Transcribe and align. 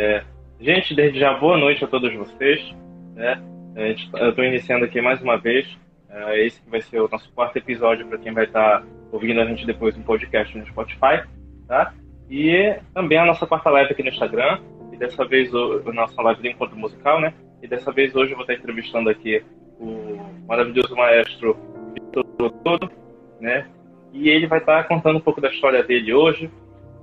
É, 0.00 0.22
gente, 0.58 0.94
desde 0.94 1.20
já, 1.20 1.34
boa 1.34 1.58
noite 1.58 1.84
a 1.84 1.86
todos 1.86 2.10
vocês. 2.14 2.74
Né? 3.14 3.38
Eu 3.76 4.30
estou 4.30 4.42
iniciando 4.42 4.86
aqui 4.86 4.98
mais 4.98 5.20
uma 5.20 5.36
vez. 5.36 5.68
É, 6.08 6.46
esse 6.46 6.58
vai 6.70 6.80
ser 6.80 7.02
o 7.02 7.08
nosso 7.08 7.30
quarto 7.34 7.58
episódio 7.58 8.06
para 8.06 8.16
quem 8.16 8.32
vai 8.32 8.44
estar 8.44 8.80
tá 8.80 8.86
ouvindo 9.12 9.38
a 9.42 9.44
gente 9.44 9.66
depois 9.66 9.94
no 9.94 10.02
podcast 10.02 10.56
no 10.56 10.64
Spotify. 10.64 11.22
Tá? 11.68 11.92
E 12.30 12.78
também 12.94 13.18
a 13.18 13.26
nossa 13.26 13.46
quarta 13.46 13.68
live 13.68 13.92
aqui 13.92 14.02
no 14.02 14.08
Instagram. 14.08 14.60
E 14.90 14.96
dessa 14.96 15.22
vez, 15.26 15.52
a 15.54 15.92
nossa 15.92 16.22
live 16.22 16.40
de 16.40 16.48
encontro 16.48 16.78
musical, 16.78 17.20
né? 17.20 17.34
E 17.62 17.68
dessa 17.68 17.92
vez, 17.92 18.16
hoje, 18.16 18.32
eu 18.32 18.36
vou 18.36 18.44
estar 18.44 18.54
entrevistando 18.54 19.10
aqui 19.10 19.44
o 19.78 20.18
maravilhoso 20.48 20.96
maestro 20.96 21.58
Vitor 21.92 22.24
Todo, 22.64 22.90
né? 23.38 23.66
E 24.14 24.30
ele 24.30 24.46
vai 24.46 24.60
estar 24.60 24.82
contando 24.84 25.18
um 25.18 25.20
pouco 25.20 25.42
da 25.42 25.50
história 25.50 25.82
dele 25.82 26.14
hoje, 26.14 26.50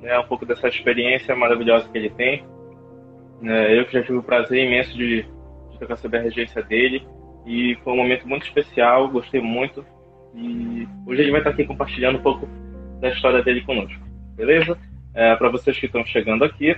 né? 0.01 0.17
Um 0.17 0.25
pouco 0.25 0.47
dessa 0.47 0.67
experiência 0.67 1.35
maravilhosa 1.35 1.87
que 1.89 1.95
ele 1.95 2.09
tem. 2.09 2.43
Né? 3.41 3.77
Eu 3.77 3.85
que 3.85 3.93
já 3.93 4.03
tive 4.03 4.17
o 4.17 4.23
prazer 4.23 4.65
imenso 4.65 4.95
de, 4.95 5.23
de 5.71 5.79
tocar 5.79 5.97
sobre 5.97 6.17
a 6.17 6.21
regência 6.21 6.61
dele. 6.63 7.05
E 7.45 7.75
foi 7.83 7.93
um 7.93 7.97
momento 7.97 8.27
muito 8.27 8.45
especial, 8.45 9.09
gostei 9.09 9.41
muito. 9.41 9.85
E 10.35 10.87
hoje 11.05 11.21
ele 11.21 11.31
vai 11.31 11.39
estar 11.39 11.51
aqui 11.51 11.65
compartilhando 11.65 12.17
um 12.17 12.21
pouco 12.21 12.47
da 12.99 13.09
história 13.09 13.41
dele 13.41 13.61
conosco, 13.61 13.99
beleza? 14.35 14.77
É, 15.13 15.35
Para 15.35 15.49
vocês 15.49 15.77
que 15.79 15.85
estão 15.85 16.05
chegando 16.05 16.43
aqui, 16.43 16.75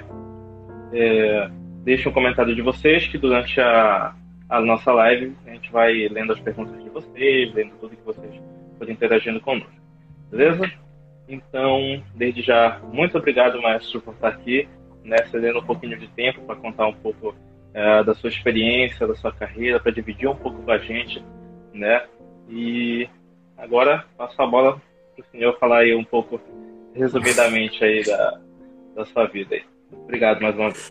é, 0.94 1.50
deixe 1.84 2.08
um 2.08 2.12
comentário 2.12 2.56
de 2.56 2.62
vocês 2.62 3.08
que 3.08 3.18
durante 3.18 3.60
a, 3.60 4.14
a 4.50 4.62
nossa 4.62 4.92
live 4.94 5.36
a 5.46 5.52
gente 5.52 5.72
vai 5.72 6.08
lendo 6.08 6.34
as 6.34 6.40
perguntas 6.40 6.82
de 6.84 6.90
vocês, 6.90 7.54
lendo 7.54 7.74
tudo 7.80 7.96
que 7.96 8.06
vocês 8.06 8.34
forem 8.78 8.94
interagindo 8.94 9.42
conosco, 9.42 9.72
beleza? 10.32 10.72
Então, 11.28 12.02
desde 12.16 12.42
já, 12.42 12.80
muito 12.92 13.18
obrigado, 13.18 13.62
maestro, 13.62 14.02
por 14.02 14.14
estar 14.14 14.30
aqui, 14.30 14.68
né, 15.04 15.18
cedendo 15.32 15.60
um 15.60 15.66
pouquinho 15.66 15.98
de 15.98 16.08
tempo 16.10 16.42
para 16.42 16.56
contar 16.56 16.88
um 16.88 16.94
pouco 16.94 17.36
é, 17.74 18.04
da 18.04 18.14
sua 18.16 18.30
experiência, 18.30 19.08
da 19.08 19.16
sua 19.16 19.32
carreira, 19.32 19.80
para 19.80 19.92
dividir 19.92 20.28
um 20.28 20.36
pouco 20.36 20.62
com 20.62 20.72
a 20.72 20.78
gente, 20.78 21.24
né? 21.74 22.04
E 22.50 23.08
agora 23.58 24.06
passo 24.18 24.42
a 24.42 24.48
bola 24.48 24.82
para 25.16 25.24
o 25.24 25.32
senhor 25.32 25.58
falar 25.60 25.80
aí 25.80 25.96
um 25.96 26.04
pouco 26.04 26.40
resumidamente 26.94 27.84
aí 27.84 28.04
da, 28.04 28.40
da 28.96 29.06
sua 29.06 29.28
vida 29.28 29.56
aí. 29.56 29.64
Obrigado 29.92 30.42
mais 30.42 30.56
uma 30.56 30.70
vez. 30.70 30.90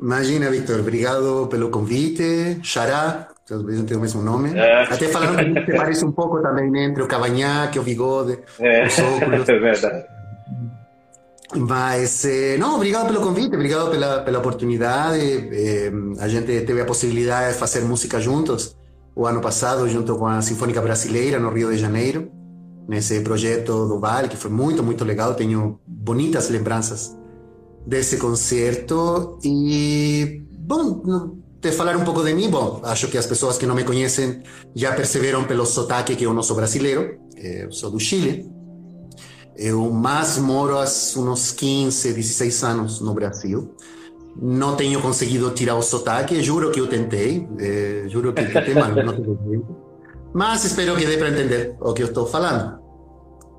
Imagina, 0.00 0.50
Víctor, 0.50 0.80
obrigado 0.80 1.48
pelo 1.50 1.70
convite. 1.70 2.60
Xará, 2.62 3.28
talvez 3.48 3.78
não 3.78 3.86
tenha 3.86 3.98
o 3.98 4.02
mesmo 4.02 4.22
nome. 4.22 4.56
É. 4.56 4.82
Até 4.82 5.08
falando 5.08 5.54
que 5.54 5.64
te 5.64 5.76
parece 5.76 6.04
um 6.04 6.12
pouco 6.12 6.40
também 6.42 6.70
né, 6.70 6.84
entre 6.84 7.02
o 7.02 7.08
cavanhaque, 7.08 7.78
o 7.78 7.82
bigode, 7.82 8.38
é. 8.60 8.86
os 8.86 8.98
óculos. 8.98 9.48
É 9.48 9.58
verdade. 9.58 10.15
Mas, 11.56 12.24
eh, 12.24 12.56
não, 12.58 12.76
obrigado 12.76 13.06
pelo 13.06 13.20
convite, 13.20 13.54
obrigado 13.54 13.90
pela, 13.90 14.20
pela 14.20 14.38
oportunidade. 14.38 15.20
Eh, 15.20 15.90
a 16.18 16.28
gente 16.28 16.46
teve 16.46 16.80
a 16.80 16.84
possibilidade 16.84 17.54
de 17.54 17.58
fazer 17.58 17.80
música 17.80 18.20
juntos 18.20 18.76
o 19.14 19.26
ano 19.26 19.40
passado, 19.40 19.88
junto 19.88 20.16
com 20.16 20.26
a 20.26 20.42
Sinfônica 20.42 20.80
Brasileira, 20.82 21.40
no 21.40 21.50
Rio 21.50 21.70
de 21.70 21.78
Janeiro, 21.78 22.30
nesse 22.86 23.20
projeto 23.20 23.86
do 23.88 23.98
Vale, 23.98 24.28
que 24.28 24.36
foi 24.36 24.50
muito, 24.50 24.82
muito 24.82 25.04
legal. 25.04 25.34
Tenho 25.34 25.80
bonitas 25.86 26.50
lembranças 26.50 27.16
desse 27.86 28.18
concerto. 28.18 29.38
E, 29.42 30.42
bom, 30.58 31.02
te 31.60 31.72
falar 31.72 31.96
um 31.96 32.04
pouco 32.04 32.22
de 32.22 32.34
mim, 32.34 32.50
bom, 32.50 32.80
acho 32.84 33.08
que 33.08 33.16
as 33.16 33.26
pessoas 33.26 33.56
que 33.56 33.64
não 33.64 33.74
me 33.74 33.84
conhecem 33.84 34.42
já 34.74 34.92
perceberam 34.92 35.44
pelo 35.44 35.64
sotaque 35.64 36.14
que 36.14 36.24
eu 36.24 36.34
não 36.34 36.42
sou 36.42 36.54
brasileiro, 36.54 37.18
eu 37.36 37.72
sou 37.72 37.90
do 37.90 37.98
Chile. 37.98 38.55
Eu 39.58 39.90
mais 39.90 40.36
moro 40.38 40.78
há 40.78 40.84
uns 40.84 41.52
15, 41.52 42.12
16 42.12 42.62
anos 42.64 43.00
no 43.00 43.14
Brasil. 43.14 43.74
Não 44.40 44.76
tenho 44.76 45.00
conseguido 45.00 45.50
tirar 45.50 45.76
o 45.76 45.82
sotaque, 45.82 46.42
juro 46.42 46.70
que 46.70 46.78
eu 46.78 46.86
tentei, 46.86 47.48
eh, 47.58 48.04
juro 48.08 48.34
que 48.34 48.44
tentei, 48.44 48.74
mas 48.74 48.94
não 48.94 49.14
tempo. 49.14 49.76
Mas 50.34 50.64
espero 50.64 50.94
que 50.96 51.06
dê 51.06 51.16
para 51.16 51.30
entender 51.30 51.74
o 51.80 51.94
que 51.94 52.02
eu 52.02 52.08
estou 52.08 52.26
falando. 52.26 52.78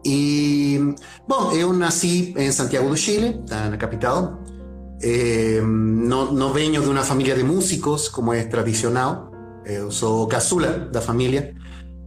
E, 0.05 0.79
bom, 1.27 1.51
eu 1.51 1.73
nasci 1.73 2.33
em 2.37 2.51
Santiago 2.51 2.89
do 2.89 2.95
Chile, 2.95 3.41
na 3.49 3.75
capital. 3.75 4.39
Eh, 5.01 5.61
não, 5.63 6.31
não 6.31 6.53
venho 6.53 6.79
de 6.79 6.87
uma 6.87 7.03
família 7.03 7.35
de 7.35 7.43
músicos, 7.43 8.07
como 8.07 8.31
é 8.31 8.43
tradicional. 8.43 9.31
Eu 9.65 9.89
sou 9.89 10.27
caçula 10.27 10.87
da 10.91 11.01
família. 11.01 11.55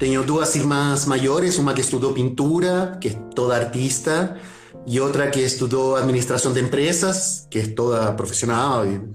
Tengo 0.00 0.22
dos 0.22 0.56
irmãs 0.56 1.06
mayores, 1.06 1.59
una 1.59 1.75
que 1.75 1.83
estudió 1.83 2.15
pintura, 2.15 2.99
que 2.99 3.09
es 3.09 3.19
toda 3.34 3.59
artista, 3.59 4.38
y 4.87 4.99
otra 4.99 5.31
que 5.31 5.44
estudió 5.44 5.97
administración 5.97 6.55
de 6.55 6.61
empresas, 6.61 7.47
que 7.50 7.61
es 7.61 7.75
toda 7.75 8.16
profesional, 8.16 9.15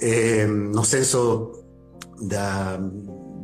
eh, 0.00 0.46
no 0.48 0.84
censo 0.84 1.64
da, 2.20 2.78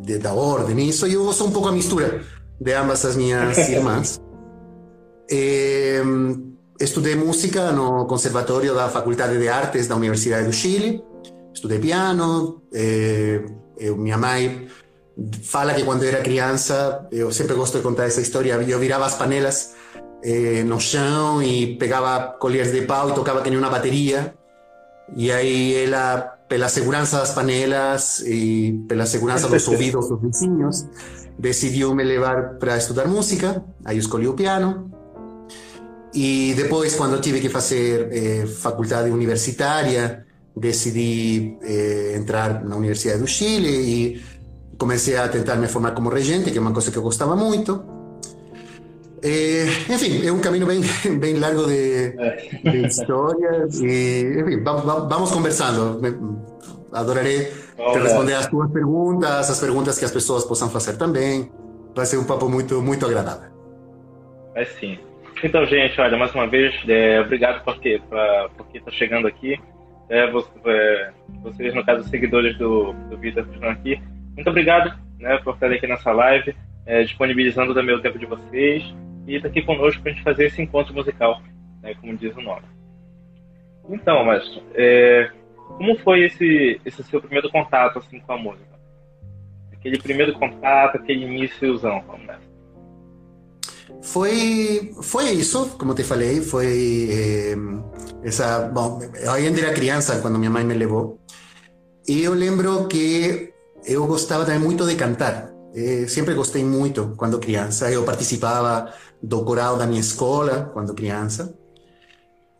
de, 0.00 0.20
da 0.20 0.32
orden, 0.32 0.78
eso. 0.78 1.08
Yo 1.08 1.32
soy 1.32 1.48
un 1.48 1.52
poco 1.52 1.70
a 1.70 1.72
mistura 1.72 2.22
de 2.60 2.76
ambas 2.76 3.04
as 3.04 3.16
minhas 3.16 3.58
irmãs. 3.68 4.20
Eh, 5.28 6.04
estudei 6.78 7.16
música 7.16 7.72
no 7.72 8.06
Conservatório 8.06 8.74
da 8.74 8.88
Faculdade 8.88 9.38
de 9.38 9.48
Artes 9.48 9.88
da 9.88 9.96
Universidade 9.96 10.46
do 10.46 10.52
Chile, 10.52 11.02
estudei 11.52 11.80
piano, 11.80 12.62
eh, 12.72 13.44
eu, 13.76 13.96
minha 13.96 14.16
mãe 14.16 14.68
fala 15.42 15.74
que 15.74 15.84
quando 15.84 16.04
era 16.04 16.20
criança, 16.22 17.06
eu 17.10 17.30
sempre 17.32 17.54
gosto 17.54 17.76
de 17.78 17.82
contar 17.82 18.06
essa 18.06 18.20
história, 18.20 18.54
eu 18.54 18.78
virava 18.78 19.06
as 19.06 19.14
panelas 19.14 19.74
eh, 20.22 20.62
no 20.64 20.80
chão 20.80 21.42
e 21.42 21.76
pegava 21.76 22.36
colheres 22.38 22.72
de 22.72 22.82
pau 22.82 23.10
e 23.10 23.14
tocava 23.14 23.42
que 23.42 23.50
nem 23.50 23.58
uma 23.58 23.70
bateria. 23.70 24.34
E 25.16 25.32
aí 25.32 25.74
ela, 25.74 26.20
pela 26.48 26.68
segurança 26.68 27.18
das 27.18 27.32
panelas 27.32 28.20
e 28.20 28.84
pela 28.88 29.06
segurança 29.06 29.48
dos 29.48 29.66
ouvidos 29.68 30.08
dos 30.08 30.20
vizinhos, 30.20 30.86
decidiu 31.38 31.94
me 31.94 32.04
levar 32.04 32.54
para 32.58 32.76
estudar 32.76 33.08
música. 33.08 33.62
Aí 33.84 33.96
eu 33.96 34.00
escolhi 34.00 34.28
o 34.28 34.34
piano. 34.34 34.90
E 36.12 36.54
depois, 36.56 36.96
quando 36.96 37.20
tive 37.20 37.40
que 37.40 37.48
fazer 37.48 38.08
eh, 38.12 38.46
faculdade 38.46 39.10
universitária, 39.10 40.26
decidi 40.56 41.56
eh, 41.62 42.14
entrar 42.16 42.64
na 42.64 42.76
Universidade 42.76 43.20
do 43.20 43.26
Chile 43.26 43.68
e 43.68 44.22
comecei 44.80 45.14
a 45.18 45.28
tentar 45.28 45.56
me 45.56 45.68
formar 45.68 45.92
como 45.92 46.08
regente, 46.08 46.50
que 46.50 46.56
é 46.56 46.60
uma 46.60 46.72
coisa 46.72 46.90
que 46.90 46.96
eu 46.96 47.02
gostava 47.02 47.36
muito. 47.36 47.84
É, 49.22 49.64
enfim, 49.92 50.26
é 50.26 50.32
um 50.32 50.40
caminho 50.40 50.66
bem, 50.66 50.80
bem 51.20 51.38
largo 51.38 51.66
de, 51.66 52.12
de 52.64 52.86
história. 52.88 53.68
E, 53.74 54.40
enfim, 54.40 54.64
vamos, 54.64 54.84
vamos 54.84 55.30
conversando. 55.30 56.00
Adorarei 56.92 57.52
responder 58.02 58.34
as 58.34 58.46
tuas 58.46 58.72
perguntas, 58.72 59.50
as 59.50 59.60
perguntas 59.60 59.98
que 59.98 60.04
as 60.06 60.10
pessoas 60.10 60.44
possam 60.44 60.70
fazer 60.70 60.96
também. 60.96 61.50
Vai 61.94 62.06
ser 62.06 62.16
um 62.16 62.24
papo 62.24 62.48
muito, 62.48 62.80
muito 62.80 63.04
agradável. 63.04 63.50
É 64.54 64.64
sim. 64.64 64.98
Então, 65.44 65.64
gente, 65.66 66.00
olha, 66.00 66.16
mais 66.16 66.34
uma 66.34 66.46
vez, 66.46 66.74
é, 66.88 67.20
obrigado 67.20 67.62
porque 67.64 68.00
porque 68.56 68.78
está 68.78 68.90
chegando 68.90 69.26
aqui. 69.26 69.60
É, 70.08 70.24
é, 70.24 71.10
vocês, 71.42 71.74
no 71.74 71.84
caso, 71.84 72.08
seguidores 72.08 72.56
do, 72.58 72.92
do 72.92 73.16
Vitor, 73.18 73.44
que 73.44 73.54
estão 73.54 73.70
aqui, 73.70 74.00
muito 74.34 74.48
obrigado 74.48 74.98
né, 75.18 75.38
por 75.38 75.54
estar 75.54 75.70
aqui 75.70 75.86
nessa 75.86 76.12
live, 76.12 76.54
é, 76.86 77.02
disponibilizando 77.02 77.74
também 77.74 77.94
o 77.94 78.02
tempo 78.02 78.18
de 78.18 78.26
vocês 78.26 78.84
e 79.26 79.36
estar 79.36 79.48
aqui 79.48 79.62
conosco 79.62 80.02
para 80.02 80.12
a 80.12 80.14
gente 80.14 80.24
fazer 80.24 80.46
esse 80.46 80.62
encontro 80.62 80.94
musical, 80.94 81.42
né, 81.82 81.94
como 82.00 82.16
diz 82.16 82.34
o 82.36 82.40
nome. 82.40 82.66
Então, 83.88 84.24
mas 84.24 84.42
é, 84.74 85.30
como 85.76 85.96
foi 85.98 86.24
esse, 86.24 86.80
esse 86.84 87.02
seu 87.04 87.20
primeiro 87.20 87.50
contato 87.50 87.98
assim 87.98 88.20
com 88.20 88.32
a 88.32 88.38
música? 88.38 88.70
Aquele 89.72 89.98
primeiro 89.98 90.32
contato, 90.34 90.96
aquele 90.96 91.24
iníciozão, 91.24 92.02
vamos 92.06 92.26
nessa. 92.26 92.50
Foi, 94.02 94.92
foi 95.02 95.30
isso, 95.30 95.76
como 95.78 95.94
te 95.94 96.02
falei, 96.02 96.40
foi 96.40 97.08
eh, 97.10 97.56
essa. 98.24 98.68
Bom, 98.68 99.00
eu 99.20 99.32
ainda 99.32 99.60
era 99.60 99.74
criança 99.74 100.20
quando 100.20 100.38
minha 100.38 100.50
mãe 100.50 100.64
me 100.64 100.74
levou. 100.74 101.18
E 102.08 102.22
eu 102.22 102.32
lembro 102.32 102.88
que 102.88 103.52
eu 103.84 104.06
gostava 104.06 104.44
também 104.44 104.60
muito 104.60 104.86
de 104.86 104.94
cantar. 104.94 105.50
Eh, 105.74 106.06
sempre 106.08 106.34
gostei 106.34 106.64
muito 106.64 107.14
quando 107.16 107.38
criança. 107.38 107.90
Eu 107.90 108.04
participava 108.04 108.92
do 109.22 109.44
coral 109.44 109.76
da 109.76 109.86
minha 109.86 110.00
escola 110.00 110.70
quando 110.72 110.94
criança. 110.94 111.54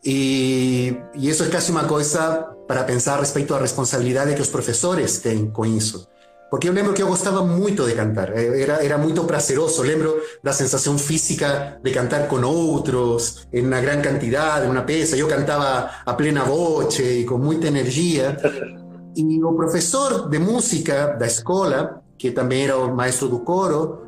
E, 0.03 0.95
e 1.13 1.29
isso 1.29 1.43
é 1.43 1.49
quase 1.49 1.71
uma 1.71 1.83
coisa 1.83 2.47
para 2.67 2.83
pensar 2.83 3.19
respeito 3.19 3.53
à 3.53 3.59
responsabilidade 3.59 4.33
que 4.33 4.41
os 4.41 4.47
professores 4.49 5.19
têm 5.19 5.51
com 5.51 5.65
isso. 5.65 6.07
Porque 6.49 6.67
eu 6.67 6.73
lembro 6.73 6.93
que 6.93 7.01
eu 7.01 7.07
gostava 7.07 7.45
muito 7.45 7.85
de 7.85 7.93
cantar, 7.93 8.35
eh, 8.37 8.61
era, 8.61 8.83
era 8.83 8.97
muito 8.97 9.23
prazeroso. 9.23 9.81
Lembro 9.83 10.21
da 10.43 10.51
sensação 10.51 10.97
física 10.97 11.79
de 11.81 11.91
cantar 11.91 12.27
com 12.27 12.41
outros, 12.43 13.47
em 13.53 13.65
uma 13.65 13.79
grande 13.79 14.07
quantidade, 14.07 14.67
uma 14.67 14.81
peça. 14.81 15.15
Eu 15.15 15.27
cantava 15.27 15.89
a 16.05 16.13
plena 16.13 16.43
voce 16.43 17.01
e 17.01 17.25
com 17.25 17.37
muita 17.37 17.67
energia. 17.67 18.37
E 19.15 19.43
o 19.43 19.53
professor 19.53 20.29
de 20.29 20.39
música 20.39 21.15
da 21.19 21.27
escola, 21.27 22.01
que 22.17 22.31
também 22.31 22.63
era 22.63 22.77
o 22.77 22.95
maestro 22.95 23.27
do 23.27 23.39
coro, 23.39 23.99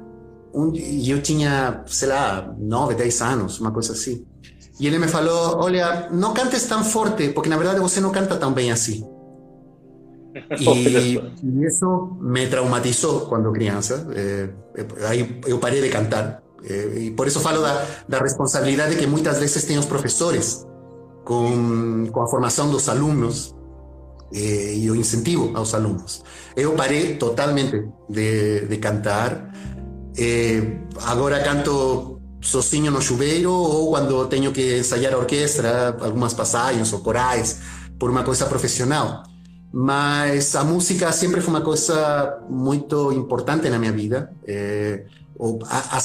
um, 0.54 0.72
e 0.74 1.10
eu 1.10 1.22
tinha, 1.22 1.84
sei 1.88 2.10
lá, 2.10 2.54
nove, 2.58 2.96
dez 2.96 3.22
anos, 3.22 3.60
uma 3.60 3.72
coisa 3.72 3.94
assim. 3.94 4.26
E 4.80 4.88
ele 4.88 5.00
me 5.00 5.08
falou: 5.08 5.58
Olha, 5.58 6.10
não 6.12 6.34
cantes 6.34 6.66
tão 6.68 6.84
forte, 6.84 7.30
porque 7.30 7.50
na 7.50 7.58
verdade 7.58 7.80
você 7.80 8.00
não 8.00 8.12
canta 8.12 8.36
tão 8.38 8.54
bem 8.54 8.72
assim. 8.72 9.04
E, 10.60 11.18
e 11.44 11.66
isso 11.66 12.18
me 12.20 12.48
traumatizou 12.48 13.22
quando 13.22 13.52
criança. 13.52 14.08
Eh, 14.16 14.50
aí 15.08 15.40
eu 15.46 15.60
parei 15.60 15.82
de 15.82 15.90
cantar. 15.90 16.42
Eh, 16.64 17.00
e 17.02 17.12
por 17.12 17.28
isso 17.28 17.40
falo 17.40 17.62
da, 17.62 17.86
da 18.08 18.20
responsabilidade 18.20 18.96
que 18.96 19.06
muitas 19.06 19.40
vezes 19.40 19.64
têm 19.64 19.78
os 19.78 19.86
professores 19.86 20.66
com, 21.24 22.08
com 22.12 22.22
a 22.22 22.28
formação 22.28 22.70
dos 22.70 22.90
alunos 22.90 23.56
eh, 24.34 24.76
e 24.76 24.90
o 24.90 24.96
incentivo 24.96 25.52
aos 25.56 25.74
alunos. 25.74 26.24
Eu 26.56 26.74
parei 26.74 27.16
totalmente 27.16 27.90
de, 28.10 28.66
de 28.68 28.78
cantar. 28.78 29.52
Eh, 30.18 30.62
canto 31.44 32.20
sozinho 32.42 32.92
no 32.92 33.02
chuveiro 33.02 33.52
ou 33.52 33.90
quando 33.90 34.28
tenho 34.28 34.52
que 34.52 34.80
ensaiar 34.80 35.14
a 35.14 35.18
orquestra, 35.18 35.96
algumas 36.02 36.34
passagens 36.34 36.92
ou 36.92 37.00
corais, 37.00 37.60
por 37.98 38.10
uma 38.10 38.24
coisa 38.24 38.46
profissional. 38.46 39.24
Mas 39.72 40.56
a 40.56 40.64
música 40.64 41.12
sempre 41.12 41.42
foi 41.42 41.50
uma 41.50 41.62
coisa 41.62 42.40
muito 42.50 43.12
importante 43.12 43.70
na 43.70 43.80
minha 43.80 43.92
vida. 43.92 44.32
É, 44.46 45.06
a, 45.68 45.98
a, 45.98 46.00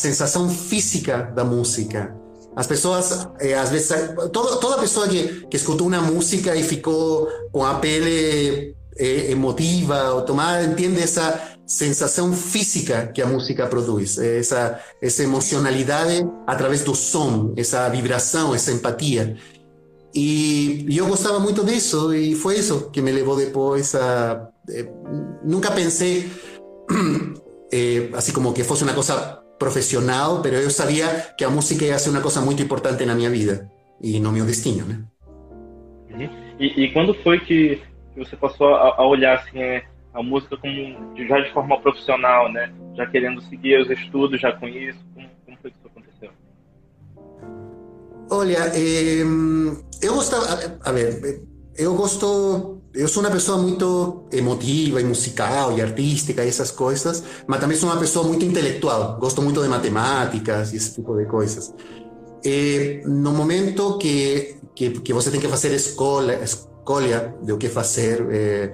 física 0.49 1.31
da 1.35 1.45
música. 1.45 2.15
As 2.59 2.67
pessoas, 2.67 3.29
é, 3.39 3.55
às 3.55 3.71
vezes, 3.71 3.89
toda, 4.33 4.57
toda 4.57 4.79
pessoa 4.79 5.07
que, 5.07 5.47
que 5.47 5.57
escutou 5.57 5.87
uma 5.87 6.01
música 6.01 6.57
e 6.57 6.65
ficou 6.65 7.29
com 7.53 7.65
a 7.65 7.75
pele 7.75 8.75
é, 8.97 9.31
emotiva 9.31 10.11
ou 10.15 10.23
tomada, 10.23 10.65
entende 10.65 11.01
essa 11.01 11.41
sensação 11.65 12.33
física 12.33 13.13
que 13.15 13.23
a 13.23 13.27
música 13.27 13.65
produz, 13.69 14.19
essa, 14.19 14.81
essa 15.01 15.23
emocionalidade 15.23 16.29
através 16.49 16.83
do 16.83 16.97
som, 16.97 17.55
essa 17.57 17.89
vibração, 17.91 18.53
essa 18.53 18.73
empatia. 18.73 19.37
E, 20.13 20.85
eu 20.91 21.07
gostava 21.07 21.39
muito 21.39 21.65
disso, 21.65 22.13
e 22.13 22.35
foi 22.35 22.59
isso 22.59 22.91
que 22.91 23.01
me 23.01 23.13
levou 23.13 23.37
depois 23.37 23.95
a. 23.95 24.49
Eh, 24.69 24.85
nunca 25.45 25.71
pensei, 25.71 26.29
eh, 27.73 28.09
assim 28.15 28.33
como 28.33 28.53
que 28.53 28.65
fosse 28.65 28.83
uma 28.83 28.95
coisa 28.95 29.47
profissional, 29.59 30.41
mas 30.43 30.53
eu 30.53 30.71
sabia 30.71 31.07
que 31.37 31.45
a 31.45 31.51
música 31.51 31.85
ia 31.85 31.99
ser 31.99 32.11
uma 32.11 32.21
coisa 32.21 32.41
muito 32.41 32.63
importante 32.63 33.05
na 33.05 33.15
minha 33.15 33.31
vida 33.31 33.71
e 34.01 34.21
no 34.21 34.33
meu 34.33 34.47
destino, 34.47 34.87
né? 34.87 35.05
Uhum. 36.11 36.29
E, 36.59 36.85
e, 36.85 36.93
quando 36.93 37.15
foi 37.15 37.39
que, 37.41 37.81
você 38.17 38.37
passou 38.37 38.75
a, 38.75 38.97
a 38.97 39.07
olhar 39.07 39.39
assim 39.39 39.59
a 40.13 40.23
música 40.23 40.57
como 40.57 41.17
já 41.29 41.41
de 41.41 41.53
forma 41.53 41.81
profissional, 41.81 42.51
né? 42.51 42.73
Já 42.97 43.07
querendo 43.07 43.41
seguir 43.43 43.81
os 43.81 43.91
estudos 43.91 44.41
já 44.41 44.53
com 44.53 44.67
isso? 44.67 44.99
Como, 45.15 45.29
como 45.45 45.59
foi 45.63 45.71
que 45.71 45.77
isso 45.79 45.87
aconteceu? 45.87 46.31
Olha, 48.31 48.59
eh, 48.75 49.23
eu 50.03 50.15
gostava, 50.15 50.47
a 50.85 50.93
ver, 50.93 51.41
eu 51.79 51.95
gosto, 51.95 52.81
eu 52.93 53.07
sou 53.07 53.23
uma 53.23 53.31
pessoa 53.31 53.57
muito 53.57 54.25
emotiva 54.33 55.01
e 55.01 55.05
musical 55.05 55.79
e 55.79 55.81
artística 55.81 56.45
e 56.45 56.49
essas 56.49 56.73
coisas, 56.73 57.23
mas 57.47 57.61
também 57.61 57.77
sou 57.77 57.89
uma 57.89 57.99
pessoa 57.99 58.27
muito 58.27 58.45
intelectual, 58.45 59.17
gosto 59.21 59.41
muito 59.41 59.63
de 59.63 59.69
matemáticas 59.69 60.73
e 60.73 60.77
esse 60.77 60.97
tipo 60.97 61.17
de 61.17 61.25
coisas. 61.27 61.73
E 62.45 63.01
no 63.07 63.33
momento 63.33 63.97
que, 63.97 64.57
que, 64.75 64.91
que 64.91 65.13
você 65.13 65.31
tem 65.31 65.41
que 65.41 65.49
fazer 65.49 65.73
escolha, 65.73 66.41
escolha 66.43 67.35
o 67.43 67.57
que 67.57 67.69
fazer, 67.69 68.27
eh, 68.31 68.73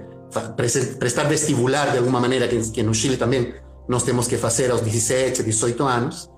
prestar 0.97 1.25
vestibular 1.25 1.91
de 1.91 1.99
alguma 1.99 2.19
maneira, 2.19 2.47
que, 2.47 2.71
que 2.71 2.81
no 2.81 2.93
Chile 2.93 3.17
também 3.17 3.53
nós 3.87 4.01
temos 4.01 4.27
que 4.27 4.37
fazer 4.37 4.71
aos 4.71 4.81
17, 4.81 5.43
18 5.43 5.83
anos, 5.83 6.29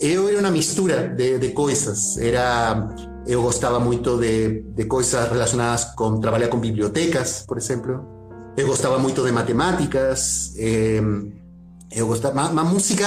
eu 0.00 0.28
era 0.28 0.38
uma 0.38 0.50
mistura 0.50 1.08
de, 1.08 1.38
de 1.38 1.50
coisas. 1.50 2.16
Era, 2.18 2.88
eu 3.28 3.42
gostava 3.42 3.78
muito 3.78 4.16
de, 4.16 4.62
de 4.74 4.84
coisas 4.86 5.30
relacionadas 5.30 5.84
com 5.94 6.18
trabalhar 6.18 6.48
com 6.48 6.58
bibliotecas, 6.58 7.44
por 7.46 7.58
exemplo. 7.58 8.02
Eu 8.56 8.66
gostava 8.66 8.98
muito 8.98 9.22
de 9.22 9.30
matemáticas. 9.30 10.54
Eh, 10.56 11.02
eu 11.92 12.06
gostava, 12.06 12.40
a 12.40 12.64
música 12.64 13.06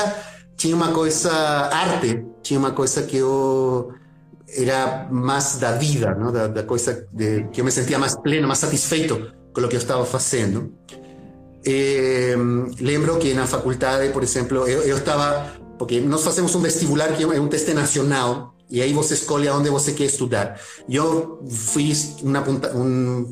tinha 0.55 0.75
uma 0.75 0.91
coisa, 0.91 1.31
arte, 1.31 2.23
tinha 2.43 2.59
uma 2.59 2.71
coisa 2.71 3.01
que 3.01 3.17
eu 3.17 3.91
era 4.47 5.07
mais 5.09 5.57
da 5.57 5.71
vida, 5.71 6.13
não? 6.13 6.31
Da, 6.31 6.45
da 6.45 6.63
coisa 6.63 7.07
de, 7.11 7.45
que 7.51 7.61
eu 7.61 7.65
me 7.65 7.71
sentia 7.71 7.97
mais 7.97 8.15
pleno, 8.15 8.47
mais 8.47 8.59
satisfeito 8.59 9.33
com 9.51 9.61
o 9.61 9.67
que 9.67 9.75
eu 9.75 9.79
estava 9.79 10.05
fazendo. 10.05 10.71
Eh, 11.65 12.35
lembro 12.79 13.17
que 13.17 13.33
na 13.33 13.47
faculdade, 13.47 14.13
por 14.13 14.21
exemplo, 14.21 14.67
eu, 14.67 14.83
eu 14.83 14.97
estava 14.97 15.51
porque 15.79 15.99
nós 15.99 16.23
fazemos 16.23 16.53
um 16.53 16.61
vestibular 16.61 17.11
que 17.13 17.23
é 17.23 17.39
um 17.39 17.47
teste 17.47 17.73
nacional 17.73 18.50
e 18.71 18.81
aí 18.81 18.93
você 18.93 19.13
escolhe 19.13 19.47
aonde 19.47 19.69
você 19.69 19.91
quer 19.91 20.05
estudar. 20.05 20.59
Eu 20.89 21.43
fiz 21.49 22.15
uma, 22.21 22.41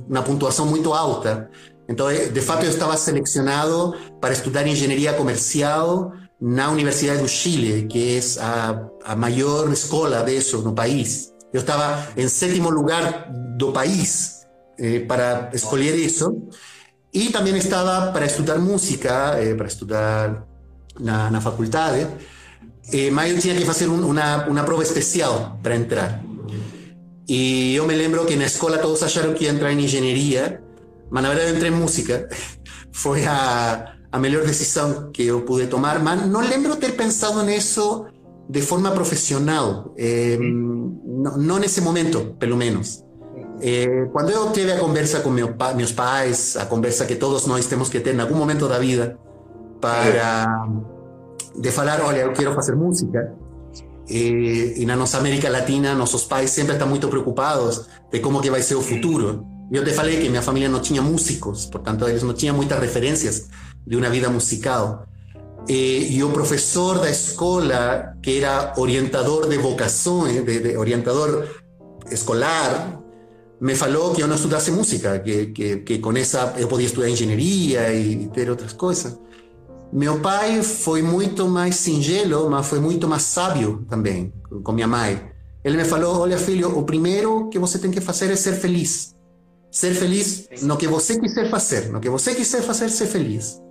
uma 0.07 0.21
pontuação 0.21 0.65
muito 0.65 0.93
alta, 0.93 1.49
então 1.87 2.07
de 2.07 2.41
fato 2.41 2.65
eu 2.65 2.69
estava 2.69 2.95
selecionado 2.97 3.95
para 4.19 4.33
estudar 4.33 4.67
engenharia 4.67 5.13
comercial 5.13 6.11
na 6.39 6.69
Universidade 6.69 7.21
do 7.21 7.27
Chile, 7.27 7.87
que 7.87 8.17
é 8.17 8.41
a, 8.41 8.85
a 9.05 9.15
maior 9.15 9.71
escola 9.71 10.23
disso 10.23 10.59
no 10.59 10.73
país. 10.73 11.33
Eu 11.51 11.61
estava 11.61 12.07
em 12.15 12.27
sétimo 12.27 12.69
lugar 12.69 13.31
do 13.57 13.71
país 13.71 14.45
eh, 14.77 14.99
para 14.99 15.49
escolher 15.53 15.95
isso. 15.95 16.47
E 17.11 17.31
também 17.31 17.57
estava 17.57 18.11
para 18.11 18.25
estudar 18.25 18.59
música, 18.59 19.35
eh, 19.39 19.55
para 19.55 19.65
estudar 19.67 20.45
na, 20.99 21.31
na 21.31 21.41
faculdade 21.41 22.07
eh, 22.91 23.31
eu 23.31 23.39
tinha 23.39 23.55
que 23.55 23.65
fazer 23.65 23.87
um, 23.87 24.09
uma, 24.09 24.47
uma 24.47 24.63
prova 24.63 24.83
especial 24.83 25.59
para 25.61 25.75
entrar. 25.75 26.23
E 27.27 27.75
eu 27.75 27.85
me 27.85 27.95
lembro 27.95 28.25
que 28.25 28.35
na 28.35 28.45
escola 28.45 28.79
todos 28.79 29.03
acharam 29.03 29.33
que 29.33 29.43
ia 29.43 29.51
entrar 29.51 29.71
em 29.71 29.83
engenharia, 29.83 30.61
mas 31.11 31.21
na 31.23 31.29
verdade 31.29 31.51
eu 31.51 31.55
entrei 31.55 31.71
em 31.71 31.75
música. 31.75 32.27
Foi 32.91 33.25
a, 33.25 33.93
a 34.11 34.19
melhor 34.19 34.43
decisão 34.45 35.11
que 35.11 35.23
eu 35.23 35.41
pude 35.41 35.67
tomar, 35.67 35.99
mas 35.99 36.25
não 36.25 36.41
lembro 36.41 36.75
ter 36.75 36.93
pensado 36.93 37.43
nisso 37.43 38.05
de 38.49 38.61
forma 38.63 38.89
profissional, 38.91 39.93
eh, 39.95 40.37
não, 40.39 41.37
não 41.37 41.59
nesse 41.59 41.81
momento, 41.81 42.35
pelo 42.39 42.57
menos. 42.57 43.05
Eh, 43.61 44.07
quando 44.11 44.31
eu 44.31 44.51
tive 44.51 44.71
a 44.71 44.79
conversa 44.79 45.19
com 45.19 45.29
meu, 45.29 45.53
meus 45.75 45.91
pais, 45.91 46.57
a 46.57 46.65
conversa 46.65 47.05
que 47.05 47.15
todos 47.15 47.45
nós 47.45 47.67
temos 47.67 47.89
que 47.89 47.99
ter 47.99 48.15
em 48.15 48.19
algum 48.19 48.35
momento 48.35 48.67
da 48.67 48.79
vida 48.79 49.19
para 49.79 50.65
de 51.55 51.71
falar, 51.71 52.01
olha, 52.01 52.19
eu 52.19 52.33
quero 52.33 52.53
fazer 52.53 52.75
música. 52.75 53.33
E, 54.07 54.75
e 54.77 54.85
na 54.85 54.95
nossa 54.95 55.17
América 55.17 55.49
Latina, 55.49 55.93
nossos 55.93 56.23
pais 56.23 56.49
sempre 56.49 56.73
estão 56.73 56.87
muito 56.87 57.07
preocupados 57.07 57.85
de 58.11 58.19
como 58.19 58.41
que 58.41 58.49
vai 58.49 58.61
ser 58.61 58.75
o 58.75 58.81
futuro. 58.81 59.45
Eu 59.71 59.83
te 59.83 59.93
falei 59.93 60.19
que 60.19 60.29
minha 60.29 60.41
família 60.41 60.67
não 60.67 60.79
tinha 60.79 61.01
músicos, 61.01 61.67
portanto, 61.67 62.07
eles 62.07 62.23
não 62.23 62.33
tinham 62.33 62.55
muitas 62.55 62.79
referências 62.79 63.49
de 63.85 63.95
uma 63.95 64.09
vida 64.09 64.29
musical. 64.29 65.05
E, 65.67 66.15
e 66.15 66.23
o 66.23 66.31
professor 66.31 66.99
da 66.99 67.09
escola, 67.09 68.15
que 68.23 68.39
era 68.39 68.73
orientador 68.77 69.47
de 69.47 69.57
vocações, 69.57 70.43
de, 70.43 70.59
de 70.59 70.75
orientador 70.75 71.47
escolar, 72.09 72.99
me 73.61 73.75
falou 73.75 74.15
que 74.15 74.23
eu 74.23 74.27
não 74.27 74.35
estudasse 74.35 74.71
música, 74.71 75.19
que, 75.19 75.47
que, 75.47 75.77
que 75.77 75.99
com 75.99 76.15
essa 76.17 76.55
eu 76.57 76.67
podia 76.67 76.87
estudar 76.87 77.09
engenharia 77.09 77.93
e 77.93 78.27
ter. 78.29 78.49
Meu 79.91 80.19
pai 80.19 80.61
foi 80.61 81.01
muito 81.01 81.47
mais 81.47 81.75
singelo, 81.75 82.49
mas 82.49 82.67
foi 82.67 82.79
muito 82.79 83.07
mais 83.07 83.23
sábio 83.23 83.85
também 83.89 84.31
com 84.63 84.71
minha 84.71 84.87
mãe. 84.87 85.31
Ele 85.63 85.77
me 85.77 85.85
falou: 85.85 86.19
Olha, 86.19 86.37
filho, 86.37 86.77
o 86.77 86.83
primeiro 86.83 87.49
que 87.49 87.57
você 87.57 87.79
tem 87.79 87.89
que 87.89 87.99
fazer 87.99 88.31
é 88.31 88.35
ser 88.35 88.53
feliz. 88.53 89.15
Ser 89.71 89.93
feliz 89.93 90.47
no 90.61 90.77
que 90.77 90.87
você 90.87 91.19
quiser 91.19 91.49
fazer. 91.49 91.89
No 91.89 91.99
que 91.99 92.09
você 92.09 92.33
quiser 92.35 92.61
fazer, 92.61 92.89
ser 92.89 93.07
feliz. 93.07 93.61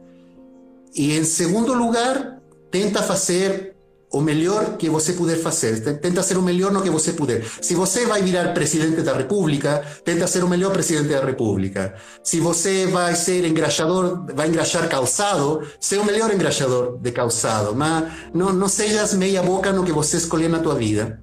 E 0.94 1.16
em 1.16 1.24
segundo 1.24 1.72
lugar, 1.74 2.40
tenta 2.70 3.02
fazer 3.02 3.76
o 4.10 4.20
melhor 4.20 4.76
que 4.76 4.88
você 4.88 5.12
puder 5.12 5.36
fazer. 5.38 5.80
Tenta 5.98 6.22
ser 6.22 6.38
o 6.38 6.42
melhor 6.42 6.72
no 6.72 6.82
que 6.82 6.90
você 6.90 7.12
puder. 7.12 7.44
Se 7.60 7.74
você 7.74 8.06
vai 8.06 8.22
virar 8.22 8.54
presidente 8.54 9.02
da 9.02 9.14
República, 9.14 9.84
tenta 10.04 10.26
ser 10.26 10.42
o 10.42 10.48
melhor 10.48 10.72
presidente 10.72 11.08
da 11.08 11.24
República. 11.24 11.94
Se 12.22 12.40
você 12.40 12.86
vai 12.86 13.14
ser 13.14 13.44
engraxador, 13.44 14.24
vai 14.34 14.48
engraxar 14.48 14.88
calçado, 14.88 15.62
ser 15.80 15.98
o 15.98 16.04
melhor 16.04 16.32
engraxador 16.32 16.98
de 16.98 17.12
calçado. 17.12 17.74
Mas 17.74 18.04
não, 18.32 18.52
não 18.52 18.68
sejas 18.68 19.14
meia 19.14 19.42
boca 19.42 19.72
no 19.72 19.84
que 19.84 19.92
você 19.92 20.16
escolher 20.16 20.48
na 20.48 20.60
tua 20.60 20.74
vida. 20.74 21.20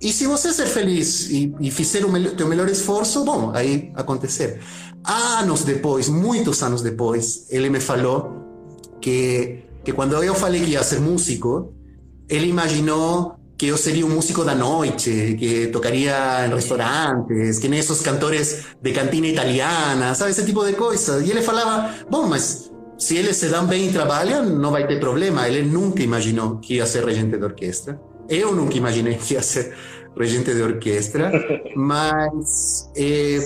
E 0.00 0.12
se 0.12 0.26
você 0.26 0.52
ser 0.52 0.66
feliz 0.66 1.28
e, 1.28 1.52
e 1.60 1.70
fizer 1.70 2.04
o 2.04 2.36
teu 2.36 2.46
melhor 2.46 2.68
esforço, 2.68 3.24
bom, 3.24 3.50
aí 3.52 3.90
acontecer. 3.94 4.60
Anos 5.04 5.64
depois, 5.64 6.08
muitos 6.08 6.62
anos 6.62 6.82
depois, 6.82 7.46
ele 7.50 7.68
me 7.68 7.80
falou 7.80 8.44
que, 9.00 9.64
que 9.84 9.92
quando 9.92 10.22
eu 10.22 10.34
falei 10.34 10.64
que 10.64 10.72
ia 10.72 10.82
ser 10.84 11.00
músico, 11.00 11.74
ele 12.28 12.48
imaginou 12.48 13.38
que 13.58 13.66
eu 13.66 13.76
seria 13.76 14.06
um 14.06 14.10
músico 14.10 14.44
da 14.44 14.54
noite, 14.54 15.36
que 15.36 15.66
tocaria 15.66 16.46
em 16.46 16.54
restaurantes, 16.54 17.58
que 17.58 17.66
nem 17.66 17.80
esses 17.80 18.00
cantores 18.00 18.66
de 18.80 18.92
cantina 18.92 19.26
italiana, 19.26 20.14
sabe, 20.14 20.30
esse 20.30 20.44
tipo 20.44 20.64
de 20.64 20.74
coisas. 20.74 21.26
E 21.26 21.30
ele 21.30 21.42
falava, 21.42 21.92
bom, 22.08 22.28
mas 22.28 22.70
se 22.96 23.16
eles 23.16 23.36
se 23.36 23.48
dão 23.48 23.66
bem 23.66 23.88
e 23.88 23.92
trabalham, 23.92 24.44
não 24.44 24.70
vai 24.70 24.86
ter 24.86 25.00
problema. 25.00 25.48
Ele 25.48 25.62
nunca 25.62 26.02
imaginou 26.04 26.58
que 26.58 26.74
ia 26.74 26.86
ser 26.86 27.04
regente 27.04 27.36
de 27.36 27.44
orquestra. 27.44 28.00
Eu 28.28 28.54
nunca 28.54 28.76
imaginei 28.76 29.14
que 29.14 29.34
ia 29.34 29.42
ser 29.42 29.74
regente 30.16 30.52
de 30.52 30.62
orquestra, 30.62 31.32
mas, 31.76 32.90
eh, 32.96 33.38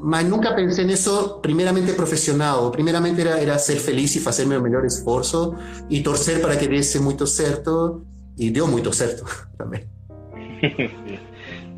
mas 0.00 0.26
nunca 0.26 0.54
pensé 0.54 0.84
nisso 0.84 1.40
primeiramente 1.40 1.92
profissional. 1.92 2.70
Primeiramente 2.70 3.20
era, 3.20 3.38
era 3.38 3.58
ser 3.58 3.76
feliz 3.76 4.14
e 4.14 4.20
fazer 4.20 4.46
meu 4.46 4.62
melhor 4.62 4.84
esforço 4.84 5.54
e 5.88 6.02
torcer 6.02 6.40
para 6.40 6.56
que 6.56 6.68
desse 6.68 6.98
muito 6.98 7.26
certo, 7.26 8.02
e 8.38 8.50
deu 8.50 8.68
muito 8.68 8.92
certo 8.92 9.24
também. 9.58 9.88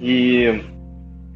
e, 0.01 0.63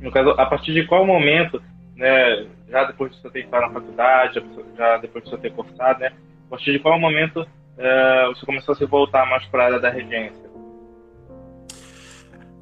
no 0.00 0.10
caso, 0.10 0.30
a 0.30 0.46
partir 0.46 0.72
de 0.74 0.86
qual 0.86 1.06
momento, 1.06 1.62
né, 1.96 2.46
já 2.68 2.84
depois 2.84 3.12
de 3.12 3.20
você 3.20 3.30
ter 3.30 3.44
entrado 3.44 3.72
na 3.72 3.80
faculdade, 3.80 4.42
já 4.76 4.98
depois 4.98 5.24
de 5.24 5.30
você 5.30 5.38
ter 5.38 5.52
cursado, 5.52 6.00
né, 6.00 6.12
a 6.46 6.50
partir 6.50 6.72
de 6.72 6.78
qual 6.78 6.98
momento 6.98 7.40
uh, 7.42 8.34
você 8.34 8.44
começou 8.44 8.72
a 8.72 8.76
se 8.76 8.84
voltar 8.84 9.26
mais 9.26 9.44
para 9.46 9.62
a 9.62 9.66
área 9.66 9.80
da 9.80 9.90
regência? 9.90 10.44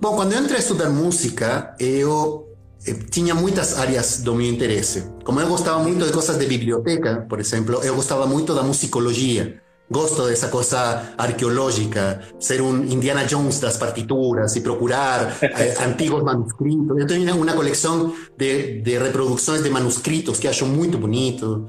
Bom, 0.00 0.16
quando 0.16 0.32
eu 0.32 0.40
entrei 0.40 0.56
a 0.56 0.58
estudar 0.58 0.90
música, 0.90 1.76
eu, 1.78 2.48
eu 2.84 3.06
tinha 3.08 3.36
muitas 3.36 3.78
áreas 3.78 4.20
do 4.20 4.34
meu 4.34 4.46
interesse. 4.46 5.14
Como 5.24 5.40
eu 5.40 5.46
gostava 5.46 5.78
muito 5.78 6.04
de 6.04 6.12
coisas 6.12 6.36
de 6.36 6.46
biblioteca, 6.46 7.24
por 7.28 7.38
exemplo, 7.38 7.80
eu 7.84 7.94
gostava 7.94 8.26
muito 8.26 8.52
da 8.52 8.64
musicologia. 8.64 9.61
Gosto 9.92 10.26
dessa 10.26 10.48
coisa 10.48 11.12
arqueológica, 11.18 12.22
ser 12.40 12.62
um 12.62 12.82
Indiana 12.82 13.24
Jones 13.26 13.60
das 13.60 13.76
partituras 13.76 14.56
e 14.56 14.62
procurar 14.62 15.36
eh, 15.42 15.74
antigos 15.84 16.22
manuscritos. 16.22 16.98
Eu 16.98 17.06
tenho 17.06 17.36
uma 17.36 17.52
coleção 17.52 18.10
de, 18.38 18.80
de 18.80 18.98
reproduções 18.98 19.62
de 19.62 19.68
manuscritos 19.68 20.38
que 20.38 20.48
acho 20.48 20.64
muito 20.64 20.96
bonito. 20.96 21.68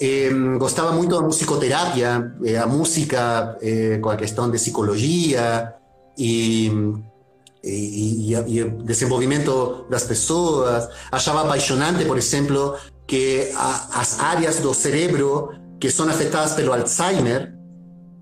Eh, 0.00 0.30
gostava 0.58 0.92
muito 0.92 1.14
da 1.14 1.20
musicoterapia, 1.20 2.32
eh, 2.42 2.56
a 2.56 2.66
música 2.66 3.58
eh, 3.60 3.98
com 3.98 4.08
a 4.08 4.16
questão 4.16 4.50
de 4.50 4.56
psicologia 4.56 5.74
e, 6.16 6.72
e, 7.62 8.32
e, 8.32 8.62
o 8.62 8.82
desenvolvimento 8.82 9.84
das 9.90 10.04
pessoas. 10.04 10.88
Achava 11.12 11.42
apaixonante, 11.42 12.06
por 12.06 12.16
exemplo, 12.16 12.76
que 13.06 13.50
a, 13.54 14.00
as 14.00 14.18
áreas 14.20 14.60
do 14.60 14.72
cérebro 14.72 15.50
que 15.80 15.90
são 15.90 16.08
afetadas 16.08 16.54
pelo 16.54 16.72
Alzheimer, 16.72 17.57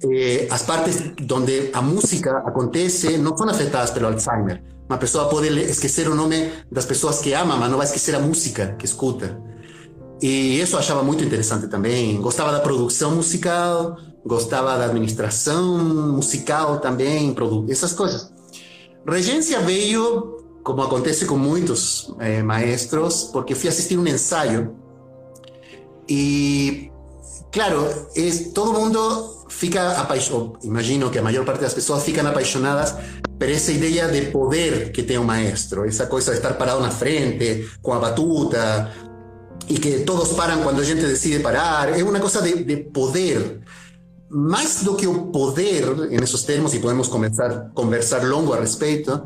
eh, 0.04 0.46
as 0.50 0.62
partes 0.62 1.12
onde 1.32 1.70
a 1.72 1.80
música 1.80 2.38
acontece 2.38 3.18
não 3.18 3.36
são 3.36 3.48
afetadas 3.48 3.90
pelo 3.90 4.06
Alzheimer. 4.06 4.62
Uma 4.88 4.98
pessoa 4.98 5.28
pode 5.28 5.48
esquecer 5.48 6.08
o 6.08 6.14
nome 6.14 6.52
das 6.70 6.84
pessoas 6.84 7.20
que 7.20 7.32
ama, 7.32 7.56
mas 7.56 7.70
não 7.70 7.78
vai 7.78 7.86
esquecer 7.86 8.14
a 8.14 8.20
música 8.20 8.76
que 8.78 8.84
escuta. 8.84 9.40
E 10.22 10.60
isso 10.60 10.76
eu 10.76 10.80
achava 10.80 11.02
muito 11.02 11.24
interessante 11.24 11.66
também. 11.68 12.20
Gostava 12.20 12.52
da 12.52 12.60
produção 12.60 13.16
musical, 13.16 13.96
gostava 14.24 14.76
da 14.78 14.84
administração 14.84 15.78
musical 16.12 16.78
também, 16.78 17.34
essas 17.68 17.92
coisas. 17.92 18.32
Regência 19.06 19.60
veio, 19.60 20.38
como 20.62 20.82
acontece 20.82 21.26
com 21.26 21.36
muitos 21.36 22.14
eh, 22.20 22.42
maestros, 22.42 23.24
porque 23.32 23.54
fui 23.54 23.68
assistir 23.68 23.98
um 23.98 24.06
ensaio 24.06 24.76
e, 26.08 26.90
claro, 27.50 27.84
es, 28.14 28.52
todo 28.52 28.72
mundo 28.72 29.35
fica 29.56 30.06
imagino 30.62 31.10
que 31.10 31.18
a 31.18 31.22
maior 31.22 31.44
parte 31.46 31.62
das 31.62 31.72
pessoas 31.72 32.04
ficam 32.04 32.26
apaixonadas 32.26 32.94
por 33.38 33.48
essa 33.48 33.72
ideia 33.72 34.06
de 34.06 34.30
poder 34.30 34.92
que 34.92 35.02
tem 35.02 35.16
o 35.16 35.24
maestro, 35.24 35.86
essa 35.86 36.06
coisa 36.06 36.32
de 36.32 36.38
estar 36.38 36.58
parado 36.58 36.80
na 36.80 36.90
frente, 36.90 37.66
com 37.80 37.94
a 37.94 37.98
batuta, 37.98 38.92
y 39.68 39.78
que 39.78 40.00
todos 40.00 40.34
paran 40.34 40.62
cuando 40.62 40.82
la 40.82 40.86
gente 40.86 41.06
decide 41.06 41.40
parar. 41.40 41.96
Es 41.96 42.02
una 42.02 42.20
cosa 42.20 42.40
de, 42.40 42.64
de 42.64 42.76
poder. 42.76 43.60
Más 44.28 44.84
do 44.84 44.96
que 44.96 45.06
o 45.06 45.30
poder, 45.30 46.08
en 46.10 46.22
esos 46.22 46.44
términos, 46.44 46.74
y 46.74 46.78
podemos 46.78 47.08
comenzar 47.08 47.70
conversar 47.74 48.24
longo 48.24 48.52
a 48.54 48.58
respeito, 48.58 49.24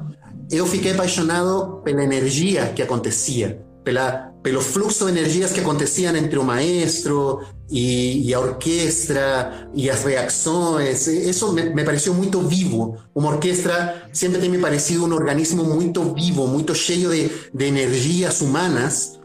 eu 0.51 0.67
fiquei 0.67 0.93
apaixonado 0.93 1.81
pela 1.83 2.05
energia 2.05 2.73
que 2.75 2.83
acontecia, 2.83 3.65
pela, 3.90 4.32
pelo 4.40 4.61
fluxo 4.61 5.06
de 5.06 5.18
energias 5.18 5.50
que 5.52 5.59
aconteciam 5.59 6.14
entre 6.14 6.38
o 6.38 6.44
maestro 6.44 7.40
e, 7.68 8.25
e 8.25 8.32
a 8.32 8.38
orquestra 8.38 9.68
e 9.75 9.90
as 9.90 10.04
reações. 10.04 11.09
Isso 11.09 11.52
me, 11.52 11.70
me 11.70 11.82
pareceu 11.82 12.14
muito 12.14 12.40
vivo. 12.40 12.97
Uma 13.12 13.30
orquestra 13.30 14.09
sempre 14.12 14.40
tem 14.40 14.49
me 14.49 14.59
parecido 14.59 15.04
um 15.04 15.12
organismo 15.12 15.64
muito 15.64 16.14
vivo, 16.14 16.47
muito 16.47 16.73
cheio 16.73 17.11
de, 17.11 17.32
de 17.52 18.28
humanas 18.40 19.18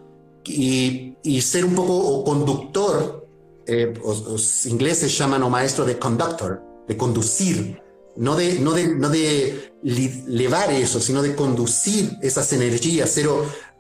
y, 0.44 1.16
y 1.24 1.42
ser 1.42 1.64
un 1.64 1.76
poco 1.76 2.24
conductor, 2.24 3.28
eh, 3.68 3.94
los, 4.04 4.66
ingleses 4.66 5.16
llaman 5.16 5.44
o 5.44 5.50
maestro 5.52 5.86
de 5.86 6.00
conductor, 6.00 6.60
de 6.88 6.98
conducir, 6.98 7.80
no 8.16 8.36
de, 8.36 8.60
no 8.60 8.74
de, 8.74 8.96
no 8.96 9.10
de 9.10 9.72
llevar 9.84 10.72
eso, 10.72 11.00
sino 11.00 11.22
de 11.22 11.36
conducir 11.36 12.18
esas 12.24 12.52
energías, 12.54 13.12
ser 13.12 13.28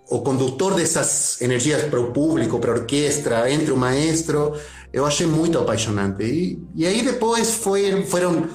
o, 0.09 0.15
o 0.15 0.21
conductor 0.21 0.75
de 0.75 0.83
esas 0.83 1.41
energías 1.41 1.83
para 1.83 1.99
o 1.99 2.11
público, 2.11 2.59
para 2.59 2.71
a 2.71 2.75
orquestra, 2.75 3.49
entre 3.51 3.71
o 3.71 3.77
maestro, 3.77 4.53
eu 4.91 5.05
achei 5.05 5.27
muito 5.27 5.59
apaixonante. 5.59 6.23
E, 6.23 6.59
e 6.75 6.85
aí 6.85 7.01
depois 7.01 7.55
foi, 7.55 8.03
foram, 8.05 8.47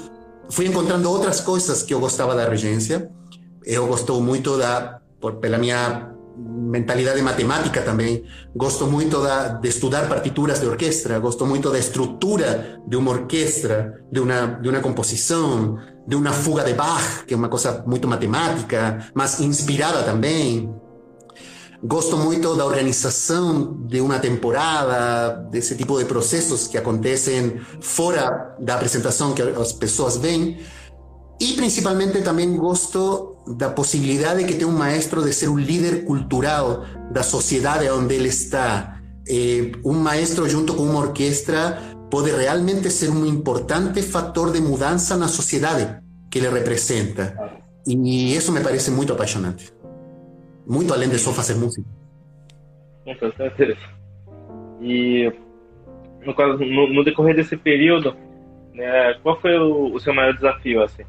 fui 0.49 0.66
encontrando 0.66 1.11
outras 1.11 1.40
coisas 1.40 1.83
que 1.83 1.92
eu 1.92 2.00
gostava 2.00 2.35
da 2.35 2.49
regência. 2.49 3.11
Eu 3.64 3.87
gostou 3.87 4.21
muito 4.21 4.57
da, 4.57 5.00
por, 5.21 5.35
pela 5.35 5.59
minha 5.59 6.11
mentalidad 6.40 7.14
de 7.14 7.23
matemática 7.23 7.83
también. 7.83 8.25
Gosto 8.54 8.87
muito 8.87 9.23
de 9.61 9.69
estudiar 9.69 10.09
partituras 10.09 10.61
de 10.61 10.66
orquesta, 10.66 11.19
gosto 11.19 11.47
muito 11.47 11.71
da 11.71 11.78
estructura 11.78 12.80
de 12.87 12.97
una 12.97 13.11
orquesta, 13.11 13.95
de 14.11 14.21
una 14.21 14.59
de 14.61 14.69
una 14.69 14.80
composición, 14.80 15.78
de 16.07 16.16
una 16.16 16.33
fuga 16.33 16.64
de 16.64 16.75
Bach, 16.75 17.25
que 17.26 17.35
es 17.35 17.38
una 17.38 17.50
cosa 17.50 17.85
muy 17.87 18.00
matemática, 18.00 19.11
más 19.14 19.40
inspirada 19.40 20.04
también. 20.04 20.73
Gosto 21.82 22.18
muito 22.18 22.54
da 22.56 22.66
organización 22.66 23.88
de 23.88 24.02
una 24.02 24.20
temporada, 24.20 25.34
de 25.50 25.60
ese 25.60 25.75
tipo 25.75 25.99
de 25.99 26.04
procesos 26.04 26.68
que 26.68 26.76
acontecen 26.76 27.60
fuera 27.80 28.54
da 28.58 28.78
presentación 28.78 29.34
que 29.34 29.42
as 29.42 29.72
pessoas 29.72 30.20
ven. 30.20 30.58
Y 31.38 31.54
principalmente 31.56 32.20
también 32.20 32.58
gosto 32.58 33.42
posibilidad 33.75 34.37
de 34.37 34.44
que 34.44 34.54
tenga 34.54 34.66
un 34.66 34.78
maestro 34.78 35.22
de 35.22 35.32
ser 35.32 35.49
un 35.49 35.64
líder 35.64 36.04
cultural 36.04 37.08
la 37.14 37.22
sociedad 37.22 37.82
donde 37.88 38.16
él 38.16 38.26
está. 38.26 39.02
Eh, 39.26 39.72
un 39.82 40.02
maestro 40.02 40.46
junto 40.50 40.76
con 40.76 40.88
una 40.88 40.99
orquesta 40.99 41.96
puede 42.10 42.32
realmente 42.32 42.90
ser 42.90 43.08
un 43.10 43.26
importante 43.26 44.02
factor 44.02 44.52
de 44.52 44.60
mudanza 44.60 45.14
en 45.14 45.20
la 45.20 45.28
sociedad 45.28 46.02
que 46.30 46.40
le 46.42 46.50
representa. 46.50 47.62
Y 47.87 48.34
eso 48.34 48.52
me 48.52 48.60
parece 48.60 48.90
muy 48.90 49.06
apasionante. 49.08 49.79
Muy 50.71 50.87
além 50.93 51.09
de 51.09 51.19
só 51.19 51.31
hacer 51.31 51.57
música. 51.57 51.89
Com 53.05 53.33
certeza. 53.37 53.77
E 54.81 55.33
no, 56.25 56.33
caso, 56.33 56.59
no, 56.59 56.87
no 56.95 57.03
decorrer 57.03 57.35
desse 57.35 57.57
período, 57.57 58.15
né, 58.73 59.15
qual 59.21 59.41
foi 59.41 59.59
o, 59.59 59.93
o 59.93 59.99
seu 59.99 60.15
maior 60.15 60.33
desafio 60.33 60.85
assim? 60.85 61.03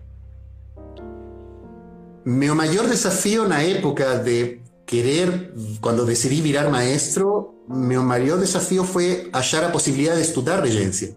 Mi 2.26 2.48
mayor 2.50 2.88
desafío 2.88 3.44
en 3.44 3.50
la 3.50 3.64
época 3.64 4.18
de 4.18 4.64
querer, 4.88 5.54
cuando 5.80 6.06
decidí 6.06 6.42
virar 6.42 6.72
maestro, 6.72 7.54
mi 7.68 7.98
mayor 7.98 8.40
desafío 8.40 8.84
fue 8.84 9.30
hallar 9.32 9.62
la 9.62 9.72
posibilidad 9.72 10.16
de 10.16 10.22
estudiar 10.22 10.62
regencia. 10.62 11.10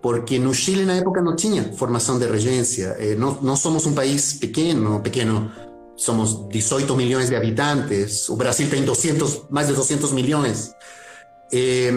Porque 0.00 0.36
en 0.36 0.50
Chile 0.52 0.82
en 0.82 0.88
la 0.88 0.96
época 0.96 1.20
no 1.20 1.36
tenía 1.36 1.62
formación 1.64 2.18
de 2.18 2.26
regencia. 2.26 2.94
Eh, 2.98 3.16
no, 3.18 3.38
no 3.42 3.54
somos 3.54 3.84
un 3.84 3.94
país 3.94 4.38
pequeño, 4.40 5.02
pequeño. 5.02 5.52
Somos 5.96 6.48
18 6.48 6.96
millones 6.96 7.30
de 7.30 7.36
habitantes. 7.36 8.28
O 8.30 8.36
Brasil 8.36 8.68
tiene 8.68 8.86
200, 8.86 9.50
más 9.50 9.68
de 9.68 9.74
200 9.74 10.12
millones. 10.12 10.74
Eh, 11.50 11.92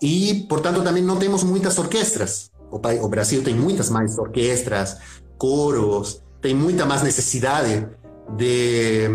y 0.00 0.46
por 0.46 0.62
tanto 0.62 0.82
también 0.82 1.06
no 1.06 1.18
tenemos 1.18 1.44
muchas 1.44 1.78
orquestas. 1.78 2.52
O, 2.70 2.76
o 2.76 3.08
Brasil 3.08 3.42
tiene 3.44 3.60
muchas 3.60 3.90
más 3.90 4.16
orquestas, 4.18 4.98
coros, 5.36 6.22
tem 6.40 6.54
muita 6.54 6.86
mais 6.86 7.02
necessidade 7.02 7.88
de, 8.36 9.08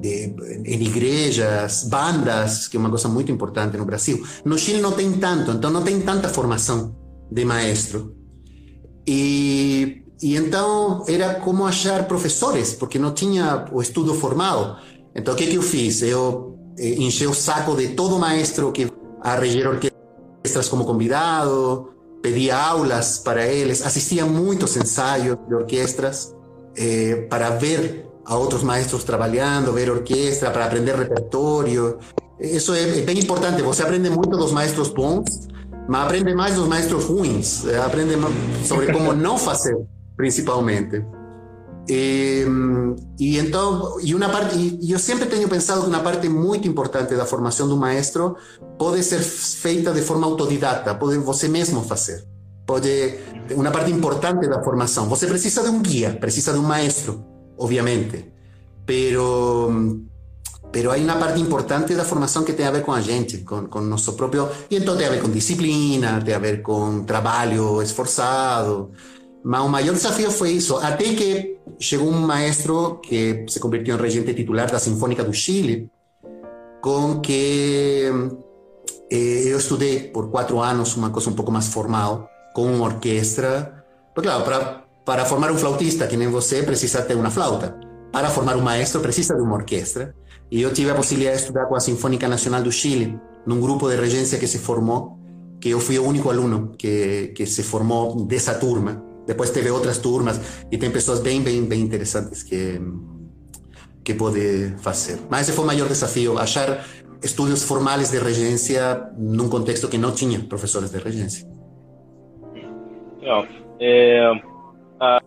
de, 0.00 0.34
igrejas, 0.64 1.88
bandas, 1.88 2.68
que 2.68 2.76
é 2.76 2.80
uma 2.80 2.90
coisa 2.90 3.08
muito 3.08 3.30
importante 3.30 3.76
no 3.76 3.84
Brasil. 3.84 4.22
No 4.44 4.58
Chile 4.58 4.80
não 4.80 4.92
tem 4.92 5.12
tanto, 5.12 5.52
então 5.52 5.70
não 5.70 5.82
tem 5.82 6.00
tanta 6.00 6.28
formação 6.28 6.96
de 7.30 7.44
maestro. 7.44 8.14
E, 9.06 10.01
e 10.22 10.36
então 10.36 11.04
era 11.08 11.34
como 11.34 11.66
achar 11.66 12.06
professores, 12.06 12.72
porque 12.72 12.98
não 12.98 13.12
tinha 13.12 13.66
o 13.72 13.82
estudo 13.82 14.14
formado. 14.14 14.76
Então 15.14 15.34
o 15.34 15.36
que, 15.36 15.46
que 15.48 15.56
eu 15.56 15.62
fiz? 15.62 16.00
Eu 16.00 16.56
eh, 16.78 16.94
enchi 16.98 17.26
o 17.26 17.34
saco 17.34 17.74
de 17.74 17.88
todo 17.88 18.18
maestro 18.18 18.70
que 18.72 18.90
a 19.20 19.34
reger 19.36 19.66
orquestras 19.66 20.68
como 20.68 20.86
convidado, 20.86 21.92
pedía 22.22 22.56
aulas 22.56 23.18
para 23.18 23.46
ellos, 23.46 23.82
asistía 23.82 24.22
a 24.22 24.26
muchos 24.26 24.76
ensayos 24.76 25.36
de 25.48 25.54
orquestas 25.54 26.34
eh, 26.76 27.26
para 27.28 27.50
ver 27.50 28.08
a 28.24 28.36
otros 28.36 28.62
maestros 28.62 29.04
trabajando, 29.04 29.72
ver 29.72 29.90
orquesta, 29.90 30.52
para 30.52 30.66
aprender 30.66 30.96
repertorio. 30.96 31.98
Eso 32.38 32.74
es, 32.74 33.04
bien 33.04 33.18
importante, 33.18 33.62
você 33.62 33.82
aprende 33.82 34.08
mucho 34.08 34.30
los 34.30 34.52
maestros 34.52 34.94
bons, 34.94 35.48
mas 35.88 36.06
aprende 36.06 36.34
más 36.34 36.56
los 36.56 36.68
maestros 36.68 37.08
ruins, 37.08 37.64
eh, 37.64 37.76
aprende 37.76 38.16
sobre 38.64 38.92
cómo 38.92 39.12
no 39.12 39.34
hacer, 39.34 39.76
principalmente. 40.16 41.04
Eh, 41.88 42.46
e 43.18 43.38
então, 43.38 43.98
e 44.00 44.14
uma 44.14 44.28
parte, 44.28 44.56
e 44.80 44.92
eu 44.92 44.98
sempre 44.98 45.26
tenho 45.26 45.48
pensado 45.48 45.82
que 45.82 45.88
uma 45.88 46.00
parte 46.00 46.28
muito 46.28 46.68
importante 46.68 47.14
da 47.16 47.26
formação 47.26 47.68
do 47.68 47.76
maestro 47.76 48.36
pode 48.78 49.02
ser 49.02 49.20
feita 49.20 49.92
de 49.92 50.00
forma 50.02 50.26
autodidata, 50.26 50.94
pode 50.94 51.18
você 51.18 51.48
mesmo 51.48 51.82
fazer. 51.82 52.24
Pode 52.64 53.18
uma 53.50 53.70
parte 53.72 53.90
importante 53.90 54.46
da 54.46 54.62
formação. 54.62 55.08
Você 55.08 55.26
precisa 55.26 55.62
de 55.62 55.68
um 55.68 55.82
guia, 55.82 56.16
precisa 56.20 56.52
de 56.52 56.58
um 56.58 56.62
maestro, 56.62 57.24
obviamente, 57.58 58.32
pero 58.86 59.68
pero 60.72 60.90
hay 60.90 61.04
una 61.04 61.18
parte 61.18 61.38
importante 61.38 61.92
de 61.92 61.98
la 61.98 62.04
formación 62.04 62.46
que 62.46 62.54
tiene 62.54 62.70
a 62.70 62.72
ver 62.72 62.82
con 62.82 62.98
la 62.98 63.04
gente, 63.04 63.44
con, 63.44 63.68
con 63.68 63.90
nuestro 63.90 64.16
propio... 64.16 64.50
Y 64.70 64.76
entonces 64.76 65.00
tiene 65.00 65.08
a 65.08 65.10
ver 65.10 65.20
con 65.20 65.32
disciplina, 65.34 66.18
tiene 66.20 66.34
a 66.34 66.38
ver 66.38 66.62
con 66.62 67.04
trabajo 67.04 67.82
esforzado. 67.82 68.90
Mas 69.44 69.60
o 69.62 69.68
mayor 69.68 69.94
desafío 69.94 70.30
fue 70.30 70.54
eso, 70.54 70.78
hasta 70.78 70.98
que 70.98 71.60
llegó 71.78 72.04
un 72.04 72.24
maestro 72.26 73.00
que 73.02 73.44
se 73.48 73.58
convirtió 73.58 73.94
en 73.94 74.00
regente 74.00 74.34
titular 74.34 74.66
de 74.68 74.74
la 74.74 74.78
Sinfónica 74.78 75.24
do 75.24 75.32
Chile, 75.32 75.88
con 76.80 77.20
que 77.20 78.08
eh, 79.10 79.46
yo 79.50 79.58
estudié 79.58 80.10
por 80.12 80.30
cuatro 80.30 80.62
años 80.62 80.96
una 80.96 81.10
cosa 81.10 81.30
un 81.30 81.36
poco 81.36 81.50
más 81.50 81.68
formal, 81.68 82.28
con 82.54 82.68
una 82.68 82.84
orquesta. 82.84 83.84
Pero 84.14 84.22
claro, 84.22 84.44
para, 84.44 84.86
para 85.04 85.24
formar 85.24 85.50
un 85.50 85.58
flautista, 85.58 86.08
que 86.08 86.16
nem 86.16 86.28
você, 86.28 86.62
precisa 86.62 87.06
ter 87.06 87.16
uma 87.16 87.30
flauta. 87.30 87.78
Para 88.12 88.30
formar 88.30 88.56
um 88.56 88.62
maestro, 88.62 89.00
precisa 89.00 89.34
de 89.34 89.42
uma 89.42 89.56
orquestra. 89.56 90.14
E 90.50 90.60
eu 90.60 90.72
tive 90.72 90.90
a 90.90 90.94
possibilidade 90.94 91.38
de 91.38 91.42
estudar 91.44 91.66
com 91.66 91.74
a 91.74 91.80
Sinfônica 91.80 92.28
Nacional 92.28 92.62
do 92.62 92.70
Chile, 92.70 93.18
num 93.46 93.60
grupo 93.60 93.88
de 93.88 93.96
regência 93.96 94.38
que 94.38 94.46
se 94.46 94.58
formou, 94.58 95.18
que 95.60 95.70
eu 95.70 95.80
fui 95.80 95.98
o 95.98 96.04
único 96.04 96.30
aluno 96.30 96.72
que, 96.76 97.32
que 97.34 97.46
se 97.46 97.62
formou 97.62 98.24
dessa 98.26 98.54
turma. 98.54 99.11
Depois 99.26 99.50
teve 99.50 99.70
outras 99.70 99.98
turmas 99.98 100.40
e 100.70 100.78
tem 100.78 100.90
pessoas 100.90 101.20
bem, 101.20 101.42
bem, 101.42 101.64
bem 101.64 101.80
interessantes 101.80 102.42
que, 102.42 102.80
que 104.04 104.14
pode 104.14 104.74
fazer. 104.78 105.18
Mas 105.30 105.48
esse 105.48 105.52
foi 105.56 105.64
o 105.64 105.66
maior 105.66 105.88
desafio, 105.88 106.38
achar 106.38 106.84
estudos 107.22 107.62
formais 107.62 108.10
de 108.10 108.18
regência 108.18 109.10
num 109.16 109.48
contexto 109.48 109.88
que 109.88 109.96
não 109.96 110.12
tinha 110.12 110.40
professores 110.40 110.90
de 110.90 110.98
regência. 110.98 111.48
Legal. 113.20 113.46
É, 113.78 114.32
a, 115.00 115.20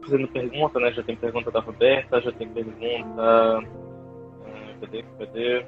fazendo 0.00 0.28
pergunta, 0.28 0.78
né? 0.78 0.92
Já 0.92 1.02
tem 1.02 1.16
pergunta 1.16 1.50
da 1.50 1.60
Roberta, 1.60 2.20
já 2.20 2.32
tem 2.32 2.48
pergunta 2.48 3.62
cadê, 4.80 5.04
cadê? 5.18 5.66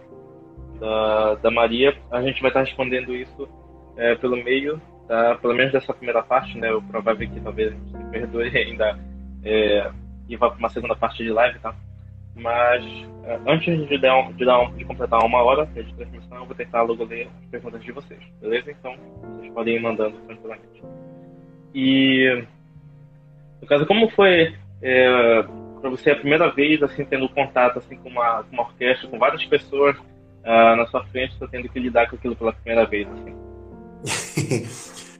Da, 0.78 1.34
da 1.36 1.50
Maria. 1.50 1.96
A 2.10 2.22
gente 2.22 2.40
vai 2.40 2.50
estar 2.50 2.60
respondendo 2.60 3.14
isso 3.14 3.48
é, 3.96 4.14
pelo 4.14 4.36
meio, 4.36 4.80
da, 5.08 5.34
pelo 5.36 5.54
menos 5.54 5.72
dessa 5.72 5.94
primeira 5.94 6.22
parte, 6.22 6.56
né? 6.58 6.72
O 6.72 6.82
provável 6.82 7.28
que 7.28 7.40
talvez 7.40 7.74
perdoe 8.10 8.48
ainda 8.56 8.98
é, 9.42 9.90
e 10.28 10.36
vá 10.36 10.50
para 10.50 10.58
uma 10.58 10.68
segunda 10.68 10.94
parte 10.94 11.22
de 11.22 11.30
live, 11.30 11.58
tá? 11.60 11.74
Mas 12.36 12.84
é, 13.24 13.40
antes 13.46 13.88
de, 13.88 13.98
dar, 13.98 14.32
de, 14.32 14.44
dar, 14.44 14.70
de 14.72 14.84
completar 14.84 15.24
uma 15.24 15.42
hora 15.42 15.66
de 15.66 15.94
transmissão, 15.94 16.38
eu 16.38 16.46
vou 16.46 16.54
tentar 16.54 16.82
logo 16.82 17.04
ler 17.04 17.28
as 17.42 17.50
perguntas 17.50 17.82
de 17.82 17.90
vocês, 17.90 18.20
beleza? 18.40 18.70
Então, 18.70 18.94
vocês 19.32 19.52
podem 19.52 19.76
ir 19.76 19.80
mandando 19.80 20.16
tranquilamente. 20.18 20.82
E, 21.74 22.44
no 23.60 23.66
caso, 23.66 23.86
como 23.86 24.08
foi 24.10 24.54
é, 24.80 25.42
para 25.80 25.90
você 25.90 26.10
é 26.10 26.12
a 26.12 26.16
primeira 26.16 26.50
vez 26.50 26.82
assim 26.82 27.04
tendo 27.04 27.28
contato 27.28 27.78
assim 27.78 27.96
com 27.96 28.08
uma, 28.08 28.42
com 28.44 28.52
uma 28.52 28.62
orquestra, 28.62 29.08
com 29.08 29.18
várias 29.18 29.44
pessoas 29.44 29.96
uh, 29.98 30.76
na 30.76 30.86
sua 30.86 31.04
frente, 31.06 31.34
tendo 31.50 31.68
que 31.68 31.78
lidar 31.78 32.08
com 32.08 32.16
aquilo 32.16 32.36
pela 32.36 32.52
primeira 32.52 32.86
vez 32.86 33.08
assim? 33.08 33.47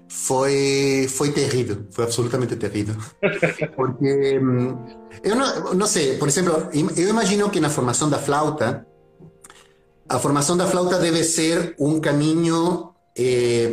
Foi 0.09 1.07
foi 1.09 1.33
terrível, 1.33 1.87
foi 1.91 2.05
absolutamente 2.05 2.57
terrível, 2.57 2.97
porque 3.77 4.39
hum, 4.39 4.77
eu 5.23 5.37
não, 5.37 5.75
não 5.75 5.87
sei, 5.87 6.17
por 6.17 6.29
exemplo, 6.29 6.69
eu 6.97 7.09
imagino 7.09 7.51
que 7.51 7.61
na 7.61 7.71
formação 7.71 8.09
da 8.09 8.19
flauta 8.19 8.87
a 10.09 10.19
formação 10.19 10.57
da 10.57 10.67
flauta 10.67 10.99
deve 10.99 11.23
ser 11.23 11.75
um 11.79 12.01
caminho 12.01 12.95
eh, 13.17 13.73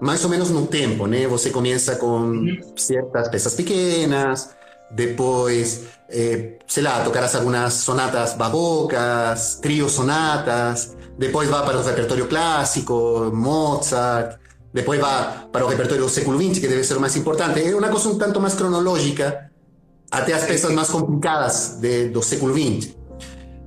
mais 0.00 0.24
ou 0.24 0.30
menos 0.30 0.50
no 0.50 0.66
tempo, 0.66 1.06
né? 1.06 1.26
Você 1.26 1.50
começa 1.50 1.96
com 1.96 2.44
certas 2.76 3.28
peças 3.28 3.54
pequenas, 3.54 4.56
depois 4.90 5.84
eh, 6.08 6.58
sei 6.66 6.82
lá, 6.82 7.02
tocarás 7.02 7.34
algunas 7.34 7.74
sonatas 7.74 8.34
barrocas, 8.34 9.58
tríos 9.60 9.92
sonatas, 9.92 10.96
después 11.18 11.50
va 11.50 11.64
para 11.64 11.78
el 11.78 11.84
repertorio 11.84 12.28
clásico, 12.28 13.30
Mozart, 13.32 14.38
después 14.76 15.02
va 15.02 15.48
para 15.50 15.64
el 15.64 15.70
repertorio 15.70 16.04
del 16.04 16.12
século 16.12 16.38
XX, 16.38 16.60
que 16.60 16.68
debe 16.68 16.84
ser 16.84 17.00
más 17.00 17.16
importante. 17.16 17.66
Es 17.66 17.74
una 17.74 17.90
cosa 17.90 18.10
un 18.10 18.18
tanto 18.18 18.40
más 18.40 18.54
cronológica, 18.54 19.50
até 20.10 20.34
as 20.34 20.44
peças 20.44 20.70
más 20.72 20.90
complicadas 20.90 21.80
de, 21.80 22.10
do 22.10 22.22
século 22.22 22.54
XX. 22.54 22.94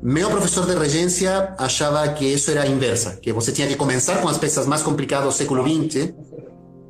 Meu 0.01 0.29
professor 0.29 0.65
de 0.65 0.75
regência 0.75 1.55
achava 1.57 2.07
que 2.13 2.25
isso 2.31 2.51
era 2.51 2.61
a 2.61 2.67
inversa, 2.67 3.17
que 3.21 3.33
você 3.33 3.51
tinha 3.51 3.67
que 3.67 3.75
começar 3.75 4.21
com 4.21 4.29
as 4.29 4.37
peças 4.37 4.65
mais 4.65 4.81
complicadas 4.81 5.25
do 5.25 5.33
século 5.33 5.63
XX 5.63 6.13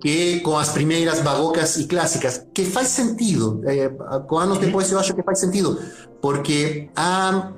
que 0.02 0.40
com 0.42 0.58
as 0.58 0.70
primeiras 0.70 1.20
barrocas 1.22 1.76
e 1.78 1.86
clássicas, 1.86 2.46
que 2.54 2.64
faz 2.64 2.88
sentido. 2.88 3.62
Eh, 3.66 3.90
com 4.28 4.38
anos 4.38 4.58
depois 4.58 4.90
eu 4.92 4.98
acho 4.98 5.14
que 5.14 5.22
faz 5.24 5.40
sentido, 5.40 5.78
porque 6.22 6.90
a 6.96 7.52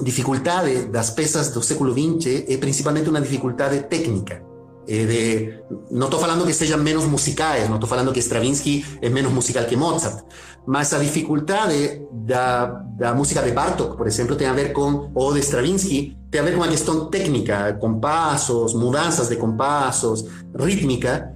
dificuldade 0.00 0.86
das 0.86 1.10
peças 1.10 1.50
do 1.50 1.62
século 1.62 1.92
XX 1.92 2.44
é 2.48 2.56
principalmente 2.56 3.08
uma 3.08 3.20
dificuldade 3.20 3.84
técnica. 3.84 4.42
Eh, 4.88 5.06
de, 5.06 5.60
não 5.90 6.06
estou 6.06 6.20
falando 6.20 6.44
que 6.46 6.52
sejam 6.52 6.78
menos 6.78 7.04
musicais, 7.04 7.68
não 7.68 7.76
estou 7.76 7.88
falando 7.88 8.12
que 8.12 8.20
Stravinsky 8.20 8.84
é 9.02 9.08
menos 9.08 9.32
musical 9.32 9.64
que 9.64 9.76
Mozart, 9.76 10.24
mas 10.66 10.92
a 10.92 10.98
dificuldade 10.98 12.02
da, 12.12 12.66
da 12.96 13.14
música 13.14 13.42
de 13.42 13.52
Bartók, 13.52 13.96
por 13.96 14.06
exemplo, 14.06 14.36
tem 14.36 14.46
a 14.46 14.52
ver 14.52 14.72
com, 14.72 15.10
ou 15.14 15.32
de 15.32 15.40
Stravinsky, 15.40 16.16
tem 16.30 16.40
a 16.40 16.44
ver 16.44 16.52
com 16.52 16.58
uma 16.58 16.68
questão 16.68 17.06
técnica, 17.06 17.72
compassos, 17.80 18.74
mudanças 18.74 19.28
de 19.28 19.36
compassos, 19.36 20.24
rítmica, 20.54 21.32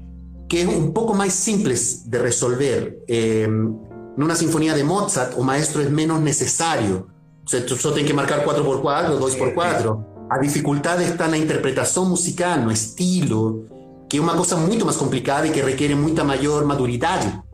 que 0.49 0.63
es 0.63 0.69
un 0.69 0.93
poco 0.93 1.15
más 1.15 1.33
simple 1.33 1.75
de 2.07 2.19
resolver. 2.19 3.05
en 3.07 3.79
una 4.17 4.35
sinfonía 4.35 4.75
de 4.75 4.85
Mozart, 4.85 5.35
o 5.39 5.43
maestro 5.43 5.81
es 5.81 5.91
menos 5.91 6.21
necesario. 6.21 7.07
O 7.45 7.49
sea, 7.49 7.65
tú 7.65 7.77
solo 7.77 7.95
tienes 7.95 8.11
que 8.11 8.17
marcar 8.17 8.45
4x4, 8.45 9.19
2x4. 9.19 10.07
A 10.31 10.39
dificultad 10.39 11.03
está 11.03 11.25
en 11.25 11.33
la 11.33 11.39
interpretación 11.39 12.09
musical, 12.09 12.65
no 12.65 12.71
estilo, 12.71 13.65
que 14.09 14.17
es 14.17 14.23
una 14.23 14.35
cosa 14.35 14.57
mucho 14.57 14.87
más 14.87 14.97
complicada 14.97 15.47
y 15.47 15.51
que 15.51 15.63
requiere 15.63 15.95
mucha 15.97 16.23
mayor 16.23 16.65
maturidad 16.65 17.45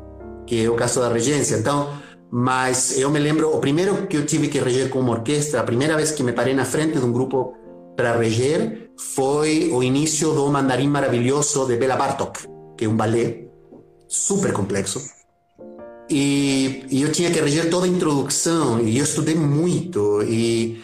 que 0.47 0.65
el 0.65 0.77
caso 0.77 1.01
de 1.01 1.09
la 1.09 1.12
regencia. 1.15 1.57
Entonces, 1.57 1.95
mas 2.31 2.97
yo 2.99 3.11
me 3.11 3.21
lembro, 3.21 3.51
o 3.51 3.61
primero 3.61 4.07
que 4.09 4.19
yo 4.19 4.27
tive 4.27 4.51
que 4.51 4.61
reger 4.61 4.91
como 4.91 5.12
orquesta, 5.12 5.59
la 5.59 5.67
primera 5.67 5.97
vez 5.97 6.12
que 6.12 6.23
me 6.23 6.33
paré 6.33 6.51
en 6.51 6.59
la 6.59 6.65
frente 6.65 6.99
de 6.99 7.05
un 7.05 7.12
grupo 7.12 7.55
para 7.97 8.12
reger, 8.12 8.93
fue 8.97 9.71
o 9.73 9.83
inicio 9.83 10.33
do 10.33 10.51
Mandarín 10.51 10.91
Maravilloso 10.91 11.67
de 11.67 11.77
Bela 11.77 11.97
Bartok 11.97 12.57
que 12.77 12.85
é 12.85 12.89
um 12.89 12.97
balé 12.97 13.49
super 14.07 14.53
complexo. 14.53 15.01
E, 16.09 16.85
e, 16.91 17.03
eu 17.03 17.11
tinha 17.11 17.31
que 17.31 17.41
reger 17.41 17.69
toda 17.69 17.87
a 17.87 17.89
introdução, 17.89 18.81
e 18.81 18.99
eu 18.99 19.05
estudei 19.05 19.35
muito, 19.35 20.23
e, 20.23 20.81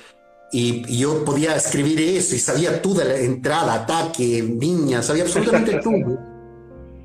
e, 0.52 0.84
e, 0.88 1.02
eu 1.02 1.24
podia 1.24 1.56
escrever 1.56 1.98
isso, 1.98 2.34
e 2.34 2.38
sabia 2.38 2.78
tudo, 2.78 3.00
entrada, 3.00 3.72
ataque, 3.72 4.42
vinha, 4.42 5.02
sabia 5.02 5.22
absolutamente 5.22 5.80
tudo. 5.80 6.18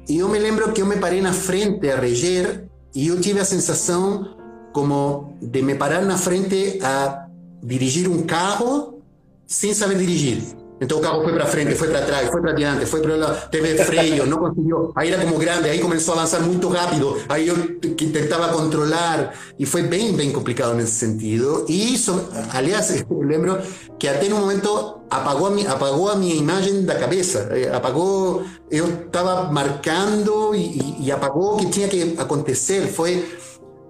E 0.10 0.18
eu 0.18 0.28
me 0.28 0.38
lembro 0.38 0.72
que 0.74 0.82
eu 0.82 0.86
me 0.86 0.98
parei 0.98 1.22
na 1.22 1.32
frente 1.32 1.90
a 1.90 2.00
reger, 2.00 2.66
e 2.94 3.08
eu 3.08 3.22
tive 3.22 3.40
a 3.40 3.46
sensação 3.46 4.36
como 4.74 5.38
de 5.42 5.62
me 5.62 5.76
parar 5.76 6.02
na 6.02 6.18
frente 6.18 6.80
a 6.84 7.28
dirigir 7.64 8.08
um 8.10 8.24
carro 8.24 9.02
sem 9.46 9.74
saber 9.74 9.98
dirigir. 9.98 10.57
Então 10.80 11.00
o 11.00 11.02
carro 11.02 11.24
foi 11.24 11.34
para 11.34 11.46
frente, 11.46 11.76
foi 11.76 11.88
para 11.88 12.02
trás, 12.02 12.30
foi 12.30 12.40
para 12.40 12.52
diante, 12.54 12.86
foi 12.86 13.02
para 13.02 13.16
lá, 13.16 13.34
teve 13.52 13.76
freio, 13.84 14.26
não 14.28 14.38
conseguiu. 14.38 14.92
Aí 14.96 15.12
era 15.12 15.24
como 15.24 15.38
grande, 15.38 15.70
aí 15.70 15.80
começou 15.80 16.14
a 16.14 16.18
avançar 16.18 16.42
muito 16.42 16.68
rápido. 16.68 17.18
Aí 17.28 17.48
eu 17.48 17.80
tentava 17.80 18.50
controlar 18.50 19.34
e 19.58 19.66
foi 19.66 19.84
bem, 19.84 20.14
bem 20.14 20.32
complicado 20.32 20.76
nesse 20.76 20.94
sentido. 20.94 21.66
E 21.68 21.96
isso, 21.96 22.30
aliás, 22.54 23.04
eu 23.10 23.22
lembro 23.22 23.60
que 23.98 24.08
até 24.08 24.30
no 24.30 24.38
momento 24.38 25.00
apagou 25.10 25.48
a, 25.48 25.50
minha, 25.50 25.72
apagou 25.72 26.10
a 26.10 26.16
minha 26.16 26.36
imagem 26.36 26.84
da 26.84 26.96
cabeça. 26.96 27.50
Eh, 27.52 27.70
apagou, 27.74 28.44
eu 28.70 28.88
estava 29.06 29.52
marcando 29.52 30.54
e, 30.54 31.06
e 31.06 31.12
apagou 31.12 31.58
que 31.58 31.68
tinha 31.68 31.88
que 31.88 32.16
acontecer. 32.20 32.88
Foi 32.88 33.28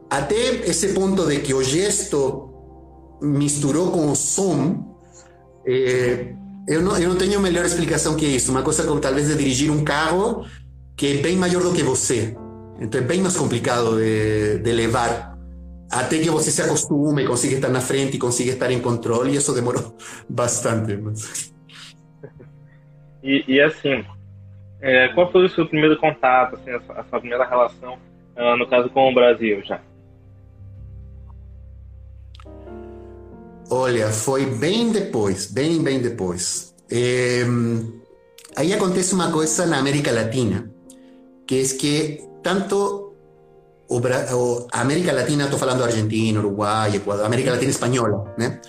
até 0.10 0.36
esse 0.70 0.90
ponto 0.90 1.26
de 1.26 1.40
que 1.40 1.54
o 1.54 1.62
gesto 1.62 2.50
misturou 3.22 3.92
com 3.92 4.10
o 4.10 4.16
som. 4.16 4.96
Eh, 5.66 6.34
eu 6.68 6.82
não, 6.82 6.98
eu 6.98 7.10
não 7.10 7.18
tenho 7.18 7.40
melhor 7.40 7.66
explicação 7.66 8.16
que 8.16 8.26
isso. 8.26 8.52
Uma 8.52 8.62
coisa 8.62 8.86
como 8.86 9.00
talvez 9.00 9.28
de 9.28 9.36
dirigir 9.36 9.72
um 9.72 9.84
carro 9.84 10.46
que 10.98 11.18
é 11.18 11.22
bem 11.22 11.38
maior 11.38 11.64
do 11.64 11.74
que 11.74 11.82
você. 11.82 12.36
Então 12.80 13.00
é 13.00 13.04
bem 13.04 13.22
mais 13.22 13.38
complicado 13.38 13.98
de, 13.98 14.60
de 14.60 14.72
levar. 14.72 15.38
Até 15.90 16.20
que 16.20 16.30
você 16.30 16.52
se 16.52 16.62
acostume, 16.62 17.26
consiga 17.26 17.56
estar 17.56 17.70
na 17.70 17.80
frente, 17.80 18.18
consiga 18.18 18.52
estar 18.52 18.70
em 18.70 18.82
controle, 18.82 19.32
e 19.32 19.36
isso 19.38 19.54
demorou 19.54 19.96
bastante. 20.30 20.98
Mas... 20.98 21.54
E, 23.24 23.46
e 23.48 23.62
assim, 23.62 24.04
é, 24.82 25.08
qual 25.10 25.32
foi 25.32 25.46
o 25.46 25.50
seu 25.50 25.66
primeiro 25.66 25.98
contato, 25.98 26.56
assim, 26.56 26.72
a, 26.72 26.82
sua, 26.82 27.00
a 27.00 27.04
sua 27.06 27.20
primeira 27.20 27.48
relação, 27.48 27.94
uh, 28.36 28.58
no 28.58 28.68
caso, 28.68 28.90
com 28.90 29.10
o 29.10 29.14
Brasil 29.14 29.64
já? 29.64 29.80
Olha, 33.70 34.10
foi 34.12 34.46
bem 34.46 34.92
depois, 34.92 35.48
bem, 35.48 35.82
bem 35.84 36.00
depois. 36.00 36.74
É, 36.90 37.44
aí 38.56 38.74
acontece 38.74 39.14
uma 39.14 39.32
coisa 39.32 39.66
na 39.66 39.78
América 39.80 40.12
Latina, 40.12 40.72
que 41.46 41.62
é 41.62 41.64
que 41.76 42.24
tanto 42.42 43.14
o, 43.90 44.00
o 44.00 44.68
América 44.72 45.12
Latina, 45.12 45.46
estou 45.46 45.60
falando 45.60 45.84
Argentina, 45.84 46.40
Uruguai, 46.40 46.96
Equador, 46.96 47.26
América 47.26 47.52
Latina 47.52 47.72
espanhola, 47.72 48.34
né? 48.38 48.62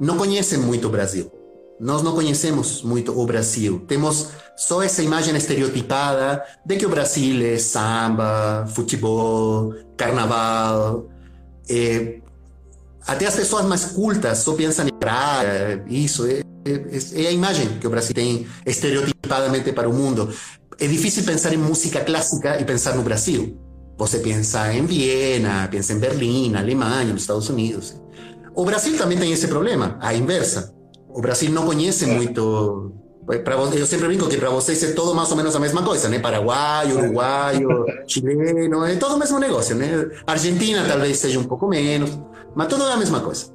Não 0.00 0.16
conhecem 0.16 0.58
muito 0.58 0.88
o 0.88 0.90
Brasil. 0.90 1.30
Nós 1.78 2.02
não 2.02 2.14
conhecemos 2.14 2.82
muito 2.82 3.16
o 3.16 3.26
Brasil. 3.26 3.84
Temos 3.86 4.30
só 4.56 4.82
essa 4.82 5.02
imagem 5.02 5.36
estereotipada 5.36 6.44
de 6.64 6.76
que 6.76 6.86
o 6.86 6.88
Brasil 6.88 7.44
é 7.44 7.58
samba, 7.58 8.66
futebol, 8.68 9.74
carnaval. 9.96 11.06
É, 11.68 12.20
até 13.06 13.26
as 13.26 13.36
pessoas 13.36 13.64
mais 13.64 13.84
cultas 13.86 14.38
só 14.38 14.54
pensam 14.54 14.86
em 14.86 14.92
praia, 14.92 15.84
isso. 15.88 16.26
É, 16.26 16.40
é, 16.66 17.22
é, 17.22 17.26
a 17.26 17.30
imagem 17.30 17.78
que 17.78 17.86
o 17.86 17.90
Brasil 17.90 18.14
tem 18.14 18.46
estereotipadamente 18.64 19.72
para 19.72 19.88
o 19.88 19.92
mundo. 19.92 20.32
É 20.80 20.86
difícil 20.86 21.22
pensar 21.24 21.52
em 21.52 21.58
música 21.58 22.00
clássica 22.00 22.60
e 22.60 22.64
pensar 22.64 22.94
no 22.94 23.02
Brasil. 23.02 23.58
Você 23.96 24.18
pensa 24.18 24.72
em 24.72 24.84
Viena, 24.86 25.68
pensa 25.70 25.92
em 25.92 25.98
Berlim, 25.98 26.54
Alemanha, 26.56 27.12
nos 27.12 27.22
Estados 27.22 27.48
Unidos. 27.48 27.94
O 28.54 28.64
Brasil 28.64 28.96
também 28.96 29.18
tem 29.18 29.32
esse 29.32 29.46
problema, 29.46 29.98
a 30.00 30.14
inversa. 30.14 30.74
O 31.08 31.20
Brasil 31.20 31.50
não 31.50 31.66
conhece 31.66 32.06
muito 32.06 32.92
Pra, 33.26 33.54
eu 33.54 33.86
sempre 33.86 34.06
brinco 34.06 34.28
que 34.28 34.36
para 34.36 34.50
vocês 34.50 34.82
é 34.82 34.92
todo 34.92 35.14
mais 35.14 35.30
ou 35.30 35.36
menos 35.36 35.56
a 35.56 35.60
mesma 35.60 35.82
coisa, 35.82 36.10
né? 36.10 36.18
Paraguai, 36.18 36.92
uruguaio, 36.92 37.86
chileno, 38.06 38.84
é 38.84 38.96
todo 38.96 39.14
o 39.14 39.18
mesmo 39.18 39.38
negócio, 39.38 39.74
né? 39.74 40.10
Argentina 40.26 40.84
talvez 40.86 41.18
seja 41.18 41.38
um 41.38 41.44
pouco 41.44 41.66
menos, 41.66 42.10
mas 42.54 42.68
tudo 42.68 42.84
é 42.84 42.92
a 42.92 42.96
mesma 42.96 43.20
coisa. 43.20 43.46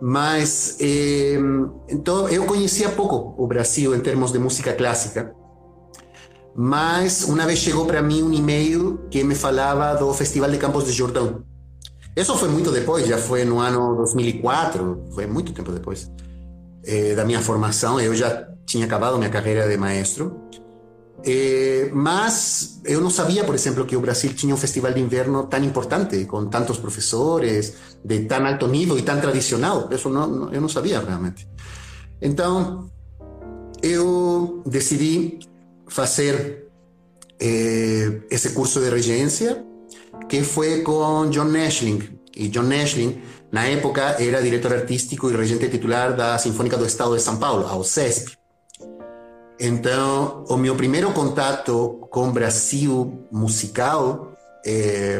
Mas 0.00 0.76
eh, 0.80 1.38
então 1.88 2.28
eu 2.28 2.44
conhecia 2.44 2.90
pouco 2.90 3.34
o 3.42 3.46
Brasil 3.46 3.94
em 3.94 4.00
termos 4.00 4.32
de 4.32 4.38
música 4.38 4.72
clássica. 4.72 5.34
Mas 6.54 7.24
uma 7.24 7.44
vez 7.44 7.58
chegou 7.58 7.86
para 7.86 8.02
mim 8.02 8.22
um 8.22 8.32
e-mail 8.32 8.98
que 9.10 9.22
me 9.22 9.34
falava 9.34 9.94
do 9.98 10.12
Festival 10.14 10.50
de 10.50 10.58
Campos 10.58 10.84
de 10.84 10.92
Jordão. 10.92 11.42
Isso 12.16 12.34
foi 12.36 12.48
muito 12.48 12.70
depois, 12.70 13.06
já 13.06 13.18
foi 13.18 13.44
no 13.44 13.58
ano 13.58 13.94
2004, 13.96 15.04
foi 15.14 15.26
muito 15.26 15.52
tempo 15.52 15.70
depois 15.70 16.10
eh, 16.86 17.14
da 17.14 17.24
minha 17.24 17.40
formação. 17.40 18.00
Eu 18.00 18.14
já 18.14 18.48
tinha 18.64 18.86
acabado 18.86 19.18
minha 19.18 19.30
carreira 19.30 19.68
de 19.68 19.76
maestro. 19.76 20.45
Eh, 21.28 21.90
más, 21.92 22.78
yo 22.84 23.00
no 23.00 23.10
sabía, 23.10 23.44
por 23.44 23.56
ejemplo, 23.56 23.84
que 23.84 23.96
Brasil 23.96 24.36
tenía 24.36 24.54
un 24.54 24.60
festival 24.60 24.94
de 24.94 25.00
invierno 25.00 25.48
tan 25.48 25.64
importante, 25.64 26.24
con 26.24 26.50
tantos 26.50 26.78
profesores, 26.78 27.74
de 28.04 28.20
tan 28.20 28.46
alto 28.46 28.68
nivel 28.68 29.00
y 29.00 29.02
tan 29.02 29.20
tradicional. 29.20 29.88
Eso 29.90 30.08
no, 30.08 30.28
no 30.28 30.52
yo 30.52 30.60
no 30.60 30.68
sabía 30.68 31.00
realmente. 31.00 31.48
Entonces, 32.20 32.92
yo 33.82 34.62
decidí 34.64 35.40
hacer 35.96 36.70
eh, 37.40 38.24
ese 38.30 38.54
curso 38.54 38.80
de 38.80 38.90
regencia, 38.90 39.64
que 40.28 40.44
fue 40.44 40.84
con 40.84 41.34
John 41.34 41.52
Nashling. 41.52 42.20
Y 42.34 42.52
John 42.54 42.68
Nashling, 42.68 43.20
na 43.50 43.68
época, 43.68 44.14
era 44.20 44.40
director 44.40 44.72
artístico 44.72 45.28
y 45.28 45.34
regente 45.34 45.68
titular 45.68 46.16
da 46.16 46.38
Sinfónica 46.38 46.76
do 46.76 46.86
Estado 46.86 47.14
de 47.14 47.20
São 47.20 47.36
Paulo, 47.40 47.66
a 47.66 47.74
OCESP. 47.74 48.45
Então, 49.58 50.44
o 50.48 50.56
meu 50.56 50.74
primeiro 50.76 51.12
contato 51.12 52.06
com 52.10 52.30
Brasil 52.30 53.26
musical 53.32 54.32
é, 54.64 55.18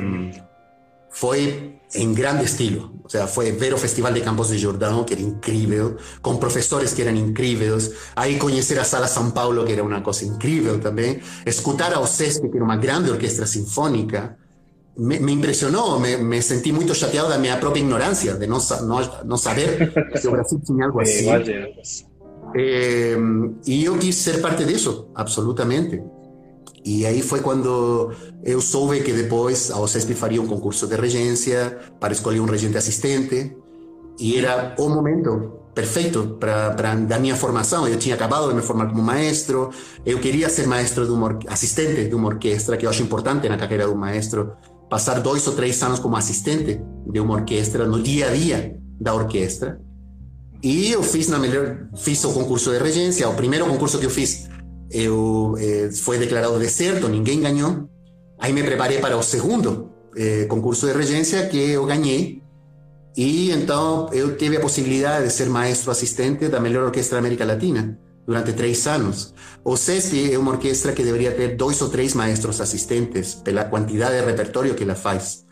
foi 1.08 1.76
em 1.94 2.12
grande 2.12 2.44
estilo. 2.44 2.90
Ou 3.02 3.08
seja, 3.08 3.26
foi 3.26 3.52
ver 3.52 3.72
o 3.72 3.78
Festival 3.78 4.12
de 4.12 4.20
Campos 4.20 4.48
de 4.48 4.58
Jordão, 4.58 5.04
que 5.04 5.14
era 5.14 5.22
incrível, 5.22 5.96
com 6.20 6.36
professores 6.36 6.92
que 6.92 7.00
eram 7.00 7.14
incríveis. 7.16 7.90
Aí 8.14 8.38
conhecer 8.38 8.78
a 8.78 8.84
Sala 8.84 9.06
São 9.06 9.30
Paulo, 9.30 9.64
que 9.64 9.72
era 9.72 9.82
uma 9.82 10.02
coisa 10.02 10.24
incrível 10.24 10.78
também. 10.80 11.20
Escutar 11.46 11.94
a 11.94 12.00
OCESP, 12.00 12.50
que 12.50 12.56
era 12.56 12.64
uma 12.64 12.76
grande 12.76 13.10
orquestra 13.10 13.46
sinfônica. 13.46 14.36
Me, 14.98 15.18
me 15.18 15.32
impressionou, 15.32 16.00
me, 16.00 16.16
me, 16.16 16.40
senti 16.42 16.72
muito 16.72 16.94
chateado 16.94 17.28
da 17.28 17.38
minha 17.38 17.58
própria 17.58 17.80
ignorância, 17.80 18.32
de 18.34 18.46
não, 18.46 18.58
não, 18.82 19.24
não 19.26 19.36
saber 19.36 19.92
que 20.20 20.26
o 20.26 20.30
Brasil 20.30 20.58
tinha 20.64 20.86
algo 20.86 21.00
assim. 21.00 21.26
Eh, 22.54 23.16
e 23.66 23.84
eu 23.84 23.98
quis 23.98 24.16
ser 24.16 24.40
parte 24.40 24.64
disso, 24.64 25.08
absolutamente. 25.14 26.02
E 26.84 27.04
aí 27.04 27.20
foi 27.20 27.40
quando 27.40 28.12
eu 28.44 28.60
soube 28.60 29.00
que 29.00 29.12
depois 29.12 29.70
a 29.72 29.80
OCESP 29.80 30.14
faria 30.14 30.40
um 30.40 30.46
concurso 30.46 30.86
de 30.86 30.94
regência 30.94 31.78
para 31.98 32.12
escolher 32.12 32.40
um 32.40 32.46
regente 32.46 32.78
assistente. 32.78 33.56
E 34.18 34.38
era 34.38 34.74
o 34.78 34.88
momento 34.88 35.56
perfeito 35.74 36.38
para 36.38 36.94
da 36.94 37.18
minha 37.18 37.34
formação. 37.34 37.88
Eu 37.88 37.98
tinha 37.98 38.14
acabado 38.14 38.48
de 38.48 38.54
me 38.54 38.62
formar 38.62 38.86
como 38.86 39.02
maestro. 39.02 39.70
Eu 40.06 40.20
queria 40.20 40.48
ser 40.48 40.66
maestro 40.68 41.04
de 41.04 41.10
uma 41.10 41.38
assistente 41.48 42.08
de 42.08 42.14
uma 42.14 42.28
orquestra, 42.28 42.76
que 42.76 42.86
eu 42.86 42.90
acho 42.90 43.02
importante 43.02 43.48
na 43.48 43.56
carreira 43.56 43.86
do 43.86 43.96
maestro 43.96 44.52
passar 44.88 45.20
dois 45.20 45.44
ou 45.46 45.54
três 45.54 45.82
anos 45.82 45.98
como 45.98 46.16
assistente 46.16 46.80
de 47.10 47.20
uma 47.20 47.34
orquestra 47.34 47.84
no 47.84 48.00
dia 48.00 48.28
a 48.28 48.30
dia 48.30 48.78
da 49.00 49.12
orquestra. 49.12 49.80
E 50.62 50.92
eu 50.92 51.02
fiz 51.02 51.28
na 51.28 51.38
melhor, 51.38 51.88
fiz 51.96 52.22
o 52.24 52.32
concurso 52.32 52.70
de 52.70 52.78
regência. 52.78 53.28
O 53.28 53.34
primeiro 53.34 53.66
concurso 53.66 53.98
que 53.98 54.06
eu 54.06 54.10
fiz, 54.10 54.48
eu 54.90 55.54
eh, 55.58 55.90
foi 55.92 56.18
declarado 56.18 56.58
deserto, 56.58 57.08
ninguém 57.08 57.40
ganhou. 57.40 57.88
Aí 58.38 58.52
me 58.52 58.62
preparei 58.62 58.98
para 58.98 59.16
o 59.16 59.22
segundo 59.22 59.90
eh, 60.16 60.46
concurso 60.48 60.86
de 60.86 60.92
regência 60.92 61.46
que 61.46 61.70
eu 61.70 61.84
ganhei. 61.86 62.42
E 63.16 63.50
então 63.50 64.10
eu 64.12 64.36
tive 64.36 64.56
a 64.56 64.60
possibilidade 64.60 65.26
de 65.26 65.32
ser 65.32 65.48
maestro 65.48 65.90
assistente 65.90 66.48
da 66.48 66.60
melhor 66.60 66.84
orquestra 66.84 67.16
da 67.16 67.20
América 67.20 67.44
Latina 67.44 67.98
durante 68.26 68.52
três 68.52 68.86
anos. 68.86 69.34
O 69.64 69.76
CESP 69.76 70.32
é 70.32 70.38
uma 70.38 70.52
orquestra 70.52 70.92
que 70.92 71.02
deveria 71.02 71.32
ter 71.32 71.56
dois 71.56 71.80
ou 71.80 71.88
três 71.88 72.12
maestros 72.14 72.60
assistentes 72.60 73.34
pela 73.34 73.64
quantidade 73.64 74.20
de 74.20 74.26
repertório 74.26 74.74
que 74.74 74.84
ela 74.84 74.94
faz. 74.94 75.46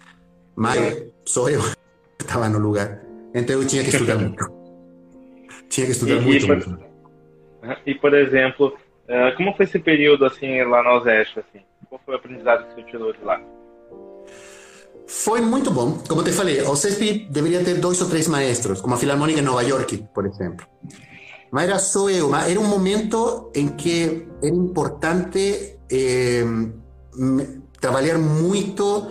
Mas 0.56 1.04
só 1.24 1.48
eu 1.48 1.62
estava 2.20 2.48
no 2.48 2.58
lugar. 2.58 3.00
Então 3.34 3.60
eu 3.60 3.66
tinha 3.66 3.82
que 3.82 3.90
estudar 3.90 4.16
muito. 4.16 4.53
Tinha 5.74 5.86
que 5.86 5.92
estudar 5.92 6.14
e, 6.14 6.20
muito, 6.20 6.44
e 6.44 6.46
por, 6.46 6.68
muito. 6.68 6.84
E, 7.84 7.94
por 7.96 8.14
exemplo, 8.14 8.78
eh, 9.08 9.32
como 9.32 9.52
foi 9.56 9.64
esse 9.64 9.80
período 9.80 10.24
assim 10.24 10.62
lá 10.62 10.84
na 10.84 10.94
OSESP? 10.94 11.40
Assim? 11.40 11.64
Qual 11.88 12.00
foi 12.04 12.14
o 12.14 12.16
aprendizado 12.16 12.68
que 12.68 12.74
você 12.74 12.82
tirou 12.84 13.12
de 13.12 13.24
lá? 13.24 13.40
Foi 15.08 15.40
muito 15.40 15.72
bom. 15.72 15.98
Como 16.08 16.22
te 16.22 16.30
falei, 16.30 16.62
o 16.62 16.76
CESP 16.76 17.26
deveria 17.28 17.64
ter 17.64 17.74
dois 17.74 18.00
ou 18.00 18.08
três 18.08 18.28
maestros, 18.28 18.80
como 18.80 18.94
a 18.94 18.96
Filarmônica 18.96 19.40
em 19.40 19.42
Nova 19.42 19.62
York, 19.62 20.04
por 20.14 20.24
exemplo. 20.26 20.64
Mas 21.50 21.68
era 21.68 21.78
só 21.80 22.08
eu. 22.08 22.32
Era 22.32 22.60
um 22.60 22.68
momento 22.68 23.50
em 23.52 23.66
que 23.68 24.28
era 24.40 24.54
importante 24.54 25.76
eh, 25.90 26.44
trabalhar 27.80 28.16
muito 28.16 29.10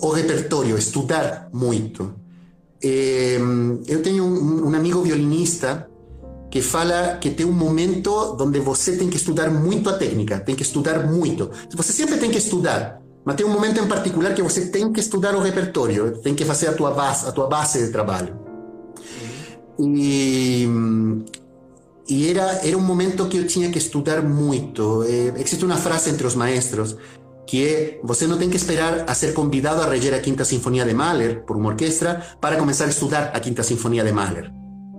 o 0.00 0.10
repertório, 0.10 0.76
estudar 0.76 1.48
muito. 1.52 2.25
Eh, 2.86 3.38
eu 3.88 4.00
tenho 4.00 4.22
um, 4.24 4.68
um, 4.68 4.74
amigo 4.76 5.02
violinista 5.02 5.88
que 6.48 6.62
fala 6.62 7.16
que 7.20 7.30
tem 7.30 7.44
um 7.44 7.52
momento 7.52 8.36
onde 8.40 8.60
você 8.60 8.96
tem 8.96 9.08
que 9.10 9.16
estudar 9.16 9.50
muito 9.50 9.90
a 9.90 9.94
técnica, 9.94 10.38
tem 10.38 10.54
que 10.54 10.62
estudar 10.62 11.04
muito. 11.04 11.50
Você 11.74 11.92
sempre 11.92 12.16
tem 12.18 12.30
que 12.30 12.38
estudar, 12.38 13.02
mas 13.24 13.34
tem 13.34 13.44
um 13.44 13.50
momento 13.50 13.80
em 13.80 13.88
particular 13.88 14.34
que 14.34 14.42
você 14.42 14.66
tem 14.66 14.92
que 14.92 15.00
estudar 15.00 15.34
o 15.34 15.40
repertório, 15.40 16.18
tem 16.18 16.32
que 16.32 16.44
fazer 16.44 16.68
a 16.68 16.74
tua 16.74 16.92
base, 16.92 17.26
a 17.28 17.32
tua 17.32 17.48
base 17.48 17.84
de 17.84 17.90
trabalho. 17.90 18.38
E, 19.80 20.64
e 22.08 22.30
era, 22.30 22.46
era 22.64 22.78
um 22.78 22.86
momento 22.92 23.26
que 23.26 23.36
eu 23.36 23.46
tinha 23.48 23.68
que 23.68 23.78
estudar 23.78 24.22
muito. 24.22 25.02
Eh, 25.02 25.32
existe 25.40 25.64
uma 25.64 25.76
frase 25.76 26.10
entre 26.10 26.24
os 26.24 26.36
maestros 26.36 26.96
que 27.46 28.00
você 28.02 28.26
não 28.26 28.36
tem 28.36 28.50
que 28.50 28.56
esperar 28.56 29.04
a 29.06 29.14
ser 29.14 29.32
convidado 29.32 29.80
a 29.80 29.88
reger 29.88 30.12
a 30.14 30.18
Quinta 30.18 30.44
Sinfonia 30.44 30.84
de 30.84 30.92
Mahler 30.92 31.44
por 31.44 31.56
uma 31.56 31.68
orquestra 31.68 32.20
para 32.40 32.56
começar 32.56 32.86
a 32.86 32.88
estudar 32.88 33.30
a 33.32 33.40
Quinta 33.40 33.62
Sinfonia 33.62 34.04
de 34.04 34.12
Mahler. 34.12 34.50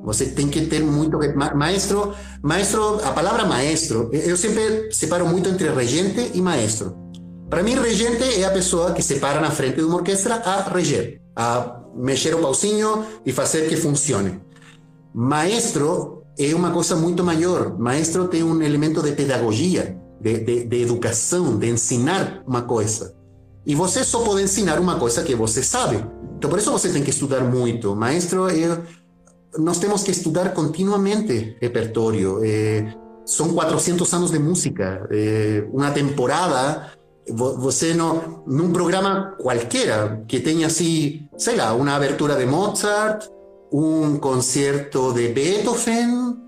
Você 0.04 0.28
tem 0.28 0.48
que 0.48 0.66
ter 0.68 0.82
muito 0.82 1.20
maestro, 1.56 2.14
maestro, 2.42 3.02
a 3.04 3.12
palavra 3.12 3.44
maestro, 3.46 4.10
eu 4.14 4.38
sempre 4.38 4.90
separo 4.92 5.28
muito 5.28 5.50
entre 5.50 5.70
regente 5.70 6.32
e 6.34 6.42
maestro. 6.42 6.96
Para 7.50 7.62
mim, 7.62 7.76
regente 7.76 8.24
é 8.24 8.46
a 8.46 8.52
pessoa 8.52 8.94
que 8.94 9.02
se 9.02 9.20
para 9.20 9.42
na 9.42 9.52
frente 9.52 9.76
de 9.76 9.84
uma 9.84 9.98
orquestra 9.98 10.36
a 10.36 10.62
reger, 10.70 11.22
a 11.36 11.82
mexer 11.96 12.34
o 12.36 12.40
pauzinho 12.40 13.06
e 13.26 13.34
fazer 13.34 13.68
que 13.68 13.76
funcione. 13.76 14.40
Maestro 15.14 16.24
é 16.40 16.54
uma 16.54 16.72
coisa 16.72 16.96
muito 16.96 17.24
maior. 17.24 17.78
Maestro 17.78 18.28
tem 18.28 18.44
um 18.44 18.62
elemento 18.62 19.02
de 19.02 19.12
pedagogia 19.14 19.98
de, 20.21 20.39
de, 20.39 20.63
de 20.65 20.82
educação, 20.82 21.58
de 21.58 21.69
ensinar 21.69 22.43
uma 22.47 22.62
coisa. 22.63 23.15
E 23.65 23.75
você 23.75 24.03
só 24.03 24.21
pode 24.21 24.43
ensinar 24.43 24.80
uma 24.80 24.97
coisa 24.97 25.23
que 25.23 25.36
você 25.36 25.62
sabe. 25.62 26.03
Então, 26.38 26.49
por 26.49 26.60
isso 26.60 26.71
você 26.71 26.89
tem 26.89 27.03
que 27.03 27.10
estudar 27.10 27.41
muito. 27.41 27.95
Maestro, 27.95 28.49
eu, 28.49 28.82
nós 29.58 29.77
temos 29.77 30.03
que 30.03 30.12
estudar 30.12 30.53
continuamente 30.53 31.58
repertório. 31.60 32.39
É, 32.43 32.93
são 33.25 33.53
400 33.53 34.13
anos 34.13 34.32
de 34.32 34.39
música. 34.39 35.08
É, 35.12 35.67
uma 35.73 35.91
temporada, 35.91 36.91
você 37.27 37.93
não, 37.93 38.43
num 38.47 38.71
programa 38.71 39.36
qualquer 39.38 40.23
que 40.27 40.39
tenha 40.39 40.67
assim, 40.67 41.27
sei 41.38 41.58
lá, 41.58 41.73
uma 41.73 41.93
abertura 41.93 42.36
de 42.36 42.45
Mozart, 42.45 43.27
un 43.69 44.19
concierto 44.19 45.13
de 45.13 45.34
Beethoven, 45.34 46.47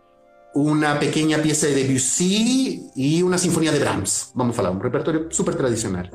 una 0.53 0.99
pequeña 0.99 1.41
pieza 1.41 1.67
de 1.67 1.75
Debussy 1.75 2.91
y 2.95 3.21
una 3.21 3.37
sinfonía 3.37 3.71
de 3.71 3.79
Brahms. 3.79 4.31
Vamos 4.33 4.55
falar, 4.55 4.71
un 4.71 4.81
repertório 4.81 5.27
super 5.29 5.55
tradicional. 5.55 6.09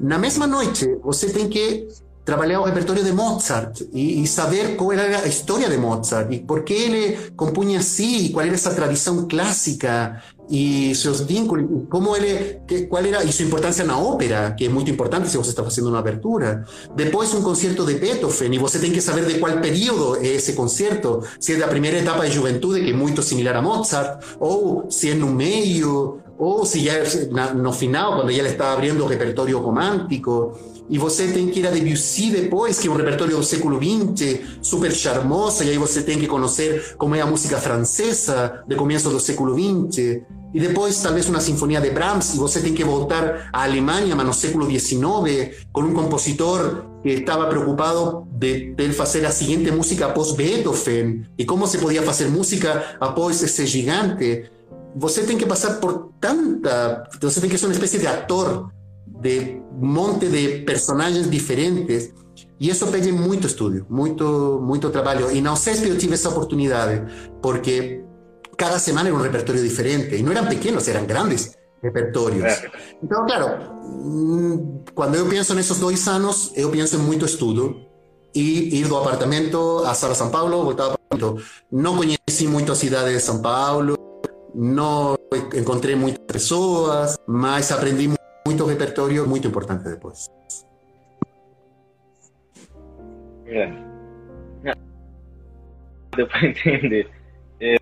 Na 0.00 0.18
mesma 0.18 0.46
noite, 0.46 0.98
você 1.02 1.32
tem 1.32 1.48
que 1.48 1.86
trapalear 2.24 2.60
un 2.60 2.66
repertorio 2.66 3.02
de 3.02 3.12
Mozart 3.12 3.80
y, 3.92 4.20
y, 4.20 4.26
saber 4.26 4.76
cómo 4.76 4.92
era 4.92 5.08
la 5.08 5.26
historia 5.26 5.68
de 5.68 5.78
Mozart 5.78 6.32
y 6.32 6.38
por 6.38 6.64
qué 6.64 6.86
él 6.86 7.32
compuña 7.34 7.80
así 7.80 8.26
y 8.26 8.32
cuál 8.32 8.46
era 8.46 8.56
esa 8.56 8.74
tradición 8.74 9.26
clásica 9.26 10.22
y 10.48 10.94
sus 10.94 11.26
vínculos, 11.26 11.66
cómo 11.88 12.14
él, 12.14 12.60
cuál 12.88 13.06
era, 13.06 13.24
y 13.24 13.32
su 13.32 13.42
importancia 13.42 13.82
en 13.82 13.88
la 13.88 13.96
ópera, 13.96 14.54
que 14.54 14.66
es 14.66 14.70
muy 14.70 14.84
importante 14.84 15.28
si 15.28 15.38
vos 15.38 15.48
estás 15.48 15.66
haciendo 15.66 15.90
una 15.90 16.00
apertura. 16.00 16.64
Después 16.94 17.32
un 17.34 17.42
concierto 17.42 17.84
de 17.84 17.94
Beethoven 17.94 18.52
y 18.52 18.58
vos 18.58 18.72
tenés 18.72 18.92
que 18.92 19.00
saber 19.00 19.26
de 19.26 19.40
cuál 19.40 19.60
periodo 19.60 20.16
es 20.16 20.42
ese 20.42 20.54
concierto, 20.54 21.22
si 21.38 21.52
es 21.52 21.58
la 21.58 21.68
primera 21.68 21.98
etapa 21.98 22.24
de 22.24 22.36
juventud, 22.36 22.76
que 22.76 22.90
es 22.90 22.96
muy 22.96 23.16
similar 23.22 23.56
a 23.56 23.62
Mozart, 23.62 24.22
o 24.40 24.84
si 24.90 25.08
es 25.08 25.14
en 25.14 25.22
un 25.22 25.36
medio, 25.36 26.18
o 26.38 26.66
si 26.66 26.84
ya 26.84 26.98
es 26.98 27.30
no 27.30 27.72
final, 27.72 28.14
cuando 28.14 28.30
ya 28.30 28.42
le 28.42 28.50
está 28.50 28.72
abriendo 28.72 29.08
repertorio 29.08 29.60
romántico. 29.62 30.58
E 30.88 30.98
você 30.98 31.28
tem 31.28 31.48
que 31.48 31.60
ir 31.60 31.66
a 31.66 31.70
Debussy 31.70 32.30
depois, 32.30 32.78
que 32.78 32.88
é 32.88 32.90
um 32.90 32.96
repertório 32.96 33.36
do 33.36 33.42
século 33.42 33.80
XX, 33.80 34.40
super 34.60 34.92
charmoso, 34.92 35.64
e 35.64 35.70
aí 35.70 35.78
você 35.78 36.02
tem 36.02 36.18
que 36.18 36.26
conhecer 36.26 36.94
como 36.96 37.14
é 37.14 37.20
a 37.20 37.26
música 37.26 37.58
francesa 37.58 38.62
do 38.66 38.76
começo 38.76 39.08
do 39.08 39.20
século 39.20 39.54
XX. 39.54 40.22
E 40.54 40.60
depois, 40.60 41.00
talvez, 41.00 41.28
uma 41.28 41.40
sinfonia 41.40 41.80
de 41.80 41.90
Brahms, 41.90 42.34
e 42.34 42.38
você 42.38 42.60
tem 42.60 42.74
que 42.74 42.84
voltar 42.84 43.48
à 43.52 43.62
Alemanha, 43.62 44.14
mas 44.14 44.26
no 44.26 44.34
século 44.34 44.68
XIX, 44.68 45.56
com 45.72 45.80
um 45.82 45.94
compositor 45.94 46.84
que 47.02 47.08
estava 47.08 47.46
preocupado 47.46 48.26
de, 48.30 48.74
de 48.74 48.92
fazer 48.92 49.24
a 49.24 49.30
seguinte 49.30 49.70
música 49.70 50.06
após 50.06 50.32
Beethoven, 50.32 51.24
e 51.38 51.44
como 51.46 51.66
se 51.66 51.78
podia 51.78 52.02
fazer 52.02 52.28
música 52.28 52.96
após 53.00 53.42
esse 53.42 53.66
gigante. 53.66 54.50
Você 54.94 55.22
tem 55.22 55.38
que 55.38 55.46
passar 55.46 55.80
por 55.80 56.12
tanta. 56.20 57.08
Você 57.18 57.40
tem 57.40 57.48
que 57.48 57.56
ser 57.56 57.64
uma 57.64 57.72
espécie 57.72 57.98
de 57.98 58.06
ator 58.06 58.70
de 59.06 59.60
monte 59.72 60.28
de 60.28 60.60
personagens 60.60 61.30
diferentes. 61.30 62.12
E 62.58 62.70
isso 62.70 62.86
pede 62.88 63.10
muito 63.10 63.46
estudo, 63.46 63.86
muito, 63.90 64.60
muito 64.62 64.90
trabalho. 64.90 65.30
E 65.30 65.40
na 65.40 65.52
UCESP 65.52 65.88
eu 65.88 65.98
tive 65.98 66.14
essa 66.14 66.28
oportunidade, 66.28 67.02
porque 67.42 68.02
cada 68.56 68.78
semana 68.78 69.08
era 69.08 69.16
um 69.16 69.20
repertório 69.20 69.62
diferente. 69.62 70.14
E 70.16 70.22
não 70.22 70.32
eram 70.32 70.46
pequenos, 70.46 70.86
eram 70.88 71.04
grandes 71.04 71.56
repertórios. 71.82 72.62
Então, 73.02 73.26
claro, 73.26 73.58
quando 74.94 75.16
eu 75.16 75.26
penso 75.26 75.54
nesses 75.54 75.78
dois 75.78 76.06
anos, 76.06 76.52
eu 76.54 76.70
penso 76.70 76.96
em 76.96 77.00
muito 77.00 77.24
estudo. 77.24 77.76
E 78.34 78.80
ir 78.80 78.88
do 78.88 78.96
apartamento 78.96 79.82
a 79.84 79.92
Sala 79.92 80.14
São 80.14 80.30
Paulo, 80.30 80.64
voltar 80.64 80.84
ao 80.84 80.92
apartamento. 80.92 81.44
Não 81.70 81.96
conheci 81.96 82.46
muito 82.46 82.72
a 82.72 82.74
cidade 82.74 83.12
de 83.12 83.20
São 83.20 83.42
Paulo, 83.42 83.94
não 84.54 85.16
encontrei 85.54 85.94
muitas 85.94 86.24
pessoas, 86.26 87.16
mas 87.26 87.70
aprendi 87.70 88.08
muito 88.08 88.21
muito 88.46 88.64
repertório 88.64 89.28
muito 89.28 89.48
importante 89.48 89.84
depois. 89.84 90.26
É. 93.46 93.72
Deu 96.16 96.26
para 96.26 96.46
entender. 96.46 97.08
É, 97.60 97.76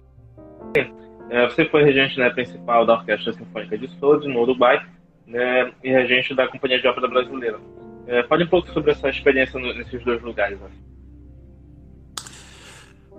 é, 1.30 1.48
você 1.48 1.64
foi 1.68 1.84
regente 1.84 2.18
né, 2.18 2.30
principal 2.30 2.84
da 2.84 2.94
Orquestra 2.94 3.32
Sinfônica 3.32 3.78
de 3.78 3.88
Souza, 3.98 4.28
no 4.28 4.40
Uruguai, 4.40 4.84
né, 5.26 5.72
e 5.82 5.90
regente 5.90 6.34
da 6.34 6.48
Companhia 6.48 6.80
de 6.80 6.86
Ópera 6.86 7.08
Brasileira. 7.08 7.58
É, 8.06 8.22
fale 8.24 8.44
um 8.44 8.48
pouco 8.48 8.68
sobre 8.72 8.90
essa 8.90 9.08
experiência 9.08 9.58
nesses 9.60 10.02
dois 10.04 10.20
lugares. 10.22 10.58
Né? 10.60 10.70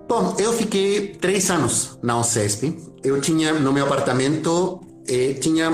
Bom, 0.08 0.36
eu 0.38 0.52
fiquei 0.52 1.16
três 1.16 1.50
anos 1.50 1.98
na 2.04 2.20
OCESP. 2.20 2.78
Eu 3.02 3.22
tinha 3.22 3.54
no 3.54 3.72
meu 3.72 3.86
apartamento, 3.86 4.82
eh, 5.08 5.36
tinha 5.36 5.72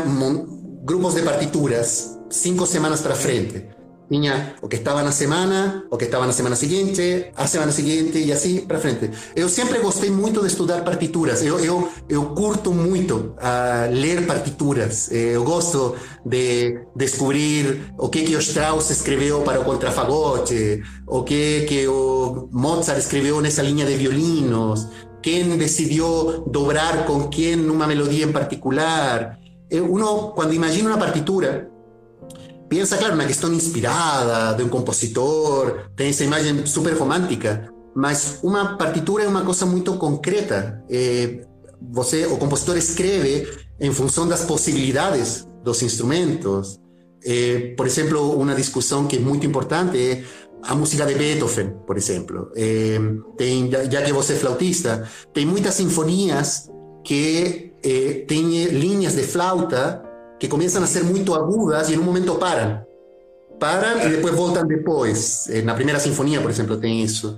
grupos 0.88 1.15
de 1.15 1.21
partituras 1.21 2.17
cinco 2.30 2.65
semanas 2.65 3.02
para 3.02 3.13
frente. 3.13 3.65
Tinha 4.10 4.56
o 4.62 4.69
que 4.69 4.78
estava 4.78 5.04
na 5.04 5.12
semana, 5.12 5.84
o 5.91 5.97
que 5.97 6.06
estava 6.06 6.26
na 6.26 6.32
semana 6.32 6.56
seguinte, 6.56 7.30
a 7.36 7.45
semana 7.45 7.73
seguinte 7.73 8.17
e 8.17 8.32
assim 8.32 8.62
para 8.62 8.80
frente. 8.80 9.12
Eu 9.36 9.50
sempre 9.50 9.80
gostei 9.80 10.10
muito 10.10 10.39
de 10.39 10.47
estudar 10.47 10.86
partituras. 10.86 11.43
Eu, 11.43 11.60
eu, 11.60 11.89
eu 12.08 12.28
curto 12.28 12.71
muito 12.71 13.36
uh, 13.36 13.91
ler 13.91 14.26
partituras. 14.26 15.12
Eh, 15.12 15.36
eu 15.36 15.43
gosto 15.43 15.97
de 16.26 16.80
descobrir 16.95 17.93
o 17.97 18.08
que 18.08 18.23
que 18.23 18.34
Strauss 18.36 18.89
escreveu 18.89 19.41
para 19.41 19.60
o 19.60 19.65
contrafagote, 19.65 20.82
o 21.06 21.21
que 21.23 21.65
que 21.67 21.86
o 21.86 22.47
Mozart 22.50 23.00
escreveu 23.00 23.41
nessa 23.41 23.62
linha 23.62 23.86
de 23.86 23.95
violinos, 23.97 24.88
quem 25.21 25.58
decidiu 25.58 26.45
dobrar 26.47 27.06
com 27.06 27.28
quem 27.28 27.58
numa 27.58 27.86
melodia 27.86 28.23
em 28.23 28.32
particular. 28.32 29.38
Eh, 29.69 29.82
uno 29.82 30.34
cuando 30.36 30.53
imagina 30.53 30.88
una 30.88 30.99
partitura, 30.99 31.69
piensa, 32.69 32.97
claro, 32.97 33.15
una 33.15 33.25
cuestión 33.25 33.53
inspirada 33.53 34.53
de 34.53 34.63
un 34.63 34.69
compositor, 34.69 35.91
tiene 35.95 36.12
esa 36.12 36.23
imagen 36.23 36.67
súper 36.67 36.97
romántica, 36.97 37.71
mas 37.95 38.39
una 38.43 38.77
partitura 38.77 39.23
es 39.23 39.30
una 39.30 39.43
cosa 39.43 39.65
muy 39.65 39.84
concreta. 39.84 40.84
Eh, 40.89 41.45
você, 41.80 42.25
o 42.25 42.38
compositor 42.38 42.77
escreve 42.77 43.47
en 43.80 43.93
función 43.93 44.27
de 44.27 44.36
las 44.36 44.43
posibilidades 44.43 45.47
los 45.63 45.82
instrumentos. 45.84 46.80
Eh, 47.23 47.73
por 47.75 47.88
ejemplo, 47.88 48.27
una 48.27 48.56
discusión 48.56 49.08
que 49.08 49.17
es 49.17 49.21
muy 49.21 49.39
importante 49.39 50.12
es 50.12 50.25
a 50.63 50.75
música 50.75 51.06
de 51.06 51.15
Beethoven, 51.15 51.77
por 51.86 51.97
ejemplo. 51.97 52.51
Eh, 52.56 52.99
tem, 53.38 53.69
ya 53.69 54.03
que 54.03 54.12
você 54.12 54.34
é 54.34 54.36
flautista, 54.36 55.03
tem 55.34 55.45
muchas 55.45 55.75
sinfonías 55.75 56.69
que 57.08 57.74
eh, 57.82 58.26
tiene 58.28 58.65
líneas 58.67 59.15
de 59.15 59.24
flauta 59.24 60.04
que 60.38 60.50
comienzan 60.50 60.84
a 60.84 60.88
ser 60.88 61.06
muy 61.06 61.24
agudas 61.34 61.89
y 61.89 61.93
en 61.93 62.00
un 62.02 62.06
momento 62.06 62.38
paran. 62.38 62.86
Param 63.58 64.02
e 64.02 64.10
depois 64.10 64.36
después 64.36 64.67
depois. 64.67 65.50
Na 65.63 65.74
primera 65.74 66.00
sinfonía 66.00 66.41
por 66.41 66.52
exemplo, 66.52 66.78
tem 66.78 67.02
isso. 67.02 67.38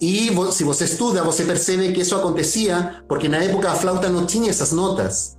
E 0.00 0.30
se 0.50 0.64
você 0.64 0.84
estuda, 0.86 1.22
você 1.22 1.44
percebe 1.44 1.92
que 1.92 2.00
eso 2.00 2.16
acontecía 2.16 3.04
porque 3.06 3.28
na 3.28 3.44
época 3.44 3.70
a 3.70 3.74
flauta 3.74 4.08
no 4.08 4.24
tinha 4.24 4.50
esas 4.50 4.72
notas. 4.72 5.36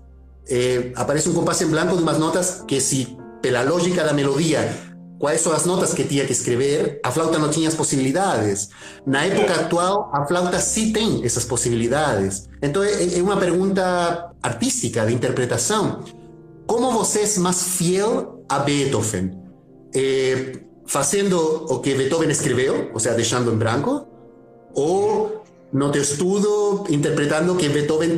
Eh, 0.47 0.93
aparece 0.95 1.29
un 1.29 1.35
compás 1.35 1.59
en 1.61 1.71
blanco 1.71 1.95
de 1.97 2.03
umas 2.03 2.19
notas 2.19 2.63
que, 2.67 2.79
se 2.79 3.17
pela 3.41 3.63
lógica 3.63 4.03
da 4.03 4.13
melodía 4.13 4.92
cuáles 5.23 5.39
son 5.39 5.53
las 5.53 5.65
notas 5.65 5.95
que 5.95 6.03
tenía 6.03 6.27
que 6.27 6.33
escribir, 6.33 6.99
a 7.01 7.09
flauta 7.09 7.39
no 7.39 7.49
tenía 7.49 7.71
posibilidades. 7.71 8.71
En 9.05 9.13
la 9.13 9.25
época 9.25 9.55
actual, 9.55 9.99
a 10.11 10.25
flauta 10.27 10.59
sí 10.59 10.91
tiene 10.91 11.25
esas 11.25 11.45
posibilidades. 11.45 12.49
Entonces, 12.59 13.13
es 13.13 13.21
una 13.21 13.39
pregunta 13.39 14.33
artística, 14.41 15.05
de 15.05 15.13
interpretación. 15.13 15.99
¿Cómo 16.65 16.91
vos 16.91 17.15
es 17.15 17.37
más 17.37 17.55
fiel 17.55 18.27
a 18.49 18.65
Beethoven? 18.65 19.41
Eh, 19.93 20.67
¿Haciendo 20.93 21.67
o 21.69 21.81
que 21.81 21.95
Beethoven 21.95 22.29
escribió, 22.29 22.89
o 22.93 22.99
sea, 22.99 23.13
dejando 23.13 23.53
en 23.53 23.59
blanco? 23.59 24.09
¿O 24.75 25.41
no 25.71 25.89
te 25.91 25.99
estudo 25.99 26.83
interpretando 26.89 27.55
que 27.55 27.69
Beethoven 27.69 28.17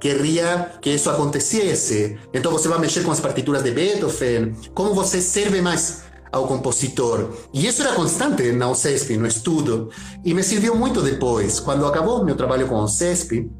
querría 0.00 0.80
que 0.80 0.94
eso 0.94 1.10
aconteciese? 1.10 2.16
Entonces, 2.32 2.62
você 2.62 2.68
va 2.70 2.76
a 2.76 2.78
mexer 2.78 3.02
con 3.02 3.10
las 3.10 3.20
partituras 3.20 3.62
de 3.62 3.72
Beethoven? 3.72 4.56
¿Cómo 4.72 4.94
você 4.94 5.20
serve 5.20 5.60
más 5.60 6.07
ao 6.32 6.46
compositor. 6.46 7.30
E 7.52 7.66
isso 7.66 7.82
era 7.82 7.94
constante 7.94 8.52
na 8.52 8.70
UCESP, 8.70 9.16
no 9.16 9.26
estudo. 9.26 9.90
E 10.24 10.34
me 10.34 10.42
serviu 10.42 10.74
muito 10.74 11.02
depois. 11.02 11.60
Quando 11.60 11.86
acabou 11.86 12.24
meu 12.24 12.36
trabalho 12.36 12.66
com 12.66 12.76
a 12.76 12.84
UCESP, 12.84 13.50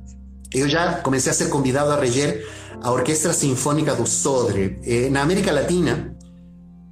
eu 0.52 0.68
já 0.68 0.94
comecei 1.00 1.30
a 1.30 1.34
ser 1.34 1.48
convidado 1.48 1.90
a 1.90 2.00
reger 2.00 2.46
a 2.82 2.90
Orquestra 2.90 3.32
Sinfônica 3.32 3.94
do 3.94 4.06
Sodre. 4.06 4.78
Eh, 4.84 5.10
na 5.10 5.22
América 5.22 5.52
Latina, 5.52 6.16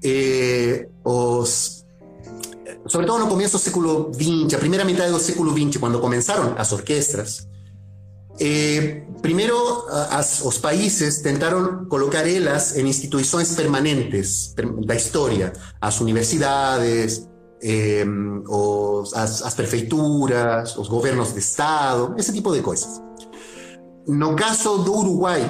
eh, 0.04 0.88
os, 1.04 1.84
sobretudo 2.86 3.20
no 3.20 3.28
começo 3.28 3.56
do 3.56 3.58
século 3.58 4.10
XX, 4.12 4.54
a 4.54 4.58
primeira 4.58 4.84
metade 4.84 5.12
do 5.12 5.18
século 5.20 5.52
XX, 5.52 5.78
quando 5.78 6.00
começaram 6.00 6.54
as 6.56 6.72
orquestras, 6.72 7.46
Eh, 8.38 9.02
primero, 9.22 9.86
as, 10.10 10.42
os 10.42 10.58
países 10.58 11.22
tentaron 11.22 11.86
colocar 11.88 12.26
elas 12.26 12.76
en 12.76 12.86
instituciones 12.86 13.54
permanentes 13.54 14.54
da 14.56 14.94
historia, 14.94 15.52
as 15.80 16.00
universidades, 16.00 17.28
eh, 17.60 18.04
os, 18.48 19.14
as, 19.14 19.42
as 19.42 19.54
de 21.34 21.40
estado, 21.40 22.14
ese 22.18 22.32
tipo 22.32 22.52
de 22.52 22.62
cosas. 22.62 23.02
No 24.06 24.36
caso 24.36 24.78
do 24.78 24.92
Uruguay, 24.92 25.42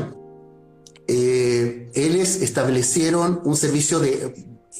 eh, 1.08 1.90
eles 1.94 2.42
establecieron 2.42 3.40
un 3.44 3.56
servicio 3.56 4.00
de, 4.00 4.32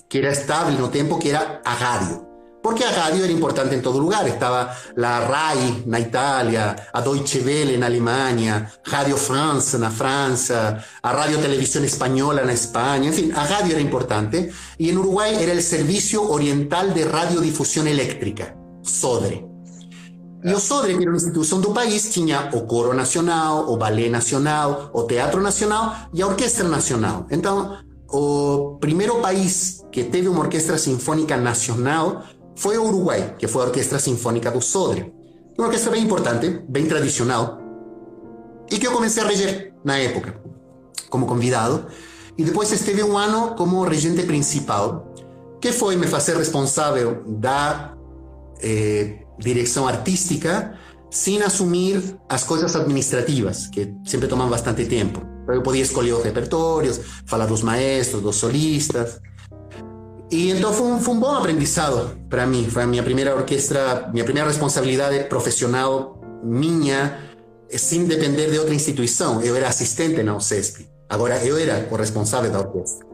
que 0.09 0.19
era 0.19 0.31
estable 0.31 0.79
no 0.79 0.91
tiempo, 0.91 1.19
que 1.19 1.31
era 1.31 1.61
a. 1.65 2.26
Porque 2.67 2.83
a 2.83 2.91
radio 2.91 3.23
era 3.23 3.33
importante 3.33 3.77
en 3.77 3.81
todo 3.81 4.01
lugar. 4.01 4.27
Estaba 4.27 4.77
la 4.97 5.21
RAI 5.21 5.85
en 5.87 5.95
Italia, 6.01 6.75
a 6.93 7.01
Deutsche 7.01 7.41
Welle 7.41 7.77
en 7.77 7.85
Alemania, 7.85 8.69
Radio 8.87 9.17
France 9.17 9.77
en 9.77 9.93
Francia, 9.93 10.85
a 11.01 11.13
Radio 11.13 11.39
Televisión 11.39 11.85
Española 11.85 12.43
en 12.43 12.51
España. 12.51 13.07
En 13.07 13.15
fin, 13.15 13.33
a 13.37 13.47
radio 13.47 13.71
era 13.71 13.81
importante. 13.81 14.51
Y 14.79 14.89
en 14.89 14.99
Uruguay 14.99 15.37
era 15.39 15.53
el 15.53 15.63
Servicio 15.63 16.29
Oriental 16.29 16.93
de 16.93 17.05
Radiodifusión 17.05 17.87
Eléctrica, 17.87 18.57
SODRE. 18.83 19.47
E 20.43 20.53
o 20.53 20.59
Sodre, 20.59 20.97
que 20.97 21.03
era 21.03 21.11
uma 21.13 21.19
instituição 21.19 21.61
do 21.61 21.73
país, 21.73 22.11
tinha 22.11 22.51
o 22.53 22.67
Coro 22.67 22.93
Nacional, 22.93 23.71
o 23.71 23.77
Ballet 23.77 24.11
Nacional, 24.11 24.91
o 24.93 25.05
Teatro 25.05 25.41
Nacional 25.41 26.09
e 26.13 26.21
a 26.21 26.27
Orquestra 26.27 26.69
Nacional. 26.69 27.27
Então, 27.31 27.79
o 28.09 28.79
primeiro 28.81 29.21
país 29.21 29.85
que 29.91 30.05
teve 30.05 30.29
uma 30.29 30.41
orquestra 30.41 30.79
sinfônica 30.79 31.37
nacional 31.37 32.25
foi 32.57 32.79
o 32.79 32.85
Uruguai, 32.85 33.35
que 33.39 33.47
foi 33.47 33.63
a 33.63 33.67
Orquestra 33.67 33.99
Sinfônica 33.99 34.51
do 34.51 34.61
Sodre. 34.61 35.13
Uma 35.59 35.69
orquestra 35.69 35.91
bem 35.91 36.03
importante, 36.03 36.63
bem 36.69 36.87
tradicional, 36.87 37.59
e 38.71 38.79
que 38.79 38.87
eu 38.87 38.93
comecei 38.93 39.23
a 39.23 39.27
reger 39.27 39.75
na 39.85 39.99
época, 39.99 40.41
como 41.09 41.27
convidado. 41.27 41.87
E 42.37 42.45
depois 42.45 42.71
esteve 42.73 43.03
um 43.03 43.17
ano 43.17 43.55
como 43.55 43.85
regente 43.85 44.23
principal, 44.25 45.15
que 45.61 45.73
foi 45.73 45.97
me 45.97 46.07
fazer 46.07 46.37
responsável 46.37 47.23
da 47.27 47.95
eh, 48.61 49.19
direção 49.39 49.87
artística 49.87 50.79
sem 51.11 51.43
assumir 51.43 52.19
as 52.29 52.45
coisas 52.45 52.75
administrativas, 52.77 53.69
que 53.69 53.95
sempre 54.05 54.29
tomam 54.29 54.49
bastante 54.49 54.85
tempo. 54.87 55.23
Eu 55.49 55.63
podia 55.63 55.83
escolher 55.83 56.13
os 56.13 56.25
repertórios, 56.25 57.01
falar 57.25 57.47
dos 57.47 57.63
maestros, 57.63 58.21
dos 58.21 58.37
solistas. 58.37 59.21
E 60.31 60.51
então 60.51 60.73
foi 60.73 60.87
um, 60.87 61.01
foi 61.01 61.15
um 61.15 61.21
bom 61.21 61.35
aprendizado 61.35 62.17
para 62.29 62.47
mim. 62.47 62.69
Foi 62.69 62.83
a 62.83 62.87
minha 62.87 63.03
primeira 63.03 63.35
orquestra, 63.35 64.09
minha 64.13 64.25
primeira 64.25 64.49
responsabilidade 64.49 65.25
profissional 65.29 66.21
minha, 66.43 67.19
sem 67.71 68.05
depender 68.05 68.51
de 68.51 68.59
outra 68.59 68.75
instituição. 68.75 69.41
Eu 69.41 69.57
era 69.57 69.69
assistente 69.69 70.23
na 70.23 70.37
UCESP. 70.37 70.89
Agora 71.09 71.45
eu 71.45 71.57
era 71.57 71.87
o 71.91 71.97
responsável 71.97 72.51
da 72.51 72.59
orquestra. 72.59 73.07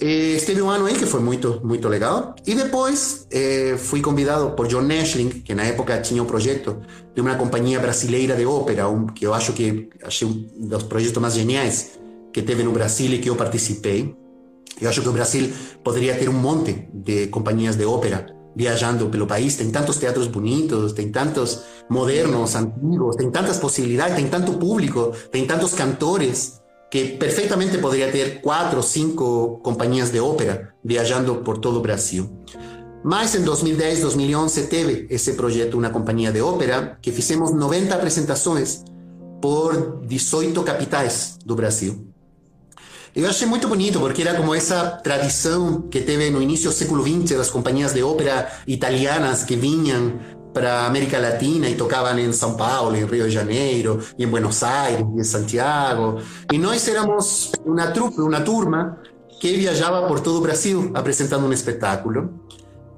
E 0.00 0.36
esteve 0.36 0.62
um 0.62 0.70
ano 0.70 0.86
aí 0.86 0.94
que 0.94 1.06
foi 1.06 1.20
muito, 1.20 1.60
muito 1.64 1.88
legal. 1.88 2.34
E 2.46 2.54
depois 2.54 3.26
eh, 3.32 3.74
fui 3.76 4.00
convidado 4.00 4.52
por 4.52 4.68
John 4.68 4.82
Nashling, 4.82 5.28
que 5.28 5.54
na 5.54 5.64
época 5.64 6.00
tinha 6.00 6.22
um 6.22 6.26
projeto 6.26 6.80
de 7.14 7.20
uma 7.20 7.34
companhia 7.34 7.80
brasileira 7.80 8.36
de 8.36 8.46
ópera, 8.46 8.88
um, 8.88 9.06
que 9.06 9.26
eu 9.26 9.34
acho 9.34 9.52
que 9.52 9.88
achei 10.02 10.26
um 10.26 10.68
dos 10.68 10.84
projetos 10.84 11.20
mais 11.20 11.34
geniais 11.34 11.98
que 12.32 12.42
teve 12.42 12.62
no 12.62 12.70
Brasil 12.70 13.12
e 13.12 13.18
que 13.18 13.28
eu 13.28 13.34
participei. 13.34 14.14
Eu 14.80 14.88
acho 14.88 15.02
que 15.02 15.08
o 15.08 15.12
Brasil 15.12 15.50
poderia 15.82 16.14
ter 16.14 16.28
um 16.28 16.32
monte 16.32 16.88
de 16.92 17.26
companhias 17.28 17.76
de 17.76 17.84
ópera 17.84 18.26
viajando 18.54 19.08
pelo 19.08 19.26
país. 19.26 19.56
Tem 19.56 19.70
tantos 19.70 19.96
teatros 19.96 20.26
bonitos, 20.26 20.92
tem 20.92 21.10
tantos 21.10 21.62
modernos, 21.88 22.54
antigos, 22.54 23.16
tem 23.16 23.30
tantas 23.30 23.58
possibilidades, 23.58 24.16
tem 24.16 24.28
tanto 24.28 24.52
público, 24.54 25.12
tem 25.30 25.46
tantos 25.46 25.74
cantores 25.74 26.60
que 26.90 27.16
perfeitamente 27.18 27.78
poderia 27.78 28.10
ter 28.10 28.40
quatro 28.40 28.82
cinco 28.82 29.60
companhias 29.62 30.10
de 30.10 30.20
ópera 30.20 30.72
viajando 30.84 31.36
por 31.36 31.58
todo 31.58 31.78
o 31.78 31.82
Brasil. 31.82 32.28
Mas 33.04 33.34
em 33.34 33.42
2010, 33.42 34.00
2011 34.00 34.66
teve 34.66 35.06
esse 35.08 35.34
projeto, 35.34 35.78
uma 35.78 35.90
companhia 35.90 36.32
de 36.32 36.40
ópera, 36.40 36.98
que 37.00 37.12
fizemos 37.12 37.52
90 37.52 37.94
apresentações 37.94 38.82
por 39.40 40.00
18 40.04 40.60
capitais 40.64 41.38
do 41.44 41.54
Brasil. 41.54 42.07
Eu 43.14 43.26
achei 43.28 43.46
muito 43.46 43.68
bonito, 43.68 43.98
porque 43.98 44.22
era 44.22 44.34
como 44.34 44.54
essa 44.54 45.00
tradição 45.02 45.82
que 45.90 46.00
teve 46.00 46.30
no 46.30 46.40
início 46.42 46.70
do 46.70 46.76
século 46.76 47.02
XX 47.02 47.36
das 47.36 47.50
companhias 47.50 47.92
de 47.94 48.02
ópera 48.02 48.48
italianas 48.66 49.44
que 49.44 49.56
vinham 49.56 50.18
para 50.52 50.86
América 50.86 51.18
Latina 51.18 51.68
y 51.68 51.74
tocaban 51.74 52.18
en 52.18 52.32
São 52.32 52.56
Paulo, 52.56 52.96
en 52.96 53.08
Río 53.08 53.24
de 53.24 53.32
Janeiro, 53.32 53.98
y 54.16 54.24
en 54.24 54.30
Buenos 54.30 54.62
Aires, 54.62 55.04
y 55.14 55.18
en 55.18 55.24
Santiago. 55.24 56.18
Y 56.50 56.58
nós 56.58 56.86
éramos 56.88 57.52
una 57.64 57.92
trupe, 57.92 58.20
una 58.22 58.44
turma 58.44 58.98
que 59.40 59.52
viajaba 59.52 60.06
por 60.06 60.20
todo 60.20 60.40
Brasil 60.40 60.90
apresentando 60.94 61.46
un 61.46 61.52
espectáculo. 61.52 62.30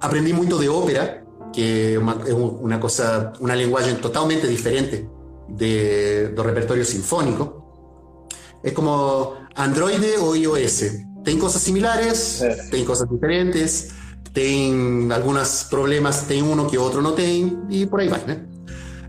Aprendí 0.00 0.32
mucho 0.32 0.58
de 0.58 0.68
ópera, 0.68 1.24
que 1.52 1.94
es 1.94 2.32
una 2.32 2.80
cosa, 2.80 3.32
una 3.40 3.54
lenguaje 3.54 3.92
totalmente 3.94 4.46
diferente 4.46 5.08
de, 5.48 6.28
do 6.28 6.42
repertorio 6.42 6.84
sinfónico. 6.84 7.60
Es 8.62 8.72
como 8.72 9.48
Android 9.56 10.04
o 10.18 10.34
iOS. 10.34 10.84
Tem 11.24 11.38
cosas 11.38 11.60
similares, 11.60 12.40
tem 12.70 12.84
cosas 12.84 13.08
diferentes 13.08 14.00
tem 14.32 15.10
alguns 15.12 15.64
problemas, 15.64 16.22
tem 16.22 16.42
um 16.42 16.66
que 16.66 16.78
outro 16.78 17.02
não 17.02 17.14
tem, 17.14 17.58
e 17.68 17.86
por 17.86 18.00
aí 18.00 18.08
vai, 18.08 18.24
né? 18.24 18.44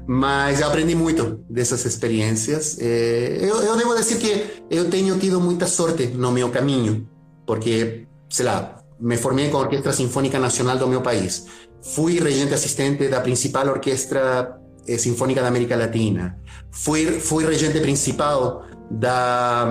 Mas 0.08 0.60
eu 0.60 0.67
aprendi 0.67 0.95
muito 0.95 1.43
dessas 1.49 1.86
experiências. 1.86 2.77
Eu, 2.80 3.62
eu 3.62 3.77
devo 3.77 3.95
dizer 3.95 4.17
que 4.17 4.63
eu 4.69 4.89
tenho 4.89 5.17
tido 5.19 5.39
muita 5.39 5.67
sorte 5.67 6.08
no 6.08 6.32
meu 6.32 6.49
caminho, 6.49 7.08
porque, 7.45 8.08
sei 8.30 8.45
lá, 8.45 8.84
me 8.99 9.15
formei 9.15 9.49
com 9.49 9.58
a 9.58 9.62
Orquestra 9.62 9.93
Sinfônica 9.93 10.39
Nacional 10.39 10.77
do 10.77 10.88
meu 10.88 11.01
país. 11.01 11.45
Fui 11.82 12.19
regente 12.19 12.54
assistente 12.54 13.08
da 13.08 13.21
principal 13.21 13.67
orquestra 13.67 14.60
eh, 14.88 14.97
sinfônica 14.97 15.41
da 15.41 15.47
América 15.47 15.75
Latina. 15.75 16.38
Fui, 16.71 17.19
fui 17.19 17.45
regente 17.45 17.80
principal 17.80 18.65
da, 18.89 19.67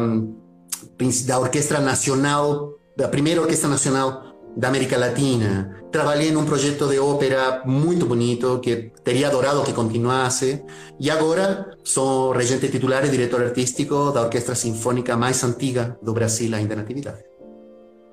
da 1.26 1.38
Orquestra 1.38 1.80
Nacional, 1.80 2.74
da 2.96 3.08
primeira 3.08 3.40
Orquestra 3.40 3.68
Nacional 3.68 4.30
da 4.56 4.68
América 4.68 4.98
Latina. 4.98 5.82
Trabalhei 5.90 6.30
num 6.30 6.44
projeto 6.44 6.86
de 6.88 6.98
ópera 6.98 7.62
muito 7.64 8.06
bonito 8.06 8.60
que 8.60 8.92
teria 9.02 9.28
adorado 9.28 9.64
que 9.64 9.72
continuasse. 9.72 10.62
E 11.00 11.10
agora 11.10 11.76
sou 11.82 12.32
regente 12.32 12.70
titular 12.70 13.04
e 13.04 13.10
diretor 13.10 13.42
artístico 13.42 14.12
da 14.12 14.22
orquestra 14.22 14.54
sinfônica 14.54 15.16
mais 15.16 15.42
antiga 15.42 15.96
do 16.02 16.12
Brasil 16.12 16.54
ainda 16.54 16.76
na 16.76 16.82
atividade. 16.82 17.22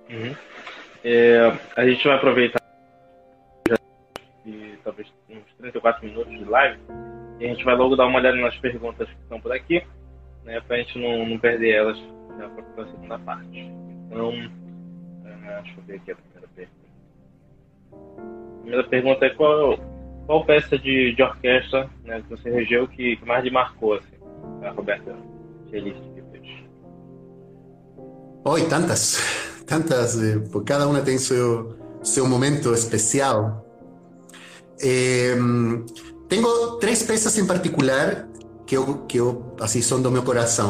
Uhum. 0.10 0.36
É, 1.04 1.54
a 1.76 1.86
gente 1.86 2.04
vai 2.08 2.16
aproveitar 2.16 2.62
talvez 4.84 5.08
uns 5.30 5.44
34 5.60 6.06
minutos 6.08 6.32
de 6.32 6.46
live 6.46 6.80
e 7.40 7.46
a 7.46 7.50
gente 7.50 7.66
vai 7.66 7.76
logo 7.76 7.98
dar 7.98 8.06
uma 8.06 8.20
olhada 8.20 8.38
nas 8.38 8.56
perguntas 8.58 9.08
que 9.08 9.22
estão 9.22 9.40
por 9.40 9.52
aqui, 9.52 9.84
né, 10.46 10.62
para 10.62 10.78
a 10.78 10.80
gente 10.80 10.98
não, 10.98 11.26
não 11.28 11.38
perder 11.38 11.72
elas 11.72 11.98
né, 12.38 12.50
para 12.76 12.84
a 12.84 12.88
segunda 12.88 13.20
parte. 13.20 13.72
Então, 14.06 14.32
deixa 14.32 15.78
eu 15.78 15.84
ver 15.86 15.96
aqui 15.96 16.12
a 16.12 16.16
primeira 16.16 16.48
pergunta. 16.56 16.88
A 17.92 18.62
primeira 18.62 18.84
pergunta 18.88 19.26
é 19.26 19.30
qual, 19.32 19.78
qual 20.26 20.46
peça 20.46 20.78
de, 20.78 21.14
de 21.14 21.22
orquestra 21.22 21.90
né, 22.04 22.22
que 22.22 22.30
você 22.30 22.50
regeu 22.50 22.88
que, 22.88 23.18
que 23.18 23.26
mais 23.26 23.44
lhe 23.44 23.52
marcou, 23.52 23.96
assim, 23.96 24.16
a 24.64 24.70
Roberta 24.72 25.16
Cellista 25.70 26.02
que 26.02 26.22
fez? 26.32 26.64
Oi, 28.46 28.68
tantas, 28.68 29.64
tantas, 29.66 30.22
eh, 30.22 30.40
cada 30.66 30.88
uma 30.88 31.02
tem 31.02 31.18
seu, 31.18 31.78
seu 32.04 32.28
momento 32.28 32.74
especial. 32.74 33.66
Eh, 34.82 35.36
tenho 36.30 36.78
três 36.78 37.04
peças 37.04 37.38
em 37.38 37.48
particular 37.48 38.27
que 38.68 38.76
eu, 38.76 39.06
que 39.08 39.18
eu, 39.18 39.56
assim, 39.62 39.82
são 39.82 40.04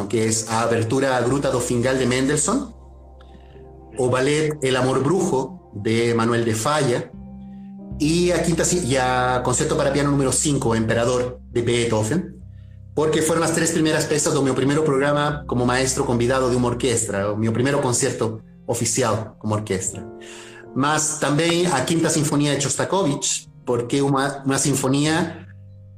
que 0.07 0.19
é 0.19 0.29
a 0.49 0.61
abertura 0.61 1.17
à 1.17 1.21
Gruta 1.21 1.49
do 1.49 1.59
Fingal 1.59 1.97
de 1.97 2.05
Mendelssohn, 2.05 2.71
o 3.97 4.09
ballet 4.09 4.53
El 4.61 4.75
Amor 4.75 5.01
Brujo 5.01 5.71
de 5.73 6.13
Manuel 6.13 6.45
de 6.45 6.53
Falla 6.53 7.11
y 7.99 8.29
a, 8.29 8.43
quinta, 8.43 8.63
y 8.71 8.95
a 8.95 9.41
concierto 9.43 9.75
para 9.75 9.91
piano 9.91 10.11
número 10.11 10.31
5, 10.31 10.75
Emperador 10.75 11.39
de 11.49 11.63
Beethoven, 11.63 12.39
porque 12.93 13.23
fueron 13.23 13.41
las 13.41 13.55
tres 13.55 13.71
primeras 13.71 14.05
piezas 14.05 14.31
de 14.31 14.41
mi 14.41 14.51
primer 14.51 14.83
programa 14.83 15.43
como 15.47 15.65
maestro 15.65 16.05
convidado 16.05 16.51
de 16.51 16.55
una 16.55 16.67
orquesta, 16.67 17.33
mi 17.35 17.49
primer 17.49 17.75
concierto 17.81 18.41
oficial 18.67 19.33
como 19.39 19.55
orquesta. 19.55 20.07
Más 20.75 21.19
también 21.19 21.71
a 21.73 21.83
Quinta 21.83 22.11
Sinfonía 22.11 22.51
de 22.51 22.59
Chostakovich, 22.59 23.49
porque 23.65 24.03
una 24.03 24.59
sinfonía 24.59 25.47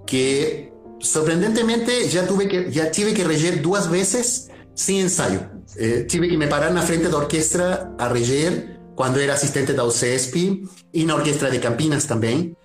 que 0.08 0.70
sorprendentemente 1.00 2.08
ya 2.10 2.28
tuve 2.28 2.48
que, 2.48 2.72
ya 2.72 2.92
tuve 2.92 3.14
que 3.14 3.24
reger 3.24 3.62
dos 3.62 3.90
veces 3.90 4.50
sin 4.74 5.00
ensayo. 5.00 5.42
Eh, 5.78 6.06
tive 6.08 6.28
que 6.28 6.38
me 6.38 6.48
parar 6.48 6.72
na 6.72 6.82
frente 6.82 7.10
da 7.10 7.18
orquestra 7.18 7.94
a 7.98 8.10
reger 8.10 8.80
quando 8.96 9.20
era 9.20 9.34
assistente 9.34 9.74
da 9.74 9.86
UCESP 9.86 10.64
e 10.94 11.06
na 11.06 11.16
orquestra 11.16 11.50
de 11.50 11.60
Campinas 11.60 12.06
também. 12.06 12.56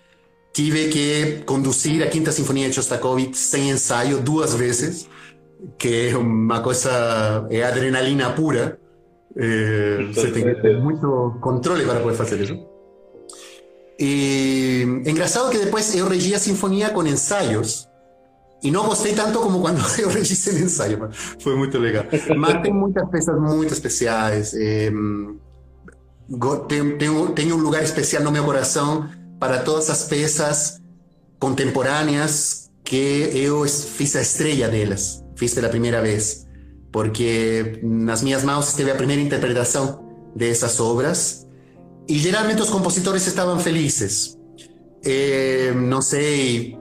Tive 0.53 0.89
que 0.89 1.43
conduzir 1.45 2.03
a 2.03 2.09
Quinta 2.09 2.31
Sinfonia 2.31 2.69
de 2.69 2.75
Shostakovich 2.75 3.37
sem 3.37 3.71
ensaio 3.71 4.21
duas 4.21 4.55
vezes, 4.55 5.09
que 5.79 6.11
é 6.11 6.17
uma 6.17 6.61
coisa, 6.61 7.47
é 7.51 7.63
adrenalina 7.65 8.31
pura. 8.31 8.79
É, 9.37 10.07
você 10.13 10.31
tem 10.31 10.45
que 10.45 10.55
ter 10.63 10.81
muito 10.81 11.37
controle 11.41 11.85
para 11.85 12.01
poder 12.01 12.17
fazer 12.17 12.41
isso. 12.41 12.75
E 13.99 14.83
engraçado 15.07 15.51
que 15.51 15.59
depois 15.59 15.95
eu 15.95 16.09
regi 16.09 16.35
a 16.35 16.39
sinfonia 16.39 16.91
com 16.91 17.05
ensaios, 17.05 17.89
e 18.65 18.71
não 18.71 18.87
gostei 18.87 19.15
tanto 19.15 19.39
como 19.41 19.61
quando 19.61 19.79
eu 20.01 20.09
registrei 20.09 20.63
o 20.63 20.65
ensaio, 20.65 21.11
foi 21.39 21.55
muito 21.55 21.79
legal. 21.79 22.07
Mas 22.35 22.63
tem 22.63 22.73
muitas 22.73 23.07
peças 23.11 23.39
muito 23.39 23.75
especiais. 23.75 24.53
Tem 27.35 27.53
um 27.53 27.57
lugar 27.59 27.83
especial 27.85 28.23
no 28.25 28.33
meu 28.33 28.43
coração 28.43 29.07
para 29.39 29.59
todas 29.59 29.91
as 29.91 30.05
peças 30.05 30.81
contemporâneas 31.39 32.71
que 32.83 33.31
eu 33.35 33.67
fiz 33.69 34.17
a 34.17 34.23
estreia 34.23 34.69
delas, 34.69 35.23
fiz 35.37 35.53
pela 35.53 35.69
primeira 35.69 36.01
vez, 36.01 36.47
porque 36.91 37.81
nas 37.83 38.23
minhas 38.23 38.43
mãos 38.45 38.69
esteve 38.69 38.91
a 38.91 38.95
primeira 38.95 39.21
interpretação 39.21 40.03
dessas 40.35 40.81
obras 40.81 41.47
e 42.09 42.19
geralmente 42.19 42.63
os 42.63 42.71
compositores 42.71 43.27
estavam 43.27 43.59
felizes. 43.59 44.39
Eh, 45.05 45.73
não 45.75 46.01
sei, 46.01 46.79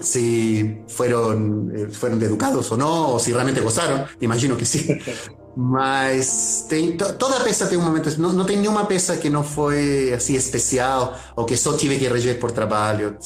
si 0.00 0.82
fueron, 0.88 1.72
eh, 1.74 1.88
fueron 1.90 2.22
educados 2.22 2.70
o 2.72 2.76
no, 2.76 3.14
o 3.14 3.18
si 3.18 3.32
realmente 3.32 3.60
gozaron, 3.60 4.04
imagino 4.20 4.56
que 4.56 4.64
sí. 4.64 4.98
Mas 5.58 6.66
tem, 6.68 6.98
toda 6.98 7.42
peça 7.42 7.66
tem 7.66 7.78
um 7.78 7.82
momento, 7.82 8.10
não, 8.20 8.30
não 8.30 8.44
tem 8.44 8.58
nenhuma 8.58 8.84
peça 8.86 9.16
que 9.16 9.30
não 9.30 9.42
foi 9.42 10.12
assim 10.12 10.34
especial 10.34 11.18
ou 11.34 11.46
que 11.46 11.56
só 11.56 11.74
tive 11.74 11.98
que 11.98 12.06
reger 12.06 12.38
por 12.38 12.52
trabalho. 12.52 13.16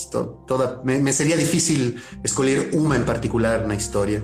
Toda, 0.46 0.80
me, 0.84 0.98
me 0.98 1.12
seria 1.12 1.36
difícil 1.36 1.96
escolher 2.22 2.70
uma 2.72 2.96
em 2.96 3.04
particular 3.04 3.66
na 3.66 3.74
história 3.74 4.22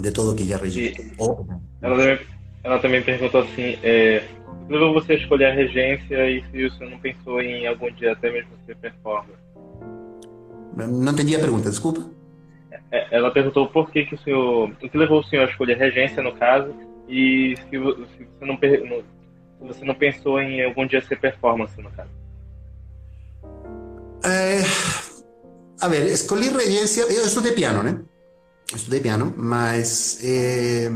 de 0.00 0.12
todo 0.12 0.36
que 0.36 0.44
já 0.44 0.58
reguei. 0.58 0.94
Oh. 1.18 1.44
Ela, 1.82 1.96
também, 1.96 2.18
ela 2.62 2.78
também 2.78 3.02
perguntou 3.02 3.40
assim, 3.40 3.76
é, 3.82 4.22
levou 4.68 4.94
você 4.94 5.14
a 5.14 5.16
escolher 5.16 5.46
a 5.46 5.54
regência 5.54 6.30
e 6.30 6.44
se 6.52 6.68
você 6.68 6.84
não 6.84 7.00
pensou 7.00 7.42
em 7.42 7.66
algum 7.66 7.90
dia 7.90 8.12
até 8.12 8.30
mesmo 8.30 8.50
ser 8.64 8.76
performer? 8.76 9.34
Não 10.76 11.12
entendi 11.12 11.34
a 11.34 11.40
pergunta, 11.40 11.70
desculpa. 11.70 12.18
É, 12.90 13.16
ela 13.16 13.30
perguntou 13.30 13.68
por 13.68 13.90
que, 13.90 14.04
que 14.04 14.14
o 14.14 14.18
senhor. 14.18 14.70
O 14.82 14.88
que 14.88 14.96
levou 14.96 15.20
o 15.20 15.24
senhor 15.24 15.46
a 15.46 15.50
escolher 15.50 15.76
regência, 15.76 16.22
no 16.22 16.32
caso, 16.32 16.74
e 17.08 17.54
se, 17.68 17.78
você, 17.78 18.26
não, 18.40 18.58
você 19.60 19.84
não 19.84 19.94
pensou 19.94 20.40
em 20.40 20.64
algum 20.64 20.86
dia 20.86 21.02
ser 21.02 21.18
performance, 21.18 21.80
no 21.80 21.90
caso. 21.90 22.10
É, 24.24 24.60
a 25.80 25.88
ver, 25.88 26.06
escolhi 26.06 26.48
regência. 26.48 27.02
Eu 27.02 27.26
estudei 27.26 27.52
piano, 27.52 27.82
né? 27.82 28.00
Estudei 28.74 29.00
piano, 29.00 29.34
mas. 29.36 30.20
É, 30.22 30.90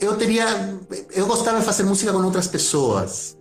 eu 0.00 0.16
teria. 0.16 0.44
Eu 1.14 1.26
gostava 1.26 1.60
de 1.60 1.64
fazer 1.64 1.82
música 1.84 2.12
com 2.12 2.22
outras 2.22 2.46
pessoas. 2.46 3.38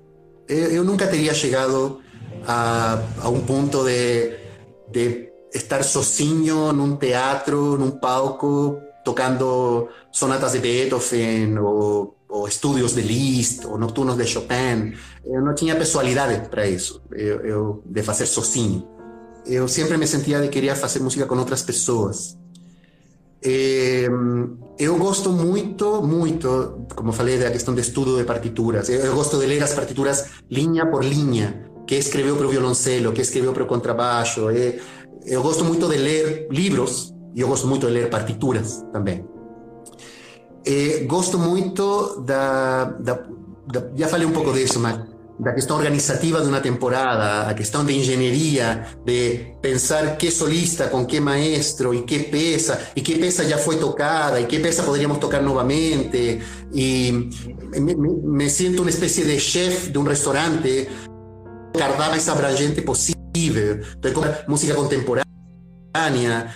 Eu, 0.48 0.72
eu 0.72 0.84
nunca 0.84 1.08
teria 1.08 1.34
chegado 1.34 2.02
a, 2.48 3.02
a 3.22 3.30
un 3.30 3.42
punto 3.42 3.84
de, 3.84 4.38
de 4.92 5.32
estar 5.54 5.84
sozinho 5.84 6.74
num 6.74 6.98
teatro, 6.98 7.78
num 7.78 7.92
palco, 7.92 8.80
tocando 9.04 9.88
sonatas 10.12 10.54
de 10.54 10.60
Beethoven 10.60 11.58
ou, 11.60 12.16
ou 12.28 12.48
de 12.48 13.02
Liszt 13.02 13.66
ou 13.66 13.78
nocturnos 13.78 14.18
de 14.18 14.26
Chopin. 14.26 14.94
Eu 15.26 15.42
não 15.42 15.56
tinha 15.56 15.76
pessoalidade 15.76 16.50
para 16.50 16.68
isso, 16.68 17.02
eu, 17.12 17.40
eu, 17.42 17.84
de 17.86 18.04
fazer 18.04 18.26
sozinho. 18.26 18.88
Eu 19.46 19.68
sempre 19.68 19.98
me 19.98 20.08
sentia 20.08 20.42
de 20.42 20.50
querer 20.50 20.76
fazer 20.76 21.00
música 21.00 21.26
com 21.26 21.38
outras 21.38 21.62
pessoas. 21.62 22.36
Eh, 23.44 24.10
eu 24.80 24.98
gosto 24.98 25.32
muito, 25.32 26.02
muito, 26.02 26.88
como 26.96 27.12
falei, 27.12 27.38
da 27.38 27.52
questão 27.52 27.76
de 27.76 27.82
estudo 27.82 28.18
de 28.18 28.24
partituras. 28.24 28.90
Eu, 28.90 29.02
eu 29.02 29.14
gosto 29.14 29.38
de 29.38 29.46
ler 29.46 29.62
as 29.62 29.74
partituras 29.74 30.26
linha 30.50 30.88
por 30.88 31.04
linha 31.04 31.65
que 31.86 31.96
escreveu 31.96 32.36
para 32.36 32.48
o 32.48 32.50
violoncelo, 32.50 33.12
que 33.12 33.22
escreveu 33.22 33.54
para 33.54 33.64
o 33.64 33.68
contrabaixo. 33.68 34.48
Eu 35.26 35.42
gosto 35.42 35.64
muito 35.64 35.88
de 35.88 35.98
ler 35.98 36.48
livros 36.52 37.14
e 37.34 37.42
eu 37.42 37.48
gosto 37.48 37.68
muito 37.68 37.88
de 37.88 37.94
ler 37.94 38.10
partituras 38.10 38.84
também. 38.92 39.26
É, 40.66 41.04
gosto 41.06 41.38
muito 41.38 42.22
da, 42.22 42.86
da, 42.86 43.14
da, 43.68 43.90
Já 43.96 44.08
falei 44.08 44.26
um 44.26 44.32
pouco 44.32 44.52
disso, 44.52 44.80
mas 44.80 45.00
da 45.38 45.52
questão 45.52 45.78
organizativa 45.78 46.42
de 46.42 46.48
uma 46.48 46.62
temporada, 46.62 47.50
a 47.50 47.54
questão 47.54 47.84
de 47.86 47.94
engenharia, 47.94 48.88
de 49.06 49.54
pensar 49.62 50.16
que 50.18 50.32
solista 50.32 50.88
com 50.88 51.06
que 51.06 51.20
maestro 51.20 51.94
e 51.94 52.04
que 52.04 52.20
peça, 52.20 52.80
e 52.96 53.02
que 53.02 53.18
peça 53.18 53.44
já 53.44 53.58
foi 53.58 53.78
tocada, 53.78 54.40
e 54.40 54.46
que 54.46 54.60
peça 54.60 54.84
poderíamos 54.84 55.18
tocar 55.18 55.42
novamente. 55.42 56.40
E 56.74 57.12
me, 57.80 57.96
me, 57.96 58.50
sinto 58.50 58.82
uma 58.82 58.90
espécie 58.90 59.26
de 59.26 59.40
chefe 59.40 59.92
de 59.92 59.98
um 59.98 60.04
restaurante 60.04 60.88
mais 61.78 62.28
abrangente 62.30 62.82
possível. 62.82 63.16
Então, 63.98 64.24
música 64.48 64.74
contemporânea, 64.74 65.26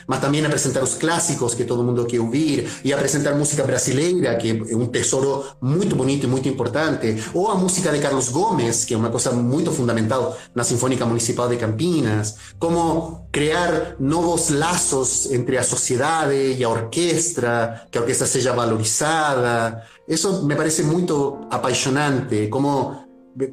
mas 0.05 0.20
também 0.20 0.45
apresentar 0.45 0.84
os 0.84 0.95
clássicos 0.95 1.53
que 1.53 1.63
todo 1.63 1.84
mundo 1.84 2.05
quer 2.05 2.20
ouvir, 2.20 2.70
e 2.84 2.91
apresentar 2.91 3.36
música 3.36 3.63
brasileira, 3.63 4.36
que 4.36 4.49
é 4.49 4.76
um 4.76 4.86
tesouro 4.86 5.45
muito 5.61 5.95
bonito 5.95 6.26
e 6.26 6.28
muito 6.28 6.49
importante, 6.49 7.24
ou 7.34 7.49
a 7.49 7.55
música 7.55 7.91
de 7.91 7.99
Carlos 7.99 8.30
Gomes, 8.30 8.84
que 8.84 8.93
é 8.93 8.97
uma 8.97 9.09
coisa 9.09 9.32
muito 9.32 9.72
fundamental 9.72 10.38
na 10.53 10.63
Sinfônica 10.63 11.05
Municipal 11.05 11.47
de 11.47 11.55
Campinas, 11.55 12.36
como 12.59 13.28
criar 13.32 13.95
novos 13.99 14.49
laços 14.49 15.32
entre 15.32 15.57
a 15.57 15.63
sociedade 15.63 16.55
e 16.57 16.63
a 16.63 16.70
orquestra, 16.70 17.84
que 17.89 17.97
a 17.97 18.01
orquestra 18.01 18.28
seja 18.28 18.51
valorizada. 18.53 19.84
Isso 20.07 20.43
me 20.45 20.55
parece 20.55 20.84
muito 20.84 21.47
apaixonante, 21.49 22.47
como 22.47 23.07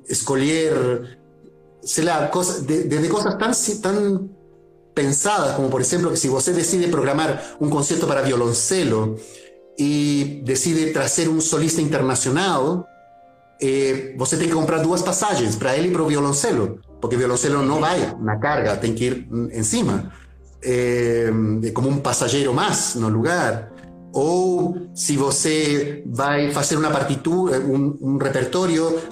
escolher 0.09 1.17
sei 1.87 2.05
lá, 2.05 2.31
cosas, 2.31 2.67
de, 2.67 2.85
desde 2.85 3.09
cosas 3.09 3.39
tan, 3.39 3.53
tan 3.81 4.29
pensadas, 4.93 5.55
como 5.55 5.71
por 5.71 5.81
ejemplo 5.81 6.11
que 6.11 6.17
si 6.17 6.29
usted 6.29 6.55
decide 6.55 6.89
programar 6.89 7.57
un 7.61 7.71
concierto 7.71 8.07
para 8.07 8.23
violoncelo 8.23 9.17
y 9.79 10.43
decide 10.43 10.91
traer 10.91 11.29
un 11.29 11.41
solista 11.41 11.81
internacional, 11.81 12.87
eh, 13.61 14.15
você 14.19 14.37
tem 14.37 14.49
que 14.49 14.55
comprar 14.55 14.83
duas 14.83 15.03
passagens 15.03 15.57
para 15.57 15.77
ele 15.77 15.89
e 15.89 15.91
para 15.93 16.03
violoncelo, 16.05 16.81
porque 17.01 17.17
violoncelo 17.17 17.63
não 17.63 17.81
vai 17.81 18.15
na 18.21 18.39
carga, 18.39 18.77
tem 18.77 18.95
que 18.95 19.05
ir 19.05 19.29
encima, 19.53 20.13
eh, 20.63 21.31
como 21.73 21.89
um 21.89 22.01
passageiro 22.01 22.53
mais 22.53 22.97
no 22.97 23.09
lugar. 23.09 23.73
Ou 24.13 24.89
se 24.95 25.15
você 25.17 26.03
vai 26.07 26.51
fazer 26.51 26.77
uma 26.77 26.91
partitura, 26.91 27.61
um, 27.61 27.99
um 28.01 28.19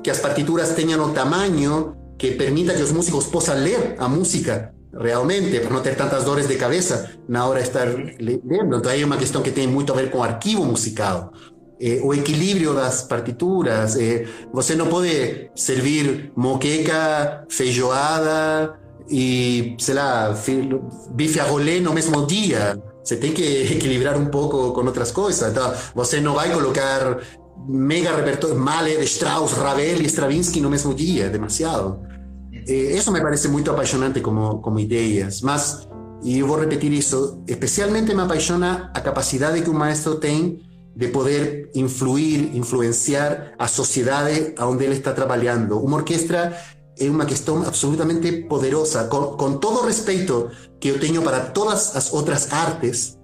que 0.03 0.11
as 0.11 0.19
partituras 0.19 0.71
tenham 0.71 1.05
o 1.05 1.13
tamanho 1.13 2.04
que 2.19 2.33
permita 2.33 2.75
que 2.75 2.81
los 2.81 2.93
músicos 2.93 3.27
puedan 3.27 3.65
leer 3.65 3.97
a 3.99 4.09
música 4.09 4.73
realmente, 4.93 5.61
para 5.61 5.75
no 5.75 5.83
tener 5.83 5.99
tantas 5.99 6.25
dores 6.25 6.49
de 6.49 6.57
cabeza 6.57 7.11
na 7.27 7.47
hora 7.47 7.59
de 7.59 7.65
estar 7.65 7.89
lendo. 8.19 8.77
Entonces 8.77 8.93
hay 8.93 9.05
una 9.05 9.17
cuestión 9.17 9.43
que 9.43 9.51
tiene 9.51 9.73
mucho 9.73 9.93
a 9.93 9.97
ver 9.97 10.11
con 10.11 10.23
arquivo 10.23 10.65
musical. 10.65 11.31
Eh, 11.81 12.01
o 12.03 12.15
equilibrio 12.15 12.73
das 12.73 13.03
partituras. 13.03 13.97
Eh, 13.97 14.27
você 14.53 14.77
não 14.77 14.87
pode 14.87 15.51
servir 15.55 16.33
moqueca, 16.37 17.45
feijoada 17.49 18.79
e, 19.11 19.77
sei 19.79 19.95
lá, 19.95 20.35
bife 21.11 21.41
a 21.41 21.45
rolê 21.45 21.81
no 21.81 21.93
mesmo 21.93 22.27
dia. 22.27 22.81
Você 23.03 23.17
tem 23.17 23.33
que 23.33 23.75
equilibrar 23.75 24.17
um 24.17 24.27
pouco 24.27 24.73
com 24.73 24.87
outras 24.87 25.11
coisas. 25.11 25.51
Então, 25.51 25.75
você 25.95 26.21
não 26.21 26.35
vai 26.35 26.51
colocar 26.53 27.19
mega 27.67 28.13
repertorio, 28.13 28.57
Mahler, 28.57 29.01
Strauss, 29.03 29.57
Ravel 29.59 30.03
y 30.03 30.09
Stravinsky 30.09 30.61
no 30.61 30.71
mismo 30.71 30.95
día, 30.95 31.29
demasiado. 31.29 32.03
Eh, 32.53 32.93
eso 32.95 33.13
me 33.13 33.21
parece 33.21 33.49
muy 33.49 33.63
apasionante 33.63 34.23
como, 34.23 34.63
como 34.63 34.79
ideas, 34.79 35.43
más, 35.43 35.89
y 36.23 36.39
yo 36.39 36.47
voy 36.47 36.61
a 36.61 36.63
repetir 36.63 36.95
eso, 36.95 37.43
especialmente 37.47 38.15
me 38.15 38.23
apasiona 38.23 38.91
la 38.95 39.03
capacidad 39.03 39.53
que 39.53 39.69
un 39.69 39.77
maestro 39.77 40.19
tiene 40.19 40.63
de 40.95 41.09
poder 41.09 41.71
influir, 41.75 42.53
influenciar 42.55 43.55
a 43.59 43.69
sociedades 43.69 44.55
a 44.57 44.65
donde 44.65 44.87
él 44.87 44.93
está 44.93 45.15
trabajando. 45.15 45.79
Una 45.79 45.97
orquesta 45.97 46.57
es 46.97 47.11
una 47.11 47.27
cuestión 47.27 47.65
absolutamente 47.65 48.33
poderosa, 48.49 49.09
con, 49.09 49.37
con 49.37 49.61
todo 49.61 49.85
respeto 49.85 50.49
que 50.81 50.89
yo 50.91 51.01
tengo 51.01 51.23
para 51.23 51.53
todas 51.53 51.95
las 51.95 52.15
otras 52.15 52.53
artes, 52.53 53.19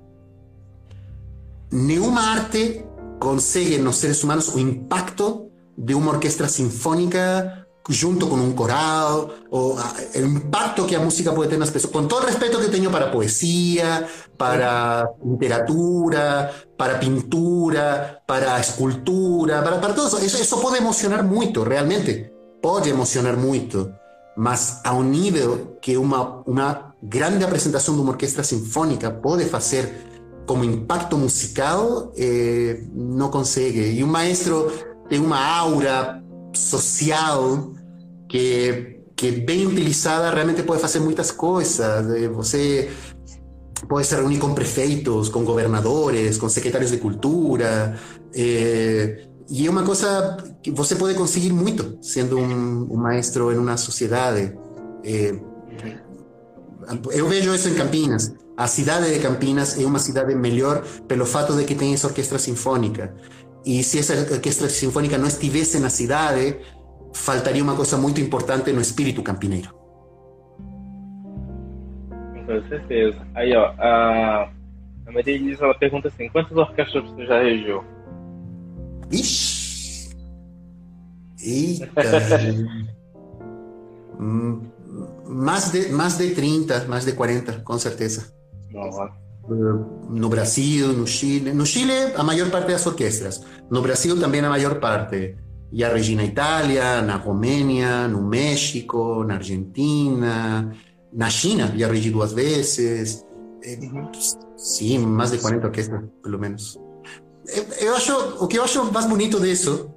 ninguna 1.71 2.35
arte 2.35 2.90
consegue 3.21 3.79
nos 3.79 3.97
seres 3.97 4.25
humanos 4.25 4.51
o 4.55 4.59
impacto 4.59 5.51
de 5.77 5.95
una 5.95 6.11
orquesta 6.11 6.49
sinfónica 6.49 7.69
junto 8.01 8.29
con 8.29 8.41
un 8.41 8.53
coral, 8.53 9.29
o 9.51 9.77
ah, 9.79 9.95
el 10.15 10.25
impacto 10.25 10.87
que 10.87 10.97
la 10.97 11.03
música 11.03 11.35
puede 11.35 11.49
tener 11.49 11.57
en 11.57 11.61
las 11.61 11.71
personas, 11.71 11.93
con 11.93 12.09
todo 12.09 12.21
el 12.21 12.27
respeto 12.27 12.61
que 12.61 12.69
tengo 12.69 12.91
para 12.91 13.11
poesía, 13.11 14.07
para 14.37 15.11
literatura, 15.25 16.53
para 16.77 17.01
pintura, 17.01 18.23
para 18.27 18.61
escultura, 18.61 19.65
para, 19.65 19.95
todo 19.95 20.07
eso. 20.07 20.19
eso. 20.19 20.39
Eso 20.39 20.61
puede 20.61 20.79
emocionar 20.79 21.25
mucho, 21.25 21.65
realmente, 21.65 22.33
puede 22.63 22.91
emocionar 22.91 23.37
mucho, 23.37 23.91
mas 24.37 24.81
a 24.85 24.93
un 24.93 25.11
nivel 25.11 25.79
que 25.83 25.99
una, 25.99 26.43
una 26.47 26.95
grande 27.03 27.47
presentación 27.47 27.97
de 27.97 28.03
una 28.03 28.13
orquesta 28.13 28.45
sinfónica 28.45 29.21
puede 29.21 29.51
hacer 29.53 30.10
como 30.47 30.65
impacto 30.65 31.17
musical 31.17 32.11
eh, 32.17 32.87
no 32.93 33.31
consigue. 33.31 33.93
Y 33.93 34.03
un 34.03 34.11
maestro 34.11 34.69
tiene 35.09 35.27
una 35.27 35.59
aura 35.59 36.23
social 36.53 37.73
que, 38.29 39.05
que 39.17 39.31
bien 39.33 39.69
utilizada 39.69 40.31
realmente 40.31 40.63
puede 40.63 40.83
hacer 40.83 41.03
muchas 41.03 41.33
cosas. 41.33 42.07
Eh, 42.17 42.29
você 42.29 42.89
puede 43.89 44.05
se 44.05 44.17
reunir 44.17 44.39
con 44.39 44.55
prefeitos, 44.55 45.31
con 45.31 45.45
gobernadores, 45.45 46.39
con 46.39 46.51
secretarios 46.51 46.91
de 46.91 46.99
cultura. 46.99 47.97
Eh, 48.33 49.29
y 49.49 49.65
es 49.65 49.69
una 49.69 49.85
cosa 49.85 50.37
que 50.63 50.71
você 50.71 50.95
puede 50.95 51.15
conseguir 51.17 51.53
mucho 51.53 51.97
siendo 52.01 52.37
un, 52.37 52.87
un 52.89 53.03
maestro 53.03 53.51
en 53.51 53.59
una 53.59 53.77
sociedad. 53.77 54.37
Eh, 55.03 55.43
eu 57.13 57.29
vejo 57.29 57.53
eso 57.55 57.69
en 57.69 57.75
Campinas. 57.75 58.33
A 58.61 58.67
cidade 58.67 59.11
de 59.11 59.21
Campinas 59.21 59.81
é 59.81 59.87
uma 59.87 59.99
cidade 59.99 60.35
melhor 60.35 60.85
pelo 61.09 61.25
fato 61.25 61.57
de 61.57 61.65
que 61.65 61.75
tem 61.75 61.95
essa 61.95 62.09
orquestra 62.09 62.39
sinfônica. 62.39 63.15
E 63.65 63.83
se 63.83 63.99
essa 63.99 64.13
orquestra 64.35 64.69
sinfônica 64.69 65.17
não 65.17 65.29
estivesse 65.29 65.81
na 65.81 65.89
cidade, 65.89 66.59
faltaria 67.15 67.63
uma 67.63 67.75
coisa 67.75 67.97
muito 67.97 68.21
importante 68.21 68.71
no 68.71 68.83
espírito 68.83 69.23
campineiro. 69.23 69.71
Com 72.47 72.69
certeza. 72.69 73.27
Aí, 73.35 73.57
ó, 73.57 73.73
a, 73.79 74.51
a 75.07 75.11
Maria 75.11 75.37
Elisa, 75.37 75.65
ela 75.65 75.75
pergunta 75.79 76.09
assim, 76.09 76.29
quantas 76.29 76.55
orquestras 76.55 77.03
você 77.09 77.25
já 77.25 77.43
regiu? 77.43 77.83
Ixi! 79.11 80.15
Eita! 81.43 81.89
mais, 85.27 85.73
de, 85.73 85.89
mais 85.89 86.19
de 86.19 86.35
30, 86.35 86.85
mais 86.89 87.07
de 87.07 87.13
40, 87.13 87.61
com 87.61 87.79
certeza. 87.79 88.39
No 90.09 90.29
Brasil, 90.29 90.93
no 90.93 91.07
Chile. 91.07 91.53
No 91.53 91.65
Chile, 91.65 92.13
a 92.17 92.23
maior 92.23 92.51
parte 92.51 92.73
das 92.73 92.87
orquestras. 92.87 93.43
No 93.71 93.83
Brasil, 93.83 94.19
também 94.19 94.41
a 94.41 94.49
maior 94.49 94.79
parte. 94.79 95.37
Já 95.73 95.93
regi 95.93 96.17
na 96.17 96.25
Itália, 96.25 97.01
na 97.03 97.17
Romênia, 97.17 98.09
no 98.09 98.23
México, 98.23 99.25
na 99.25 99.35
Argentina, 99.35 100.73
na 101.13 101.31
China, 101.31 101.73
já 101.77 101.89
regi 101.89 102.11
duas 102.11 102.33
vezes. 102.33 103.25
Uhum. 103.65 104.11
Sim, 104.57 104.99
mais 104.99 105.31
de 105.31 105.39
40 105.39 105.67
orquestras, 105.67 106.03
pelo 106.23 106.39
menos. 106.39 106.79
Eu, 107.47 107.65
eu 107.81 107.97
acho, 107.97 108.13
o 108.45 108.49
que 108.49 108.59
eu 108.59 108.65
acho 108.65 108.93
mais 108.93 109.07
bonito 109.07 109.41
disso 109.41 109.91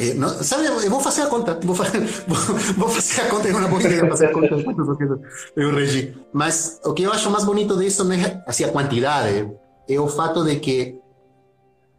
é, 0.00 0.14
não, 0.14 0.30
sabe, 0.42 0.64
eu 0.64 0.88
vou 0.88 0.98
fazer 0.98 1.22
a 1.22 1.26
conta, 1.26 1.60
vou 1.62 1.74
fazer, 1.74 2.00
vou, 2.26 2.38
vou 2.78 2.88
fazer 2.88 3.20
a 3.20 3.28
conta, 3.28 3.48
é 3.48 3.52
uma 3.54 3.68
boa 3.68 3.82
ideia 3.82 4.08
fazer 4.08 4.26
a 4.26 4.32
conta 4.32 4.56
de 4.56 4.64
quantas 4.64 4.88
orquestras 4.88 5.20
eu 5.54 5.74
regi. 5.74 6.16
Mas 6.32 6.80
o 6.82 6.94
que 6.94 7.02
eu 7.02 7.12
acho 7.12 7.30
mais 7.30 7.44
bonito 7.44 7.76
disso 7.76 8.02
não 8.04 8.14
é 8.14 8.42
assim, 8.46 8.64
a 8.64 8.72
quantidade, 8.72 9.50
é 9.86 10.00
o 10.00 10.08
fato 10.08 10.42
de 10.42 10.56
que 10.56 10.98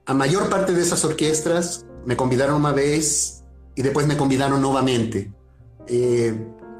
a 0.08 0.16
maior 0.16 0.50
parte 0.50 0.72
dessas 0.72 1.04
orquestras 1.04 1.86
me 2.04 2.16
convidaram 2.16 2.58
uma 2.58 2.74
vez 2.74 3.44
e 3.78 3.84
depois 3.84 4.08
me 4.08 4.16
convidaram 4.16 4.60
novamente. 4.60 5.32
Eh, 5.88 6.34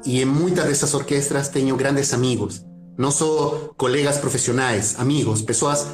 e 0.04 0.20
em 0.20 0.24
muitas 0.24 0.64
dessas 0.64 0.92
orquestras 0.92 1.48
tenho 1.50 1.76
grandes 1.76 2.12
amigos, 2.12 2.66
não 2.98 3.12
só 3.12 3.70
colegas 3.76 4.18
profissionais, 4.18 4.98
amigos, 4.98 5.40
pessoas 5.42 5.86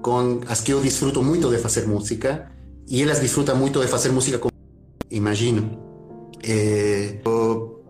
com 0.00 0.40
as 0.48 0.62
que 0.62 0.72
eu 0.72 0.80
desfruto 0.80 1.22
muito 1.22 1.50
de 1.50 1.58
fazer 1.58 1.86
música 1.86 2.50
e 2.88 3.02
elas 3.02 3.20
desfrutam 3.20 3.54
muito 3.54 3.78
de 3.80 3.86
fazer 3.86 4.10
música 4.10 4.38
com 4.38 4.51
imagino. 5.12 5.78
Eh, 6.42 7.20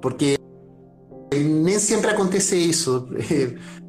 porque 0.00 0.36
nem 1.32 1.78
sempre 1.78 2.10
acontece 2.10 2.56
isso. 2.56 3.08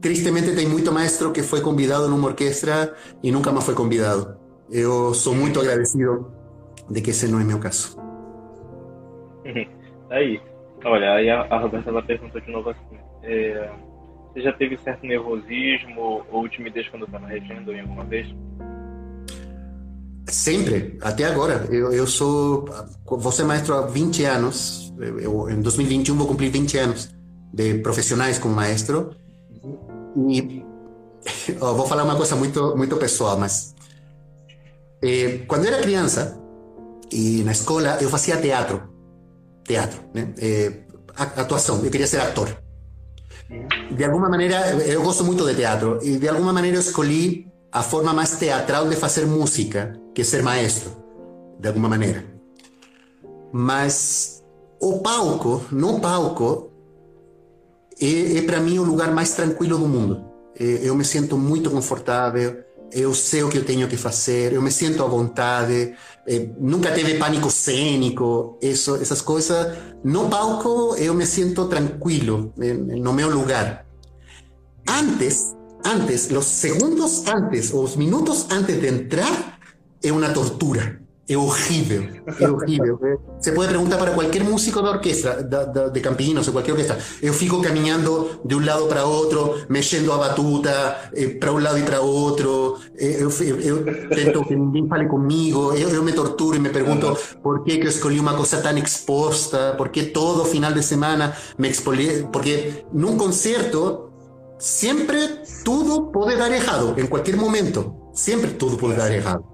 Tristemente 0.02 0.56
tem 0.56 0.68
muito 0.68 0.92
maestro 0.92 1.32
que 1.32 1.42
foi 1.42 1.62
convidado 1.62 2.08
numa 2.08 2.28
orquestra 2.28 2.96
e 3.22 3.32
nunca 3.32 3.52
mais 3.52 3.66
foi 3.66 3.76
convidado. 3.76 4.38
Eu 4.72 5.14
sou 5.14 5.36
muito 5.36 5.60
agradecido 5.60 6.32
de 6.90 7.02
que 7.02 7.10
esse 7.10 7.28
não 7.28 7.40
é 7.40 7.44
meu 7.44 7.60
caso. 7.60 7.98
Aí, 10.10 10.40
olha, 10.86 11.16
aí 11.16 11.28
a, 11.28 11.42
a 11.42 11.58
Roberta 11.58 11.90
ela 11.90 12.04
perguntou 12.04 12.40
de 12.40 12.52
novo 12.52 12.70
assim: 12.70 12.98
é, 13.24 13.68
você 14.32 14.42
já 14.42 14.54
teve 14.54 14.78
certo 14.78 15.08
nervosismo 15.08 16.24
ou 16.30 16.48
timidez 16.48 16.88
quando 16.90 17.06
estava 17.06 17.26
regendo 17.26 17.74
em 17.74 17.80
alguma 17.80 18.04
vez? 18.04 18.28
Sempre, 20.28 20.98
até 21.02 21.26
agora. 21.26 21.68
Eu, 21.70 21.92
eu 21.92 22.08
sou. 22.08 22.66
Ser 23.32 23.44
maestro 23.44 23.76
há 23.76 23.82
20 23.88 24.24
anos. 24.26 24.94
Eu, 25.00 25.50
em 25.50 25.62
2021 25.62 26.16
vou 26.16 26.28
cumprir 26.28 26.52
20 26.52 26.78
anos 26.78 27.10
de 27.54 27.76
profissionais 27.80 28.40
como 28.40 28.56
maestro. 28.56 29.12
E 30.30 30.64
vou 31.60 31.86
falar 31.86 32.04
uma 32.04 32.16
coisa 32.16 32.36
muito, 32.36 32.76
muito 32.76 32.96
pessoal, 32.98 33.38
mas. 33.38 33.76
Eh, 35.02 35.40
quando 35.48 35.66
era 35.66 35.82
criança, 35.82 36.40
e 37.12 37.44
na 37.44 37.52
escola, 37.52 37.98
eu 38.02 38.10
fazia 38.10 38.38
teatro. 38.38 38.82
Teatro, 39.64 40.00
né? 40.14 40.34
Eh, 40.38 40.72
atuação. 41.16 41.84
Eu 41.84 41.92
queria 41.92 42.08
ser 42.08 42.22
ator. 42.22 42.50
De 43.92 44.04
alguma 44.04 44.30
maneira, 44.30 44.72
eu 44.86 45.04
gosto 45.04 45.24
muito 45.24 45.46
de 45.46 45.56
teatro. 45.56 46.00
E 46.02 46.18
de 46.18 46.28
alguma 46.28 46.54
maneira 46.54 46.78
eu 46.78 46.82
escolhi 46.82 47.48
a 47.72 47.84
forma 47.84 48.14
mais 48.14 48.38
teatral 48.38 48.88
de 48.88 48.96
fazer 48.96 49.26
música, 49.26 50.00
que 50.14 50.22
é 50.22 50.24
ser 50.24 50.44
maestro, 50.44 50.92
de 51.60 51.68
alguma 51.68 51.90
maneira. 51.90 52.26
Mas 53.52 54.44
o 54.80 55.00
palco, 55.00 55.66
no 55.72 56.00
palco, 56.00 56.72
é, 58.02 58.38
é 58.38 58.42
para 58.42 58.60
mim 58.60 58.80
o 58.80 58.84
lugar 58.84 59.12
mais 59.12 59.34
tranquilo 59.34 59.78
do 59.78 59.88
mundo. 59.88 60.26
É, 60.60 60.82
eu 60.84 60.96
me 60.96 61.06
sinto 61.06 61.38
muito 61.38 61.70
confortável, 61.70 62.64
eu 62.94 63.14
sei 63.14 63.44
o 63.44 63.50
que 63.50 63.58
eu 63.58 63.66
tenho 63.66 63.88
que 63.88 63.98
fazer, 63.98 64.54
eu 64.54 64.62
me 64.62 64.72
sinto 64.72 65.04
à 65.04 65.08
vontade, 65.08 65.96
eh, 66.28 66.50
nunca 66.60 66.92
teve 66.92 67.18
pânico 67.18 67.50
cênico, 67.50 68.60
isso, 68.62 68.96
essas 68.96 69.22
coisas. 69.22 69.76
No 70.04 70.30
palco 70.30 70.96
eu 70.98 71.14
me 71.14 71.26
sinto 71.26 71.66
tranquilo, 71.68 72.54
no 72.56 73.14
meu 73.14 73.30
lugar. 73.32 73.86
Antes, 74.88 75.56
antes, 75.84 76.30
los 76.30 76.46
segundos 76.46 77.26
antes, 77.28 77.74
os 77.74 77.96
minutos 77.96 78.48
antes 78.52 78.80
de 78.80 78.88
entrar, 78.88 79.60
es 80.04 80.12
una 80.12 80.32
tortura. 80.34 81.00
Es 81.26 81.38
ojive, 81.38 82.22
es 82.28 82.50
ojive. 82.50 82.98
Se 83.40 83.54
puede 83.54 83.70
preguntar 83.70 83.98
para 83.98 84.14
cualquier 84.14 84.44
músico 84.44 84.82
de 84.82 84.90
orquesta, 84.90 85.38
de, 85.38 85.58
de, 85.68 85.90
de 85.90 86.40
o 86.40 86.52
cualquier 86.52 86.74
orquesta. 86.74 86.98
Yo 87.22 87.32
fico 87.32 87.62
caminando 87.62 88.42
de 88.44 88.56
un 88.56 88.66
lado 88.66 88.90
para 88.90 89.06
otro, 89.06 89.56
me 89.70 89.82
yendo 89.82 90.12
a 90.12 90.18
batuta, 90.18 91.10
eh, 91.14 91.30
para 91.40 91.54
un 91.54 91.64
lado 91.64 91.78
y 91.78 91.84
para 91.84 92.02
otro. 92.02 92.76
Eh, 93.00 93.20
eh, 93.22 93.30
eh, 93.40 93.64
yo 93.66 93.78
intento 93.78 94.46
que 94.46 94.56
ninguém 94.58 94.90
fale 94.90 95.08
conmigo. 95.08 95.74
Yo 95.74 96.04
me 96.04 96.12
torturo 96.12 96.58
y 96.58 96.60
me 96.60 96.72
pregunto 96.72 97.18
por 97.42 97.64
qué 97.64 97.80
que 97.80 97.88
escolhi 97.88 98.20
una 98.20 98.36
cosa 98.36 98.62
tan 98.62 98.78
exposta, 98.78 99.78
por 99.78 99.92
qué 99.92 100.04
todo 100.04 100.44
final 100.44 100.74
de 100.76 100.84
semana 100.84 101.34
me 101.56 101.70
expolié. 101.70 102.28
Porque 102.34 102.86
en 102.94 103.06
un 103.06 103.18
concierto 103.18 104.12
siempre 104.60 105.20
todo 105.64 106.12
puede 106.12 106.36
dar 106.36 106.52
errado, 106.52 106.96
en 106.98 107.08
cualquier 107.08 107.38
momento. 107.38 108.12
Siempre 108.14 108.52
todo 108.52 108.76
puede 108.76 108.98
dar 108.98 109.12
errado 109.14 109.53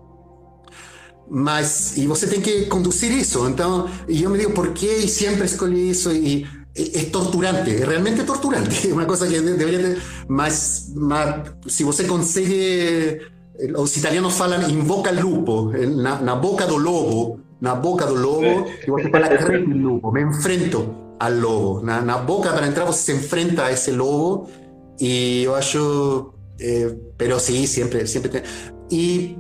mas 1.30 1.98
e 1.98 2.08
você 2.08 2.28
tem 2.28 2.42
que 2.42 2.66
conduzir 2.66 3.12
isso. 3.12 3.48
Então, 3.48 3.90
e 4.08 4.24
eu 4.24 4.30
me 4.30 4.38
digo, 4.38 4.52
por 4.52 4.74
que 4.74 5.08
sempre 5.08 5.46
escolhi 5.46 5.92
isso? 5.92 6.12
E 6.12 6.48
é, 6.76 7.06
torturante, 7.12 7.76
é 7.76 7.86
realmente 7.86 8.24
torturante. 8.24 8.88
É 8.90 8.94
uma 8.94 9.06
coisa 9.06 9.28
que 9.28 9.40
deveria 9.40 9.80
ter. 9.80 10.02
Mas, 10.28 10.92
mas 10.96 11.52
se 11.68 11.84
você 11.84 12.06
consegue. 12.06 13.22
Os 13.78 13.98
italianos 13.98 14.38
falam 14.38 14.70
in 14.70 14.84
boca 14.84 15.12
lupo, 15.12 15.72
na, 15.74 16.22
na 16.22 16.36
boca 16.36 16.66
do 16.66 16.78
lobo, 16.78 17.42
na 17.60 17.76
boca 17.76 18.06
do 18.06 18.16
lobo, 18.16 18.70
e 18.88 18.90
você 18.90 19.10
fala 19.10 19.28
creme 19.28 19.74
lobo, 19.74 20.14
me 20.14 20.24
enfrento 20.24 20.96
ao 21.20 21.32
lobo. 21.32 21.82
Na, 21.82 22.02
na 22.02 22.20
boca 22.20 22.54
para 22.54 22.66
entrar 22.66 22.86
você 22.86 23.12
se 23.12 23.18
enfrenta 23.18 23.66
a 23.66 23.72
esse 23.72 23.92
lobo, 23.92 24.50
e 25.00 25.44
eu 25.44 25.56
acho. 25.56 26.34
Eh, 26.62 26.96
pero 27.18 27.38
sí, 27.40 27.68
sempre, 27.68 28.08
sempre 28.08 28.30
tem. 28.30 28.44
E 28.90 29.38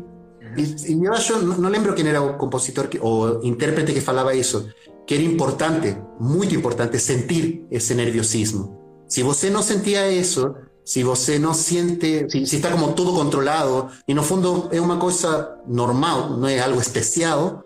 e, 0.57 0.93
e 0.93 1.07
acho, 1.07 1.39
não 1.39 1.69
lembro 1.69 1.93
quem 1.93 2.07
era 2.07 2.21
o 2.21 2.37
compositor 2.37 2.89
o 3.01 3.39
intérprete 3.43 3.93
que 3.93 4.01
falava 4.01 4.35
eso 4.35 4.67
que 5.05 5.15
era 5.15 5.23
importante, 5.23 5.97
muy 6.19 6.47
importante, 6.53 6.99
sentir 6.99 7.65
ese 7.71 7.95
nerviosismo. 7.95 8.79
si 9.07 9.23
você 9.23 9.49
no 9.49 9.63
sentía 9.63 10.07
eso 10.07 10.55
si 10.83 11.03
você 11.03 11.37
no 11.37 11.53
siente 11.53 12.27
si 12.29 12.55
está 12.55 12.71
como 12.71 12.95
todo 12.95 13.13
controlado, 13.13 13.89
e 14.07 14.13
no 14.15 14.23
fundo 14.23 14.69
é 14.71 14.81
una 14.81 14.97
cosa 14.97 15.61
normal, 15.67 16.39
no 16.39 16.49
é 16.49 16.59
algo 16.59 16.81
especial, 16.81 17.63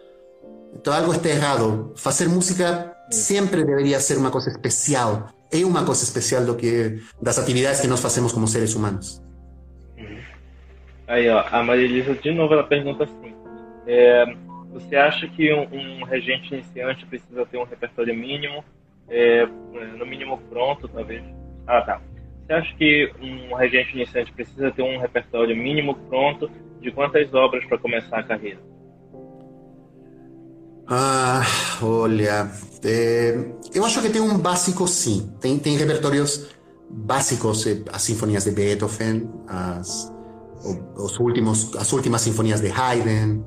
todo 0.83 0.93
algo 0.93 1.13
está 1.13 1.29
errado. 1.29 1.93
Fazer 1.95 2.27
música 2.27 2.97
siempre 3.11 3.63
debería 3.63 4.01
ser 4.01 4.17
una 4.17 4.29
cosa 4.29 4.51
especial. 4.51 5.31
É 5.49 5.63
una 5.63 5.85
cosa 5.85 6.03
especial 6.03 6.45
do 6.45 6.57
que 6.57 6.99
das 7.21 7.39
atividades 7.39 7.79
que 7.79 7.87
nos 7.87 8.01
fazemos 8.01 8.33
como 8.33 8.45
seres 8.45 8.75
humanos. 8.75 9.22
Aí, 11.07 11.29
ó, 11.29 11.43
a 11.51 11.63
Maria 11.63 11.85
Elisa, 11.85 12.13
de 12.15 12.31
novo, 12.31 12.53
ela 12.53 12.63
pergunta 12.63 13.03
assim: 13.03 13.33
é, 13.85 14.25
você 14.71 14.95
acha 14.95 15.27
que 15.27 15.53
um, 15.53 15.67
um, 15.71 16.03
regente 16.03 16.53
iniciante 16.53 17.05
precisa 17.05 17.45
ter 17.45 17.57
um 17.57 17.63
repertório 17.63 18.15
mínimo, 18.15 18.63
é, 19.09 19.45
no 19.97 20.05
mínimo 20.05 20.37
pronto, 20.49 20.87
talvez? 20.87 21.23
Ah, 21.67 21.81
tá. 21.81 22.01
Você 22.45 22.53
acha 22.53 22.75
que 22.75 23.11
um 23.21 23.53
regente 23.55 23.95
iniciante 23.95 24.31
precisa 24.33 24.71
ter 24.71 24.81
um 24.81 24.99
repertório 24.99 25.55
mínimo 25.55 25.95
pronto 26.09 26.49
de 26.81 26.91
quantas 26.91 27.33
obras 27.33 27.65
para 27.65 27.77
começar 27.77 28.19
a 28.19 28.23
carreira? 28.23 28.59
Ah, 30.87 31.41
olha, 31.81 32.49
é, 32.83 33.33
eu 33.73 33.85
acho 33.85 34.01
que 34.01 34.09
tem 34.09 34.21
um 34.21 34.37
básico 34.37 34.85
sim. 34.87 35.33
Tem, 35.39 35.57
tem 35.57 35.77
repertórios 35.77 36.53
básicos, 36.89 37.65
eh, 37.65 37.81
as 37.91 38.01
sinfonias 38.01 38.43
de 38.43 38.51
Beethoven, 38.51 39.29
as 39.47 40.12
os 40.95 41.19
últimos, 41.19 41.75
as 41.77 41.91
últimas 41.93 42.21
sinfonías 42.21 42.61
de 42.61 42.71
Haydn, 42.71 43.43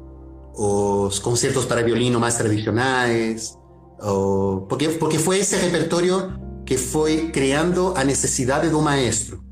os 0.55 1.21
concertos 1.21 1.67
para 1.67 1.83
violino 1.83 2.19
más 2.19 2.37
tradicionales, 2.39 3.59
o, 4.01 4.67
porque, 4.69 4.91
porque 4.91 5.19
fue 5.19 5.41
ese 5.41 5.59
repertorio 5.59 6.39
que 6.65 6.77
fue 6.77 7.31
creando 7.33 7.95
a 7.97 8.05
necesidad 8.05 8.63
de 8.63 8.75
un 8.75 8.85
maestro. 8.85 9.43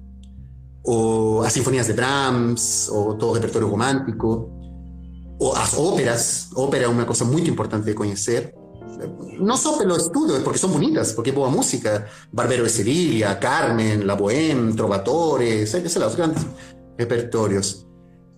O 0.82 1.42
as 1.42 1.52
sinfonías 1.52 1.86
de 1.86 1.94
Brahms, 1.94 2.88
o 2.90 3.14
todo 3.14 3.30
o 3.30 3.34
repertorio 3.34 3.68
romántico, 3.68 4.50
o 5.38 5.52
as 5.54 5.74
óperas. 5.78 6.50
Ópera 6.54 6.84
é 6.84 6.88
uma 6.88 7.04
coisa 7.04 7.24
muito 7.24 7.50
importante 7.50 7.86
de 7.86 7.94
conhecer. 7.94 8.52
não 9.40 9.56
só 9.56 9.76
pelo 9.76 9.96
estudo, 9.96 10.40
porque 10.42 10.58
são 10.58 10.70
bonitas, 10.70 11.12
porque 11.12 11.30
é 11.30 11.32
boa 11.32 11.50
música. 11.50 12.06
Barbero 12.32 12.64
de 12.64 12.70
Sevilla, 12.70 13.34
Carmen, 13.36 14.04
La 14.04 14.14
Bohème, 14.14 14.74
Trovatore, 14.74 15.66
sei, 15.66 15.88
sei 15.88 16.02
grandes 16.14 16.46
repertórios. 16.98 17.86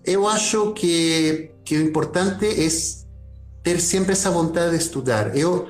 Eu 0.03 0.27
acho 0.27 0.73
que, 0.73 1.51
que 1.65 1.77
o 1.77 1.81
importante 1.81 2.45
é 2.45 2.67
ter 3.63 3.79
sempre 3.79 4.13
essa 4.13 4.31
vontade 4.31 4.71
de 4.71 4.77
estudar. 4.77 5.35
Eu 5.35 5.67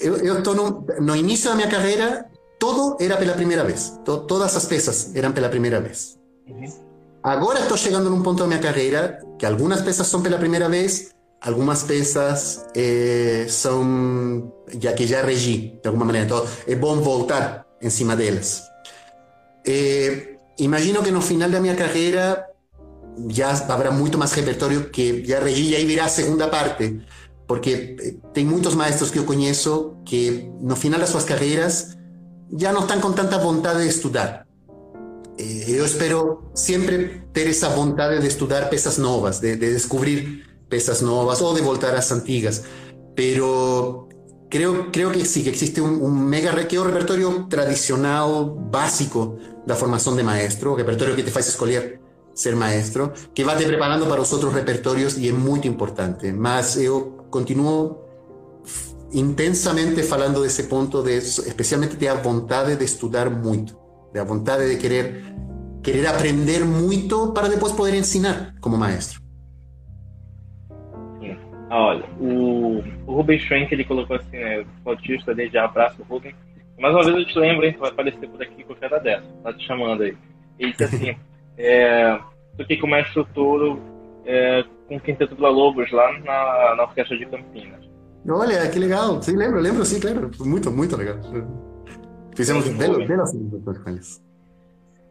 eu 0.00 0.38
estou 0.38 0.54
no, 0.54 0.86
no 1.00 1.16
início 1.16 1.50
da 1.50 1.56
minha 1.56 1.68
carreira, 1.68 2.26
todo 2.58 2.96
era 3.00 3.16
pela 3.16 3.32
primeira 3.32 3.64
vez. 3.64 3.98
To, 4.04 4.20
todas 4.20 4.56
as 4.56 4.64
peças 4.64 5.14
eram 5.14 5.32
pela 5.32 5.48
primeira 5.48 5.80
vez. 5.80 6.16
Uhum. 6.48 6.68
Agora 7.22 7.60
estou 7.60 7.76
chegando 7.76 8.08
num 8.08 8.22
ponto 8.22 8.38
da 8.38 8.46
minha 8.46 8.60
carreira 8.60 9.20
que 9.38 9.44
algumas 9.44 9.82
peças 9.82 10.06
são 10.06 10.22
pela 10.22 10.38
primeira 10.38 10.68
vez, 10.68 11.10
algumas 11.40 11.82
peças 11.82 12.64
eh, 12.74 13.46
são 13.48 14.52
já 14.80 14.92
que 14.92 15.06
já 15.06 15.22
regi 15.22 15.78
de 15.82 15.88
alguma 15.88 16.04
maneira. 16.04 16.26
Então 16.26 16.46
é 16.66 16.74
bom 16.76 17.00
voltar 17.00 17.66
em 17.82 17.90
cima 17.90 18.14
delas. 18.14 18.62
Eh, 19.66 20.37
imagino 20.58 21.02
que 21.02 21.10
no 21.10 21.20
final 21.20 21.50
da 21.50 21.60
minha 21.60 21.74
carreira 21.74 22.44
já 23.28 23.50
haverá 23.50 23.90
muito 23.90 24.16
mais 24.16 24.32
repertório 24.32 24.90
que 24.90 25.24
já 25.24 25.40
regi 25.40 25.70
e 25.70 25.76
aí 25.76 25.84
virá 25.84 26.08
segunda 26.08 26.48
parte. 26.48 27.00
Porque 27.46 27.96
eh, 28.00 28.14
tem 28.32 28.44
muitos 28.44 28.74
maestros 28.74 29.10
que 29.10 29.18
eu 29.18 29.24
conheço 29.24 29.96
que 30.04 30.50
no 30.60 30.76
final 30.76 31.00
das 31.00 31.10
suas 31.10 31.24
carreiras 31.24 31.96
já 32.56 32.72
não 32.72 32.82
estão 32.82 33.00
com 33.00 33.12
tanta 33.12 33.38
vontade 33.38 33.82
de 33.82 33.88
estudar. 33.88 34.46
Eu 35.38 35.84
espero 35.84 36.50
sempre 36.52 37.22
ter 37.32 37.48
essa 37.48 37.68
vontade 37.68 38.20
de 38.20 38.26
estudar 38.26 38.68
peças 38.68 38.98
novas, 38.98 39.38
de, 39.38 39.54
de 39.54 39.72
descobrir 39.72 40.44
peças 40.68 41.00
novas 41.00 41.40
ou 41.40 41.54
de 41.54 41.60
voltar 41.60 41.94
às 41.94 42.10
antigas. 42.10 42.64
Pero 43.14 44.07
creo, 44.48 44.90
creo 44.90 45.10
que 45.10 45.24
sí, 45.24 45.42
que 45.42 45.50
existe 45.50 45.80
un, 45.80 46.00
un 46.02 46.24
mega 46.24 46.52
que 46.66 46.76
é 46.76 46.80
o 46.80 46.84
repertório 46.84 47.46
tradicional, 47.48 48.54
básico 48.54 49.36
da 49.66 49.74
formação 49.74 50.16
de 50.16 50.22
maestro, 50.22 50.72
o 50.72 50.76
repertório 50.76 51.14
que 51.14 51.22
te 51.22 51.30
faz 51.30 51.46
escolher 51.48 52.00
ser 52.34 52.54
maestro, 52.54 53.12
que 53.34 53.44
vai 53.44 53.56
te 53.56 53.66
preparando 53.66 54.06
para 54.06 54.20
os 54.20 54.32
outros 54.32 54.54
repertórios 54.54 55.18
e 55.18 55.28
é 55.28 55.32
muito 55.32 55.66
importante. 55.66 56.30
Mas 56.32 56.76
eu 56.76 57.26
continuo 57.30 57.98
intensamente 59.12 60.02
falando 60.02 60.42
desse 60.42 60.64
ponto, 60.64 61.02
de, 61.02 61.16
especialmente 61.18 61.96
de 61.96 62.06
a 62.08 62.14
vontade 62.14 62.76
de 62.76 62.84
estudar 62.84 63.28
muito 63.30 63.88
de 64.12 64.24
vontade 64.24 64.68
de 64.68 64.76
querer, 64.76 65.22
querer 65.82 66.06
aprender 66.06 66.64
muito 66.64 67.32
para 67.32 67.48
depois 67.48 67.72
poder 67.72 67.94
ensinar 67.94 68.54
como 68.60 68.76
maestro. 68.76 69.20
Ah, 71.70 71.86
olha, 71.86 72.04
o, 72.18 72.82
o 73.06 73.12
Rubens 73.12 73.42
Schwenk, 73.42 73.72
ele 73.72 73.84
colocou 73.84 74.16
assim, 74.16 74.36
né, 74.36 74.64
flautista, 74.82 75.34
desde 75.34 75.58
abraço, 75.58 76.02
Rubens. 76.08 76.34
Mais 76.78 76.94
uma 76.94 77.04
vez 77.04 77.16
eu 77.16 77.26
te 77.26 77.38
lembro, 77.38 77.66
hein, 77.66 77.72
tu 77.72 77.80
vai 77.80 77.90
aparecer 77.90 78.28
por 78.28 78.40
aqui 78.40 78.64
qualquer 78.64 78.88
da 78.88 78.98
dessa, 78.98 79.26
tá 79.42 79.52
te 79.52 79.66
chamando 79.66 80.02
aí. 80.02 80.16
Ele 80.58 80.72
disse 80.72 80.84
assim, 80.84 81.16
é, 81.58 82.18
toquei 82.56 82.78
com 82.78 82.86
o 82.86 82.90
mestre 82.90 83.24
Toro 83.34 83.80
é, 84.24 84.64
com 84.86 84.96
o 84.96 85.00
Quinteto 85.00 85.34
do 85.34 85.42
Lobos 85.42 85.90
lá 85.90 86.12
na, 86.20 86.74
na 86.76 86.82
Orquestra 86.84 87.16
de 87.16 87.26
Campinas. 87.26 87.88
Olha, 88.28 88.68
que 88.70 88.78
legal. 88.78 89.22
Sim, 89.22 89.36
lembro, 89.36 89.60
lembro, 89.60 89.84
sim, 89.84 89.98
lembro. 90.00 90.30
Muito, 90.40 90.70
muito 90.70 90.96
legal. 90.96 91.16
Fizemos 92.34 92.64
Sim, 92.64 92.74
apresentações 92.74 93.78
com 93.78 93.90
eles. 93.90 94.22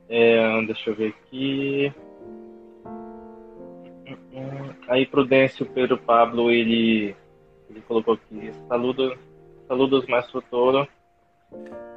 É, 0.09 0.65
deixa 0.65 0.89
eu 0.89 0.95
ver 0.95 1.09
aqui. 1.09 1.93
Aí 4.87 5.05
Prudêncio 5.05 5.65
Pedro 5.65 5.97
Pablo, 5.97 6.49
ele, 6.49 7.15
ele 7.69 7.81
colocou 7.87 8.13
aqui, 8.13 8.51
saludo, 8.67 9.15
saludos 9.67 10.07
Maestro 10.07 10.41
Toro. 10.49 10.87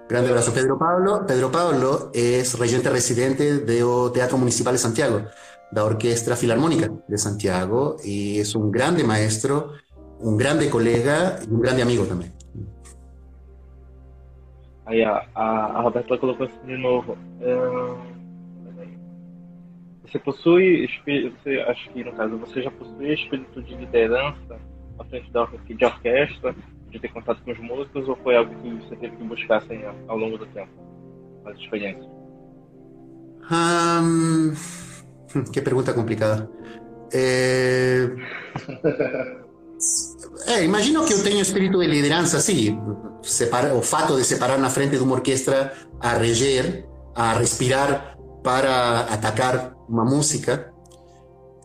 Grande 0.08 0.28
abraço, 0.30 0.52
Pedro 0.52 0.76
Pablo. 0.76 1.24
Pedro 1.24 1.50
Pablo 1.50 2.10
é 2.12 2.42
regente 2.58 2.88
residente 2.88 3.60
do 3.60 4.10
Teatro 4.10 4.36
Municipal 4.36 4.72
de 4.72 4.80
Santiago, 4.80 5.24
da 5.72 5.84
Orquestra 5.84 6.34
Filarmónica 6.34 6.90
de 7.08 7.16
Santiago, 7.16 7.96
e 8.04 8.40
é 8.40 8.58
um 8.58 8.70
grande 8.70 9.04
maestro, 9.04 9.72
um 10.20 10.36
grande 10.36 10.68
colega 10.68 11.38
e 11.48 11.54
um 11.54 11.60
grande 11.60 11.82
amigo 11.82 12.06
também. 12.06 12.32
Aí 14.86 15.04
a, 15.04 15.24
a, 15.32 15.78
a 15.78 15.80
Roberta 15.80 16.18
colocou 16.18 16.46
assim 16.46 16.66
de 16.66 16.76
novo. 16.76 17.16
Você 20.10 20.18
possui 20.18 20.88
você 21.04 21.60
acho 21.68 21.90
que 21.90 22.02
no 22.04 22.12
caso 22.12 22.36
você 22.38 22.62
já 22.62 22.70
possui 22.70 23.14
espírito 23.14 23.62
de 23.62 23.74
liderança 23.74 24.58
à 24.98 25.04
frente 25.04 25.30
da, 25.30 25.46
de 25.46 25.84
orquestra, 25.84 26.54
de 26.90 26.98
ter 26.98 27.08
contato 27.08 27.42
com 27.42 27.52
os 27.52 27.58
músicos, 27.58 28.08
ou 28.08 28.16
foi 28.16 28.36
algo 28.36 28.54
que 28.62 28.68
você 28.70 28.96
teve 28.96 29.16
que 29.16 29.24
buscar 29.24 29.58
assim, 29.58 29.80
ao 30.08 30.16
longo 30.16 30.36
do 30.36 30.46
tempo, 30.46 30.70
as 31.46 31.56
experiências? 31.58 32.06
Que 35.52 35.60
pergunta 35.60 35.92
complicada. 35.92 36.50
É... 37.12 38.08
É, 40.48 40.64
imagino 40.64 41.04
que 41.04 41.12
eu 41.12 41.22
tenho 41.22 41.40
espírito 41.40 41.78
de 41.78 41.86
liderança, 41.86 42.40
sim. 42.40 42.76
Separa, 43.22 43.72
o 43.74 43.80
fato 43.80 44.16
de 44.16 44.24
separar 44.24 44.58
na 44.58 44.68
frente 44.70 44.96
de 44.96 45.02
uma 45.04 45.14
orquestra 45.14 45.72
a 46.00 46.14
reger, 46.14 46.84
a 47.14 47.34
respirar 47.34 48.18
para 48.42 49.00
atacar 49.02 49.72
uma 49.90 50.04
música, 50.04 50.72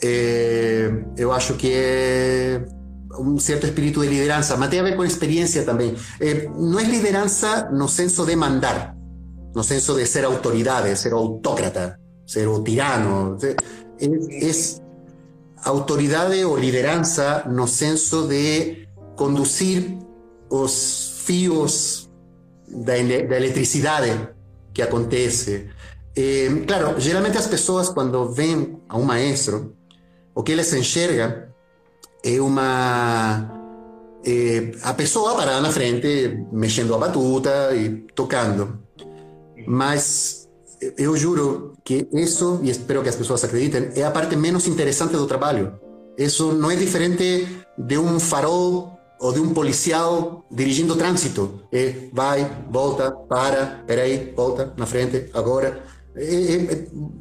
é, 0.04 0.92
eu 1.16 1.32
acho 1.32 1.54
que 1.54 1.72
é 1.72 2.66
um 3.18 3.40
certo 3.40 3.66
espírito 3.66 4.02
de 4.02 4.08
liderança, 4.08 4.58
mas 4.58 4.70
tem 4.70 4.80
a 4.80 4.84
ver 4.84 4.96
com 4.96 5.06
experiência 5.06 5.64
também. 5.64 5.96
É, 6.20 6.50
não 6.50 6.80
é 6.80 6.84
liderança 6.84 7.70
no 7.72 7.88
senso 7.88 8.26
de 8.26 8.36
mandar, 8.36 8.96
no 9.56 9.64
senso 9.64 9.94
de 9.94 10.06
ser 10.06 10.26
autoridade, 10.26 10.96
ser 10.98 11.14
autócrata, 11.14 12.00
ser 12.26 12.48
o 12.48 12.64
tirano. 12.64 13.38
É, 13.42 14.06
é 14.06 14.52
autoridade 15.64 16.44
ou 16.44 16.58
liderança 16.58 17.44
no 17.48 17.68
senso 17.68 18.28
de 18.28 18.88
conduzir 19.16 19.98
os 20.50 21.22
fios 21.26 22.10
da, 22.68 22.94
da 22.94 23.38
eletricidade 23.38 24.30
que 24.74 24.82
acontece. 24.82 25.70
Eh, 26.16 26.64
claro, 26.66 27.00
geralmente 27.00 27.38
as 27.38 27.48
pessoas 27.48 27.90
quando 27.90 28.32
vêm 28.32 28.78
a 28.88 28.98
um 28.98 29.04
maestro, 29.04 29.76
o 30.34 30.42
que 30.42 30.54
eles 30.54 30.72
enxergam 30.74 31.44
é 32.24 32.42
uma 32.42 33.52
eh, 34.26 34.72
a 34.82 34.94
pessoa 34.94 35.36
parada 35.36 35.62
na 35.62 35.72
frente, 35.72 36.40
mexendo 36.52 36.96
a 36.96 36.98
batuta 36.98 37.76
e 37.76 37.90
tocando. 38.16 38.80
Mas 39.68 40.48
eu 40.98 41.16
juro 41.18 41.74
que 41.84 42.08
isso, 42.14 42.60
e 42.64 42.70
espero 42.70 43.04
que 43.04 43.10
as 43.10 43.16
pessoas 43.16 43.44
acreditem, 43.44 43.90
é 43.96 44.04
a 44.04 44.12
parte 44.12 44.36
menos 44.36 44.68
interessante 44.68 45.14
do 45.14 45.28
trabalho. 45.28 45.80
Isso 46.18 46.54
não 46.54 46.72
é 46.72 46.76
diferente 46.76 47.48
de 47.78 47.98
um 47.98 48.20
farol 48.20 48.98
ou 49.20 49.32
de 49.32 49.40
um 49.40 49.54
policial 49.54 50.46
dirigindo 50.52 50.94
o 50.94 50.98
trânsito. 50.98 51.62
É, 51.72 51.94
vai, 52.12 52.50
volta, 52.70 53.12
para, 53.12 53.84
peraí, 53.86 54.34
volta, 54.36 54.74
na 54.78 54.86
frente, 54.86 55.30
agora. 55.34 55.84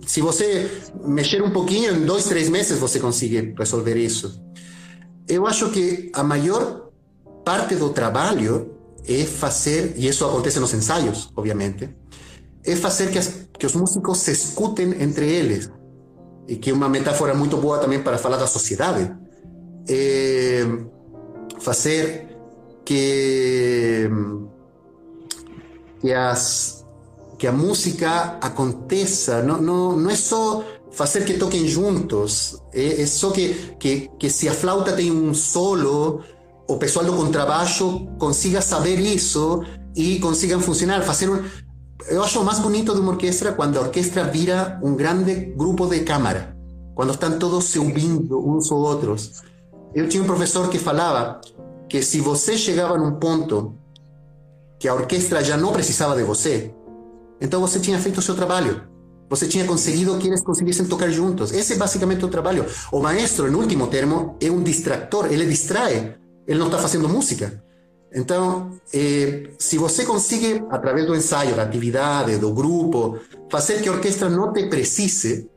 Se 0.06 0.20
você 0.20 0.70
mexer 1.04 1.42
um 1.42 1.50
pouquinho, 1.50 1.96
em 1.96 2.04
dois, 2.04 2.24
três 2.24 2.48
meses 2.48 2.78
você 2.78 3.00
consegue 3.00 3.54
resolver 3.58 3.96
isso. 3.96 4.40
Eu 5.28 5.46
acho 5.46 5.70
que 5.70 6.10
a 6.14 6.22
maior 6.22 6.90
parte 7.44 7.74
do 7.74 7.90
trabalho 7.90 8.70
é 9.06 9.24
fazer, 9.24 9.94
e 9.96 10.06
isso 10.06 10.24
acontece 10.24 10.60
nos 10.60 10.72
ensaios, 10.72 11.30
obviamente, 11.36 11.88
é 12.64 12.76
fazer 12.76 13.10
que, 13.10 13.18
as, 13.18 13.46
que 13.58 13.66
os 13.66 13.74
músicos 13.74 14.18
se 14.18 14.32
escutem 14.32 15.02
entre 15.02 15.28
eles. 15.28 15.70
E 16.46 16.56
que 16.56 16.70
é 16.70 16.72
uma 16.72 16.88
metáfora 16.88 17.34
muito 17.34 17.56
boa 17.56 17.78
também 17.78 18.02
para 18.02 18.18
falar 18.18 18.36
da 18.36 18.46
sociedade. 18.46 19.10
É 19.88 20.66
fazer 21.60 22.28
que, 22.84 24.08
que, 26.00 26.12
as, 26.12 26.83
que 27.44 27.48
a 27.48 27.52
música 27.52 28.38
aconteça. 28.40 29.42
Não, 29.42 29.60
não, 29.60 29.96
não 29.98 30.08
é 30.08 30.16
só 30.16 30.64
fazer 30.90 31.26
que 31.26 31.34
toquem 31.34 31.68
juntos, 31.68 32.58
é, 32.72 33.02
é 33.02 33.06
só 33.06 33.32
que, 33.32 33.76
que, 33.78 34.08
que 34.18 34.30
se 34.30 34.48
a 34.48 34.54
flauta 34.54 34.94
tem 34.94 35.12
um 35.12 35.34
solo, 35.34 36.22
o 36.66 36.78
pessoal 36.78 37.04
do 37.04 37.12
contrabaixo 37.12 38.06
consiga 38.18 38.62
saber 38.62 38.98
isso 38.98 39.62
e 39.94 40.18
consigam 40.20 40.58
funcionar, 40.58 41.02
fazer 41.02 41.28
um, 41.28 41.42
eu 42.08 42.22
acho 42.22 42.42
mais 42.42 42.60
bonito 42.60 42.94
de 42.94 43.00
uma 43.00 43.12
orquestra 43.12 43.52
quando 43.52 43.76
a 43.76 43.82
orquestra 43.82 44.24
vira 44.24 44.80
um 44.82 44.94
grande 44.94 45.52
grupo 45.54 45.86
de 45.86 46.00
câmara, 46.00 46.56
quando 46.94 47.12
estão 47.12 47.38
todos 47.38 47.64
se 47.64 47.78
ouvindo 47.78 48.38
uns 48.38 48.70
ou 48.70 48.78
outros. 48.78 49.42
Eu 49.94 50.08
tinha 50.08 50.22
um 50.22 50.26
professor 50.26 50.70
que 50.70 50.78
falava 50.78 51.42
que 51.90 52.00
se 52.00 52.20
você 52.20 52.56
chegava 52.56 52.96
num 52.96 53.16
ponto 53.16 53.74
que 54.78 54.88
a 54.88 54.94
orquestra 54.94 55.44
já 55.44 55.58
não 55.58 55.72
precisava 55.72 56.16
de 56.16 56.22
você, 56.22 56.72
então 57.40 57.60
você 57.60 57.78
tinha 57.80 57.98
feito 57.98 58.18
o 58.18 58.22
seu 58.22 58.34
trabalho. 58.34 58.82
Você 59.30 59.48
tinha 59.48 59.64
conseguido 59.64 60.16
que 60.18 60.28
eles 60.28 60.42
conseguissem 60.42 60.86
tocar 60.86 61.10
juntos. 61.10 61.52
Esse 61.52 61.72
é 61.72 61.76
basicamente 61.76 62.24
o 62.24 62.28
trabalho. 62.28 62.66
O 62.92 63.00
maestro, 63.00 63.48
em 63.48 63.54
último 63.54 63.86
termo, 63.86 64.36
é 64.40 64.50
um 64.50 64.62
distractor, 64.62 65.32
ele 65.32 65.46
distrai 65.46 66.14
ele 66.46 66.58
não 66.58 66.66
está 66.66 66.78
fazendo 66.78 67.08
música. 67.08 67.62
Então, 68.14 68.70
eh, 68.92 69.50
se 69.58 69.76
você 69.76 70.04
consegue, 70.04 70.62
através 70.70 71.06
do 71.06 71.16
ensaio, 71.16 71.56
da 71.56 71.62
atividade, 71.62 72.38
do 72.38 72.52
grupo, 72.52 73.18
fazer 73.50 73.82
que 73.82 73.88
a 73.88 73.92
orquestra 73.92 74.30
não 74.30 74.52
te 74.52 74.66
precise, 74.66 75.50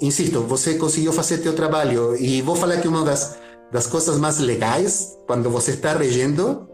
insisto, 0.00 0.42
você 0.42 0.74
conseguiu 0.74 1.12
fazer 1.12 1.38
teu 1.38 1.54
trabalho. 1.54 2.14
E 2.16 2.42
vou 2.42 2.54
falar 2.54 2.78
que 2.78 2.88
uma 2.88 3.02
das, 3.02 3.38
das 3.72 3.86
coisas 3.86 4.18
mais 4.18 4.38
legais, 4.38 5.16
quando 5.26 5.48
você 5.48 5.70
está 5.70 5.94
regendo, 5.94 6.68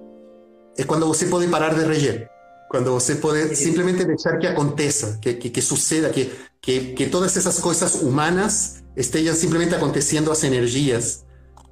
é 0.77 0.83
quando 0.83 1.07
você 1.07 1.27
pode 1.27 1.47
parar 1.49 1.75
de 1.75 1.85
reger. 1.85 2.29
Quando 2.73 2.91
você 2.91 3.17
pode 3.17 3.55
simplesmente 3.55 4.03
deixar 4.03 4.39
que 4.39 4.47
aconteça, 4.47 5.19
que, 5.21 5.35
que, 5.35 5.51
que 5.51 5.61
suceda, 5.61 6.09
que, 6.09 6.33
que, 6.59 6.95
que 6.95 7.07
todas 7.07 7.37
essas 7.37 7.61
coisas 7.61 7.97
humanas 7.97 8.83
estejam 8.97 9.35
simplesmente 9.35 9.75
acontecendo 9.75 10.33
as 10.33 10.43
energias 10.43 11.23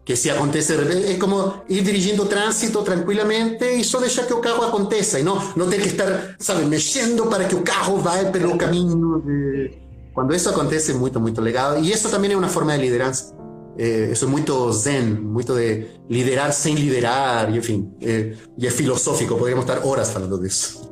que 0.05 0.15
se 0.15 0.29
acontece 0.29 0.75
é 0.75 1.15
como 1.15 1.63
ir 1.71 1.83
dirigindo 1.83 2.25
o 2.25 2.27
trânsito 2.27 2.83
tranquilamente 2.83 3.65
e 3.65 3.83
só 3.83 3.99
deixar 3.99 4.27
que 4.27 4.35
o 4.35 4.41
carro 4.43 4.63
aconteça 4.63 5.19
e 5.19 5.23
não 5.23 5.37
não 5.57 5.71
ter 5.71 5.81
que 5.81 5.89
estar 5.89 6.37
sabe 6.39 6.67
mexendo 6.67 7.27
para 7.27 7.45
que 7.45 7.55
o 7.55 7.63
carro 7.63 7.97
vá 7.99 8.23
pelo 8.25 8.59
caminho 8.59 9.23
de... 9.25 9.71
quando 10.13 10.35
isso 10.35 10.51
acontece 10.51 10.91
é 10.91 10.95
muito 10.95 11.19
muito 11.19 11.41
legal 11.41 11.79
e 11.83 11.91
isso 11.91 12.11
também 12.11 12.33
é 12.33 12.37
uma 12.37 12.49
forma 12.49 12.77
de 12.77 12.83
liderança 12.83 13.35
é, 13.79 14.13
isso 14.13 14.25
é 14.25 14.29
muito 14.29 14.73
zen 14.73 15.03
muito 15.03 15.55
de 15.55 15.87
liderar 16.09 16.53
sem 16.53 16.75
liderar 16.75 17.53
e 17.55 17.59
enfim 17.59 17.93
é, 18.03 18.35
e 18.59 18.67
é 18.67 18.71
filosófico 18.71 19.37
poderíamos 19.37 19.69
estar 19.69 19.87
horas 19.87 20.13
falando 20.13 20.41
disso 20.41 20.91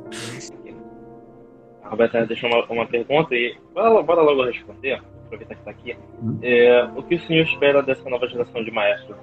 a 1.83 1.89
Roberta 1.89 2.25
deixou 2.25 2.49
uma, 2.49 2.65
uma 2.65 2.85
pergunta 2.87 3.33
e 3.35 3.57
bora, 3.73 4.01
bora 4.03 4.21
logo 4.21 4.45
responder 4.45 5.01
aproveitar 5.29 5.55
que 5.55 5.61
está 5.61 5.71
aqui. 5.71 5.97
É, 6.41 6.83
o 6.95 7.03
que 7.03 7.15
o 7.15 7.27
senhor 7.27 7.43
espera 7.43 7.81
dessa 7.81 8.09
nova 8.09 8.27
geração 8.27 8.63
de 8.63 8.71
maestros? 8.71 9.17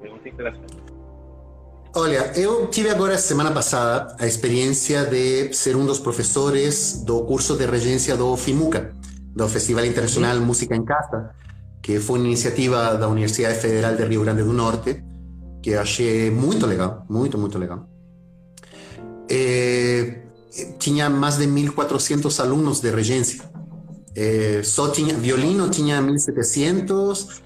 Pergunta 0.00 0.28
interessante. 0.28 0.76
Olha, 1.96 2.32
eu 2.38 2.68
tive 2.68 2.90
agora, 2.90 3.18
semana 3.18 3.50
passada, 3.50 4.14
a 4.20 4.26
experiência 4.26 5.04
de 5.04 5.52
ser 5.52 5.74
um 5.74 5.84
dos 5.84 5.98
professores 5.98 7.02
do 7.04 7.24
curso 7.24 7.56
de 7.56 7.66
regência 7.66 8.16
do 8.16 8.36
FIMUCA, 8.36 8.94
do 9.34 9.48
Festival 9.48 9.84
Internacional. 9.84 10.36
Música 10.36 10.76
em 10.76 10.84
Casa, 10.84 11.34
que 11.82 12.00
foi 12.00 12.18
uma 12.18 12.28
iniciativa 12.28 12.96
da 12.96 13.08
Universidade 13.08 13.58
Federal 13.58 13.96
de 13.96 14.04
Rio 14.04 14.22
Grande 14.22 14.42
do 14.42 14.52
Norte, 14.52 15.02
que 15.62 15.74
achei 15.74 16.30
muito 16.30 16.66
legal, 16.66 17.04
muito, 17.08 17.38
muito 17.38 17.58
legal. 17.58 17.88
É, 19.30 20.22
tinha 20.78 21.10
mais 21.10 21.36
de 21.36 21.46
1.400 21.46 22.40
alunos 22.40 22.80
de 22.80 22.90
regência 22.90 23.48
eh, 24.20 24.62
só 24.64 24.88
tinha 24.88 25.14
violino 25.14 25.70
tinha 25.70 26.02
1700, 26.02 27.40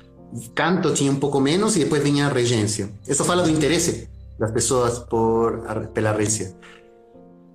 canto 0.55 0.95
tinha 0.95 1.13
um 1.13 1.17
pouco 1.17 1.39
menos 1.39 1.77
e 1.77 1.81
depois 1.81 2.03
vinha 2.03 2.27
a 2.27 2.33
regência. 2.33 2.89
Isso 3.07 3.23
fala 3.25 3.43
do 3.43 3.51
interesse 3.51 4.09
das 4.39 4.51
pessoas 4.53 4.99
por 5.01 5.67
pela 5.93 6.13
regência. 6.13 6.57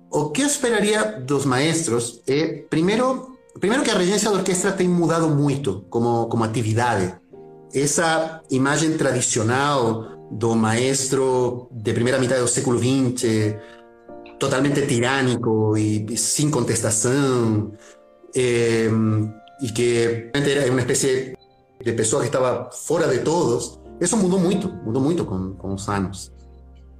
O 0.08 0.30
que 0.30 0.42
eu 0.42 0.46
esperaria 0.46 1.20
dos 1.20 1.44
maestros 1.44 2.22
é 2.28 2.62
primeiro, 2.70 3.36
primeiro 3.60 3.84
que 3.84 3.90
a 3.90 3.98
regência 3.98 4.30
da 4.30 4.36
orquestra 4.36 4.72
tem 4.72 4.88
mudado 4.88 5.28
muito 5.28 5.84
como 5.88 6.26
como 6.28 6.44
atividade. 6.44 7.14
Essa 7.74 8.42
imagem 8.50 8.96
tradicional 8.96 10.18
do 10.30 10.54
maestro 10.54 11.68
de 11.70 11.92
primeira 11.92 12.18
metade 12.18 12.40
do 12.40 12.48
século 12.48 12.78
XX, 12.78 13.56
totalmente 14.38 14.86
tirânico 14.86 15.76
e, 15.76 16.06
e 16.08 16.16
sem 16.16 16.50
contestação, 16.50 17.72
eh, 18.34 18.90
y 19.60 19.72
que 19.72 20.30
era 20.32 20.70
una 20.70 20.80
especie 20.80 21.36
de 21.84 21.92
pessoa 21.92 22.22
que 22.22 22.28
estaba 22.28 22.70
fuera 22.70 23.06
de 23.08 23.18
todos, 23.18 23.80
eso 24.00 24.16
mudou 24.16 24.38
muito, 24.38 24.68
mudou 24.84 25.02
muito 25.02 25.24
com, 25.24 25.54
com 25.54 25.74
os 25.74 25.88
anos. 25.88 26.32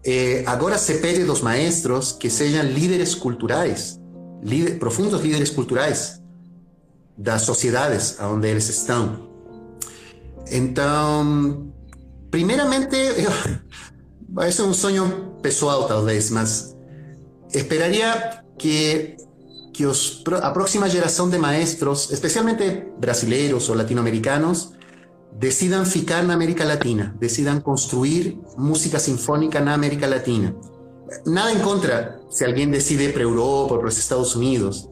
Eh, 0.04 0.42
agora 0.46 0.78
se 0.78 0.94
pede 0.98 1.24
dos 1.24 1.40
maestros 1.42 2.12
que 2.12 2.30
sejam 2.30 2.64
líderes 2.64 3.14
culturais, 3.14 4.00
líder, 4.42 4.78
profundos 4.78 5.20
líderes 5.20 5.50
culturais 5.50 6.20
das 7.18 7.42
sociedades 7.42 8.16
onde 8.20 8.48
eles 8.48 8.68
estão. 8.68 9.28
Então, 10.50 11.72
primeiramente, 12.30 12.96
eu, 12.96 14.42
esse 14.46 14.60
é 14.60 14.64
um 14.64 14.72
sonho 14.72 15.36
pessoal 15.42 15.88
talvez, 15.88 16.30
mas 16.30 16.76
esperaria 17.52 18.42
que 18.56 19.16
que 19.78 19.86
os, 19.86 20.24
a 20.42 20.50
próxima 20.50 20.88
de 20.88 21.38
maestros, 21.38 22.10
especialmente 22.10 22.82
brasileiros 22.98 23.68
ou 23.68 23.76
latino-americanos, 23.76 24.72
decidam 25.32 25.84
ficar 25.84 26.24
na 26.24 26.34
América 26.34 26.64
Latina, 26.64 27.14
decidam 27.20 27.60
construir 27.60 28.36
música 28.56 28.98
sinfônica 28.98 29.60
na 29.60 29.74
América 29.74 30.08
Latina. 30.08 30.52
Nada 31.24 31.52
em 31.52 31.60
contra 31.60 32.20
se 32.28 32.44
alguém 32.44 32.68
decide 32.68 33.12
para 33.12 33.22
Europa 33.22 33.74
ou 33.74 33.78
para 33.78 33.88
os 33.88 33.96
Estados 33.96 34.34
Unidos, 34.34 34.88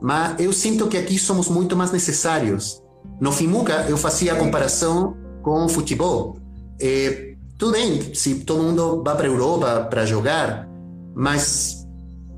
mas 0.00 0.38
eu 0.40 0.52
sinto 0.52 0.88
que 0.88 0.96
aqui 0.96 1.18
somos 1.18 1.48
muito 1.48 1.76
mais 1.76 1.90
necessários. 1.90 2.82
No 3.20 3.32
FIMUCA, 3.32 3.86
eu 3.88 3.96
fazia 3.96 4.32
a 4.32 4.36
comparação 4.36 5.16
com 5.42 5.64
o 5.64 5.68
futebol. 5.68 6.38
É, 6.80 7.34
tudo 7.58 7.72
bem 7.72 8.14
se 8.14 8.36
todo 8.36 8.62
mundo 8.62 9.02
vai 9.04 9.16
para 9.16 9.26
a 9.26 9.30
Europa 9.30 9.86
para 9.90 10.06
jogar, 10.06 10.66
mas 11.14 11.86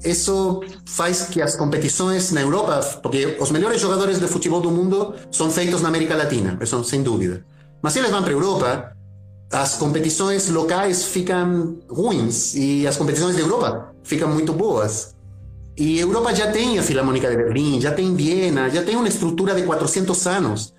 isso 0.05 0.63
faz 0.85 1.23
que 1.23 1.41
as 1.41 1.55
competições 1.55 2.33
na 2.33 2.41
Europa, 2.41 2.81
porque 3.03 3.37
os 3.41 3.51
melhores 3.51 3.81
jogadores 3.81 4.19
de 4.19 4.27
futebol 4.27 4.61
do 4.61 4.71
mundo 4.71 5.15
são 5.31 5.51
feitos 5.51 5.81
na 5.81 5.89
América 5.89 6.17
Latina, 6.17 6.59
isso 6.61 6.83
sem 6.83 7.03
dúvida. 7.03 7.45
Mas 7.81 7.93
se 7.93 8.01
eles 8.01 8.11
vão 8.11 8.23
para 8.23 8.31
a 8.31 8.35
Europa, 8.35 8.97
as 9.53 9.75
competições 9.75 10.49
locais 10.49 11.05
ficam 11.05 11.79
ruins 11.89 12.55
e 12.55 12.87
as 12.87 12.97
competições 12.97 13.37
da 13.37 13.43
Europa 13.43 13.93
ficam 14.03 14.29
muito 14.29 14.53
boas. 14.53 15.15
E 15.77 15.99
Europa 15.99 16.35
já 16.35 16.51
tem 16.51 16.79
a 16.79 16.83
Filarmônica 16.83 17.31
de 17.31 17.37
Berlim, 17.37 17.81
já 17.81 17.93
tem 17.93 18.15
Viena, 18.15 18.69
já 18.69 18.83
tem 18.83 18.97
uma 18.97 19.09
estrutura 19.09 19.55
de 19.55 19.63
400 19.63 20.27
anos. 20.27 20.75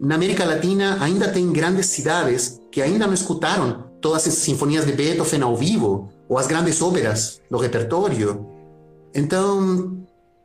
Na 0.00 0.14
América 0.14 0.44
Latina 0.44 0.98
ainda 1.00 1.28
tem 1.28 1.52
grandes 1.52 1.86
cidades 1.86 2.60
que 2.72 2.80
ainda 2.80 3.06
não 3.06 3.14
escutaram 3.14 3.84
todas 4.00 4.26
as 4.26 4.34
sinfonias 4.34 4.86
de 4.86 4.92
Beethoven 4.92 5.42
ao 5.42 5.56
vivo, 5.56 6.08
ou 6.28 6.38
as 6.38 6.46
grandes 6.46 6.80
óperas 6.80 7.40
do 7.50 7.58
repertório. 7.58 8.46
Então, 9.14 9.98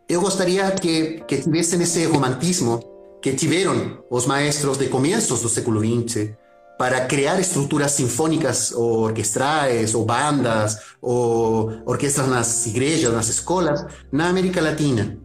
eu 0.10 0.22
gostaria 0.22 0.70
que, 0.72 1.24
que 1.28 1.38
tivessem 1.38 1.82
esse 1.82 2.06
romantismo 2.06 2.80
que 3.22 3.34
tiveram 3.34 4.00
os 4.10 4.26
maestros 4.26 4.78
de 4.78 4.88
começos 4.88 5.42
do 5.42 5.50
século 5.50 5.80
XX 5.80 6.32
para 6.78 7.06
criar 7.06 7.40
estruturas 7.40 7.92
sinfônicas 7.92 8.72
ou 8.72 9.04
orquestrais, 9.04 9.94
ou 9.94 10.06
bandas, 10.06 10.96
ou 11.02 11.72
orquestras 11.86 12.28
nas 12.28 12.66
igrejas, 12.66 13.14
nas 13.14 13.30
escolas, 13.30 13.86
na 14.12 14.30
América 14.30 14.62
Latina. 14.62 15.18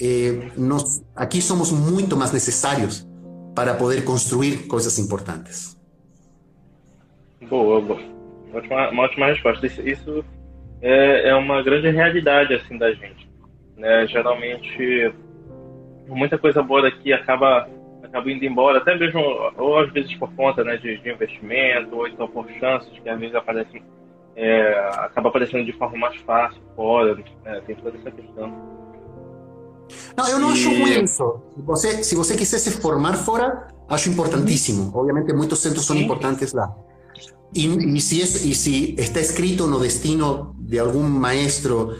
Eh, 0.00 0.50
nós, 0.56 1.04
aqui 1.14 1.40
somos 1.42 1.70
muito 1.70 2.16
mais 2.16 2.32
necessários 2.32 3.06
para 3.54 3.74
poder 3.74 4.04
construir 4.04 4.66
coisas 4.66 4.98
importantes. 4.98 5.76
Boa, 7.48 7.80
boa. 7.80 8.00
Ótima, 8.54 8.90
uma 8.90 9.02
ótima 9.04 9.26
resposta. 9.26 9.66
Isso, 9.66 9.80
isso 9.86 10.24
é, 10.80 11.28
é 11.28 11.34
uma 11.34 11.62
grande 11.62 11.90
realidade 11.90 12.54
assim 12.54 12.78
da 12.78 12.92
gente. 12.92 13.28
Né? 13.76 14.06
Geralmente, 14.06 15.12
muita 16.08 16.38
coisa 16.38 16.62
boa 16.62 16.82
daqui 16.82 17.12
acaba 17.12 17.68
acaba 18.12 18.30
indo 18.30 18.44
embora, 18.44 18.78
até 18.78 18.96
mesmo 18.96 19.20
ou 19.56 19.78
às 19.78 19.90
vezes 19.90 20.14
por 20.16 20.30
conta 20.34 20.62
né, 20.62 20.76
de, 20.76 20.98
de 20.98 21.10
investimento, 21.10 21.96
ou 21.96 22.06
então 22.06 22.28
por 22.28 22.46
chances 22.60 22.90
que 22.98 23.08
às 23.08 23.18
vezes 23.18 23.34
aparecem, 23.34 23.82
é, 24.36 24.74
acaba 24.98 25.30
aparecendo 25.30 25.64
de 25.64 25.72
forma 25.72 25.96
mais 25.96 26.16
fácil 26.20 26.60
fora, 26.76 27.14
né? 27.14 27.62
tem 27.66 27.74
toda 27.76 27.96
essa 27.96 28.10
questão. 28.10 28.52
Não, 30.16 30.28
eu 30.28 30.38
não 30.38 30.50
e... 30.50 30.52
acho 30.52 30.68
ruim 30.68 31.04
isso. 31.04 31.42
Você, 31.56 32.04
se 32.04 32.14
você 32.14 32.36
quiser 32.36 32.58
se 32.58 32.70
formar 32.82 33.14
fora, 33.14 33.68
acho 33.88 34.10
importantíssimo. 34.10 34.92
Obviamente, 34.94 35.32
muitos 35.32 35.58
centros 35.58 35.86
são 35.86 35.96
importantes 35.96 36.52
lá. 36.52 36.74
Y, 37.54 37.96
y, 37.96 38.00
si 38.00 38.22
es, 38.22 38.46
y 38.46 38.54
si 38.54 38.94
está 38.98 39.20
escrito 39.20 39.66
no 39.66 39.78
destino 39.78 40.54
de 40.58 40.80
algún 40.80 41.18
maestro 41.18 41.90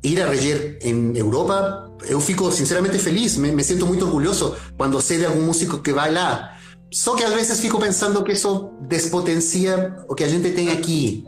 ir 0.00 0.22
a 0.22 0.26
reger 0.26 0.78
en 0.80 1.14
Europa, 1.14 1.91
eu 2.08 2.20
fico 2.20 2.50
sinceramente 2.50 2.98
feliz, 2.98 3.36
me, 3.38 3.52
me, 3.52 3.62
siento 3.62 3.86
muy 3.86 4.00
orgulloso 4.00 4.56
cuando 4.76 5.00
sé 5.00 5.18
de 5.18 5.26
algún 5.26 5.46
músico 5.46 5.82
que 5.82 5.92
vai 5.92 6.12
lá. 6.12 6.58
Só 6.90 7.16
que 7.16 7.24
a 7.24 7.30
veces 7.30 7.60
fico 7.60 7.78
pensando 7.78 8.22
que 8.22 8.32
eso 8.32 8.72
despotencia 8.82 9.96
o 10.08 10.14
que 10.14 10.24
a 10.24 10.28
gente 10.28 10.50
tem 10.50 10.68
aquí. 10.68 11.24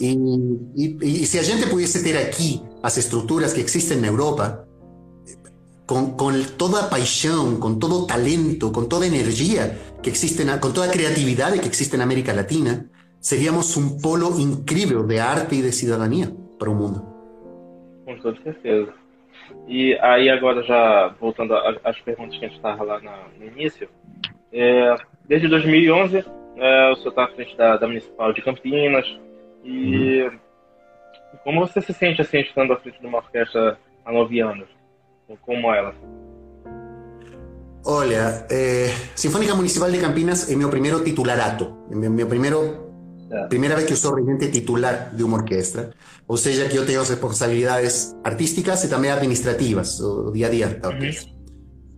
Y, 0.00 0.18
y, 0.74 0.98
y 1.00 1.26
si 1.26 1.38
a 1.38 1.44
gente 1.44 1.68
pudiese 1.68 2.00
tener 2.00 2.26
aquí 2.26 2.62
las 2.82 2.98
estructuras 2.98 3.54
que 3.54 3.60
existen 3.60 3.98
en 3.98 4.06
Europa, 4.06 4.64
con, 5.86 6.16
con, 6.16 6.42
toda 6.56 6.90
pasión, 6.90 7.60
con 7.60 7.78
todo 7.78 8.06
talento, 8.06 8.72
con 8.72 8.88
toda 8.88 9.06
energía 9.06 9.78
que 10.02 10.10
existe, 10.10 10.44
con 10.58 10.72
toda 10.72 10.90
creatividad 10.90 11.52
que 11.60 11.68
existe 11.68 11.94
en 11.94 12.02
América 12.02 12.32
Latina, 12.32 12.90
seríamos 13.20 13.76
un 13.76 14.00
polo 14.00 14.38
increíble 14.38 15.04
de 15.04 15.20
arte 15.20 15.56
y 15.56 15.62
de 15.62 15.70
ciudadanía 15.70 16.32
para 16.58 16.72
un 16.72 16.78
mundo. 16.78 18.04
Con 18.04 18.20
certeza. 18.20 18.92
E 19.66 19.98
aí 20.00 20.28
agora 20.28 20.62
já 20.62 21.08
voltando 21.20 21.54
às 21.82 21.98
perguntas 22.00 22.38
que 22.38 22.44
a 22.44 22.48
gente 22.48 22.56
estava 22.56 22.84
lá 22.84 23.00
no 23.38 23.46
início, 23.46 23.88
é, 24.52 24.96
desde 25.26 25.48
2011 25.48 26.24
é, 26.56 26.90
o 26.90 26.96
senhor 26.96 27.08
está 27.10 27.24
à 27.24 27.28
frente 27.28 27.56
da, 27.56 27.76
da, 27.76 27.86
Municipal 27.86 28.32
de 28.32 28.40
Campinas 28.42 29.06
E 29.64 30.22
uhum. 30.22 30.38
como 31.42 31.60
você 31.60 31.80
se 31.80 31.92
sente 31.92 32.20
assim, 32.20 32.40
estando 32.40 32.72
à 32.72 32.76
frente 32.76 33.00
de 33.00 33.06
uma 33.06 33.18
orquestra 33.18 33.78
há 34.04 34.12
nove 34.12 34.40
anos? 34.40 34.68
Como 35.40 35.72
ela? 35.72 35.94
Olha, 37.86 38.46
eh, 38.50 38.88
Sinfónica 39.14 39.54
Municipal 39.54 39.90
de 39.90 39.98
Campinas 39.98 40.50
é 40.50 40.56
meu 40.56 40.70
primeiro 40.70 41.02
titularato, 41.02 41.76
meu, 41.90 42.10
meu 42.10 42.26
primeiro 42.26 42.84
primeira 43.48 43.74
vez 43.74 43.86
que 43.86 43.92
eu 43.92 43.96
sou 43.96 44.14
regente 44.14 44.50
titular 44.50 45.10
de 45.14 45.22
uma 45.24 45.38
orquestra, 45.38 45.90
ou 46.26 46.36
seja, 46.36 46.68
que 46.68 46.76
eu 46.76 46.86
tenho 46.86 47.02
responsabilidades 47.02 48.14
artísticas 48.24 48.84
e 48.84 48.88
também 48.88 49.10
administrativas, 49.10 50.00
o 50.00 50.30
dia 50.32 50.46
a 50.46 50.50
dia 50.50 50.80
orquestra. 50.82 51.30
Uhum. 51.30 51.34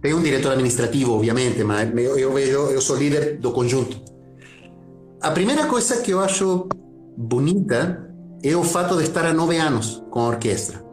Tenho 0.03 0.19
um 0.19 0.23
diretor 0.23 0.53
administrativo, 0.53 1.13
obviamente, 1.13 1.63
mas 1.65 1.91
eu, 1.97 2.19
eu, 2.19 2.39
eu, 2.39 2.71
eu 2.71 2.81
sou 2.81 2.97
líder 2.97 3.39
do 3.39 3.53
conjunto. 3.53 4.01
A 5.21 5.31
primeira 5.31 5.67
coisa 5.67 6.03
que 6.03 6.13
eu 6.13 6.21
acho 6.21 6.69
bonita 7.17 8.09
é 8.43 8.55
o 8.55 8.63
fato 8.63 8.97
de 8.97 9.05
estar 9.05 9.25
há 9.25 9.33
nove 9.33 9.57
anos 9.57 10.03
com 10.11 10.21
a 10.21 10.29
orquestra 10.29 10.87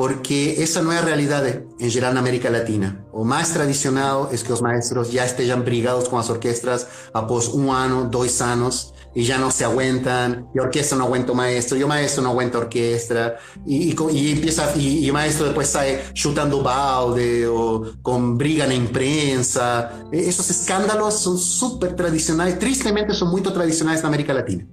porque 0.00 0.62
esa 0.62 0.80
no 0.80 0.92
es 0.92 1.04
realidad 1.04 1.46
en 1.46 1.90
general 1.90 2.12
en 2.12 2.18
América 2.18 2.48
Latina. 2.48 3.04
O 3.12 3.22
más 3.22 3.52
tradicional 3.52 4.28
es 4.32 4.42
que 4.42 4.48
los 4.48 4.62
maestros 4.62 5.12
ya 5.12 5.26
estén 5.26 5.62
brigados 5.62 6.08
con 6.08 6.18
las 6.20 6.30
orquestas 6.30 6.86
após 7.12 7.48
un 7.48 7.68
año, 7.68 8.04
dos 8.04 8.40
años, 8.40 8.94
y 9.14 9.24
ya 9.24 9.38
no 9.38 9.50
se 9.50 9.64
aguentan, 9.64 10.48
y 10.54 10.58
orquesta 10.58 10.96
no 10.96 11.04
aguenta 11.04 11.32
maestro, 11.32 11.76
y 11.76 11.80
el 11.80 11.86
maestro 11.86 12.22
no 12.22 12.30
aguenta 12.30 12.58
orquesta, 12.58 13.36
y, 13.66 13.94
y, 14.12 14.32
empieza, 14.32 14.72
y, 14.76 15.06
el 15.06 15.12
maestro 15.12 15.46
después 15.46 15.68
sale 15.68 16.02
chutando 16.12 16.62
balde 16.62 17.46
o 17.48 17.92
con 18.02 18.38
briga 18.38 18.64
en 18.66 18.72
imprensa. 18.72 20.04
Esos 20.12 20.48
escándalos 20.50 21.14
son 21.14 21.38
súper 21.38 21.96
tradicionales, 21.96 22.58
tristemente 22.58 23.14
son 23.14 23.30
muy 23.30 23.40
tradicionales 23.40 24.00
en 24.00 24.06
América 24.06 24.32
Latina. 24.32 24.66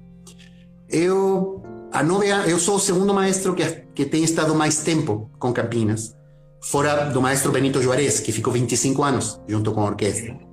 Yo 0.90 1.62
a 1.92 2.04
nove 2.04 2.28
eu 2.48 2.60
sou 2.60 2.76
o 2.76 2.80
segundo 2.80 3.14
maestro 3.14 3.54
que, 3.54 3.66
que 3.94 4.06
tem 4.06 4.24
estado 4.24 4.56
mais 4.56 4.84
tempo 4.84 5.30
com 5.40 5.52
Campinas, 5.52 6.16
fora 6.62 7.10
do 7.10 7.22
maestro 7.22 7.52
Benito 7.52 7.82
Juarez, 7.82 8.20
que 8.20 8.32
ficou 8.32 8.54
25 8.54 9.04
anos 9.04 9.42
junto 9.48 9.72
com 9.74 9.82
a 9.82 9.86
orquestra. 9.86 10.47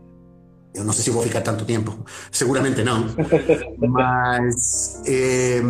Eu 0.74 0.84
não 0.84 0.92
sei 0.92 1.04
se 1.04 1.10
vou 1.10 1.22
ficar 1.22 1.40
tanto 1.40 1.64
tempo, 1.64 1.96
seguramente 2.32 2.82
não. 2.82 3.06
mas 3.78 5.02
é, 5.06 5.62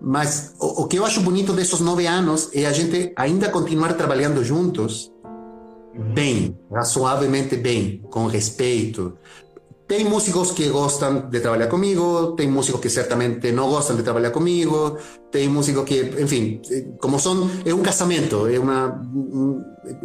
mas 0.00 0.54
o, 0.58 0.82
o, 0.82 0.88
que 0.88 0.98
eu 0.98 1.04
acho 1.04 1.20
bonito 1.20 1.52
desses 1.52 1.78
nove 1.80 2.06
anos 2.06 2.50
é 2.52 2.66
a 2.66 2.72
gente 2.72 3.12
ainda 3.14 3.48
continuar 3.50 3.92
trabalhando 3.92 4.42
juntos 4.42 5.12
bem, 6.14 6.58
razoavelmente 6.72 7.56
bem, 7.56 8.02
com 8.10 8.26
respeito, 8.26 9.16
Ten 9.86 10.08
músicos 10.08 10.52
que 10.52 10.70
gostan 10.70 11.30
de 11.30 11.40
trabalhar 11.40 11.68
comigo, 11.68 12.34
ten 12.34 12.50
músicos 12.50 12.80
que 12.80 12.88
certamente 12.88 13.52
no 13.52 13.68
gostan 13.68 13.96
de 13.96 14.02
trabalhar 14.02 14.32
comigo, 14.32 14.96
ten 15.30 15.52
músicos 15.52 15.84
que, 15.84 16.00
en 16.00 16.28
fin, 16.28 16.62
eh, 16.70 16.94
como 16.98 17.18
son, 17.18 17.50
es 17.64 17.72
un 17.72 17.82
casamiento. 17.82 18.48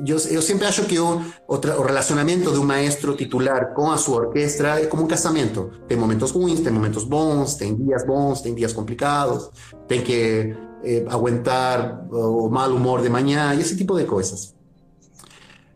Yo, 0.03 0.19
siempre 0.19 0.67
acho 0.67 0.87
que 0.87 0.99
un 0.99 1.31
relacionamiento 1.47 2.51
de 2.51 2.59
un 2.59 2.67
maestro 2.67 3.15
titular 3.15 3.73
con 3.73 3.93
a 3.93 3.97
su 3.97 4.13
orquesta 4.13 4.79
es 4.79 4.87
como 4.87 5.03
un 5.03 5.07
casamiento. 5.07 5.69
Ten 5.87 5.99
momentos 5.99 6.33
ruins, 6.33 6.63
ten 6.63 6.73
momentos 6.73 7.07
bons, 7.07 7.57
ten 7.57 7.77
días 7.77 8.05
bons, 8.05 8.41
ten 8.41 8.55
días 8.55 8.73
complicados, 8.73 9.51
ten 9.87 10.03
que 10.03 10.55
eh, 10.83 11.05
aguantar 11.09 12.07
o, 12.11 12.49
mal 12.49 12.71
humor 12.71 13.01
de 13.01 13.09
mañana 13.09 13.55
y 13.55 13.61
ese 13.61 13.75
tipo 13.75 13.95
de 13.95 14.05
cosas. 14.05 14.55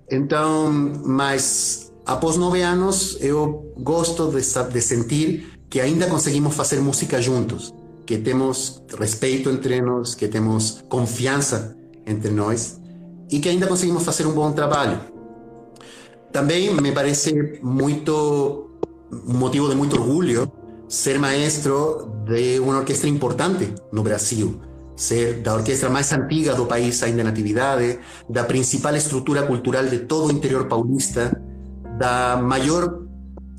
Então, 0.10 0.70
mas 1.06 1.91
após 2.06 2.38
nove 2.38 2.62
anos, 2.62 3.18
eu 3.22 3.74
gosto 3.78 4.28
de, 4.30 4.42
de 4.42 4.82
sentir 4.82 5.60
que 5.70 5.80
ainda 5.80 6.08
conseguimos 6.08 6.56
fazer 6.56 6.82
música 6.82 7.22
juntos, 7.22 7.74
que 8.06 8.18
temos 8.18 8.84
respeito 9.00 9.50
entre 9.50 9.82
nós, 9.82 10.16
que 10.16 10.28
temos 10.28 10.84
confiança 10.90 11.78
entre 12.06 12.32
nós 12.32 12.80
e 13.30 13.40
que 13.40 13.48
ainda 13.48 13.68
conseguimos 13.68 14.04
fazer 14.04 14.28
um 14.28 14.34
bom 14.34 14.52
trabalho. 14.52 15.00
Também 16.32 16.74
me 16.74 16.92
parece 16.92 17.60
muito 17.62 18.70
um 19.12 19.38
motivo 19.38 19.70
de 19.70 19.76
muito 19.76 20.00
orgulho 20.00 20.52
ser 20.88 21.18
maestro 21.20 22.12
de 22.26 22.60
uma 22.60 22.80
orquestra 22.80 23.10
importante 23.10 23.74
no 23.94 24.04
Brasil, 24.04 24.60
ser 24.96 25.42
da 25.42 25.56
orquestra 25.56 25.90
mais 25.90 26.12
antiga 26.12 26.54
do 26.54 26.66
país 26.66 27.02
ainda 27.04 27.24
na 27.24 27.30
atividade, 27.30 28.00
da 28.30 28.44
principal 28.44 28.96
estrutura 28.96 29.44
cultural 29.44 29.86
de 29.86 30.00
todo 30.00 30.28
o 30.28 30.32
interior 30.32 30.68
paulista, 30.68 31.42
da 32.02 32.36
maior 32.36 33.00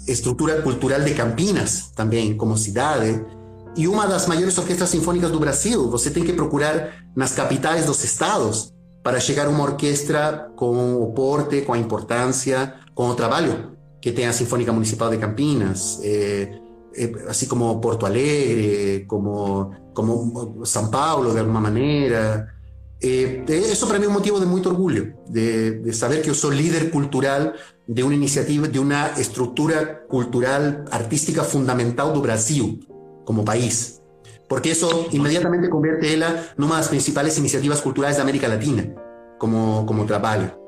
estrutura 0.09 0.61
cultural 0.63 1.01
de 1.01 1.15
Campinas, 1.15 1.93
também 1.95 2.37
como 2.37 2.57
cidade, 2.57 3.25
e 3.77 3.87
uma 3.87 4.05
das 4.05 4.27
maiores 4.27 4.59
orquestras 4.59 4.91
sinfônicas 4.91 5.31
do 5.31 5.39
Brasil. 5.39 5.89
Você 5.91 6.11
tem 6.11 6.25
que 6.25 6.33
procurar 6.33 6.75
nas 7.15 7.33
capitais 7.35 7.87
dos 7.87 8.03
estados 8.03 8.75
para 9.01 9.21
chegar 9.21 9.47
a 9.47 9.49
uma 9.49 9.63
orquestra 9.63 10.51
com 10.57 10.97
o 10.97 11.13
porte, 11.13 11.63
com 11.63 11.73
a 11.73 11.79
importância, 11.79 12.75
com 12.97 13.09
o 13.11 13.15
trabalho 13.15 13.77
que 14.01 14.11
tem 14.11 14.27
a 14.27 14.33
Sinfônica 14.33 14.73
Municipal 14.73 15.09
de 15.09 15.19
Campinas, 15.19 16.01
é, 16.03 16.59
é, 16.97 17.05
assim 17.29 17.47
como 17.47 17.81
Porto 17.81 18.05
Alegre, 18.05 19.05
como, 19.07 19.71
como 19.95 20.67
São 20.67 20.91
Paulo, 20.91 21.33
de 21.33 21.39
alguma 21.39 21.61
maneira. 21.61 22.49
Eh, 23.05 23.45
eso 23.49 23.89
para 23.89 23.99
mí 23.99 24.05
es 24.05 24.09
un 24.09 24.15
motivo 24.15 24.39
de 24.39 24.47
mucho 24.47 24.71
orgullo, 24.71 25.07
de, 25.29 25.73
de, 25.81 25.93
saber 25.93 26.23
que 26.23 26.29
yo 26.29 26.35
soy 26.35 26.57
líder 26.57 26.89
cultural 26.91 27.53
de 27.87 28.05
una 28.05 28.15
iniciativa, 28.15 28.69
de 28.69 28.79
una 28.79 29.09
estructura 29.19 30.05
cultural, 30.07 30.85
artística 30.91 31.43
fundamental 31.43 32.13
do 32.13 32.21
Brasil 32.21 32.87
como 33.25 33.45
país. 33.45 34.01
Porque 34.49 34.73
eso 34.73 35.07
inmediatamente 35.13 35.71
convierte 35.71 36.13
en 36.13 36.23
una 36.59 36.75
de 36.77 36.81
las 36.81 36.89
principales 36.89 37.39
iniciativas 37.39 37.81
culturales 37.81 38.17
de 38.17 38.23
América 38.23 38.49
Latina 38.49 38.95
como, 39.39 39.85
como 39.87 40.05
trabalho. 40.05 40.59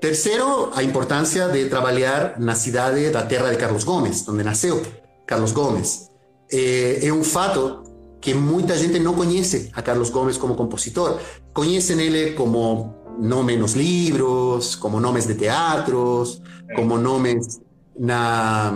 Terceiro, 0.00 0.72
a 0.74 0.82
importância 0.82 1.46
de 1.48 1.66
trabalhar 1.66 2.34
na 2.40 2.54
de 2.54 3.12
la 3.12 3.28
tierra 3.28 3.50
de 3.50 3.56
Carlos 3.56 3.84
Gomes, 3.84 4.26
onde 4.26 4.42
nasceu 4.42 4.82
Carlos 5.26 5.52
Gomes. 5.52 6.10
Eh, 6.50 6.98
es 6.98 7.04
é 7.04 7.12
um 7.12 7.22
fato 7.22 7.84
que 8.20 8.34
mucha 8.34 8.76
gente 8.76 8.98
no 8.98 9.14
conoce 9.14 9.70
a 9.74 9.82
Carlos 9.82 10.10
Gomes 10.10 10.38
como 10.38 10.56
compositor. 10.56 11.18
Conhecem 11.52 12.00
él 12.00 12.34
como 12.34 13.01
no 13.18 13.42
menos 13.42 13.74
libros, 13.74 14.76
como 14.76 15.00
nomes 15.00 15.26
de 15.26 15.34
teatros, 15.34 16.42
como 16.74 16.98
nomes 16.98 17.60
na, 17.98 18.72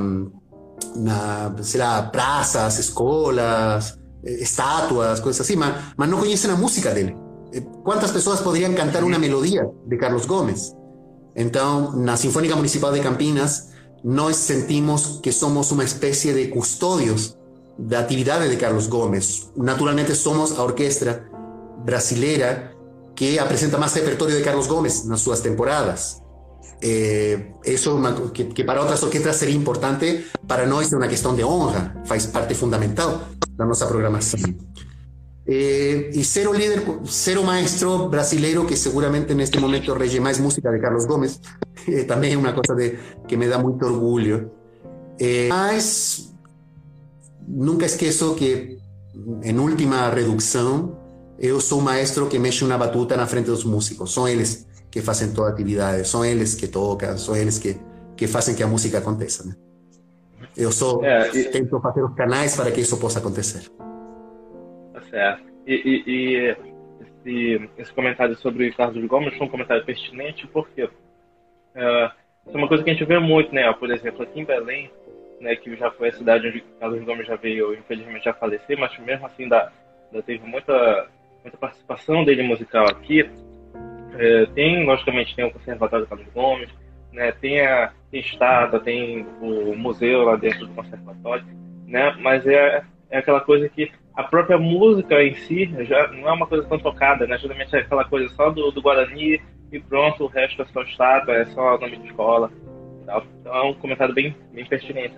na 0.96 1.52
pues, 1.54 1.68
sei 1.68 1.80
lá, 1.80 2.02
praças, 2.02 2.78
escolas, 2.78 3.98
estátuas, 4.22 5.18
eh, 5.18 5.22
coisas 5.22 5.40
assim, 5.40 5.56
mas, 5.56 5.74
mas 5.96 6.08
não 6.08 6.18
conhecem 6.18 6.50
a 6.50 6.56
música 6.56 6.92
dele. 6.92 7.16
Eh, 7.52 7.62
Quantas 7.82 8.10
pessoas 8.10 8.40
poderiam 8.40 8.74
cantar 8.74 9.02
uma 9.04 9.18
melodia 9.18 9.68
de 9.86 9.96
Carlos 9.96 10.26
Gomes? 10.26 10.74
Então, 11.34 11.92
na 11.92 12.16
Sinfônica 12.16 12.56
Municipal 12.56 12.92
de 12.92 13.00
Campinas, 13.00 13.70
nós 14.02 14.36
sentimos 14.36 15.20
que 15.22 15.32
somos 15.32 15.70
uma 15.70 15.84
espécie 15.84 16.32
de 16.32 16.48
custódios 16.48 17.36
da 17.78 18.00
atividade 18.00 18.48
de 18.48 18.56
Carlos 18.56 18.86
Gomes. 18.86 19.50
Naturalmente, 19.56 20.14
somos 20.14 20.58
a 20.58 20.62
orquestra 20.62 21.28
brasileira 21.84 22.75
que 23.16 23.40
apresenta 23.40 23.78
más 23.78 23.94
repertorio 23.94 24.36
de 24.36 24.42
Carlos 24.42 24.68
Gómez 24.68 25.04
en 25.10 25.16
sus 25.16 25.42
temporadas. 25.42 26.22
Eh, 26.82 27.54
eso 27.64 28.00
que, 28.32 28.64
para 28.64 28.82
otras 28.82 29.02
orquestas 29.02 29.38
sería 29.38 29.54
importante, 29.54 30.26
para 30.46 30.66
nosotros 30.66 30.88
es 30.88 30.92
una 30.92 31.08
cuestión 31.08 31.36
de 31.36 31.42
honra, 31.42 32.02
faz 32.04 32.26
parte 32.26 32.54
fundamental 32.54 33.26
de 33.56 33.64
nuestra 33.64 33.88
programación. 33.88 34.58
Eh, 35.48 36.10
y 36.12 36.24
cero 36.24 36.52
líder, 36.52 36.82
cero 37.04 37.44
maestro 37.44 38.08
brasileiro 38.08 38.66
que 38.66 38.76
seguramente 38.76 39.32
en 39.32 39.40
este 39.40 39.60
momento 39.60 39.94
rege 39.94 40.20
más 40.20 40.40
música 40.40 40.70
de 40.70 40.80
Carlos 40.80 41.06
Gómez, 41.06 41.40
eh, 41.86 42.04
también 42.04 42.34
es 42.34 42.38
una 42.38 42.54
cosa 42.54 42.74
de, 42.74 42.98
que 43.26 43.36
me 43.36 43.46
da 43.46 43.58
mucho 43.58 43.86
orgullo. 43.86 44.52
Eh, 45.18 45.46
mas 45.48 46.34
nunca 47.46 47.86
esqueço 47.86 48.34
que, 48.36 48.78
em 49.42 49.58
última 49.58 50.10
redução, 50.10 50.95
eu 51.38 51.60
sou 51.60 51.80
o 51.80 51.82
maestro 51.82 52.28
que 52.28 52.38
mexe 52.38 52.64
na 52.64 52.78
batuta 52.78 53.16
na 53.16 53.26
frente 53.26 53.46
dos 53.46 53.64
músicos. 53.64 54.12
São 54.12 54.28
eles 54.28 54.66
que 54.90 55.00
fazem 55.02 55.32
toda 55.32 55.48
a 55.48 55.52
atividade, 55.52 56.06
são 56.08 56.24
eles 56.24 56.54
que 56.54 56.66
tocam, 56.66 57.16
são 57.18 57.36
eles 57.36 57.58
que, 57.58 57.76
que 58.16 58.26
fazem 58.26 58.54
que 58.54 58.62
a 58.62 58.66
música 58.66 58.98
aconteça. 58.98 59.46
Né? 59.46 59.54
Eu 60.56 60.72
só 60.72 61.02
é, 61.04 61.28
e... 61.36 61.44
tento 61.50 61.78
fazer 61.80 62.02
os 62.02 62.14
canais 62.14 62.56
para 62.56 62.70
que 62.70 62.80
isso 62.80 62.98
possa 62.98 63.18
acontecer. 63.18 63.68
Tá 64.94 65.02
certo. 65.10 65.44
E, 65.66 65.74
e, 65.74 66.10
e 66.10 66.56
esse, 67.00 67.70
esse, 67.76 67.92
comentário 67.92 68.36
sobre 68.36 68.68
o 68.68 68.74
Carlos 68.74 69.04
Gomes 69.06 69.36
foi 69.36 69.46
um 69.46 69.50
comentário 69.50 69.84
pertinente 69.84 70.46
porque 70.46 70.84
uh, 70.84 70.88
isso 72.46 72.54
é 72.54 72.56
uma 72.56 72.68
coisa 72.68 72.82
que 72.82 72.90
a 72.90 72.92
gente 72.94 73.04
vê 73.04 73.18
muito, 73.18 73.54
né? 73.54 73.70
Por 73.74 73.90
exemplo, 73.90 74.22
aqui 74.22 74.40
em 74.40 74.44
Belém, 74.44 74.90
né, 75.40 75.56
que 75.56 75.76
já 75.76 75.90
foi 75.90 76.08
a 76.08 76.12
cidade 76.12 76.48
onde 76.48 76.64
Carlos 76.80 77.04
Gomes 77.04 77.26
já 77.26 77.36
veio, 77.36 77.74
infelizmente, 77.74 78.24
já 78.24 78.32
falecer, 78.32 78.78
mas 78.78 78.96
mesmo 79.00 79.26
assim 79.26 79.42
ainda 79.42 79.72
teve 80.24 80.46
muita, 80.46 81.08
muita 81.46 81.56
participação 81.56 82.24
dele 82.24 82.42
musical 82.42 82.86
aqui. 82.88 83.28
É, 84.18 84.46
tem, 84.46 84.84
logicamente, 84.84 85.34
tem 85.34 85.44
o 85.44 85.50
Conservatório 85.50 86.06
Carlos 86.06 86.26
Gomes, 86.34 86.68
né, 87.12 87.32
tem 87.32 87.60
a 87.60 87.92
tem 88.10 88.20
estátua, 88.20 88.80
tem 88.80 89.26
o 89.40 89.76
museu 89.76 90.24
lá 90.24 90.36
dentro 90.36 90.66
do 90.66 90.74
conservatório, 90.74 91.44
né, 91.86 92.14
mas 92.20 92.46
é, 92.46 92.82
é 93.10 93.18
aquela 93.18 93.40
coisa 93.40 93.68
que 93.68 93.90
a 94.14 94.22
própria 94.22 94.58
música 94.58 95.22
em 95.22 95.34
si 95.34 95.70
já 95.84 96.08
não 96.08 96.28
é 96.28 96.32
uma 96.32 96.46
coisa 96.46 96.66
tão 96.66 96.78
tocada, 96.78 97.26
né? 97.26 97.36
Geralmente 97.36 97.76
é 97.76 97.80
aquela 97.80 98.04
coisa 98.04 98.34
só 98.34 98.48
do, 98.48 98.70
do 98.70 98.80
Guarani 98.80 99.38
e 99.70 99.78
pronto, 99.78 100.24
o 100.24 100.26
resto 100.26 100.62
é 100.62 100.66
só 100.72 100.82
estátua, 100.82 101.34
é 101.34 101.44
só 101.46 101.78
nome 101.78 101.98
de 101.98 102.06
escola. 102.06 102.50
Então 103.02 103.22
é 103.54 103.62
um 103.62 103.74
comentário 103.74 104.14
bem, 104.14 104.34
bem 104.54 104.64
pertinente. 104.64 105.16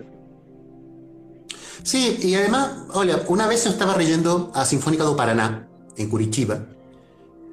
Sí, 1.81 2.19
y 2.21 2.35
además, 2.35 2.87
olha, 2.93 3.23
una 3.29 3.47
vez 3.47 3.65
eu 3.65 3.71
estaba 3.71 3.95
leyendo 3.95 4.51
a 4.53 4.65
Sinfónica 4.65 5.05
do 5.05 5.15
Paraná, 5.15 5.68
en 5.99 6.09
Curitiba, 6.09 6.67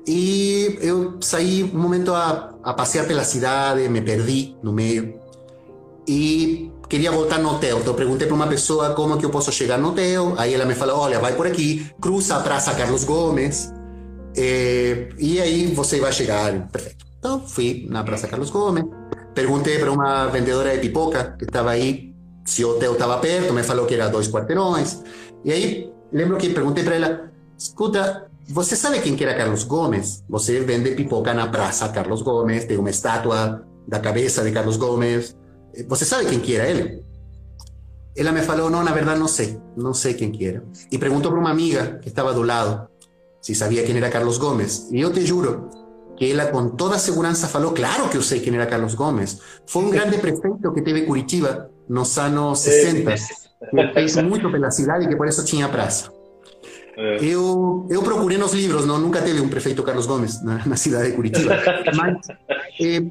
e 0.06 0.78
eu 0.80 1.18
saí 1.20 1.64
um 1.64 1.78
momento 1.78 2.14
a, 2.14 2.54
a 2.62 2.74
passear 2.74 3.06
pela 3.06 3.24
cidade, 3.24 3.88
me 3.88 4.00
perdi 4.00 4.56
no 4.62 4.72
meio, 4.72 5.20
e 6.06 6.70
queria 6.88 7.10
voltar 7.10 7.38
no 7.38 7.50
hotel. 7.50 7.80
Então 7.80 7.94
perguntei 7.94 8.26
para 8.26 8.36
uma 8.36 8.46
pessoa 8.46 8.94
como 8.94 9.18
que 9.18 9.26
eu 9.26 9.30
posso 9.30 9.50
chegar 9.50 9.78
no 9.78 9.88
hotel. 9.88 10.34
Aí 10.38 10.54
ela 10.54 10.64
me 10.64 10.74
falou: 10.74 10.98
olha, 10.98 11.18
vai 11.18 11.34
por 11.34 11.46
aqui, 11.46 11.90
cruza 12.00 12.36
a 12.36 12.40
Praça 12.40 12.74
Carlos 12.74 13.02
Gomes, 13.02 13.72
eh, 14.36 15.08
e 15.18 15.40
aí 15.40 15.66
você 15.74 15.98
vai 15.98 16.12
chegar. 16.12 16.68
Perfeito. 16.68 17.04
Então 17.18 17.40
fui 17.40 17.86
na 17.90 18.04
Praça 18.04 18.28
Carlos 18.28 18.50
Gomes, 18.50 18.84
perguntei 19.34 19.80
para 19.80 19.90
uma 19.90 20.26
vendedora 20.28 20.72
de 20.72 20.78
pipoca 20.78 21.34
que 21.36 21.44
estava 21.44 21.70
aí 21.70 22.14
se 22.44 22.64
o 22.64 22.70
hotel 22.70 22.92
estava 22.92 23.18
perto, 23.18 23.52
me 23.52 23.64
falou 23.64 23.86
que 23.86 23.94
era 23.94 24.08
dois 24.08 24.28
quarteirões. 24.28 25.02
E 25.44 25.52
aí 25.52 25.90
lembro 26.12 26.36
que 26.36 26.50
perguntei 26.50 26.84
para 26.84 26.94
ela: 26.94 27.32
escuta, 27.58 28.25
você 28.48 28.76
sabe 28.76 29.00
quem 29.00 29.16
que 29.16 29.24
era 29.24 29.34
Carlos 29.34 29.64
Gomes? 29.64 30.24
Você 30.28 30.60
vende 30.60 30.92
pipoca 30.92 31.34
na 31.34 31.48
Praça 31.48 31.88
Carlos 31.88 32.22
Gomes, 32.22 32.64
tem 32.64 32.78
uma 32.78 32.90
estátua 32.90 33.66
da 33.86 33.98
cabeça 33.98 34.42
de 34.42 34.52
Carlos 34.52 34.76
Gomes. 34.76 35.36
Você 35.88 36.04
sabe 36.04 36.26
quem 36.26 36.40
que 36.40 36.54
era 36.54 36.68
ele? 36.68 37.04
Ela 38.16 38.32
me 38.32 38.40
falou, 38.42 38.70
não, 38.70 38.82
na 38.82 38.92
verdade 38.92 39.18
não 39.20 39.28
sei, 39.28 39.58
não 39.76 39.92
sei 39.92 40.14
quem 40.14 40.30
que 40.30 40.46
era. 40.46 40.64
E 40.90 40.96
perguntou 40.96 41.30
para 41.30 41.40
uma 41.40 41.50
amiga 41.50 41.98
que 42.00 42.08
estava 42.08 42.32
do 42.32 42.42
lado 42.42 42.88
se 43.42 43.54
sabia 43.54 43.84
quem 43.84 43.96
era 43.96 44.10
Carlos 44.10 44.38
Gomes. 44.38 44.88
E 44.90 45.00
eu 45.00 45.12
te 45.12 45.24
juro 45.24 45.68
que 46.16 46.30
ela 46.30 46.46
com 46.46 46.70
toda 46.70 46.98
segurança 46.98 47.46
falou, 47.46 47.72
claro 47.72 48.08
que 48.08 48.16
eu 48.16 48.22
sei 48.22 48.40
quem 48.40 48.54
era 48.54 48.66
Carlos 48.66 48.94
Gomes. 48.94 49.38
Foi 49.66 49.84
um 49.84 49.90
grande 49.90 50.18
prefeito 50.18 50.72
que 50.72 50.82
teve 50.82 51.02
Curitiba 51.02 51.70
nos 51.88 52.16
anos 52.16 52.60
60, 52.60 53.14
que 53.70 53.92
fez 53.92 54.16
muito 54.16 54.50
pela 54.50 54.70
cidade 54.70 55.04
e 55.04 55.08
que 55.08 55.16
por 55.16 55.28
isso 55.28 55.44
tinha 55.44 55.68
praça. 55.68 56.15
É. 56.96 57.18
Eu, 57.22 57.86
eu 57.90 58.02
procurei 58.02 58.38
nos 58.38 58.54
livros, 58.54 58.86
não, 58.86 58.98
nunca 58.98 59.20
teve 59.20 59.40
um 59.40 59.48
prefeito 59.48 59.82
Carlos 59.82 60.06
Gomes 60.06 60.40
na, 60.44 60.64
na 60.64 60.76
cidade 60.76 61.10
de 61.10 61.16
Curitiba. 61.16 61.56
Mas 61.94 62.26
eh, 62.80 63.02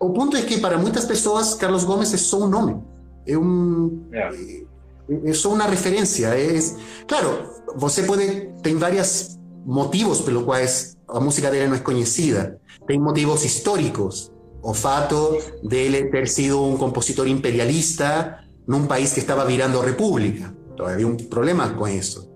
o 0.00 0.10
ponto 0.10 0.36
é 0.36 0.42
que 0.42 0.58
para 0.58 0.78
muitas 0.78 1.04
pessoas 1.04 1.54
Carlos 1.54 1.84
Gomes 1.84 2.12
é 2.14 2.16
só 2.16 2.42
um 2.42 2.48
nome. 2.48 2.82
É 3.26 3.36
um, 3.36 4.02
é. 4.12 5.30
é 5.30 5.32
só 5.34 5.52
uma 5.52 5.66
referência. 5.66 6.28
É, 6.28 6.58
claro, 7.06 7.50
você 7.76 8.02
pode. 8.04 8.50
Tem 8.62 8.76
vários 8.76 9.38
motivos 9.64 10.20
pelos 10.22 10.44
quais 10.44 10.96
a 11.08 11.20
música 11.20 11.50
dele 11.50 11.68
não 11.68 11.76
é 11.76 11.80
conhecida. 11.80 12.58
Tem 12.86 12.98
motivos 12.98 13.44
históricos. 13.44 14.32
O 14.62 14.72
fato 14.72 15.38
dele 15.62 16.06
ter 16.10 16.26
sido 16.26 16.62
um 16.64 16.78
compositor 16.78 17.28
imperialista 17.28 18.38
num 18.66 18.86
país 18.86 19.12
que 19.12 19.20
estava 19.20 19.44
virando 19.44 19.78
república. 19.80 20.54
Então, 20.72 20.86
havia 20.86 21.06
um 21.06 21.16
problema 21.16 21.68
com 21.68 21.86
isso. 21.86 22.33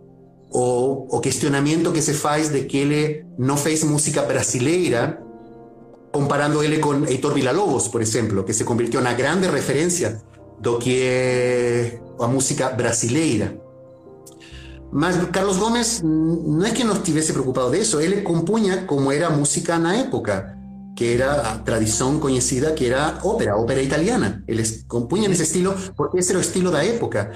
O, 0.61 1.06
o 1.16 1.20
questionamento 1.20 1.92
que 1.92 2.02
se 2.02 2.14
faz 2.14 2.50
de 2.50 2.66
que 2.66 2.78
ele 2.78 3.24
não 3.38 3.56
fez 3.56 3.84
música 3.84 4.22
brasileira 4.22 5.22
comparando 6.11 6.64
ele 6.64 6.80
con 6.80 7.06
Heitor 7.06 7.32
Villa-Lobos, 7.32 7.88
por 7.88 8.02
ejemplo, 8.02 8.44
que 8.44 8.52
se 8.52 8.64
convirtió 8.64 8.98
en 8.98 9.06
una 9.06 9.14
grande 9.14 9.48
referencia 9.48 10.20
do 10.61 10.80
que 10.80 12.00
a 12.18 12.26
música 12.26 12.70
brasileira. 12.70 13.54
Mas 14.90 15.16
Carlos 15.30 15.59
Gómez 15.59 16.02
no 16.02 16.64
es 16.64 16.72
que 16.72 16.84
no 16.84 16.94
estivesse 16.94 17.32
preocupado 17.32 17.70
de 17.70 17.80
eso, 17.80 18.00
él 18.00 18.24
compunha 18.24 18.86
como 18.86 19.12
era 19.12 19.30
música 19.30 19.78
na 19.78 20.00
época, 20.00 20.59
que 20.96 21.14
era 21.14 21.62
tradición 21.64 22.18
conocida 22.18 22.74
que 22.74 22.88
era 22.88 23.20
ópera, 23.22 23.56
ópera 23.56 23.80
italiana. 23.82 24.42
Él 24.48 24.61
compunha 24.88 25.28
nesse 25.28 25.44
estilo 25.44 25.74
porque 25.94 26.18
ese 26.18 26.32
era 26.32 26.38
o 26.38 26.42
estilo 26.42 26.70
da 26.72 26.84
época. 26.84 27.30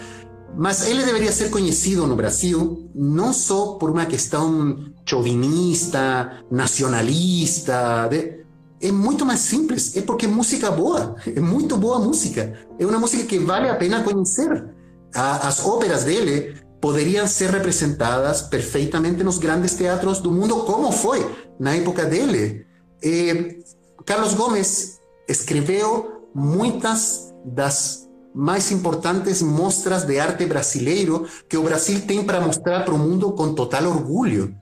Mas 0.56 0.86
ele 0.86 1.04
deveria 1.04 1.32
ser 1.32 1.50
conhecido 1.50 2.06
no 2.06 2.14
Brasil 2.14 2.90
não 2.94 3.32
só 3.32 3.74
por 3.74 3.90
uma 3.90 4.06
questão 4.06 4.92
chauvinista, 5.04 6.44
nacionalista, 6.50 8.06
de, 8.08 8.42
é 8.80 8.90
muito 8.90 9.24
mais 9.24 9.40
simples. 9.40 9.96
É 9.96 10.02
porque 10.02 10.26
música 10.26 10.70
boa. 10.70 11.14
É 11.24 11.40
muito 11.40 11.76
boa 11.76 11.98
música. 11.98 12.52
É 12.78 12.84
uma 12.84 12.98
música 12.98 13.24
que 13.24 13.38
vale 13.38 13.68
a 13.68 13.76
pena 13.76 14.02
conhecer. 14.02 14.68
As 15.14 15.64
óperas 15.64 16.04
dele 16.04 16.56
poderiam 16.80 17.26
ser 17.28 17.50
representadas 17.50 18.42
perfeitamente 18.42 19.22
nos 19.22 19.38
grandes 19.38 19.74
teatros 19.74 20.18
do 20.18 20.32
mundo, 20.32 20.64
como 20.64 20.90
foi 20.90 21.24
na 21.60 21.76
época 21.76 22.04
dele. 22.04 22.66
Eh, 23.02 23.58
Carlos 24.04 24.34
Gomes 24.34 24.98
escreveu 25.28 26.28
muitas 26.34 27.32
das 27.44 28.01
mais 28.34 28.70
importantes 28.70 29.42
mostras 29.42 30.04
de 30.04 30.18
arte 30.18 30.46
brasileiro 30.46 31.26
que 31.48 31.56
o 31.56 31.62
Brasil 31.62 32.00
tem 32.06 32.24
para 32.24 32.40
mostrar 32.40 32.84
para 32.84 32.94
o 32.94 32.98
mundo 32.98 33.32
com 33.32 33.54
total 33.54 33.86
orgulho. 33.86 34.54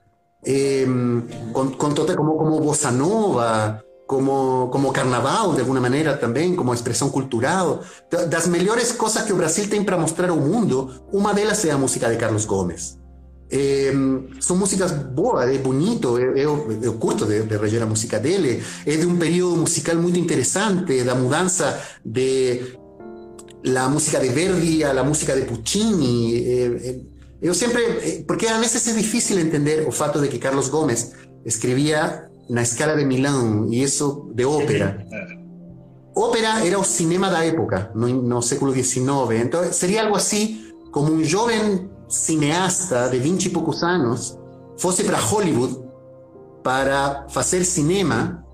Eh, 0.45 0.85
com, 1.53 1.71
com 1.71 1.91
total, 1.91 2.15
como, 2.15 2.35
como 2.35 2.59
Bossa 2.59 2.91
Nova, 2.91 3.83
como, 4.11 4.67
como 4.69 4.91
carnaval, 4.91 5.53
de 5.53 5.61
alguma 5.61 5.79
maneira 5.79 6.17
também, 6.17 6.53
como 6.53 6.73
expressão 6.73 7.09
cultural. 7.09 7.81
Das 8.29 8.45
melhores 8.47 8.91
coisas 8.91 9.23
que 9.23 9.31
o 9.31 9.37
Brasil 9.37 9.69
tem 9.69 9.83
para 9.83 9.97
mostrar 9.97 10.29
ao 10.29 10.37
mundo, 10.37 10.91
uma 11.13 11.33
delas 11.33 11.63
é 11.63 11.71
a 11.71 11.77
música 11.77 12.09
de 12.09 12.17
Carlos 12.17 12.43
Gomes. 12.43 12.99
É, 13.53 13.91
são 14.39 14.55
músicas 14.57 14.91
boas, 14.91 15.49
é 15.49 15.57
bonito, 15.57 16.17
eu, 16.17 16.71
eu 16.81 16.93
curto 16.93 17.25
de, 17.25 17.43
de 17.43 17.57
reger 17.57 17.83
a 17.83 17.85
música 17.85 18.19
dele. 18.19 18.61
É 18.85 18.97
de 18.97 19.05
um 19.05 19.17
período 19.17 19.57
musical 19.57 19.95
muito 19.95 20.19
interessante, 20.19 21.03
da 21.03 21.15
mudança 21.15 21.79
de 22.03 22.80
la 23.63 23.87
música 23.89 24.19
de 24.19 24.29
Verdi 24.29 24.83
a 24.83 24.93
la 24.93 25.03
música 25.03 25.35
de 25.35 25.43
Puccini. 25.43 26.35
É, 26.35 26.99
eu 27.41 27.53
sempre, 27.53 28.23
porque 28.27 28.47
às 28.47 28.59
vezes 28.59 28.87
é 28.87 28.93
difícil 28.93 29.39
entender 29.39 29.87
o 29.87 29.91
fato 29.91 30.19
de 30.19 30.27
que 30.27 30.37
Carlos 30.37 30.69
Gomes 30.69 31.13
escrevia 31.45 32.29
na 32.49 32.61
escala 32.61 32.95
de 32.95 33.05
Milão 33.05 33.67
e 33.71 33.81
isso 33.81 34.31
de 34.33 34.45
ópera. 34.45 35.05
Ópera 36.15 36.65
era 36.65 36.77
o 36.77 36.83
cinema 36.83 37.29
da 37.29 37.43
época, 37.45 37.91
no, 37.95 38.07
no 38.07 38.41
século 38.41 38.73
XIX. 38.73 39.05
Então 39.43 39.71
seria 39.71 40.03
algo 40.03 40.15
assim 40.15 40.71
como 40.91 41.11
um 41.11 41.23
jovem 41.23 41.89
cineasta 42.09 43.09
de 43.09 43.17
20 43.17 43.45
e 43.45 43.49
poucos 43.49 43.81
anos 43.81 44.37
fosse 44.77 45.03
para 45.03 45.17
Hollywood 45.17 45.79
para 46.63 47.25
fazer 47.29 47.63
cinema 47.63 48.45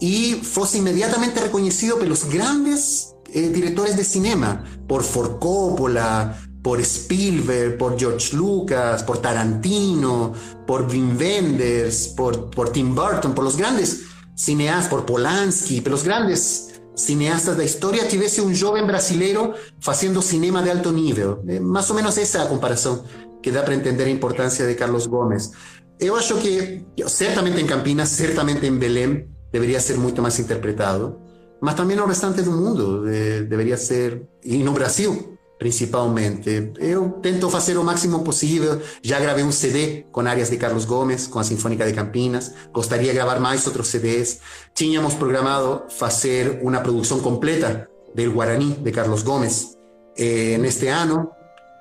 e 0.00 0.40
fosse 0.42 0.78
imediatamente 0.78 1.38
reconhecido 1.38 1.96
pelos 1.98 2.24
grandes 2.24 3.09
eh, 3.34 3.50
diretores 3.52 3.96
de 3.96 4.04
cinema, 4.04 4.64
por 4.86 5.02
Ford 5.02 5.38
Coppola, 5.38 6.36
por 6.62 6.82
Spielberg, 6.84 7.76
por 7.76 7.98
George 7.98 8.36
Lucas, 8.36 9.02
por 9.02 9.18
Tarantino, 9.18 10.32
por 10.66 10.82
Wim 10.82 11.16
Wenders, 11.16 12.08
por, 12.08 12.50
por 12.50 12.70
Tim 12.70 12.94
Burton, 12.94 13.32
por 13.32 13.44
los 13.44 13.56
grandes 13.56 14.02
cineastas, 14.36 14.88
por 14.88 15.04
Polanski, 15.04 15.80
por 15.80 15.92
los 15.92 16.02
grandes 16.02 16.70
cineastas 16.94 17.56
da 17.56 17.64
história, 17.64 18.06
tivesse 18.06 18.40
um 18.40 18.54
jovem 18.54 18.86
brasileiro 18.86 19.54
fazendo 19.80 20.20
cinema 20.20 20.62
de 20.62 20.70
alto 20.70 20.92
nível. 20.92 21.42
É 21.46 21.58
mais 21.58 21.88
ou 21.88 21.96
menos 21.96 22.18
essa 22.18 22.42
a 22.42 22.46
comparação 22.46 23.04
que 23.42 23.50
dá 23.50 23.62
para 23.62 23.74
entender 23.74 24.04
a 24.04 24.10
importância 24.10 24.66
de 24.66 24.74
Carlos 24.74 25.06
Gomes. 25.06 25.52
Eu 25.98 26.14
acho 26.16 26.36
que, 26.38 26.84
certamente 27.06 27.60
em 27.60 27.66
Campinas, 27.66 28.10
certamente 28.10 28.66
em 28.66 28.76
Belém, 28.76 29.28
deveria 29.52 29.80
ser 29.80 29.96
muito 29.96 30.20
mais 30.22 30.38
interpretado, 30.38 31.18
mas 31.60 31.74
também 31.74 31.96
no 31.96 32.06
restante 32.06 32.42
do 32.42 32.52
mundo 32.52 33.04
de, 33.04 33.44
deveria 33.44 33.76
ser, 33.76 34.22
e 34.44 34.58
no 34.58 34.72
Brasil, 34.72 35.38
principalmente. 35.58 36.72
Eu 36.78 37.10
tento 37.20 37.50
fazer 37.50 37.76
o 37.76 37.84
máximo 37.84 38.24
possível. 38.24 38.80
Já 39.02 39.20
gravei 39.20 39.44
um 39.44 39.52
CD 39.52 40.06
com 40.10 40.22
áreas 40.22 40.48
de 40.48 40.56
Carlos 40.56 40.86
Gomes, 40.86 41.26
com 41.26 41.38
a 41.38 41.44
Sinfônica 41.44 41.86
de 41.86 41.92
Campinas. 41.92 42.54
Gostaria 42.72 43.08
de 43.08 43.14
gravar 43.14 43.38
mais 43.38 43.66
outros 43.66 43.88
CDs. 43.88 44.40
Tínhamos 44.74 45.14
programado 45.14 45.82
fazer 45.90 46.60
uma 46.62 46.80
produção 46.80 47.20
completa 47.20 47.86
do 48.14 48.32
Guarani 48.32 48.72
de 48.72 48.90
Carlos 48.90 49.22
Gomes 49.22 49.76
eh, 50.16 50.56
neste 50.58 50.88
ano. 50.88 51.30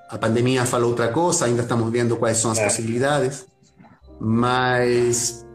A 0.10 0.18
pandemia 0.18 0.66
falou 0.66 0.90
outra 0.90 1.08
coisa, 1.08 1.46
ainda 1.46 1.62
estamos 1.62 1.90
vendo 1.90 2.18
quais 2.18 2.38
são 2.38 2.52
as 2.52 2.58
é. 2.58 2.66
possibilidades. 2.66 3.46
Mas 4.20 5.46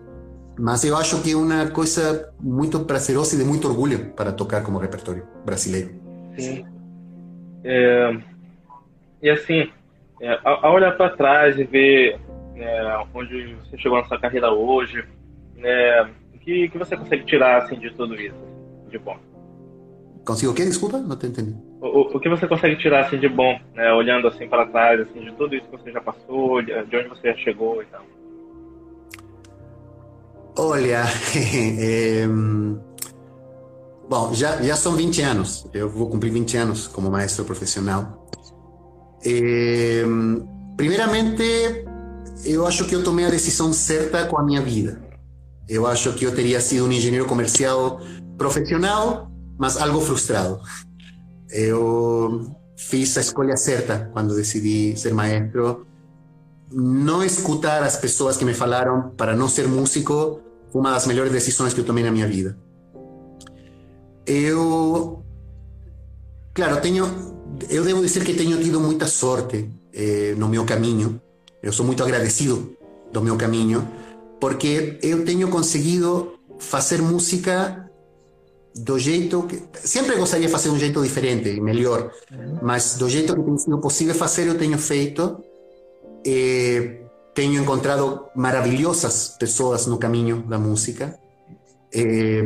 mas 0.59 0.84
eu 0.84 0.96
acho 0.96 1.20
que 1.22 1.32
é 1.32 1.36
uma 1.36 1.70
coisa 1.70 2.32
muito 2.40 2.80
prazerosa 2.84 3.34
e 3.34 3.38
de 3.38 3.44
muito 3.44 3.68
orgulho 3.68 4.12
para 4.12 4.32
tocar 4.32 4.62
como 4.62 4.78
repertório 4.78 5.26
brasileiro. 5.44 5.90
Sim. 6.38 6.64
É, 7.64 8.16
e 9.22 9.30
assim, 9.30 9.70
é, 10.20 10.38
ao 10.44 10.74
olhar 10.74 10.96
para 10.96 11.16
trás 11.16 11.59
e 11.59 11.64
ver 11.64 12.18
né, 12.55 13.05
onde 13.12 13.55
você 13.55 13.78
chegou 13.78 13.98
na 13.98 14.05
sua 14.05 14.18
carreira 14.18 14.52
hoje, 14.52 15.05
né, 15.57 16.02
o 16.34 16.38
que, 16.38 16.68
que 16.68 16.78
você 16.78 16.96
consegue 16.96 17.24
tirar 17.24 17.62
assim, 17.62 17.78
de 17.78 17.90
tudo 17.94 18.14
isso, 18.14 18.36
de 18.90 18.98
bom? 18.98 19.16
Consigo 20.24 20.52
o 20.52 20.55
quê? 20.55 20.64
Desculpa, 20.64 20.98
não 20.98 21.16
te 21.16 21.26
entendi. 21.26 21.55
o, 21.80 22.16
o 22.16 22.20
que 22.20 22.28
você 22.28 22.46
consegue 22.46 22.76
tirar 22.76 23.07
assim 23.07 23.18
de 23.18 23.28
bom, 23.28 23.59
né, 23.74 23.92
olhando 23.92 24.28
assim 24.28 24.48
para 24.48 24.66
trás, 24.66 25.00
assim, 25.00 25.20
de 25.20 25.32
tudo 25.32 25.55
isso 25.55 25.66
que 25.66 25.76
você 25.76 25.90
já 25.90 26.00
passou, 26.00 26.62
de, 26.62 26.72
de 26.84 26.96
onde 26.96 27.09
você 27.09 27.32
já 27.32 27.38
chegou 27.38 27.82
e 27.82 27.86
tal? 27.86 28.02
Olha, 30.57 31.05
é, 31.34 32.26
bom, 34.09 34.32
já, 34.32 34.62
já 34.62 34.76
são 34.76 34.94
20 34.94 35.22
anos, 35.22 35.66
eu 35.74 35.88
vou 35.88 36.09
cumprir 36.09 36.32
20 36.32 36.57
anos 36.57 36.86
como 36.86 37.11
maestro 37.11 37.44
profissional. 37.44 38.28
É, 39.24 40.05
primeiramente, 40.76 41.42
eu 42.44 42.66
acho 42.66 42.84
que 42.84 42.94
eu 42.94 43.02
tomei 43.02 43.24
a 43.24 43.30
decisão 43.30 43.72
certa 43.72 44.26
com 44.26 44.38
a 44.38 44.44
minha 44.44 44.62
vida. 44.62 45.02
Eu 45.68 45.86
acho 45.86 46.12
que 46.12 46.24
eu 46.24 46.34
teria 46.34 46.61
sido 46.61 46.86
um 46.86 46.92
engenheiro 46.92 47.26
comercial 47.26 48.00
profissional, 48.38 49.30
mas 49.59 49.76
algo 49.76 50.00
frustrado. 50.00 50.61
Eu 51.50 52.55
fiz 52.76 53.16
a 53.16 53.20
escolha 53.20 53.57
certa 53.57 54.11
quando 54.12 54.36
decidi 54.36 54.96
ser 54.96 55.14
maestro. 55.14 55.86
Não 56.75 57.22
escutar 57.22 57.83
as 57.85 57.97
pessoas 57.97 58.37
que 58.37 58.45
me 58.45 58.53
falaram 58.53 59.11
para 59.16 59.37
não 59.37 59.49
ser 59.49 59.68
músico 59.68 60.41
foi 60.72 60.81
uma 60.81 60.91
das 60.91 61.07
melhores 61.07 61.31
decisões 61.31 61.72
que 61.72 61.81
eu 61.81 61.85
tomei 61.85 62.03
na 62.03 62.11
minha 62.11 62.27
vida. 62.27 62.59
Eu, 64.27 65.22
claro, 66.53 66.81
tenho, 66.81 67.07
eu 67.70 67.85
devo 67.85 68.03
dizer 68.03 68.25
que 68.25 68.35
tenho 68.35 68.61
tido 68.61 68.81
muita 68.81 69.07
sorte 69.07 69.70
eh, 69.93 70.35
no 70.37 70.49
meu 70.49 70.64
caminho. 70.64 71.20
Eu 71.62 71.72
sou 71.72 71.87
muito 71.87 72.03
agradecido 72.03 72.77
do 73.12 73.22
meu 73.22 73.37
caminho, 73.37 73.89
porque 74.41 74.99
eu 75.01 75.25
tenho 75.25 75.49
conseguido 75.49 76.35
fazer 76.59 77.01
música 77.01 77.89
do 78.75 78.99
jeito 78.99 79.45
que 79.45 79.62
sempre 79.75 80.16
gostaria 80.16 80.47
de 80.47 80.53
fazer 80.53 80.70
um 80.70 80.79
jeito 80.79 81.01
diferente 81.01 81.61
melhor, 81.61 82.11
mas 82.61 82.97
do 82.97 83.09
jeito 83.09 83.37
que 83.37 83.43
tem 83.43 83.59
sido 83.59 83.79
possível 83.79 84.14
fazer 84.14 84.49
eu 84.49 84.59
tenho 84.59 84.77
feito. 84.79 85.41
E 86.25 87.01
tenho 87.35 87.62
encontrado 87.62 88.27
maravilhosas 88.35 89.37
pessoas 89.39 89.87
no 89.87 89.99
caminho 89.99 90.45
da 90.49 90.59
música. 90.59 91.18
E 91.93 92.43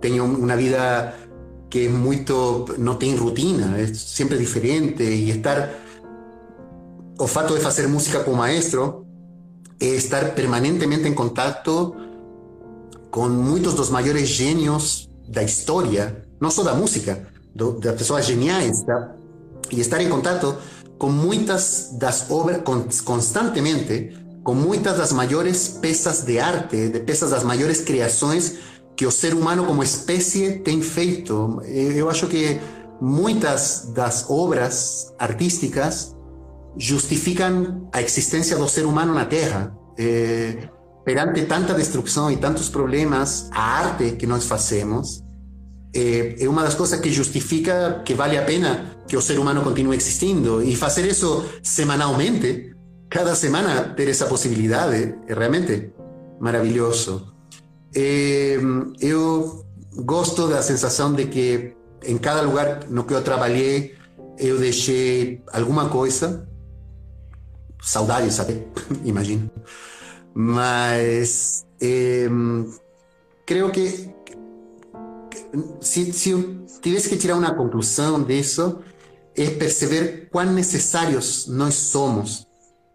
tenho 0.00 0.24
uma 0.24 0.56
vida 0.56 1.14
que 1.70 1.86
é 1.86 1.88
muito 1.88 2.66
não 2.76 2.96
tem 2.96 3.16
rotina, 3.16 3.78
é 3.78 3.86
sempre 3.94 4.36
diferente 4.36 5.02
e 5.02 5.30
estar 5.30 5.70
o 7.18 7.26
fato 7.26 7.54
de 7.54 7.60
fazer 7.60 7.86
música 7.86 8.20
com 8.24 8.32
maestro 8.32 9.06
é 9.80 9.86
estar 9.86 10.34
permanentemente 10.34 11.08
em 11.08 11.14
contato 11.14 11.94
com 13.10 13.28
muitos 13.28 13.74
dos 13.74 13.90
maiores 13.90 14.28
gênios 14.28 15.08
da 15.28 15.42
história, 15.42 16.24
não 16.40 16.50
só 16.50 16.62
da 16.62 16.74
música, 16.74 17.26
do, 17.54 17.72
das 17.78 17.94
pessoas 17.94 18.26
geniais, 18.26 18.82
tá? 18.82 19.14
estar 19.70 20.00
em 20.00 20.08
contato 20.08 20.56
com 21.02 21.10
muitas 21.10 21.88
das 21.94 22.30
obras, 22.30 22.62
constantemente, 23.00 24.16
com 24.44 24.54
muitas 24.54 24.98
das 24.98 25.12
maiores 25.12 25.66
peças 25.66 26.22
de 26.22 26.38
arte, 26.38 26.90
de 26.90 27.00
peças 27.00 27.30
das 27.30 27.42
maiores 27.42 27.80
criações 27.80 28.54
que 28.96 29.04
o 29.04 29.10
ser 29.10 29.34
humano 29.34 29.64
como 29.64 29.82
espécie 29.82 30.60
tem 30.60 30.80
feito. 30.80 31.60
Eu 31.66 32.08
acho 32.08 32.28
que 32.28 32.60
muitas 33.00 33.90
das 33.92 34.30
obras 34.30 35.12
artísticas 35.18 36.14
justificam 36.76 37.88
a 37.92 38.00
existência 38.00 38.56
do 38.56 38.68
ser 38.68 38.86
humano 38.86 39.12
na 39.12 39.24
Terra. 39.24 39.76
Perante 41.04 41.42
tanta 41.46 41.74
destruição 41.74 42.30
e 42.30 42.36
tantos 42.36 42.68
problemas, 42.68 43.48
a 43.50 43.60
arte 43.60 44.12
que 44.12 44.24
nós 44.24 44.44
fazemos 44.46 45.21
é, 45.94 46.42
é 46.42 46.48
uma 46.48 46.62
das 46.62 46.74
coisas 46.74 46.98
que 47.00 47.10
justifica 47.10 48.02
que 48.04 48.14
vale 48.14 48.38
a 48.38 48.42
pena 48.42 48.96
que 49.06 49.16
o 49.16 49.22
ser 49.22 49.38
humano 49.38 49.62
continue 49.62 49.96
existindo. 49.96 50.62
E 50.62 50.74
fazer 50.76 51.06
isso 51.06 51.44
semanalmente, 51.62 52.74
cada 53.10 53.34
semana 53.34 53.94
ter 53.94 54.08
essa 54.08 54.26
possibilidade, 54.26 55.14
é 55.28 55.34
realmente 55.34 55.92
maravilhoso. 56.40 57.32
Eu 59.00 59.66
gosto 59.94 60.48
da 60.48 60.62
sensação 60.62 61.12
de 61.12 61.26
que 61.26 61.74
em 62.04 62.18
cada 62.18 62.42
lugar 62.42 62.88
no 62.88 63.04
que 63.04 63.14
eu 63.14 63.22
trabalhei, 63.22 63.94
eu 64.38 64.58
deixei 64.58 65.42
alguma 65.52 65.88
coisa. 65.88 66.48
Saudade, 67.80 68.32
sabe? 68.32 68.66
Imagino. 69.04 69.50
Mas 70.34 71.66
eh, 71.80 72.28
creo 73.44 73.70
que 73.70 74.11
se, 75.80 76.12
se 76.12 76.60
tivesse 76.80 77.08
que 77.08 77.16
tirar 77.16 77.36
uma 77.36 77.54
conclusão 77.54 78.22
disso, 78.22 78.78
é 79.36 79.50
perceber 79.50 80.28
quão 80.30 80.46
necessários 80.46 81.46
nós 81.46 81.74
somos. 81.74 82.46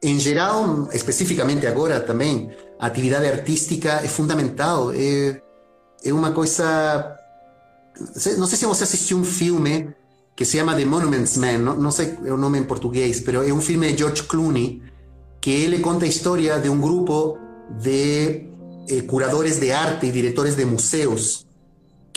Em 0.02 0.20
geral, 0.20 0.88
especificamente 0.94 1.66
agora 1.66 2.00
também, 2.00 2.52
a 2.80 2.88
atividade 2.88 3.28
artística 3.28 4.02
é 4.04 4.08
fundamental. 4.08 4.92
É, 4.94 5.42
uma 6.12 6.32
coisa. 6.32 7.18
Não 8.38 8.46
sei 8.46 8.58
se 8.58 8.66
você 8.66 8.84
assistiu 8.84 9.18
um 9.18 9.26
filme 9.26 9.90
que 10.36 10.46
se 10.46 10.58
chama 10.58 10.76
The 10.76 10.86
Monuments 10.86 11.36
Man, 11.38 11.58
não 11.58 11.90
sei 11.90 12.16
o 12.22 12.38
nome 12.38 12.60
em 12.60 12.64
português, 12.64 13.24
mas 13.26 13.36
é 13.50 13.52
um 13.52 13.60
filme 13.60 13.92
de 13.92 13.98
George 13.98 14.24
Clooney 14.24 14.84
que 15.42 15.50
ele 15.50 15.80
conta 15.80 16.06
a 16.06 16.08
história 16.08 16.60
de 16.60 16.70
um 16.70 16.80
grupo 16.80 17.40
de 17.82 18.48
eh, 18.88 19.02
curadores 19.08 19.60
de 19.60 19.72
arte 19.72 20.06
e 20.06 20.12
diretores 20.12 20.56
de 20.56 20.64
museus 20.64 21.47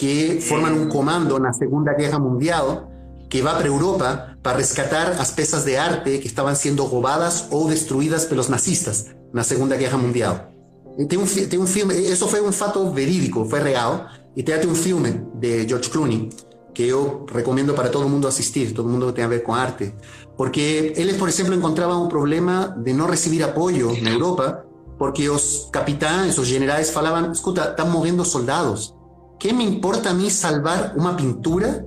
que 0.00 0.40
forman 0.40 0.72
um 0.72 0.88
comando 0.88 1.38
na 1.38 1.52
Segunda 1.52 1.92
Guerra 1.92 2.18
Mundial 2.18 2.90
que 3.28 3.42
vai 3.42 3.54
para 3.54 3.66
Europa 3.66 4.34
para 4.42 4.56
resgatar 4.56 5.20
as 5.20 5.30
peças 5.30 5.64
de 5.64 5.76
arte 5.76 6.16
que 6.16 6.26
estavam 6.26 6.54
sendo 6.54 6.82
roubadas 6.86 7.46
ou 7.50 7.68
destruídas 7.68 8.24
pelos 8.24 8.48
nazistas 8.48 9.14
na 9.30 9.44
Segunda 9.44 9.76
Guerra 9.76 9.98
Mundial. 9.98 10.52
E 10.98 11.04
tem 11.04 11.66
filme, 11.66 11.94
isso 11.94 12.26
foi 12.28 12.40
um 12.40 12.50
fato 12.50 12.90
verídico, 12.90 13.44
foi 13.44 13.60
real, 13.60 14.06
e 14.34 14.42
tem 14.42 14.54
até 14.54 14.66
um 14.66 14.74
filme 14.74 15.22
de 15.34 15.68
George 15.68 15.90
Clooney 15.90 16.30
que 16.72 16.84
eu 16.84 17.26
recomendo 17.30 17.74
para 17.74 17.90
todo 17.90 18.08
mundo 18.08 18.26
assistir, 18.26 18.72
todo 18.72 18.88
mundo 18.88 19.08
que 19.08 19.12
tem 19.12 19.24
a 19.24 19.28
ver 19.28 19.42
com 19.42 19.52
arte, 19.52 19.94
porque 20.34 20.94
eles, 20.96 21.18
por 21.18 21.28
exemplo, 21.28 21.54
encontravam 21.54 22.06
um 22.06 22.08
problema 22.08 22.74
de 22.82 22.94
não 22.94 23.06
receber 23.06 23.42
apoio 23.42 23.92
na 24.02 24.10
Europa, 24.10 24.64
porque 24.98 25.28
os 25.28 25.68
capitães, 25.70 26.38
os 26.38 26.46
generais 26.46 26.88
falavam, 26.90 27.30
escuta, 27.32 27.68
estão 27.68 27.90
morrendo 27.90 28.24
soldados, 28.24 28.94
¿qué 29.40 29.52
me 29.52 29.64
importa 29.64 30.10
a 30.10 30.14
mí 30.14 30.30
salvar 30.30 30.92
una 30.96 31.16
pintura 31.16 31.84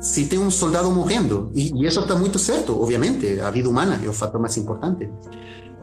si 0.00 0.26
tengo 0.26 0.44
un 0.44 0.52
soldado 0.52 0.90
muriendo? 0.90 1.50
Y, 1.54 1.84
eso 1.84 2.00
está 2.00 2.14
muy 2.14 2.30
cierto, 2.30 2.80
obviamente, 2.80 3.42
a 3.42 3.50
vida 3.50 3.68
humana 3.68 3.96
es 4.00 4.04
el 4.04 4.14
factor 4.14 4.40
más 4.40 4.56
importante. 4.56 5.12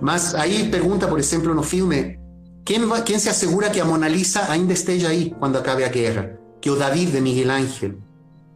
Mas 0.01 0.33
ahí 0.33 0.69
pregunta, 0.71 1.07
por 1.07 1.19
ejemplo, 1.19 1.53
no 1.53 1.61
filme, 1.61 2.19
¿quién, 2.63 2.89
va, 2.89 3.03
¿quién 3.03 3.19
se 3.19 3.29
asegura 3.29 3.71
que 3.71 3.81
a 3.81 3.85
Mona 3.85 4.07
Lisa 4.07 4.51
ainda 4.51 4.73
esté 4.73 5.05
ahí 5.05 5.35
cuando 5.37 5.59
acabe 5.59 5.81
la 5.81 5.89
guerra? 5.89 6.39
Que 6.61 6.71
o 6.71 6.75
David 6.75 7.09
de 7.09 7.21
Miguel 7.21 7.51
Ángel, 7.51 7.99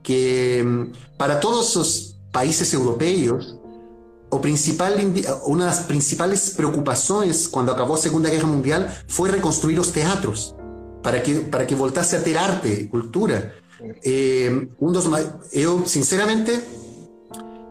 que 0.01 0.63
mm, 0.65 1.17
para 1.17 1.39
todos 1.41 1.75
los 1.75 2.19
países 2.31 2.73
europeos, 2.73 3.59
o 4.29 4.41
principal, 4.41 4.95
una 5.45 5.65
de 5.65 5.69
las 5.69 5.81
principales 5.81 6.55
preocupaciones 6.57 7.47
cuando 7.47 7.71
acabó 7.71 7.95
la 7.95 8.01
Segunda 8.01 8.31
Guerra 8.31 8.47
Mundial 8.47 8.91
fue 9.07 9.29
reconstruir 9.29 9.77
los 9.77 9.91
teatros 9.91 10.55
para 11.03 11.19
que 11.19 11.33
para 11.51 11.65
que 11.65 11.75
voltasse 11.75 12.15
a 12.15 12.21
ter 12.21 12.37
arte, 12.37 12.85
cultura. 12.85 13.55
Eh, 14.03 14.49
um 14.79 14.91
dos 14.91 15.05
sinceramente 15.85 16.53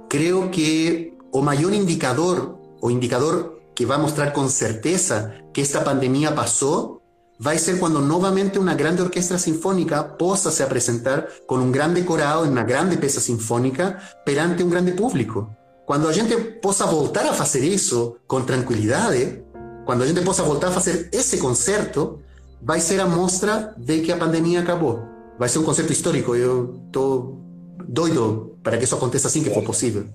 creio 0.09 0.51
que 0.51 1.15
o 1.33 1.41
maior 1.41 1.73
indicador, 1.73 2.59
o 2.83 2.91
indicador 2.91 3.59
que 3.75 3.87
vai 3.87 3.97
mostrar 3.97 4.31
com 4.33 4.47
certeza 4.49 5.33
que 5.55 5.63
esta 5.63 5.81
pandemia 5.81 6.33
passou 6.33 7.01
vai 7.41 7.59
ser 7.59 7.79
quando 7.79 8.01
novamente 8.01 8.59
uma 8.59 8.75
grande 8.75 9.03
orquestra 9.03 9.39
sinfônica 9.39 10.05
possa 10.05 10.51
se 10.51 10.63
apresentar 10.63 11.27
com 11.47 11.57
um 11.57 11.73
grande 11.73 12.03
coral, 12.03 12.45
uma 12.45 12.63
grande 12.63 12.97
peça 12.97 13.21
sinfônica 13.21 13.99
perante 14.25 14.63
um 14.63 14.69
grande 14.69 14.93
público. 14.93 15.51
Quando 15.87 16.07
a 16.07 16.13
gente 16.13 16.37
possa 16.61 16.87
voltar 16.87 17.27
a 17.27 17.33
fazer 17.33 17.65
isso 17.65 18.17
com 18.29 18.43
tranquilidade, 18.43 19.43
quando 19.85 20.03
a 20.03 20.07
gente 20.07 20.21
possa 20.21 20.43
voltar 20.43 20.69
a 20.69 20.71
fazer 20.71 21.09
esse 21.11 21.39
concerto, 21.39 22.21
vai 22.63 22.81
ser 22.81 23.01
a 23.01 23.07
mostra 23.07 23.75
de 23.77 24.01
que 24.01 24.13
a 24.13 24.17
pandemia 24.17 24.61
acabou. 24.61 25.03
Vai 25.39 25.49
ser 25.49 25.59
um 25.59 25.65
concerto 25.65 25.93
histórico. 25.93 26.37
Eu 26.37 26.81
estou 26.87 27.41
doido 27.87 28.57
para 28.63 28.79
que 28.79 28.85
isso 28.85 28.95
aconteça 28.95 29.29
assim 29.29 29.43
que 29.43 29.51
for 29.51 29.65
possível. 29.65 30.07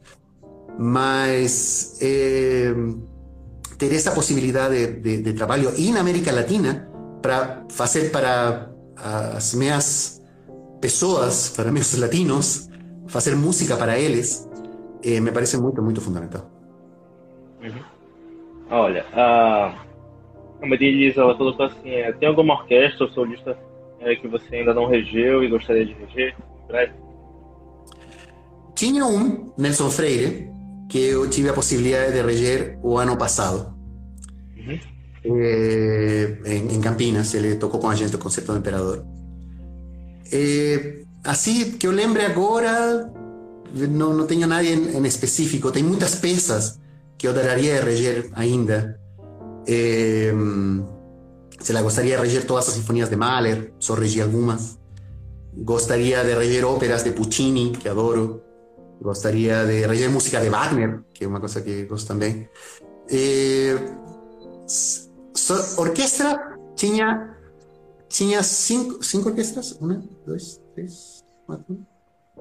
Mas 0.80 1.98
é, 2.02 2.74
ter 3.78 3.94
essa 3.94 4.12
possibilidade 4.12 4.76
de, 4.76 5.00
de, 5.02 5.22
de 5.24 5.34
trabalho 5.34 5.74
e 5.78 5.92
na 5.92 6.00
América 6.00 6.32
Latina 6.32 6.90
para 7.22 7.66
fazer 7.70 8.12
para 8.12 8.70
as 9.36 9.54
minhas 9.54 10.22
pessoas, 10.80 11.50
para 11.50 11.72
meus 11.72 11.94
latinos, 11.98 12.70
fazer 13.08 13.36
música 13.36 13.76
para 13.76 14.00
eles, 14.00 14.48
eh, 15.04 15.20
me 15.20 15.32
parece 15.32 15.58
muito, 15.58 15.82
muito 15.82 16.02
fundamental. 16.02 16.50
Uhum. 17.62 17.82
Olha, 18.70 19.06
uh, 19.14 19.87
como 20.60 20.78
diz, 20.78 21.18
ela 21.18 21.36
colocou 21.36 21.66
assim, 21.66 21.92
é, 21.92 22.12
tem 22.14 22.28
alguma 22.28 22.56
orquestra 22.56 23.06
ou 23.06 23.12
solista 23.12 23.58
é, 24.00 24.16
que 24.16 24.28
você 24.28 24.58
ainda 24.58 24.74
não 24.74 24.88
regeu 24.88 25.44
e 25.44 25.48
gostaria 25.48 25.86
de 25.86 25.94
reger 25.94 26.36
breve? 26.68 26.94
tinha 28.78 29.06
um, 29.06 29.52
Nelson 29.58 29.90
Freire, 29.90 30.48
que 30.88 31.00
eu 31.00 31.28
tive 31.28 31.50
a 31.50 31.54
possibilidade 31.54 32.14
de 32.14 32.22
reger 32.22 32.80
o 32.84 32.98
ano 32.98 33.18
passado. 33.18 33.76
Uhum. 34.56 34.80
É, 35.26 36.38
em, 36.46 36.76
em, 36.76 36.80
Campinas, 36.80 37.34
ele 37.34 37.56
tocou 37.56 37.80
com 37.80 37.90
a 37.90 37.96
gente 37.96 38.16
o 38.16 38.20
Concerto 38.20 38.54
do 38.54 38.60
Imperador. 38.60 39.04
É, 40.32 41.00
assim, 41.24 41.72
que 41.72 41.88
eu 41.88 41.92
lembre 41.92 42.24
agora, 42.24 43.12
não, 43.74 44.14
não 44.14 44.28
tenho 44.28 44.48
nada 44.48 44.64
em, 44.64 44.96
em, 44.96 45.06
específico. 45.08 45.72
Tem 45.72 45.84
muitas 45.84 46.16
peças 46.16 46.80
que 47.18 47.28
eu 47.28 47.34
daria 47.34 47.82
a 47.82 47.84
reger 47.84 48.30
ainda. 48.34 49.00
Em, 49.68 50.86
se 51.60 51.74
la 51.74 51.82
gustaría 51.82 52.18
reír 52.18 52.48
todas 52.48 52.68
las 52.68 52.76
sinfonías 52.76 53.10
de 53.10 53.18
Mahler, 53.18 53.74
só 53.80 53.96
algunas. 53.96 54.80
Gostaría 55.54 56.24
de 56.24 56.36
reír 56.36 56.64
óperas 56.64 57.04
de 57.04 57.12
Puccini, 57.12 57.74
que 57.74 57.90
adoro. 57.90 58.44
Gostaría 59.02 59.66
de 59.66 59.86
reír 59.86 60.10
música 60.10 60.40
de 60.40 60.50
Wagner, 60.50 61.02
que 61.14 61.26
es 61.26 61.30
una 61.30 61.42
cosa 61.42 61.64
que 61.64 61.86
gosto 61.86 62.10
también. 62.10 62.50
Eh, 63.10 63.78
so, 64.66 65.56
orquesta 65.78 66.58
tenía, 66.76 67.38
tenía 68.16 68.44
cinco, 68.44 69.00
cinco 69.02 69.30
orquestas. 69.30 69.78
Una, 69.82 70.02
dos, 70.26 70.62
tres, 70.74 71.26
cuatro, 71.46 71.76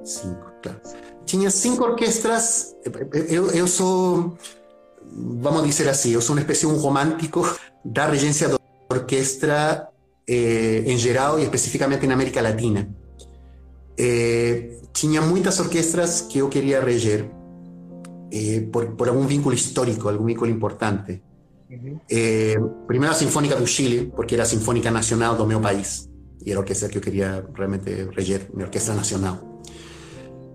cinco, 0.05 0.53
claro. 0.63 0.81
Tenía 1.27 1.51
cinco 1.51 1.85
orquestas. 1.85 2.77
Yo, 3.31 3.53
yo 3.53 3.67
soy 3.67 4.33
vamos 5.13 5.65
dizer 5.65 5.89
assim, 5.89 6.11
eu 6.13 6.21
sou 6.21 6.35
uma 6.35 6.41
espécie 6.41 6.67
de 6.67 6.73
um 6.73 6.77
romântico 6.77 7.43
da 7.85 8.07
regência 8.07 8.49
da 8.49 8.59
orquestra 8.91 9.89
eh, 10.27 10.83
em 10.87 10.97
geral 10.97 11.39
e 11.39 11.43
especificamente 11.43 12.07
na 12.07 12.15
América 12.15 12.43
Latina. 12.43 12.89
Eh, 13.99 14.79
tinha 14.93 15.21
muitas 15.23 15.59
orquestras 15.61 16.23
que 16.23 16.39
eu 16.39 16.49
queria 16.49 16.81
reger 16.81 17.31
eh, 18.33 18.67
por, 18.73 18.87
por, 18.97 19.09
algum 19.09 19.27
vínculo 19.27 19.55
histórico, 19.55 20.09
algum 20.09 20.27
vínculo 20.27 20.51
importante. 20.51 21.23
Uhum. 21.71 21.99
Eh, 22.11 22.57
primeiro 22.87 23.13
a 23.13 23.17
Sinfônica 23.17 23.57
do 23.57 23.67
Chile, 23.67 24.13
porque 24.15 24.35
era 24.35 24.45
a 24.45 24.47
Sinfônica 24.47 24.91
Nacional 24.91 25.35
do 25.37 25.47
meu 25.47 25.61
país 25.61 26.09
e 26.45 26.51
era 26.51 26.61
a 26.61 26.63
orquestra 26.63 26.89
que 26.89 26.99
eu 26.99 27.03
queria 27.03 27.45
realmente 27.55 28.09
reger, 28.17 28.49
minha 28.55 28.67
orquestra 28.67 28.95
nacional. 28.95 29.63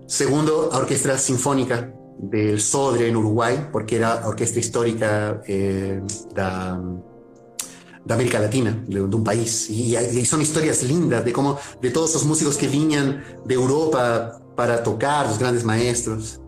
Segundo, 0.08 0.70
a 0.72 0.78
Orquestra 0.78 1.16
Sinfônica 1.18 1.92
del 2.18 2.60
Sodre 2.60 3.08
en 3.08 3.16
Uruguay, 3.16 3.68
porque 3.72 3.96
era 3.96 4.22
a 4.22 4.28
orquestra 4.28 4.60
histórica 4.60 5.42
eh, 5.46 6.00
da 6.34 6.80
de 8.04 8.14
América 8.14 8.40
Latina, 8.40 8.82
de, 8.86 9.00
un 9.00 9.24
país. 9.24 9.70
Y, 9.70 9.94
son 10.24 10.42
historias 10.42 10.82
lindas 10.82 11.24
de 11.24 11.32
cómo, 11.32 11.58
de 11.80 11.90
todos 11.90 12.10
esos 12.10 12.24
músicos 12.24 12.56
que 12.56 12.66
vinían 12.66 13.22
de 13.44 13.54
Europa 13.54 14.40
para 14.56 14.82
tocar, 14.82 15.28
los 15.28 15.38
grandes 15.38 15.64
maestros. 15.64 16.40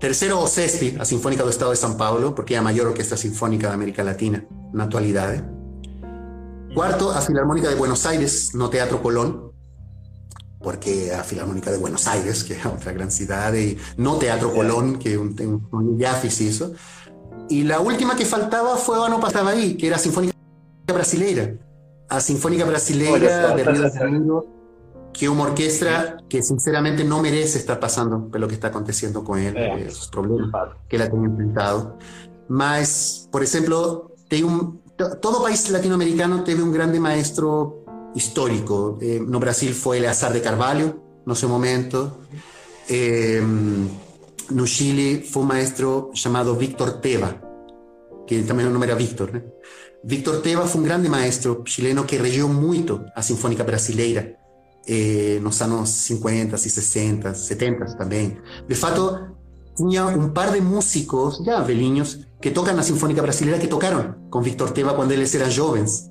Tercero, 0.00 0.40
o 0.40 0.46
a 0.46 1.04
Sinfónica 1.04 1.42
del 1.42 1.50
Estado 1.50 1.72
de 1.72 1.76
São 1.76 1.96
Paulo, 1.96 2.34
porque 2.34 2.54
es 2.54 2.58
la 2.58 2.62
mayor 2.62 2.86
orquesta 2.86 3.16
sinfónica 3.16 3.68
de 3.68 3.74
América 3.74 4.02
Latina 4.02 4.46
la 4.72 4.84
actualidad. 4.84 5.44
Cuarto, 6.74 7.10
a 7.10 7.20
Filarmónica 7.20 7.68
de 7.68 7.74
Buenos 7.74 8.06
Aires, 8.06 8.54
no 8.54 8.70
Teatro 8.70 9.02
Colón, 9.02 9.47
porque 10.60 11.12
a 11.12 11.22
Filarmónica 11.22 11.70
de 11.70 11.78
Buenos 11.78 12.06
Aires, 12.06 12.44
que 12.44 12.54
es 12.54 12.66
otra 12.66 12.92
gran 12.92 13.10
ciudad, 13.10 13.54
y 13.54 13.76
no 13.96 14.16
Teatro 14.16 14.52
Colón, 14.52 14.98
que 14.98 15.16
un, 15.16 15.36
un, 15.40 15.68
un 15.70 16.00
hizo. 16.20 16.72
Y 17.48 17.62
la 17.64 17.80
última 17.80 18.16
que 18.16 18.24
faltaba 18.24 18.76
fue 18.76 19.04
Ano 19.04 19.20
Pasaba 19.20 19.50
ahí, 19.50 19.76
que 19.76 19.86
era 19.86 19.98
Sinfónica 19.98 20.34
Brasileira. 20.86 21.54
A 22.08 22.20
Sinfónica 22.20 22.64
Brasileira 22.64 23.54
de 23.54 23.64
Rio 23.64 23.82
de 23.82 23.90
Janeiro, 23.90 24.46
que 25.12 25.26
es 25.26 25.30
una 25.30 25.42
orquesta 25.42 26.18
que 26.28 26.42
sinceramente 26.42 27.04
no 27.04 27.20
merece 27.22 27.58
estar 27.58 27.78
pasando 27.80 28.28
por 28.28 28.40
lo 28.40 28.48
que 28.48 28.54
está 28.54 28.68
aconteciendo 28.68 29.24
con 29.24 29.38
él, 29.38 29.56
eh, 29.56 29.84
esos 29.86 30.08
problemas 30.08 30.50
que 30.88 30.98
la 30.98 31.08
tiene 31.10 31.26
enfrentado. 31.26 31.98
Mas, 32.48 33.28
por 33.30 33.42
ejemplo, 33.42 34.12
un, 34.42 34.82
todo 35.20 35.42
país 35.42 35.70
latinoamericano 35.70 36.44
tiene 36.44 36.62
un 36.62 36.72
grande 36.72 36.98
maestro 36.98 37.84
histórico. 38.18 38.98
Eh, 39.00 39.20
no 39.24 39.38
Brasil 39.40 39.72
fue 39.72 39.98
Eleazar 39.98 40.32
de 40.32 40.42
Carvalho, 40.42 41.22
no 41.24 41.34
sé 41.34 41.46
momento. 41.46 42.20
Eh, 42.88 43.42
no 44.50 44.66
Chile 44.66 45.24
fue 45.28 45.42
un 45.42 45.48
maestro 45.48 46.10
llamado 46.14 46.56
Víctor 46.56 47.00
Teva, 47.00 47.40
que 48.26 48.42
también 48.42 48.66
el 48.68 48.72
nombre 48.72 48.90
era 48.90 48.98
Víctor. 48.98 49.32
¿no? 49.32 49.42
Victor 50.04 50.40
Teva 50.42 50.66
foi 50.66 50.80
um 50.80 50.84
grande 50.84 51.08
maestro 51.08 51.62
chileno 51.66 52.06
que 52.06 52.18
regeu 52.18 52.48
muito 52.48 53.04
a 53.14 53.22
Sinfônica 53.22 53.64
Brasileira 53.64 54.36
eh, 54.86 55.38
nos 55.42 55.60
anos 55.60 55.90
50 55.90 56.56
e 56.56 56.58
60, 56.58 57.34
70 57.34 57.96
também. 57.96 58.38
De 58.66 58.74
fato, 58.74 59.36
tinha 59.76 60.06
um 60.06 60.30
par 60.30 60.50
de 60.52 60.60
músicos 60.60 61.38
já 61.44 61.60
velhinhos 61.60 62.20
que 62.40 62.50
tocam 62.50 62.74
na 62.74 62.82
Sinfônica 62.82 63.20
Brasileira 63.20 63.60
que 63.60 63.66
tocaram 63.66 64.14
com 64.30 64.40
Victor 64.40 64.70
Teva 64.70 64.94
quando 64.94 65.12
eles 65.12 65.34
eram 65.34 65.50
jovens. 65.50 66.08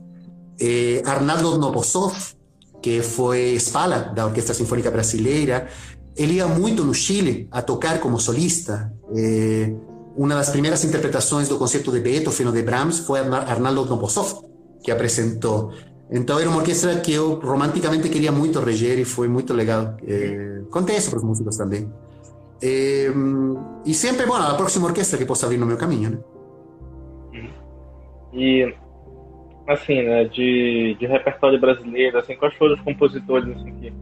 Eh, 0.59 1.01
Arnaldo 1.05 1.57
Novosov, 1.57 2.15
que 2.81 3.01
foi 3.01 3.53
espala 3.55 4.11
da 4.15 4.25
Orquestra 4.25 4.53
Sinfônica 4.53 4.89
Brasileira, 4.89 5.67
ele 6.15 6.35
ia 6.35 6.47
muito 6.47 6.83
no 6.83 6.93
Chile 6.93 7.47
a 7.51 7.61
tocar 7.61 7.99
como 7.99 8.19
solista. 8.19 8.91
Eh, 9.15 9.73
uma 10.15 10.33
das 10.33 10.49
primeiras 10.49 10.83
interpretações 10.83 11.47
do 11.47 11.57
concerto 11.57 11.91
de 11.91 11.99
Beethoven 11.99 12.47
ou 12.47 12.53
de 12.53 12.63
Brahms 12.63 12.99
foi 12.99 13.19
Arnaldo 13.19 13.85
Novosov, 13.85 14.43
que 14.83 14.91
apresentou. 14.91 15.71
Então 16.09 16.39
era 16.39 16.49
uma 16.49 16.59
orquestra 16.59 16.95
que 17.01 17.13
eu 17.13 17.39
romanticamente 17.39 18.09
queria 18.09 18.31
muito 18.31 18.59
reger 18.59 18.97
e 18.97 19.05
foi 19.05 19.27
muito 19.27 19.53
legal. 19.53 19.95
Eh, 20.07 20.61
contei 20.71 20.97
isso 20.97 21.09
para 21.09 21.17
os 21.17 21.23
músicos 21.23 21.55
também. 21.55 21.87
Eh, 22.61 23.11
e 23.85 23.93
sempre, 23.93 24.25
bom, 24.25 24.35
a 24.35 24.55
próxima 24.55 24.87
orquestra 24.87 25.17
que 25.17 25.25
possa 25.25 25.47
vir 25.47 25.59
no 25.59 25.65
meu 25.65 25.77
caminho, 25.77 26.09
né? 26.11 26.17
E, 28.33 28.73
assim, 29.67 30.01
né, 30.01 30.23
de, 30.25 30.95
de 30.99 31.05
repertório 31.05 31.59
brasileiro, 31.59 32.17
assim, 32.17 32.35
quais 32.35 32.55
foram 32.55 32.75
os 32.75 32.81
compositores 32.81 33.49
assim, 33.55 33.73
que, 33.75 33.93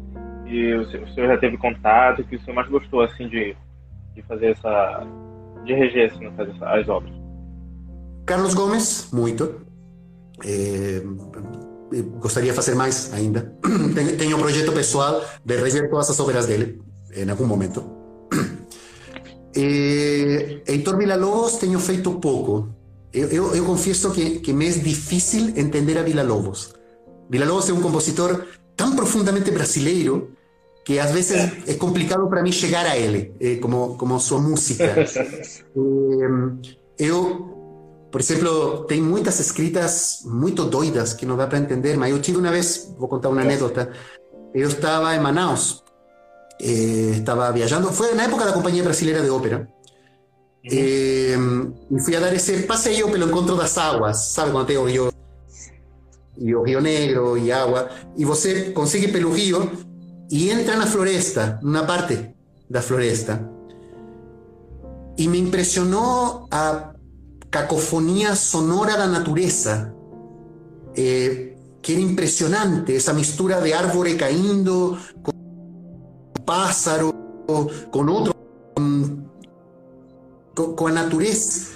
que 0.46 0.76
o, 0.76 0.86
senhor, 0.86 1.04
o 1.04 1.14
senhor 1.14 1.28
já 1.28 1.38
teve 1.38 1.58
contato, 1.58 2.24
que 2.24 2.36
o 2.36 2.42
senhor 2.42 2.56
mais 2.56 2.70
gostou, 2.70 3.02
assim, 3.02 3.28
de, 3.28 3.56
de 4.14 4.22
fazer 4.24 4.52
essa 4.52 5.08
de 5.66 5.74
reger 5.74 6.12
assim, 6.12 6.28
as 6.62 6.88
obras? 6.88 7.12
Carlos 8.26 8.54
Gomes, 8.54 9.10
muito. 9.12 9.62
É, 10.44 11.02
gostaria 12.20 12.52
de 12.52 12.56
fazer 12.56 12.76
mais 12.76 13.14
ainda. 13.14 13.54
Tenho 14.18 14.38
um 14.38 14.40
projeto 14.40 14.72
pessoal 14.72 15.22
de 15.44 15.56
reger 15.58 15.90
todas 15.90 16.10
as 16.10 16.20
obras 16.20 16.46
dele, 16.46 16.82
em 17.16 17.30
algum 17.30 17.46
momento. 17.46 17.84
É, 19.56 20.62
Heitor 20.72 20.98
Villa-Lobos 20.98 21.58
tenho 21.58 21.80
feito 21.80 22.12
pouco. 22.20 22.70
Eu, 23.16 23.30
eu, 23.30 23.56
eu 23.56 23.66
confieso 23.66 24.12
que, 24.12 24.42
que, 24.42 24.52
me 24.52 24.68
es 24.68 24.84
difícil 24.84 25.54
entender 25.56 25.98
a 25.98 26.04
Vila-Lobos. 26.04 26.76
Vila-Lobos 27.30 27.66
es 27.70 27.72
un 27.72 27.82
compositor 27.82 28.46
tan 28.76 28.94
profundamente 28.94 29.52
brasileiro 29.52 30.32
que 30.84 31.00
a 31.00 31.10
veces 31.10 31.50
es 31.66 31.78
complicado 31.78 32.30
para 32.30 32.42
mí 32.42 32.52
llegar 32.52 32.86
a 32.86 32.98
él, 32.98 33.34
eh, 33.40 33.60
como, 33.62 33.98
como 33.98 34.20
su 34.20 34.38
música. 34.40 34.94
eh, 36.98 37.10
por 38.12 38.22
ejemplo, 38.22 38.86
tengo 38.86 39.06
muchas 39.06 39.40
escritas 39.40 40.22
muy 40.26 40.52
doidas 40.52 41.16
que 41.16 41.26
no 41.26 41.38
da 41.38 41.48
para 41.48 41.60
entender, 41.60 41.98
mas 41.98 42.12
eu 42.12 42.38
una 42.38 42.52
vez, 42.52 42.94
voy 42.98 43.08
a 43.08 43.10
contar 43.10 43.32
una 43.32 43.44
anécdota, 43.44 43.90
yo 44.54 44.68
estaba 44.68 45.16
en 45.16 45.22
Manaus, 45.22 45.84
eh, 46.60 47.12
estaba 47.16 47.52
viajando, 47.52 47.90
fue 47.90 48.12
en 48.12 48.18
la 48.18 48.26
época 48.26 48.44
de 48.44 48.50
la 48.50 48.54
compañía 48.54 48.84
brasilera 48.84 49.22
de 49.22 49.30
ópera, 49.30 49.68
eh, 50.72 51.38
y 51.92 52.00
fui 52.00 52.16
a 52.16 52.20
dar 52.20 52.34
ese 52.34 52.64
paseo, 52.64 53.10
pero 53.12 53.28
encontro 53.28 53.56
das 53.56 53.78
águas, 53.78 54.32
sabe 54.32 54.52
quando 54.52 54.68
tengo 54.68 54.90
yo 54.90 55.12
e 56.38 56.54
o 56.54 56.64
Rio 56.64 56.82
Negro 56.82 57.38
e 57.38 57.52
água, 57.52 57.90
e 58.18 58.26
você 58.26 58.72
consegue 58.72 59.08
pelo 59.08 59.32
rio 59.32 59.72
e 60.30 60.50
entra 60.50 60.76
na 60.76 60.86
floresta, 60.86 61.60
na 61.64 61.84
parte 61.86 62.36
da 62.70 62.82
floresta. 62.82 63.50
E 65.18 65.28
me 65.28 65.40
impressionou 65.40 66.48
a 66.52 66.94
cacofonia 67.50 68.36
sonora 68.36 68.98
da 68.98 69.08
natureza, 69.08 69.94
eh, 70.98 71.56
que 71.82 71.94
era 71.94 72.02
impressionante, 72.02 72.96
essa 72.96 73.14
mistura 73.14 73.62
de 73.62 73.72
árvore 73.72 74.16
caindo, 74.16 74.98
com 75.24 75.32
pássaro, 76.46 77.14
com 77.92 78.06
outro 78.08 78.34
com 78.76 79.25
con, 80.56 80.96
la 80.96 81.04
naturaleza. 81.04 81.72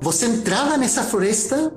Vos 0.00 0.22
entraba 0.22 0.74
en 0.74 0.82
esa 0.82 1.02
floresta 1.02 1.72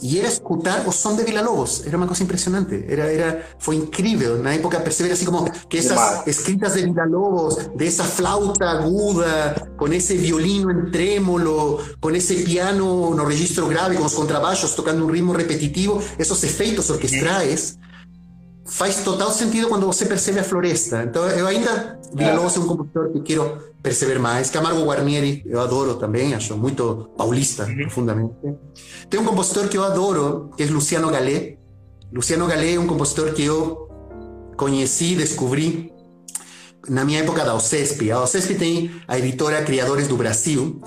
y 0.00 0.18
era 0.18 0.28
escuchar 0.28 0.82
o 0.86 0.92
son 0.92 1.16
de 1.16 1.22
Villa-Lobos. 1.22 1.84
Era 1.86 1.96
una 1.96 2.08
cosa 2.08 2.22
impresionante. 2.24 2.86
Era, 2.88 3.10
era, 3.10 3.46
fue 3.58 3.76
increíble. 3.76 4.26
En 4.26 4.42
la 4.42 4.54
época 4.54 4.82
percibir 4.82 5.12
así 5.12 5.24
como 5.24 5.44
que 5.68 5.78
esas 5.78 6.26
escritas 6.26 6.74
de 6.74 6.86
Villa-Lobos, 6.86 7.70
de 7.76 7.86
esa 7.86 8.02
flauta 8.02 8.72
aguda, 8.72 9.54
con 9.76 9.92
ese 9.92 10.16
violino 10.16 10.70
en 10.70 10.90
trémolo, 10.90 11.78
con 12.00 12.16
ese 12.16 12.34
piano 12.36 13.12
no 13.14 13.24
registro 13.24 13.68
grave, 13.68 13.94
con 13.94 14.04
los 14.04 14.14
contrabajos 14.14 14.74
tocando 14.74 15.04
un 15.04 15.12
ritmo 15.12 15.34
repetitivo, 15.34 16.02
esos 16.18 16.42
efectos 16.42 16.90
orquestrais, 16.90 17.78
faz 18.64 19.04
total 19.04 19.30
sentido 19.30 19.68
quando 19.68 19.86
você 19.86 20.06
percebe 20.06 20.40
a 20.40 20.44
floresta. 20.44 21.04
Então, 21.04 21.28
eu 21.28 21.46
ainda, 21.46 22.00
Vila 22.14 22.34
Lobos 22.34 22.56
é 22.56 22.60
um 22.60 22.66
compositor 22.66 23.12
que 23.12 23.20
quero 23.20 23.71
perceber 23.82 24.18
mais. 24.18 24.50
Camargo 24.50 24.84
Guarnieri, 24.84 25.42
eu 25.46 25.60
adoro 25.60 25.94
também, 25.94 26.34
acho 26.34 26.56
muito 26.56 27.10
paulista, 27.16 27.64
uhum. 27.64 27.76
profundamente. 27.76 28.34
Tem 29.10 29.20
um 29.20 29.24
compositor 29.24 29.68
que 29.68 29.76
eu 29.76 29.84
adoro, 29.84 30.50
que 30.56 30.62
é 30.62 30.66
Luciano 30.66 31.10
Galé. 31.10 31.58
Luciano 32.12 32.46
Galé 32.46 32.74
é 32.74 32.80
um 32.80 32.86
compositor 32.86 33.32
que 33.32 33.44
eu 33.44 33.88
conheci, 34.56 35.16
descobri 35.16 35.90
na 36.88 37.04
minha 37.04 37.20
época 37.20 37.44
da 37.44 37.54
OCESP. 37.54 38.10
A 38.10 38.22
OCESP 38.22 38.54
tem 38.54 38.90
a 39.08 39.18
editora 39.18 39.62
Criadores 39.62 40.08
do 40.08 40.16
Brasil, 40.16 40.80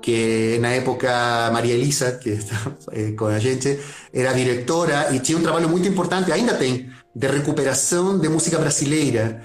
que 0.00 0.58
na 0.60 0.70
época 0.72 1.50
Maria 1.52 1.74
Elisa, 1.74 2.12
que 2.12 2.30
está 2.30 2.72
eh, 2.92 3.12
com 3.12 3.26
a 3.26 3.38
gente, 3.38 3.78
era 4.12 4.32
diretora 4.32 5.14
e 5.14 5.20
tinha 5.20 5.38
um 5.38 5.42
trabalho 5.42 5.68
muito 5.68 5.88
importante, 5.88 6.32
ainda 6.32 6.54
tem, 6.54 6.90
de 7.14 7.26
recuperação 7.28 8.18
de 8.18 8.28
música 8.28 8.58
brasileira. 8.58 9.40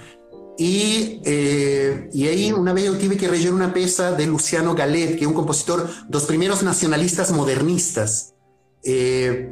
Y, 0.60 1.20
eh, 1.24 2.10
y, 2.12 2.26
ahí 2.26 2.52
una 2.52 2.72
vez 2.72 2.86
yo 2.86 2.98
tuve 2.98 3.16
que 3.16 3.28
rellenar 3.28 3.54
una 3.54 3.72
pieza 3.72 4.10
de 4.10 4.26
Luciano 4.26 4.74
Galet, 4.74 5.14
que 5.14 5.20
es 5.20 5.26
un 5.26 5.32
compositor, 5.32 5.88
dos 6.08 6.24
primeros 6.24 6.64
nacionalistas 6.64 7.30
modernistas. 7.30 8.34
Eh, 8.82 9.50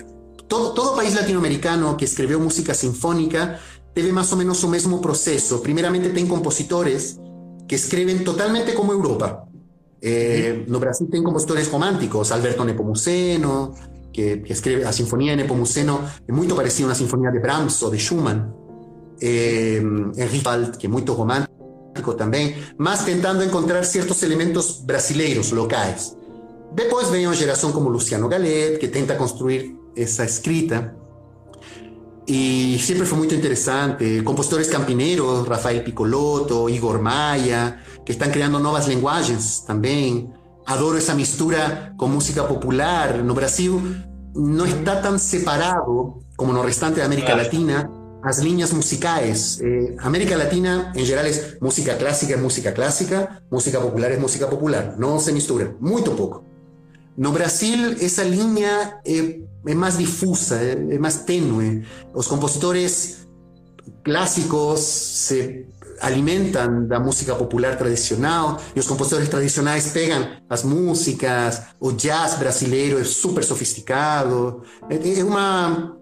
todo, 0.48 0.74
todo, 0.74 0.96
país 0.96 1.14
latinoamericano 1.14 1.96
que 1.96 2.06
escribió 2.06 2.40
música 2.40 2.74
sinfónica 2.74 3.60
debe 3.94 4.12
más 4.12 4.32
o 4.32 4.36
menos 4.36 4.58
su 4.58 4.68
mismo 4.68 5.00
proceso. 5.00 5.62
Primeramente 5.62 6.08
ten 6.08 6.26
compositores 6.26 7.20
que 7.68 7.76
escriben 7.76 8.24
totalmente 8.24 8.74
como 8.74 8.92
Europa. 8.92 9.48
Eh, 10.00 10.64
¿Sí? 10.64 10.70
No 10.72 10.80
Brasil 10.80 11.06
ten 11.08 11.22
compositores 11.22 11.70
románticos, 11.70 12.32
Alberto 12.32 12.64
Nepomuceno, 12.64 13.74
que, 14.12 14.42
que 14.42 14.52
escribe 14.52 14.82
la 14.82 14.92
sinfonía 14.92 15.36
de 15.36 15.44
Nepomuceno, 15.44 16.00
es 16.26 16.34
muy 16.34 16.48
parecida 16.48 16.86
a 16.86 16.88
una 16.88 16.96
sinfonía 16.96 17.30
de 17.30 17.38
Brahms 17.38 17.80
o 17.84 17.90
de 17.90 17.98
Schumann. 17.98 18.65
Eh, 19.20 19.80
Wald, 20.44 20.76
que 20.78 20.86
é 20.86 20.88
muito 20.88 21.12
romântico 21.12 22.14
também, 22.16 22.56
mas 22.76 23.04
tentando 23.04 23.42
encontrar 23.42 23.84
certos 23.84 24.22
elementos 24.22 24.80
brasileiros, 24.84 25.50
locais. 25.50 26.16
Depois 26.72 27.08
vem 27.08 27.26
uma 27.26 27.34
geração 27.34 27.72
como 27.72 27.88
Luciano 27.88 28.28
Galet, 28.28 28.78
que 28.78 28.88
tenta 28.88 29.14
construir 29.14 29.74
essa 29.96 30.24
escrita. 30.24 30.94
E 32.28 32.78
sempre 32.84 33.06
foi 33.06 33.18
muito 33.18 33.34
interessante. 33.34 34.20
Compositores 34.22 34.68
campineiros, 34.68 35.46
Rafael 35.46 35.82
Piccolotto, 35.82 36.68
Igor 36.68 37.00
Maia, 37.00 37.80
que 38.04 38.12
están 38.12 38.30
creando 38.30 38.58
nuevas 38.58 38.88
lenguajes 38.88 39.64
también. 39.66 40.34
Adoro 40.66 40.98
esa 40.98 41.14
mistura 41.14 41.94
con 41.96 42.12
música 42.12 42.46
popular. 42.46 43.22
No 43.22 43.32
Brasil 43.34 44.04
no 44.34 44.64
está 44.66 45.00
tan 45.00 45.18
separado 45.18 46.18
como 46.36 46.52
no 46.52 46.62
restante 46.62 47.00
de 47.00 47.06
América 47.06 47.34
Latina 47.34 47.88
las 48.26 48.42
líneas 48.42 48.72
musicales. 48.72 49.60
Eh, 49.62 49.94
América 50.00 50.36
Latina 50.36 50.90
en 50.96 51.04
general 51.04 51.26
es 51.26 51.58
música 51.60 51.96
clásica 51.96 52.36
música 52.36 52.74
clásica, 52.74 53.40
música 53.50 53.80
popular 53.80 54.10
es 54.10 54.18
música 54.18 54.50
popular. 54.50 54.96
No 54.98 55.20
se 55.20 55.32
mistura, 55.32 55.72
muy 55.78 56.02
poco. 56.02 56.44
No 57.16 57.30
Brasil 57.30 57.96
esa 58.00 58.24
línea 58.24 59.00
eh, 59.04 59.44
es 59.64 59.76
más 59.76 59.96
difusa, 59.96 60.60
eh, 60.60 60.88
es 60.90 60.98
más 60.98 61.24
tenue. 61.24 61.84
Los 62.12 62.26
compositores 62.26 63.28
clásicos 64.02 64.80
se 64.80 65.68
alimentan 66.00 66.88
la 66.88 66.98
música 66.98 67.38
popular 67.38 67.78
tradicional 67.78 68.56
y 68.74 68.78
los 68.78 68.88
compositores 68.88 69.30
tradicionales 69.30 69.86
pegan 69.94 70.44
las 70.50 70.64
músicas, 70.64 71.62
o 71.78 71.92
jazz 71.96 72.40
brasileiro 72.40 72.98
es 72.98 73.08
súper 73.08 73.44
sofisticado. 73.44 74.64
Es 74.90 75.22
una 75.22 75.95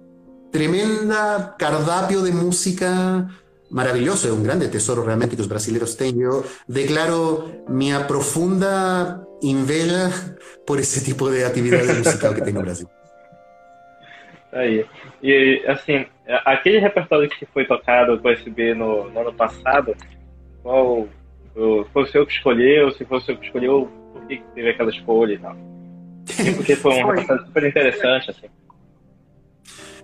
tremenda 0.55 1.57
cardápio 1.59 2.23
de 2.23 2.31
música 2.31 3.29
maravilloso, 3.71 4.29
es 4.29 4.33
un 4.33 4.45
grande 4.45 4.69
tesoro 4.69 5.03
realmente 5.03 5.35
que 5.35 5.43
los 5.43 5.49
brasileños 5.49 5.97
tienen. 5.97 6.21
Yo 6.21 6.45
declaro 6.69 7.65
mi 7.67 7.91
profunda 8.07 9.21
inveja 9.43 10.11
por 10.65 10.79
ese 10.79 11.05
tipo 11.05 11.29
de 11.29 11.45
actividad 11.45 11.85
musical 11.99 12.37
que 12.37 12.43
tem 12.43 12.55
no 12.55 12.63
Brasil. 12.63 12.89
Aí. 14.53 14.87
E, 15.21 15.61
assim, 15.67 16.07
aquele 16.45 16.79
repertório 16.79 17.29
que 17.29 17.47
foi 17.47 17.65
tocado 17.65 18.21
com 18.21 18.29
o 18.29 18.33
USB 18.33 18.75
no, 18.75 19.11
no 19.11 19.21
ano 19.23 19.35
passado, 19.35 19.97
qual 20.63 21.09
foi 21.93 22.03
o 22.05 22.07
seu 22.07 22.25
que 22.25 22.33
escolheu? 22.33 22.93
Se 22.93 23.05
foi 23.05 23.19
o 23.19 23.21
seu 23.23 23.37
que 23.37 23.47
escolheu, 23.47 23.91
por 24.13 24.25
que 24.29 24.41
teve 24.55 24.71
aquela 24.71 24.91
escolha 24.91 25.35
e 25.35 25.39
tal? 25.39 25.57
Porque 26.57 26.77
foi 26.77 26.95
um 27.03 27.09
repertório 27.09 27.45
super 27.45 27.65
interessante, 27.65 28.31
assim. 28.31 28.47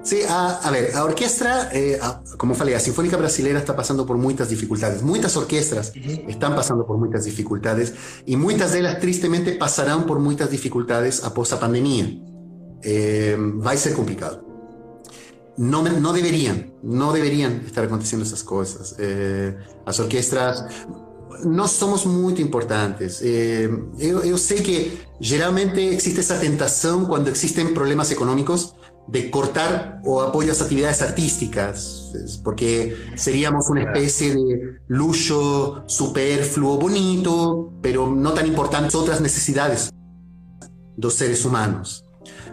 Sí, 0.02 0.22
a, 0.28 0.60
a, 0.66 0.70
ver, 0.70 0.96
a 0.96 1.04
orquestra, 1.04 1.70
eh, 1.72 1.98
a, 2.00 2.22
como 2.38 2.54
falei, 2.54 2.74
a 2.74 2.80
Sinfónica 2.80 3.16
Brasileira 3.16 3.58
está 3.58 3.76
passando 3.76 4.06
por 4.06 4.16
muitas 4.16 4.48
dificuldades. 4.48 5.02
Muitas 5.02 5.36
orquestras 5.36 5.92
estão 5.94 6.54
passando 6.54 6.86
por 6.86 6.96
muitas 6.98 7.26
dificuldades 7.26 7.92
e 8.26 8.36
muitas 8.36 8.72
delas, 8.72 8.98
tristemente, 8.98 9.52
passarão 9.52 10.04
por 10.04 10.18
muitas 10.18 10.50
dificuldades 10.50 11.22
após 11.24 11.52
a 11.52 11.58
pandemia. 11.58 12.18
Eh, 12.82 13.36
vai 13.38 13.76
ser 13.76 13.94
complicado. 13.94 14.50
no, 15.60 15.82
no 15.82 16.12
deberían, 16.14 16.72
no 16.82 17.12
deberían 17.12 17.62
estar 17.66 17.84
aconteciendo 17.84 18.24
esas 18.24 18.42
cosas. 18.42 18.96
Eh, 18.98 19.54
las 19.84 20.00
orquestas 20.00 20.64
no 21.44 21.68
somos 21.68 22.06
muy 22.06 22.40
importantes. 22.40 23.20
Eh, 23.22 23.70
yo, 23.98 24.38
sé 24.38 24.62
que 24.62 25.02
generalmente 25.20 25.92
existe 25.92 26.22
esa 26.22 26.40
tentación 26.40 27.04
cuando 27.04 27.30
existen 27.30 27.74
problemas 27.74 28.10
económicos 28.10 28.74
de 29.06 29.30
cortar 29.30 30.00
o 30.04 30.22
apoyo 30.22 30.52
a 30.52 30.54
actividades 30.54 31.02
artísticas, 31.02 32.12
porque 32.44 32.96
seríamos 33.16 33.68
una 33.68 33.82
especie 33.82 34.34
de 34.34 34.78
lujo 34.86 35.82
superfluo, 35.86 36.78
bonito, 36.78 37.72
pero 37.82 38.08
no 38.08 38.32
tan 38.32 38.46
importante 38.46 38.96
otras 38.96 39.20
necesidades 39.20 39.90
de 39.90 40.68
los 41.02 41.14
seres 41.14 41.44
humanos. 41.44 42.04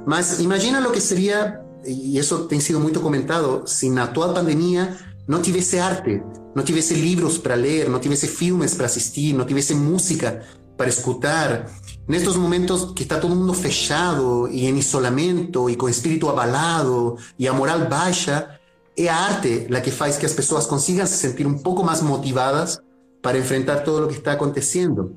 Mas 0.06 0.40
imagina 0.40 0.80
lo 0.80 0.92
que 0.92 1.02
sería 1.02 1.62
y 1.86 2.18
eso 2.18 2.48
ha 2.52 2.60
sido 2.60 2.80
muy 2.80 2.92
comentado, 2.92 3.66
si 3.66 3.90
la 3.90 4.04
actual 4.04 4.34
pandemia 4.34 4.98
no 5.28 5.42
tuviese 5.42 5.80
arte, 5.80 6.24
no 6.56 6.64
tuviese 6.64 6.96
libros 6.96 7.40
para 7.40 7.56
leer, 7.56 7.90
no 7.90 8.00
tuviese 8.00 8.28
filmes 8.28 8.76
para 8.76 8.88
asistir, 8.88 9.36
no 9.36 9.46
tuviese 9.46 9.76
música 9.76 10.42
para 10.78 10.90
escuchar, 10.90 11.68
en 12.08 12.14
estos 12.14 12.38
momentos 12.38 12.94
que 12.94 13.04
está 13.04 13.20
todo 13.20 13.34
el 13.34 13.40
mundo 13.40 13.54
fechado 13.54 14.48
y 14.48 14.68
en 14.68 14.78
isolamiento 14.78 15.70
y 15.70 15.76
con 15.76 15.90
espíritu 15.90 16.30
abalado 16.30 17.18
y 17.38 17.48
a 17.48 17.54
moral 17.54 17.88
baja, 17.90 18.60
es 18.96 19.10
arte 19.10 19.68
la 19.70 19.82
que 19.82 19.92
hace 19.92 20.20
que 20.20 20.28
las 20.28 20.34
personas 20.34 20.68
consigan 20.68 21.08
se 21.08 21.18
sentir 21.18 21.46
un 21.46 21.62
poco 21.62 21.84
más 21.84 22.02
motivadas 22.02 22.82
para 23.22 23.38
enfrentar 23.38 23.84
todo 23.84 24.02
lo 24.02 24.08
que 24.08 24.16
está 24.16 24.34
aconteciendo. 24.34 25.12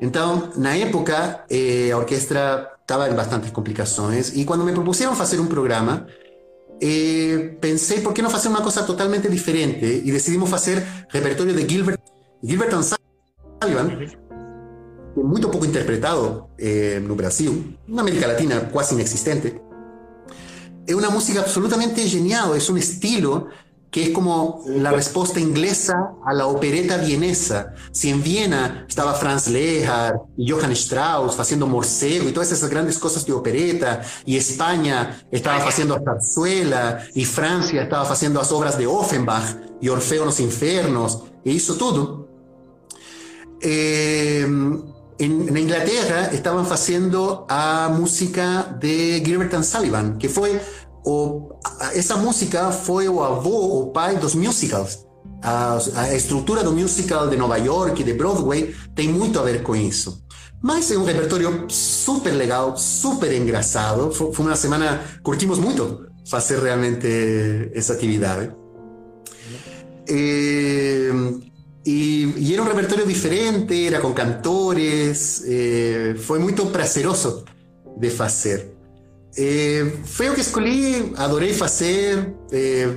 Entonces, 0.00 0.56
en 0.56 0.62
la 0.62 0.76
época, 0.76 1.46
eh, 1.48 1.88
la 1.90 1.98
orquesta 1.98 2.76
estaba 2.80 3.08
en 3.08 3.16
bastantes 3.16 3.52
complicaciones 3.52 4.36
y 4.36 4.44
cuando 4.44 4.64
me 4.64 4.72
propusieron 4.72 5.18
hacer 5.20 5.40
un 5.40 5.48
programa, 5.48 6.06
eh, 6.80 7.56
pensé, 7.60 8.00
¿por 8.00 8.12
qué 8.12 8.22
no 8.22 8.28
hacer 8.28 8.50
una 8.50 8.62
cosa 8.62 8.84
totalmente 8.84 9.28
diferente? 9.28 10.02
Y 10.04 10.10
decidimos 10.10 10.52
hacer 10.52 10.84
repertorio 11.12 11.54
de 11.54 11.64
Gilbert, 11.66 12.00
Gilbert 12.42 12.72
Sullivan, 13.62 14.23
muy 15.16 15.40
poco 15.40 15.64
interpretado 15.64 16.48
eh, 16.58 16.94
en 16.96 17.16
Brasil, 17.16 17.78
en 17.88 17.98
América 17.98 18.26
Latina 18.26 18.70
casi 18.72 18.94
inexistente. 18.94 19.62
Es 20.86 20.94
una 20.94 21.10
música 21.10 21.40
absolutamente 21.40 22.06
genial, 22.06 22.56
es 22.56 22.68
un 22.68 22.78
estilo 22.78 23.48
que 23.94 24.02
es 24.02 24.10
como 24.10 24.64
la 24.66 24.90
respuesta 24.90 25.38
inglesa 25.38 26.14
a 26.26 26.34
la 26.34 26.48
opereta 26.48 26.96
vienesa. 26.96 27.74
Si 27.92 28.10
en 28.10 28.24
Viena 28.24 28.86
estaba 28.88 29.14
Franz 29.14 29.46
Lehar 29.46 30.20
y 30.36 30.50
Johann 30.50 30.72
Strauss 30.72 31.38
haciendo 31.38 31.68
Morcego 31.68 32.28
y 32.28 32.32
todas 32.32 32.50
esas 32.50 32.68
grandes 32.70 32.98
cosas 32.98 33.24
de 33.24 33.32
opereta, 33.32 34.02
y 34.26 34.36
España 34.36 35.24
estaba 35.30 35.58
haciendo 35.58 36.02
Zarzuela, 36.04 37.06
y 37.14 37.24
Francia 37.24 37.84
estaba 37.84 38.02
haciendo 38.02 38.40
las 38.40 38.50
obras 38.50 38.76
de 38.76 38.88
Offenbach 38.88 39.58
y 39.80 39.88
Orfeo 39.88 40.22
en 40.22 40.26
los 40.26 40.40
Infernos, 40.40 41.22
e 41.44 41.52
hizo 41.52 41.76
todo. 41.76 42.28
Eh, 43.60 44.44
en, 45.18 45.56
Inglaterra 45.56 46.30
estaban 46.32 46.66
haciendo 46.70 47.46
a 47.48 47.88
música 47.88 48.76
de 48.80 49.22
Gilbert 49.24 49.54
and 49.54 49.62
Sullivan, 49.62 50.18
que 50.18 50.28
fue 50.28 50.60
o, 51.04 51.50
essa 51.94 52.16
música 52.16 52.70
foi 52.72 53.08
o 53.08 53.22
avô, 53.22 53.80
o 53.80 53.92
pai 53.92 54.16
dos 54.16 54.34
musicals. 54.34 55.06
A, 55.42 55.78
a 55.96 56.14
estrutura 56.14 56.64
do 56.64 56.72
musical 56.72 57.28
de 57.28 57.36
Nova 57.36 57.58
York, 57.58 58.02
de 58.02 58.14
Broadway, 58.14 58.74
tem 58.94 59.08
muito 59.08 59.38
a 59.38 59.42
ver 59.42 59.62
com 59.62 59.76
isso. 59.76 60.24
Mas 60.62 60.90
é 60.90 60.96
um 60.96 61.04
repertório 61.04 61.66
super 61.68 62.32
legal, 62.32 62.74
super 62.78 63.30
engraçado. 63.32 64.10
Foi, 64.10 64.32
foi 64.32 64.46
uma 64.46 64.56
semana, 64.56 65.02
curtimos 65.22 65.58
muito 65.58 66.06
fazer 66.26 66.58
realmente 66.58 67.06
essa 67.74 67.92
atividade. 67.92 68.50
E, 70.08 71.10
e, 71.86 72.32
e, 72.38 72.52
era 72.54 72.62
um 72.62 72.66
repertório 72.66 73.06
diferente, 73.06 73.86
era 73.86 74.00
com 74.00 74.12
cantores, 74.12 75.42
eh, 75.46 76.14
foi 76.18 76.38
muito 76.38 76.64
prazeroso 76.66 77.44
de 77.98 78.10
fazer. 78.10 78.74
Eh, 79.36 79.84
o 80.30 80.34
que 80.34 80.40
escolhi, 80.40 81.12
adorei 81.16 81.52
fazer, 81.52 82.34
eh, 82.52 82.88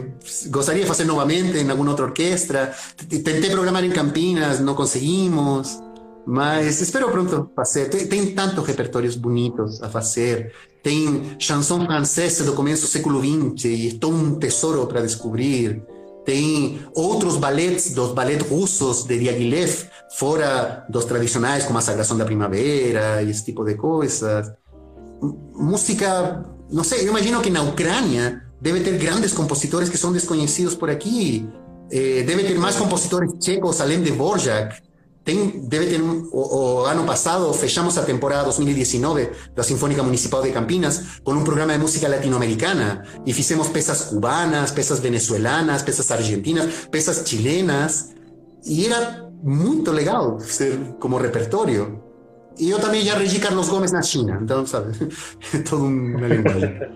gostaria 0.47 0.83
de 0.83 0.87
fazer 0.87 1.03
novamente 1.03 1.57
em 1.57 1.69
alguma 1.69 1.89
outra 1.89 2.05
orquestra. 2.05 2.73
Tentei 3.09 3.49
programar 3.49 3.83
em 3.83 3.91
Campinas, 3.91 4.59
não 4.59 4.75
conseguimos, 4.75 5.79
mas 6.25 6.79
espero 6.79 7.09
pronto 7.09 7.51
fazer. 7.55 7.89
Tem, 7.89 8.33
tantos 8.33 8.65
repertórios 8.65 9.15
bonitos 9.15 9.81
a 9.81 9.89
fazer. 9.89 10.53
Tem 10.83 11.35
chanson 11.39 11.85
francesa 11.85 12.43
do 12.43 12.53
começo 12.53 12.83
do 12.83 12.87
século 12.87 13.19
XX 13.19 13.65
e 13.65 13.87
é 13.89 13.99
todo 13.99 14.15
um 14.15 14.35
tesouro 14.35 14.85
para 14.87 15.01
descobrir. 15.01 15.81
Tem 16.27 16.81
outros 16.93 17.37
ballets, 17.37 17.93
dos 17.93 18.11
ballets 18.11 18.45
russos 18.49 19.05
de 19.05 19.17
Diaghilev, 19.17 19.85
fora 20.17 20.85
dos 20.89 21.05
tradicionais, 21.05 21.63
como 21.63 21.79
a 21.79 21.81
Sagração 21.81 22.17
da 22.17 22.25
Primavera 22.25 23.23
e 23.23 23.31
esse 23.31 23.45
tipo 23.45 23.63
de 23.63 23.75
coisas. 23.75 24.51
Música, 25.55 26.45
não 26.69 26.83
sei, 26.83 27.05
eu 27.05 27.11
imagino 27.11 27.39
que 27.39 27.49
na 27.49 27.61
Ucrânia 27.61 28.43
deve 28.59 28.81
ter 28.81 28.97
grandes 28.97 29.31
compositores 29.31 29.87
que 29.87 29.97
são 29.97 30.11
desconhecidos 30.11 30.75
por 30.75 30.89
aqui. 30.89 31.47
Eh, 31.89 32.23
deve 32.23 32.43
ter 32.43 32.59
mais 32.59 32.75
compositores 32.75 33.31
tchecos 33.39 33.79
além 33.79 34.03
de 34.03 34.11
Borjak. 34.11 34.81
Tem, 35.27 35.59
deve 35.59 35.87
ter 35.87 36.01
um, 36.01 36.23
o, 36.31 36.83
o, 36.83 36.85
ano 36.85 37.05
passado 37.05 37.53
fechamos 37.53 37.97
a 37.97 38.05
temporada 38.05 38.45
2019 38.45 39.29
da 39.53 39.61
Sinfônica 39.61 40.01
Municipal 40.01 40.41
de 40.41 40.53
Campinas 40.53 41.19
com 41.21 41.33
um 41.33 41.43
programa 41.43 41.73
de 41.73 41.79
música 41.79 42.07
latino-americana 42.07 43.03
e 43.25 43.33
fizemos 43.33 43.67
peças 43.67 44.05
cubanas, 44.05 44.71
peças 44.71 45.01
venezuelanas, 45.01 45.83
peças 45.83 46.09
argentinas, 46.11 46.87
peças 46.89 47.27
chilenas 47.27 48.15
e 48.65 48.85
era 48.85 49.29
muito 49.43 49.91
legal 49.91 50.39
ser 50.39 50.79
como 50.97 51.17
repertório. 51.17 52.01
E 52.57 52.69
eu 52.69 52.79
também 52.79 53.01
já 53.01 53.17
regi 53.17 53.41
Carlos 53.41 53.67
Gomes 53.67 53.91
na 53.91 54.01
China, 54.01 54.39
então, 54.41 54.65
sabe, 54.65 54.93
é 55.53 55.57
todo 55.69 55.83
uma 55.83 56.25
linguagem. 56.25 56.89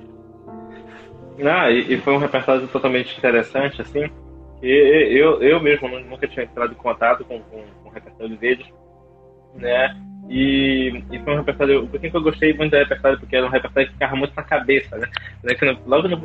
Ah, 1.44 1.70
e, 1.70 1.96
e 1.96 1.98
foi 2.00 2.14
um 2.14 2.18
repertório 2.18 2.66
totalmente 2.70 3.18
interessante, 3.18 3.82
assim, 3.82 4.10
e 4.64 5.20
eu, 5.20 5.44
eu 5.44 5.60
mesmo 5.60 5.90
nunca 6.10 6.28
tinha 6.30 6.46
entrado 6.46 6.72
em 6.72 6.78
contato 6.78 7.26
com, 7.26 7.42
repertório 7.94 8.38
deles, 8.38 8.66
né? 9.56 9.96
E, 10.30 11.04
e 11.12 11.20
foi 11.20 11.34
um 11.34 11.38
repertório. 11.38 11.88
Por 11.88 12.00
que 12.00 12.16
eu 12.16 12.22
gostei 12.22 12.54
muito 12.54 12.72
do 12.72 12.78
repertório? 12.78 13.20
Porque 13.20 13.36
era 13.36 13.46
um 13.46 13.50
repertório 13.50 13.88
que 13.88 13.94
ficava 13.94 14.16
muito 14.16 14.34
na 14.36 14.44
cabeça, 14.44 14.98
né? 14.98 15.08
logo 15.86 16.08
no, 16.08 16.18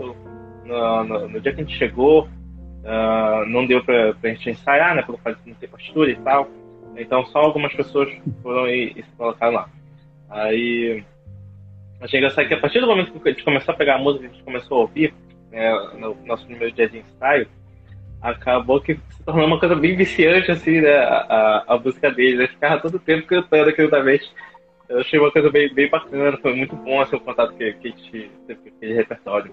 no, 0.64 1.04
no, 1.04 1.28
no, 1.28 1.40
dia 1.40 1.52
que 1.52 1.60
a 1.60 1.64
gente 1.64 1.76
chegou, 1.76 2.24
uh, 2.24 3.46
não 3.48 3.66
deu 3.66 3.82
pra, 3.84 4.14
pra 4.14 4.30
gente 4.30 4.50
ensaiar, 4.50 4.94
né? 4.94 5.02
Por 5.02 5.18
não 5.24 5.54
ter 5.54 5.68
postura 5.68 6.10
e 6.10 6.16
tal. 6.16 6.48
Então 6.96 7.24
só 7.26 7.40
algumas 7.40 7.74
pessoas 7.74 8.08
foram 8.42 8.68
e, 8.68 8.92
e 8.96 9.02
se 9.02 9.10
colocaram 9.16 9.54
lá. 9.54 9.68
Aí. 10.30 11.02
Achei 12.00 12.18
engraçado 12.18 12.46
que 12.46 12.54
a 12.54 12.60
partir 12.60 12.80
do 12.80 12.86
momento 12.86 13.18
que 13.18 13.28
a 13.28 13.32
gente 13.32 13.44
começou 13.44 13.72
a 13.72 13.76
pegar 13.76 13.96
a 13.96 13.98
música, 13.98 14.26
a 14.26 14.28
gente 14.28 14.44
começou 14.44 14.76
a 14.76 14.80
ouvir, 14.82 15.14
né, 15.50 15.72
no 15.98 16.14
nosso 16.26 16.44
primeiro 16.44 16.74
dia 16.74 16.88
de 16.88 16.98
ensaio, 16.98 17.48
acabou 18.30 18.80
que 18.80 18.94
se 18.94 19.22
tornou 19.24 19.46
uma 19.46 19.58
coisa 19.58 19.74
bem 19.74 19.96
viciante, 19.96 20.50
assim, 20.50 20.80
né? 20.80 20.96
A, 20.96 21.64
a, 21.68 21.78
música 21.78 22.10
dele, 22.10 22.38
né? 22.38 22.46
Ficava 22.48 22.80
todo 22.80 22.98
tempo 22.98 23.26
cantando 23.26 23.70
aquilo 23.70 23.90
também. 23.90 24.20
Eu 24.88 25.00
achei 25.00 25.18
uma 25.18 25.30
coisa 25.30 25.50
bem, 25.50 25.72
bem 25.72 25.88
bacana, 25.88 26.38
foi 26.38 26.54
muito 26.54 26.76
bom 26.76 27.00
assim, 27.00 27.16
o 27.16 27.20
contato 27.20 27.54
que, 27.54 27.72
que 27.74 27.88
a 27.88 27.90
gente 27.90 28.30
teve 28.46 28.60
aquele 28.68 28.94
repertório. 28.94 29.52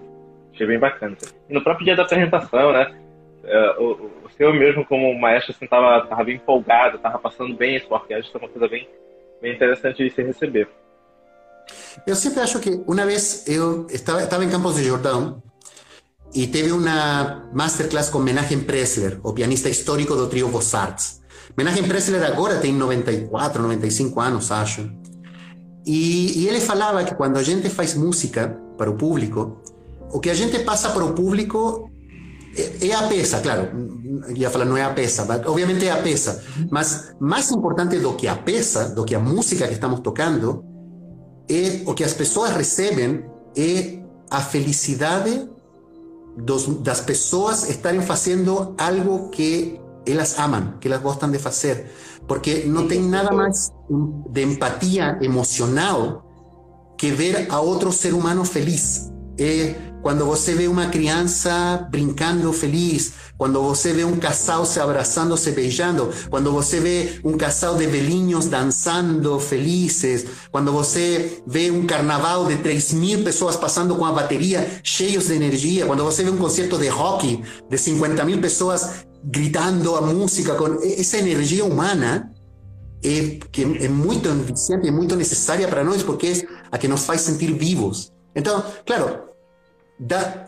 Achei 0.52 0.66
bem 0.66 0.78
bacana. 0.78 1.16
E 1.48 1.54
no 1.54 1.62
próprio 1.62 1.84
dia 1.84 1.96
da 1.96 2.02
apresentação, 2.02 2.72
né? 2.72 2.94
É, 3.44 3.70
o, 3.78 4.10
o 4.24 4.30
senhor 4.36 4.54
mesmo, 4.54 4.84
como 4.86 5.12
maestro, 5.18 5.52
assim, 5.54 5.66
tava, 5.66 6.06
tava 6.06 6.24
bem 6.24 6.36
empolgado, 6.36 6.98
tava 6.98 7.18
passando 7.18 7.54
bem 7.54 7.76
esse 7.76 7.92
orquestra, 7.92 8.32
foi 8.32 8.40
uma 8.40 8.48
coisa 8.48 8.68
bem, 8.68 8.88
bem 9.42 9.54
interessante 9.54 10.02
de 10.02 10.10
se 10.10 10.22
receber. 10.22 10.68
Eu 12.06 12.14
sempre 12.14 12.40
acho 12.40 12.60
que 12.60 12.70
uma 12.86 13.04
vez 13.04 13.46
eu 13.48 13.86
estava, 13.88 14.22
estava 14.22 14.44
em 14.44 14.50
Campos 14.50 14.76
de 14.76 14.84
Jordão 14.84 15.42
y 16.34 16.48
teve 16.48 16.72
una 16.72 17.48
masterclass 17.52 18.10
con 18.10 18.24
Menachem 18.24 18.64
Pressler, 18.64 19.20
o 19.22 19.32
pianista 19.32 19.68
histórico 19.68 20.16
do 20.16 20.28
trio 20.28 20.50
Arts. 20.72 21.20
Menachem 21.56 21.86
Pressler 21.86 22.24
agora 22.24 22.58
tem 22.58 22.74
94, 22.74 23.62
95 23.62 24.20
anos, 24.20 24.50
acho. 24.50 24.90
E, 25.86 26.46
ele 26.48 26.60
falava 26.60 27.04
que 27.04 27.14
quando 27.14 27.36
a 27.36 27.42
gente 27.42 27.70
faz 27.70 27.94
música 27.94 28.58
para 28.76 28.90
o 28.90 28.96
público, 28.96 29.62
o 30.10 30.18
que 30.18 30.28
a 30.28 30.34
gente 30.34 30.58
passa 30.60 30.90
para 30.90 31.04
o 31.04 31.12
público 31.12 31.88
é, 32.56 32.88
é 32.88 32.94
a 32.94 33.04
peça, 33.04 33.40
claro. 33.40 33.68
Ia 34.34 34.50
falar 34.50 34.64
não 34.64 34.76
é 34.76 34.82
a 34.82 34.92
mas 34.92 35.46
obviamente 35.46 35.86
é 35.86 35.92
a 35.92 35.98
peça. 35.98 36.42
Mas 36.68 37.14
mais 37.20 37.48
importante 37.52 38.00
do 38.00 38.14
que 38.14 38.26
a 38.26 38.34
peça, 38.34 38.88
do 38.88 39.04
que 39.04 39.14
a 39.14 39.20
música 39.20 39.68
que 39.68 39.74
estamos 39.74 40.00
tocando, 40.00 40.64
o 41.86 41.94
que 41.94 42.02
as 42.02 42.14
pessoas 42.14 42.50
recebem 42.56 43.24
é 43.56 44.02
a 44.30 44.40
felicidade 44.40 45.53
dos, 46.36 46.66
das 46.80 47.00
pessoas 47.00 47.68
estarem 47.68 48.02
fazendo 48.02 48.74
algo 48.78 49.28
que 49.30 49.80
elas 50.06 50.38
amam, 50.38 50.74
que 50.80 50.88
elas 50.88 51.00
gostam 51.00 51.30
de 51.30 51.38
fazer. 51.38 51.90
Porque 52.26 52.64
não 52.64 52.88
tem 52.88 53.02
nada 53.02 53.32
mais 53.32 53.72
de 54.30 54.42
empatia 54.42 55.18
emocional 55.20 56.24
que 56.96 57.10
ver 57.10 57.46
a 57.50 57.60
outro 57.60 57.92
ser 57.92 58.14
humano 58.14 58.44
feliz. 58.44 59.10
É 59.38 59.74
quando 60.04 60.26
você 60.26 60.52
vê 60.52 60.68
uma 60.68 60.88
criança 60.88 61.88
brincando 61.90 62.52
feliz, 62.52 63.14
quando 63.38 63.62
você 63.62 63.90
vê 63.90 64.04
um 64.04 64.16
casal 64.16 64.66
se 64.66 64.78
abraçando, 64.78 65.34
se 65.34 65.50
beijando, 65.50 66.10
quando 66.28 66.52
você 66.52 66.78
vê 66.78 67.20
um 67.24 67.38
casal 67.38 67.74
de 67.74 67.86
velhinhos 67.86 68.44
dançando 68.44 69.40
felizes, 69.40 70.26
quando 70.52 70.70
você 70.72 71.42
vê 71.46 71.70
um 71.70 71.86
carnaval 71.86 72.44
de 72.44 72.58
3 72.58 72.92
mil 72.92 73.24
pessoas 73.24 73.56
passando 73.56 73.96
com 73.96 74.04
a 74.04 74.12
bateria 74.12 74.78
cheios 74.82 75.28
de 75.28 75.36
energia, 75.36 75.86
quando 75.86 76.04
você 76.04 76.22
vê 76.22 76.28
um 76.28 76.36
concerto 76.36 76.76
de 76.76 76.88
rock 76.88 77.42
de 77.70 77.78
50 77.78 78.22
mil 78.26 78.38
pessoas 78.42 79.06
gritando 79.24 79.96
a 79.96 80.02
música 80.02 80.54
com 80.54 80.82
essa 80.82 81.16
energia 81.16 81.64
humana, 81.64 82.30
é, 83.02 83.38
que 83.50 83.62
é 83.62 83.88
muito 83.88 84.28
viciante, 84.34 84.86
é 84.86 84.90
muito 84.90 85.16
necessária 85.16 85.66
para 85.66 85.82
nós, 85.82 86.02
porque 86.02 86.26
é 86.26 86.46
a 86.70 86.76
que 86.76 86.88
nos 86.88 87.06
faz 87.06 87.22
sentir 87.22 87.54
vivos. 87.54 88.12
Então, 88.36 88.62
claro, 88.84 89.33
dá, 89.98 90.46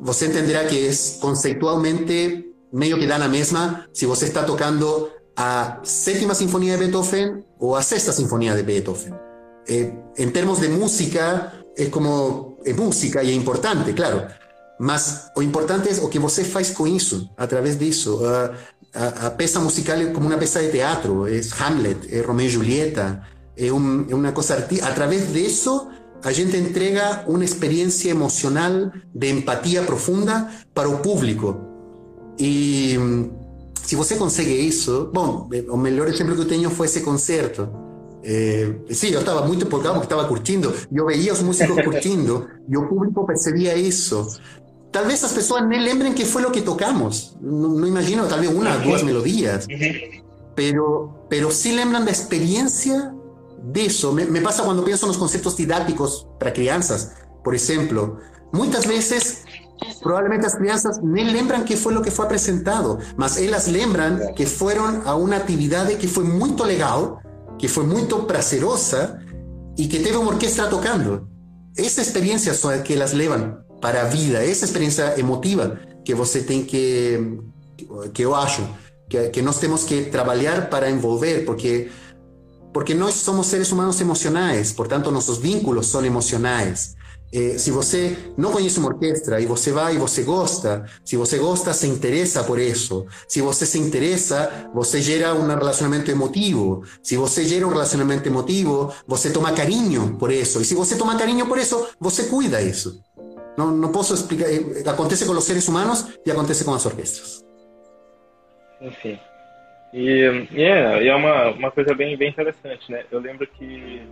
você 0.00 0.26
entenderá 0.26 0.64
que 0.64 0.88
é 0.88 0.90
conceitualmente 1.20 2.44
meio 2.72 2.98
que 2.98 3.06
dá 3.06 3.18
na 3.18 3.28
mesma 3.28 3.86
se 3.92 4.06
você 4.06 4.26
está 4.26 4.42
tocando 4.44 5.10
a 5.36 5.80
sétima 5.82 6.34
sinfonia 6.34 6.76
de 6.76 6.84
Beethoven 6.84 7.44
ou 7.58 7.76
a 7.76 7.82
sexta 7.82 8.12
sinfonia 8.12 8.54
de 8.54 8.62
Beethoven. 8.62 9.12
Eh, 9.68 9.92
em 10.18 10.30
termos 10.30 10.60
de 10.60 10.68
música, 10.68 11.52
é 11.76 11.86
como 11.86 12.58
é 12.64 12.72
música 12.72 13.22
e 13.22 13.30
é 13.30 13.34
importante, 13.34 13.92
claro. 13.92 14.26
Mas 14.78 15.30
o 15.36 15.42
importante 15.42 15.88
é 15.88 16.02
o 16.02 16.08
que 16.08 16.18
você 16.18 16.44
faz 16.44 16.70
com 16.70 16.86
isso, 16.86 17.30
através 17.36 17.78
disso. 17.78 18.20
A, 18.24 18.54
a, 18.94 19.26
a 19.26 19.30
peça 19.30 19.60
musical 19.60 19.96
é 19.96 20.06
como 20.06 20.26
uma 20.26 20.38
peça 20.38 20.60
de 20.60 20.70
teatro, 20.70 21.26
é 21.26 21.40
Hamlet, 21.60 22.14
é 22.14 22.20
Romeo 22.20 22.46
e 22.46 22.50
Julieta, 22.50 23.22
é, 23.56 23.72
um, 23.72 24.06
é 24.08 24.14
uma 24.14 24.32
coisa 24.32 24.54
artística. 24.54 24.88
Através 24.88 25.32
disso, 25.32 25.88
Allende 26.26 26.58
entrega 26.58 27.22
una 27.28 27.44
experiencia 27.44 28.10
emocional 28.10 29.04
de 29.14 29.30
empatía 29.30 29.86
profunda 29.86 30.50
para 30.74 30.88
mm, 30.88 30.90
eh, 30.90 30.94
o 30.94 31.00
público. 31.00 31.56
E 32.36 32.98
se 33.84 33.94
você 33.94 34.16
consegue 34.16 34.52
isso, 34.52 35.08
bom, 35.14 35.48
o 35.70 35.76
melhor 35.76 36.08
exemplo 36.08 36.34
que 36.34 36.40
eu 36.40 36.48
tenho 36.48 36.68
foi 36.68 36.88
esse 36.88 37.02
concerto. 37.02 37.68
Eh, 38.24 38.82
sí, 38.90 39.12
yo 39.12 39.20
estaba 39.20 39.46
muy 39.46 39.56
empolgado 39.56 39.94
porque 39.94 40.12
estaba 40.12 40.26
curtindo. 40.26 40.74
Yo 40.90 41.04
veía 41.04 41.30
a 41.30 41.34
los 41.34 41.44
músicos 41.44 41.78
curtindo 41.84 42.48
y 42.68 42.74
el 42.74 42.88
público 42.88 43.24
percibía 43.24 43.74
eso. 43.74 44.28
Tal 44.90 45.06
vez 45.06 45.22
las 45.22 45.32
personas 45.32 45.68
no 45.68 45.78
lembren 45.78 46.12
qué 46.12 46.24
fue 46.24 46.42
lo 46.42 46.50
que 46.50 46.62
tocamos. 46.62 47.36
No, 47.40 47.68
no 47.68 47.86
imagino, 47.86 48.24
tal 48.24 48.40
vez 48.40 48.50
una 48.50 48.74
o 48.74 48.90
dos 48.90 49.04
melodías. 49.04 49.68
Pero, 50.56 51.26
pero 51.30 51.52
sí 51.52 51.70
lembran 51.70 52.04
la 52.04 52.10
experiencia 52.10 53.14
de 53.66 53.86
eso. 53.86 54.12
Me, 54.12 54.40
pasa 54.40 54.62
cuando 54.64 54.84
pienso 54.84 55.06
en 55.06 55.08
los 55.08 55.18
conceptos 55.18 55.56
didácticos 55.56 56.28
para 56.38 56.52
crianzas, 56.52 57.12
por 57.42 57.54
ejemplo. 57.54 58.18
Muchas 58.52 58.86
veces 58.86 59.42
Probablemente 60.02 60.46
las 60.46 60.56
crianzas 60.56 61.02
no 61.02 61.14
lembran 61.16 61.66
qué 61.66 61.76
fue 61.76 61.92
lo 61.92 62.00
que 62.00 62.10
fue 62.10 62.26
presentado, 62.28 62.98
mas 63.18 63.36
ellas 63.36 63.68
lembran 63.68 64.32
que 64.34 64.46
fueron 64.46 65.02
a 65.04 65.14
una 65.16 65.36
actividad 65.36 65.86
que 65.88 66.08
fue 66.08 66.24
muy 66.24 66.56
legal, 66.66 67.16
que 67.58 67.68
fue 67.68 67.84
muy 67.84 68.04
prazerosa 68.26 69.18
y 69.76 69.86
que 69.90 70.00
teve 70.00 70.16
una 70.16 70.30
orquesta 70.30 70.70
tocando. 70.70 71.28
Esa 71.74 72.00
experiencia 72.00 72.54
son 72.54 72.72
las 72.72 72.80
que 72.80 72.96
las 72.96 73.12
llevan 73.12 73.66
para 73.82 74.04
vida, 74.04 74.42
esa 74.42 74.64
experiencia 74.64 75.14
emotiva 75.16 75.78
que 76.06 76.14
você 76.14 76.40
tem 76.40 76.64
que 76.64 77.38
que 78.14 78.24
acho 78.24 78.62
que, 79.08 79.30
que 79.30 79.42
nós 79.42 79.60
temos 79.60 79.84
que 79.84 80.04
trabajar 80.04 80.70
para 80.70 80.88
envolver, 80.88 81.44
porque 81.44 81.90
porque 82.76 82.92
nós 82.92 83.14
somos 83.14 83.46
seres 83.46 83.72
humanos 83.72 83.98
emocionais, 84.02 84.70
portanto 84.70 85.10
nossos 85.10 85.38
vínculos 85.38 85.86
são 85.86 86.04
emocionais. 86.04 86.94
É, 87.32 87.56
se 87.56 87.70
você 87.70 88.14
não 88.36 88.52
conhece 88.52 88.78
uma 88.78 88.88
orquestra 88.88 89.40
e 89.40 89.46
você 89.46 89.72
vai 89.72 89.94
e 89.94 89.98
você 89.98 90.22
gosta, 90.22 90.84
se 91.02 91.16
você 91.16 91.38
gosta, 91.38 91.72
se 91.72 91.86
interessa 91.86 92.44
por 92.44 92.58
isso. 92.58 93.06
Se 93.26 93.40
você 93.40 93.64
se 93.64 93.78
interessa, 93.78 94.68
você 94.74 95.00
gera 95.00 95.34
um 95.34 95.46
relacionamento 95.46 96.10
emotivo. 96.10 96.84
Se 97.02 97.16
você 97.16 97.46
gera 97.46 97.66
um 97.66 97.70
relacionamento 97.70 98.28
emotivo, 98.28 98.92
você 99.08 99.30
toma 99.30 99.52
carinho 99.52 100.14
por 100.18 100.30
isso. 100.30 100.60
E 100.60 100.64
se 100.66 100.74
você 100.74 100.96
toma 100.96 101.16
carinho 101.16 101.46
por 101.46 101.56
isso, 101.56 101.88
você 101.98 102.24
cuida 102.24 102.60
isso. 102.60 103.00
Não, 103.56 103.70
não 103.70 103.90
posso 103.90 104.12
explicar. 104.12 104.48
Acontece 104.86 105.24
com 105.24 105.32
os 105.32 105.44
seres 105.44 105.66
humanos 105.66 106.08
e 106.26 106.30
acontece 106.30 106.62
com 106.62 106.74
as 106.74 106.84
orquestras. 106.84 107.42
Enfim. 108.82 109.18
E, 109.92 110.46
e 110.52 110.62
é, 110.62 111.02
e 111.02 111.08
é 111.08 111.14
uma, 111.14 111.50
uma 111.50 111.70
coisa 111.70 111.94
bem, 111.94 112.16
bem 112.16 112.28
interessante, 112.28 112.90
né? 112.90 113.04
Eu 113.10 113.20
lembro 113.20 113.46
que 113.46 114.02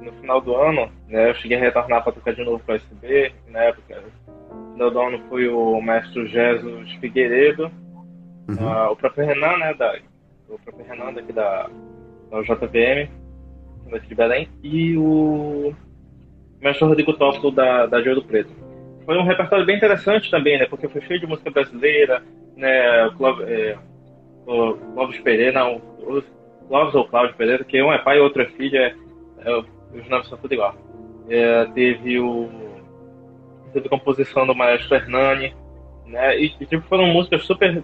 no 0.00 0.12
final 0.14 0.40
do 0.40 0.56
ano, 0.56 0.90
né, 1.08 1.30
eu 1.30 1.34
cheguei 1.34 1.56
a 1.56 1.60
retornar 1.60 2.02
para 2.02 2.12
tocar 2.12 2.34
de 2.34 2.44
novo 2.44 2.62
para 2.64 2.74
o 2.74 2.76
SB, 2.76 3.32
na 3.48 3.60
época, 3.64 4.02
no 4.50 4.72
final 4.72 4.90
do 4.90 5.00
ano 5.00 5.22
foi 5.28 5.48
o 5.48 5.80
mestre 5.80 6.26
Jesus 6.26 6.90
Figueiredo, 6.92 7.70
uhum. 8.48 8.66
uh, 8.66 8.92
o 8.92 8.96
próprio 8.96 9.26
Renan, 9.26 9.56
né, 9.58 9.74
da, 9.74 9.98
o 10.48 10.58
próprio 10.58 10.86
Renan 10.86 11.12
daqui 11.12 11.32
da, 11.32 11.68
da 12.30 12.42
JVM, 12.42 13.10
daqui 13.90 14.08
de 14.08 14.14
Belém, 14.14 14.48
e 14.62 14.96
o 14.96 15.74
mestre 16.60 16.86
Rodrigo 16.86 17.12
Tófilo 17.14 17.50
da, 17.50 17.86
da 17.86 18.02
Joio 18.02 18.16
do 18.16 18.24
Preto. 18.24 18.50
Foi 19.04 19.18
um 19.18 19.24
repertório 19.24 19.66
bem 19.66 19.76
interessante 19.76 20.30
também, 20.30 20.58
né, 20.58 20.66
porque 20.66 20.88
foi 20.88 21.02
cheio 21.02 21.20
de 21.20 21.26
música 21.26 21.50
brasileira, 21.50 22.22
né, 22.56 23.06
o 23.06 23.12
Clóvis, 23.16 23.48
é, 23.48 23.76
o 24.50 24.74
Clóvis 24.94 25.20
Pereira, 25.20 25.60
não, 25.60 25.76
o 25.76 26.22
Clóvis 26.68 26.94
ou 26.94 27.06
Cláudio 27.06 27.36
Pereira, 27.36 27.64
que 27.64 27.80
um 27.82 27.92
é 27.92 27.98
pai 27.98 28.18
e 28.18 28.20
outro 28.20 28.42
é 28.42 28.46
filho, 28.46 28.76
é, 28.76 28.94
é 29.38 29.56
os 29.56 30.08
nomes 30.08 30.28
são 30.28 30.38
tudo 30.38 30.52
igual. 30.52 30.74
É, 31.28 31.64
teve 31.66 32.18
o 32.18 32.48
teve 33.72 33.86
a 33.86 33.90
composição 33.90 34.46
do 34.46 34.54
maestro 34.54 34.96
Hernani, 34.96 35.54
né? 36.06 36.40
E, 36.40 36.48
tipo 36.66 36.82
foram 36.88 37.06
músicas 37.06 37.44
super 37.44 37.82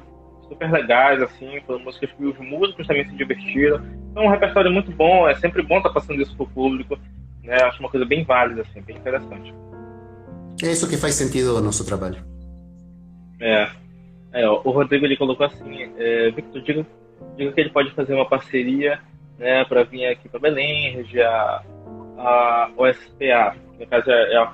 super 0.48 0.70
legais 0.70 1.22
assim, 1.22 1.60
foram 1.66 1.80
músicas 1.80 2.10
que 2.12 2.24
os 2.24 2.38
músicos 2.38 2.86
também 2.86 3.08
se 3.08 3.14
divertiram. 3.16 3.80
Então 4.10 4.24
um 4.24 4.30
repertório 4.30 4.72
muito 4.72 4.90
bom, 4.90 5.28
é 5.28 5.34
sempre 5.36 5.62
bom 5.62 5.76
estar 5.76 5.90
tá 5.90 5.94
passando 5.94 6.20
isso 6.20 6.36
pro 6.36 6.48
público, 6.48 6.98
né? 7.44 7.56
Acho 7.62 7.78
uma 7.80 7.90
coisa 7.90 8.04
bem 8.04 8.24
válida 8.24 8.62
assim, 8.62 8.80
bem 8.82 8.96
interessante. 8.96 9.54
É 10.62 10.72
isso 10.72 10.88
que 10.88 10.96
faz 10.96 11.14
sentido 11.14 11.52
no 11.54 11.60
nosso 11.60 11.86
trabalho. 11.86 12.24
É. 13.40 13.68
é 14.36 14.48
o 14.48 14.70
Rodrigo 14.70 15.06
ele 15.06 15.16
colocou 15.16 15.46
assim, 15.46 15.90
é, 15.96 16.30
Victor, 16.30 16.62
diga, 16.62 16.86
diga 17.36 17.52
que 17.52 17.60
ele 17.60 17.70
pode 17.70 17.90
fazer 17.92 18.12
uma 18.12 18.28
parceria 18.28 19.00
né, 19.38 19.64
para 19.64 19.82
vir 19.84 20.06
aqui 20.06 20.28
para 20.28 20.40
Belém, 20.40 20.92
reger 20.92 21.26
a, 21.26 21.62
a 22.18 22.70
OSPA, 22.76 23.56
que 23.72 23.84
no 23.84 23.86
caso 23.88 24.10
é, 24.10 24.34
é 24.34 24.36
a. 24.36 24.52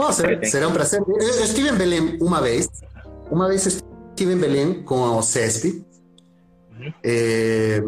Oh, 0.00 0.12
será, 0.12 0.44
será 0.44 0.68
um 0.68 0.72
prazer. 0.72 1.00
Eu, 1.06 1.16
eu 1.16 1.44
estive 1.44 1.68
em 1.68 1.76
Belém 1.76 2.18
uma 2.20 2.40
vez. 2.40 2.68
Uma 3.30 3.48
vez 3.48 3.66
estive 3.66 4.32
em 4.32 4.38
Belém 4.38 4.82
com 4.82 5.04
a 5.04 5.16
OCESP. 5.16 5.84
Uhum. 6.78 6.92
É, 7.04 7.80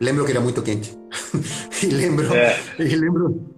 lembro 0.00 0.24
que 0.24 0.32
era 0.32 0.40
muito 0.40 0.62
quente. 0.62 0.96
e 1.82 1.86
lembro, 1.86 2.34
é. 2.34 2.56
e 2.78 2.96
lembro, 2.96 3.54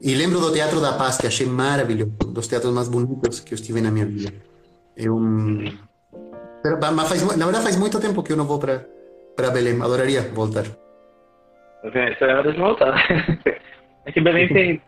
e 0.00 0.14
lembro 0.14 0.40
do 0.40 0.52
Teatro 0.52 0.80
da 0.80 0.92
Paz, 0.92 1.18
que 1.18 1.26
achei 1.26 1.46
maravilhoso, 1.46 2.12
dos 2.28 2.46
teatros 2.46 2.72
mais 2.72 2.88
bonitos 2.88 3.40
que 3.40 3.52
eu 3.52 3.56
estive 3.56 3.80
na 3.80 3.90
minha 3.90 4.06
vida. 4.06 4.32
É 4.96 5.10
um, 5.10 5.64
mas 6.94 7.08
faz, 7.08 7.36
na 7.36 7.44
verdade 7.44 7.64
faz 7.64 7.76
muito 7.76 8.00
tempo 8.00 8.22
que 8.22 8.32
eu 8.32 8.36
não 8.36 8.46
vou 8.46 8.58
para 8.58 9.50
Belém. 9.52 9.80
Adoraria 9.80 10.22
voltar. 10.22 10.64
Isso 11.84 12.24
é 12.24 12.34
hora 12.34 12.52
de 12.52 12.58
voltar. 12.58 12.94
Aqui 14.06 14.20
em 14.20 14.22
Belém 14.22 14.48
tem, 14.48 14.82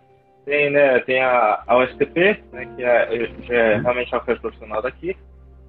tem, 0.45 0.71
né, 0.71 1.01
tem 1.01 1.21
a, 1.21 1.63
a 1.67 1.77
OSTP, 1.77 2.43
né, 2.53 2.69
que 2.77 2.83
é, 2.83 3.31
já 3.43 3.55
é 3.55 3.77
realmente 3.79 4.15
a 4.15 4.19
orquestra 4.19 4.41
profissional 4.41 4.83
daqui. 4.83 5.17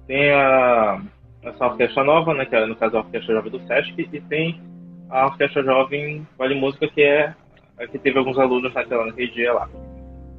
Tem 0.06 0.32
a, 0.32 1.00
essa 1.42 1.66
orquestra 1.66 2.04
nova, 2.04 2.34
né, 2.34 2.44
que 2.46 2.56
é, 2.56 2.66
no 2.66 2.76
caso 2.76 2.96
a 2.96 3.00
Orquestra 3.00 3.34
Jovem 3.34 3.52
do 3.52 3.60
Sesc, 3.66 4.08
e 4.12 4.20
tem 4.22 4.60
a 5.08 5.26
Orquestra 5.26 5.62
Jovem 5.62 6.26
Vale 6.38 6.54
Música, 6.54 6.88
que 6.88 7.02
é 7.02 7.34
a 7.78 7.86
que 7.86 7.98
teve 7.98 8.18
alguns 8.18 8.38
alunos 8.38 8.72
naquela, 8.74 9.06
naquele 9.06 9.30
dia 9.30 9.52
lá. 9.52 9.68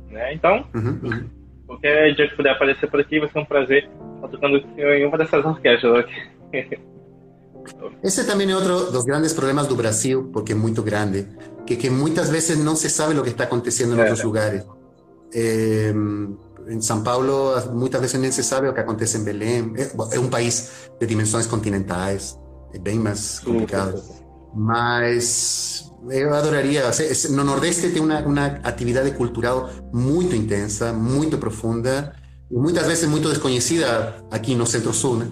Né? 0.10 0.34
Então, 0.34 0.65
uhum, 0.73 0.99
uhum. 1.03 1.30
Qualquer 1.72 2.15
dia 2.15 2.30
que 2.30 2.35
puder 2.35 2.52
aparecer 2.52 2.89
por 2.89 2.99
aqui, 2.99 3.19
vai 3.19 3.30
ser 3.30 3.39
um 3.39 3.45
prazer 3.45 3.89
estar 4.15 4.27
tocando 4.27 4.57
em 4.77 5.06
uma 5.06 5.18
dessas 5.18 5.45
orquestras 5.45 5.99
aqui. 5.99 6.11
Ese 8.02 8.23
también 8.23 8.49
es 8.49 8.56
otro 8.56 8.85
de 8.85 8.91
los 8.91 9.06
grandes 9.06 9.35
problemas 9.35 9.68
del 9.68 9.77
Brasil, 9.77 10.30
porque 10.34 10.53
es 10.53 10.57
muy 10.57 10.73
grande, 10.73 11.27
que, 11.68 11.77
que 11.77 11.91
muchas 11.91 12.31
veces 12.31 12.57
no 12.57 12.76
se 12.76 12.89
sabe 12.89 13.14
lo 13.14 13.22
que 13.22 13.30
está 13.30 13.43
aconteciendo 13.43 13.95
en 13.95 14.02
otros 14.02 14.23
lugares. 14.23 14.65
Eh, 15.31 15.89
en 15.89 16.81
São 16.81 17.03
Paulo 17.03 17.56
muchas 17.73 18.02
veces 18.02 18.19
no 18.19 18.31
se 18.31 18.41
sabe 18.41 18.68
lo 18.68 18.73
que 18.73 18.81
acontece 18.81 19.18
en 19.18 19.26
Belém. 19.26 19.76
Es, 19.77 19.93
un 20.18 20.30
país 20.31 20.89
de 20.99 21.06
dimensiones 21.06 21.48
continentales, 21.48 22.39
es 22.73 22.81
bien 22.81 23.03
más 23.03 23.41
complicado. 23.41 24.02
Mas 24.53 25.91
eu 26.10 26.34
adoraria. 26.34 26.84
No 27.30 27.44
Nordeste 27.44 27.91
tem 27.91 28.02
uma, 28.02 28.19
uma 28.19 28.45
atividade 28.64 29.11
cultural 29.11 29.69
muito 29.94 30.36
intensa, 30.36 30.91
muito 30.91 31.38
profunda 31.38 32.14
e 32.49 32.56
muitas 32.56 32.88
vezes 32.88 33.07
muito 33.07 33.30
desconhecida 33.30 34.15
aqui 34.32 34.56
no 34.56 34.65
Centro-Sul, 34.65 35.18
né? 35.18 35.28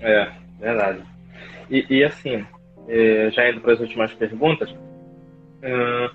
É, 0.00 0.30
verdade. 0.60 1.02
E, 1.70 1.86
e 1.88 2.04
assim, 2.04 2.44
é, 2.88 3.30
já 3.30 3.48
indo 3.48 3.60
para 3.60 3.72
as 3.72 3.80
últimas 3.80 4.12
perguntas, 4.12 4.68
é, 5.62 6.10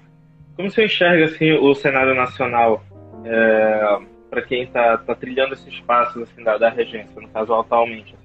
como 0.55 0.69
você 0.69 0.85
enxerga 0.85 1.25
assim, 1.25 1.53
o 1.53 1.73
cenário 1.73 2.13
nacional 2.13 2.83
é, 3.25 3.99
para 4.29 4.41
quem 4.41 4.63
está 4.63 4.97
tá 4.97 5.15
trilhando 5.15 5.53
esses 5.53 5.79
passos 5.81 6.23
assim, 6.23 6.43
da, 6.43 6.57
da 6.57 6.69
regência, 6.69 7.19
no 7.19 7.29
caso 7.29 7.53
atualmente? 7.53 8.15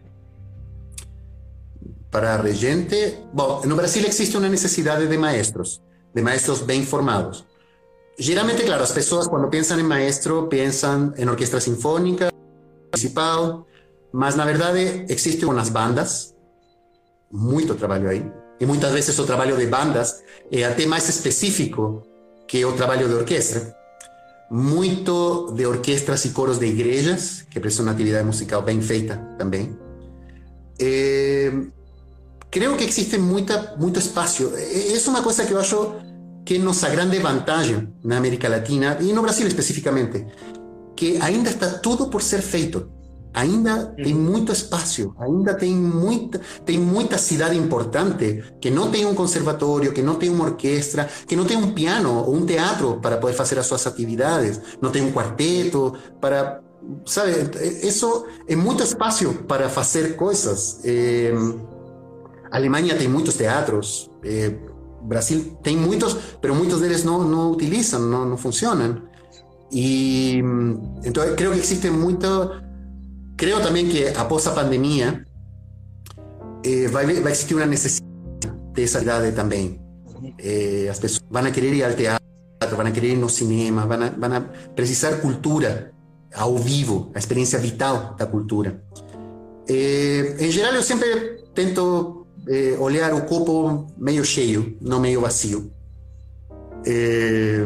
Para 2.13 2.37
regente, 2.37 3.25
bom, 3.33 3.63
no 3.65 3.75
Brasil 3.75 4.05
existe 4.07 4.37
uma 4.37 4.47
necessidade 4.47 5.07
de 5.09 5.17
maestros, 5.17 5.81
de 6.15 6.21
maestros 6.21 6.61
bem 6.61 6.85
formados. 6.85 7.47
Geralmente, 8.19 8.65
claro, 8.65 8.83
as 8.83 8.93
pessoas 8.93 9.27
quando 9.27 9.49
pensam 9.49 9.81
em 9.81 9.83
maestro 9.83 10.47
pensam 10.47 11.15
em 11.17 11.27
orquestra 11.27 11.59
sinfônica, 11.59 12.29
municipal, 12.93 13.67
Mas, 14.13 14.37
na 14.37 14.45
verdade, 14.45 15.07
existem 15.09 15.49
umas 15.49 15.71
bandas, 15.71 16.35
muito 17.33 17.75
trabalho 17.77 18.11
aí, 18.11 18.31
e 18.61 18.67
muitas 18.67 18.93
vezes 18.93 19.19
o 19.19 19.25
trabalho 19.25 19.57
de 19.57 19.67
bandas 19.67 20.23
é 20.51 20.65
até 20.65 20.85
mais 20.85 21.09
específico 21.09 22.03
que 22.47 22.63
o 22.63 22.75
trabalho 22.75 23.09
de 23.09 23.15
orquestra. 23.15 23.75
Muito 24.51 25.51
de 25.57 25.65
orquestras 25.65 26.27
e 26.27 26.31
coros 26.31 26.59
de 26.59 26.67
igrejas, 26.67 27.41
que 27.51 27.59
prestam 27.59 27.87
uma 27.87 27.93
atividade 27.93 28.27
musical 28.27 28.61
bem 28.61 28.83
feita 28.83 29.17
também. 29.39 29.75
É, 30.79 31.51
creio 32.53 32.77
que 32.77 32.85
existe 32.85 33.19
muita, 33.19 33.75
muito 33.81 33.99
espaço. 33.99 34.53
É 34.55 35.09
uma 35.09 35.23
coisa 35.23 35.45
que 35.45 35.53
eu 35.53 35.59
acho 35.59 35.95
que 36.45 36.59
nossa 36.59 36.89
grande 36.91 37.19
vantagem 37.19 37.89
na 38.05 38.19
América 38.19 38.49
Latina, 38.49 38.99
e 39.01 39.13
no 39.13 39.23
Brasil 39.23 39.47
especificamente, 39.47 40.27
que 40.95 41.19
ainda 41.21 41.49
está 41.51 41.69
tudo 41.79 42.09
por 42.09 42.23
ser 42.23 42.43
feito 42.43 42.89
ainda 43.35 43.95
tem 43.97 44.15
muito 44.15 44.53
espaço, 44.53 45.15
ainda 45.19 45.55
tem 45.55 45.75
muita, 45.75 46.39
tem 46.67 46.79
muita 46.79 47.17
cidade 47.17 47.57
importante 47.57 48.45
que 48.61 48.71
não 48.71 48.91
tem 48.91 49.07
um 49.07 49.15
conservatório, 49.15 49.93
que 49.93 50.03
não 50.03 50.17
tem 50.17 50.29
uma 50.29 50.45
orquestra, 50.45 51.09
que 51.27 51.35
não 51.35 51.47
tem 51.47 51.57
um 51.57 51.73
piano 51.73 52.27
ou 52.27 52.35
um 52.35 52.45
teatro 52.45 53.01
para 53.01 53.17
poder 53.17 53.33
fazer 53.33 53.59
as 53.59 53.67
suas 53.67 53.87
atividades, 53.87 54.61
não 54.81 54.91
tem 54.91 55.03
um 55.03 55.13
quarteto 55.13 55.95
para, 56.21 56.61
sabe, 57.07 57.33
isso 57.83 58.27
é 58.47 58.55
muito 58.55 58.83
espaço 58.83 59.33
para 59.49 59.71
fazer 59.71 60.15
coisas. 60.17 60.81
É, 60.85 61.33
Alemanha 62.53 62.97
tem 62.97 63.09
muitos 63.09 63.35
teatros, 63.35 64.11
é, 64.25 64.55
Brasil 65.03 65.59
tem 65.63 65.77
muitos, 65.77 66.17
mas 66.41 66.57
muitos 66.57 66.81
deles 66.81 67.03
não, 67.03 67.25
não 67.25 67.51
utilizam, 67.51 68.01
não, 68.01 68.25
não 68.25 68.37
funcionam. 68.37 69.03
E 69.73 70.39
então 71.05 71.35
creio 71.35 71.53
que 71.53 71.59
existe 71.59 71.91
muito 71.91 72.63
Creo 73.43 73.59
también 73.59 73.91
que 73.91 74.07
após 74.07 74.47
a 74.47 74.55
pandemia 74.55 75.27
eh, 76.63 76.87
vai, 76.87 77.07
vai 77.07 77.33
existir 77.33 77.57
uma 77.57 77.67
necessidade 77.67 78.55
dessa 78.73 79.03
idade 79.03 79.33
também. 79.33 79.81
Eh, 80.39 80.87
as 80.89 81.01
pessoas 81.01 81.27
vão 81.29 81.51
querer 81.51 81.75
ir 81.75 81.83
ao 81.83 81.93
teatro, 81.93 82.77
vão 82.77 82.93
querer 82.93 83.15
ir 83.15 83.17
no 83.17 83.29
cinema, 83.29 83.85
vão, 83.85 83.99
vão 84.17 84.49
precisar 84.77 85.21
cultura 85.21 85.91
ao 86.33 86.57
vivo, 86.57 87.11
a 87.17 87.19
experiência 87.19 87.59
vital 87.59 88.15
da 88.17 88.27
cultura. 88.27 88.81
Eh, 89.69 90.37
em 90.39 90.51
geral, 90.53 90.75
eu 90.75 90.83
sempre 90.85 91.43
tento 91.53 92.22
eh, 92.49 92.77
olhar 92.79 93.15
o 93.15 93.23
copo 93.27 93.87
meio 93.97 94.25
cheio, 94.25 94.77
não 94.81 95.01
meio 95.01 95.21
vazio. 95.21 95.71
Eh, 96.85 97.65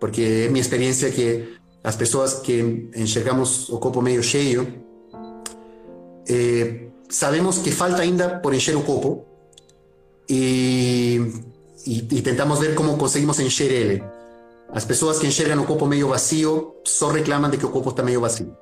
porque 0.00 0.46
é 0.46 0.48
minha 0.48 0.60
experiência 0.60 1.10
que 1.10 1.56
as 1.82 1.96
pessoas 1.96 2.34
que 2.34 2.90
enxergamos 2.94 3.68
o 3.68 3.78
copo 3.78 4.02
meio 4.02 4.22
cheio 4.22 4.82
Eh, 6.26 6.90
sabemos 7.08 7.58
que 7.58 7.72
falta 7.72 8.02
ainda 8.02 8.40
por 8.40 8.54
encher 8.54 8.76
o 8.76 8.84
copo 8.84 9.26
y, 10.28 11.20
y, 11.84 12.20
ver 12.20 12.74
cómo 12.74 12.96
conseguimos 12.96 13.38
encher 13.40 13.72
él. 13.72 14.02
As 14.72 14.86
pessoas 14.86 15.18
que 15.18 15.26
enxergam 15.26 15.60
o 15.60 15.66
copo 15.66 15.86
meio 15.86 16.08
vazio 16.08 16.76
só 16.84 17.10
reclamam 17.10 17.50
de 17.50 17.58
que 17.58 17.66
o 17.66 17.70
copo 17.70 17.90
está 17.90 18.02
meio 18.02 18.20
vazio. 18.20 18.56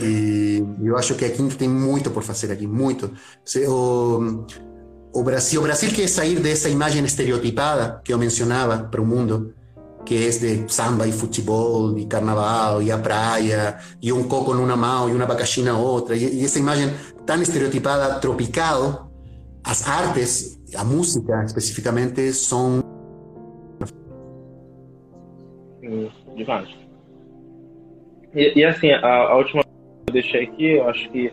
E 0.00 0.64
eu 0.82 0.96
acho 0.96 1.14
que 1.14 1.24
aqui 1.24 1.42
tem 1.56 1.68
muito 1.68 2.10
por 2.10 2.22
fazer 2.22 2.52
aqui, 2.52 2.66
muito. 2.66 3.10
O, 3.68 4.44
o 5.12 5.22
Brasil, 5.22 5.60
o 5.60 5.64
Brasil 5.64 5.90
quer 5.90 6.08
sair 6.08 6.40
dessa 6.40 6.68
imagem 6.68 7.04
estereotipada 7.04 8.00
que 8.04 8.12
eu 8.12 8.18
mencionava 8.18 8.84
para 8.84 9.00
o 9.00 9.06
mundo, 9.06 9.54
que 10.04 10.14
é 10.14 10.28
de 10.30 10.72
samba 10.72 11.06
e 11.06 11.12
futebol 11.12 11.96
e 11.98 12.06
carnaval 12.06 12.82
e 12.82 12.90
a 12.90 12.98
praia 12.98 13.78
e 14.00 14.12
um 14.12 14.26
coco 14.26 14.54
numa 14.54 14.76
mão 14.76 15.08
e 15.08 15.12
uma 15.12 15.24
abacaxi 15.24 15.62
na 15.62 15.76
outra. 15.76 16.16
E, 16.16 16.40
e 16.40 16.44
essa 16.44 16.58
imagem 16.58 16.90
tão 17.26 17.40
estereotipada, 17.40 18.18
tropical, 18.18 19.10
as 19.64 19.86
artes, 19.86 20.58
a 20.74 20.84
música 20.84 21.44
especificamente, 21.44 22.32
são 22.32 22.82
demais. 26.36 26.68
E, 28.34 28.58
e 28.58 28.64
assim, 28.64 28.90
a, 28.90 29.06
a, 29.06 29.36
última 29.36 29.62
eu 30.06 30.12
deixei 30.12 30.44
aqui, 30.44 30.72
eu 30.72 30.88
acho 30.88 31.08
que 31.10 31.32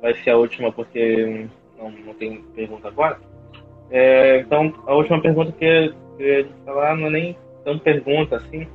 vai 0.00 0.14
ser 0.14 0.30
a 0.30 0.36
última 0.36 0.72
porque 0.72 1.46
não, 1.78 1.90
não 1.90 2.14
tem 2.14 2.42
pergunta 2.54 2.88
agora. 2.88 3.18
É, 3.90 4.40
então, 4.40 4.72
a 4.86 4.94
última 4.94 5.20
pergunta 5.20 5.52
que 5.52 5.64
eu 6.18 6.26
ia 6.26 6.48
falar 6.64 6.96
não 6.96 7.06
é 7.08 7.10
nem 7.10 7.36
tão 7.64 7.78
pergunta 7.78 8.36
assim, 8.36 8.66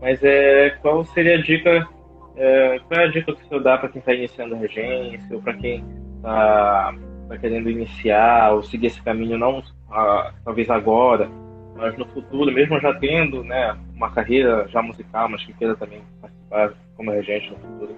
mas 0.00 0.22
é 0.22 0.70
qual 0.82 1.04
seria 1.04 1.36
a 1.36 1.42
dica, 1.42 1.88
é, 2.36 2.80
qual 2.88 3.00
é 3.00 3.04
a 3.04 3.10
dica 3.10 3.32
que 3.34 3.44
o 3.44 3.48
senhor 3.48 3.62
dá 3.62 3.78
para 3.78 3.88
quem 3.88 4.00
está 4.00 4.12
iniciando 4.12 4.54
a 4.54 4.58
regência, 4.58 5.34
ou 5.34 5.42
para 5.42 5.54
quem 5.54 5.84
está 6.16 6.94
tá 7.28 7.38
querendo 7.38 7.70
iniciar 7.70 8.52
ou 8.52 8.62
seguir 8.62 8.88
esse 8.88 9.02
caminho, 9.02 9.38
não 9.38 9.62
ah, 9.90 10.32
talvez 10.44 10.70
agora, 10.70 11.28
mas 11.76 11.96
no 11.96 12.06
futuro, 12.06 12.52
mesmo 12.52 12.80
já 12.80 12.94
tendo 12.94 13.42
né, 13.44 13.76
uma 13.94 14.10
carreira 14.10 14.66
já 14.68 14.82
musical, 14.82 15.28
mas 15.28 15.44
que 15.44 15.52
queira 15.54 15.74
também 15.74 16.02
participar 16.20 16.74
como 16.96 17.10
regente 17.10 17.50
no 17.50 17.56
futuro, 17.56 17.96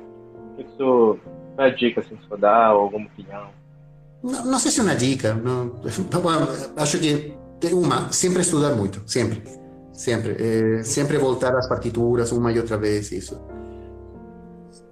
que 0.56 0.62
isso 0.62 1.18
é 1.58 1.64
a 1.64 1.70
dica 1.70 2.00
assim, 2.00 2.16
se 2.16 2.28
for 2.28 2.38
dar, 2.38 2.74
ou 2.74 2.82
alguma 2.82 3.06
opinião? 3.06 3.48
Não, 4.22 4.44
não 4.44 4.58
sei 4.58 4.70
se 4.70 4.80
é 4.80 4.82
uma 4.82 4.94
dica, 4.94 5.34
não, 5.34 5.80
acho 6.76 6.98
que 6.98 7.34
tem 7.60 7.74
uma, 7.74 8.10
sempre 8.12 8.42
estudar 8.42 8.74
muito, 8.74 9.02
sempre, 9.06 9.42
sempre, 9.92 10.36
é, 10.38 10.82
sempre 10.82 11.18
voltar 11.18 11.54
às 11.56 11.68
partituras 11.68 12.32
uma 12.32 12.52
e 12.52 12.58
outra 12.58 12.76
vez, 12.76 13.12
isso. 13.12 13.40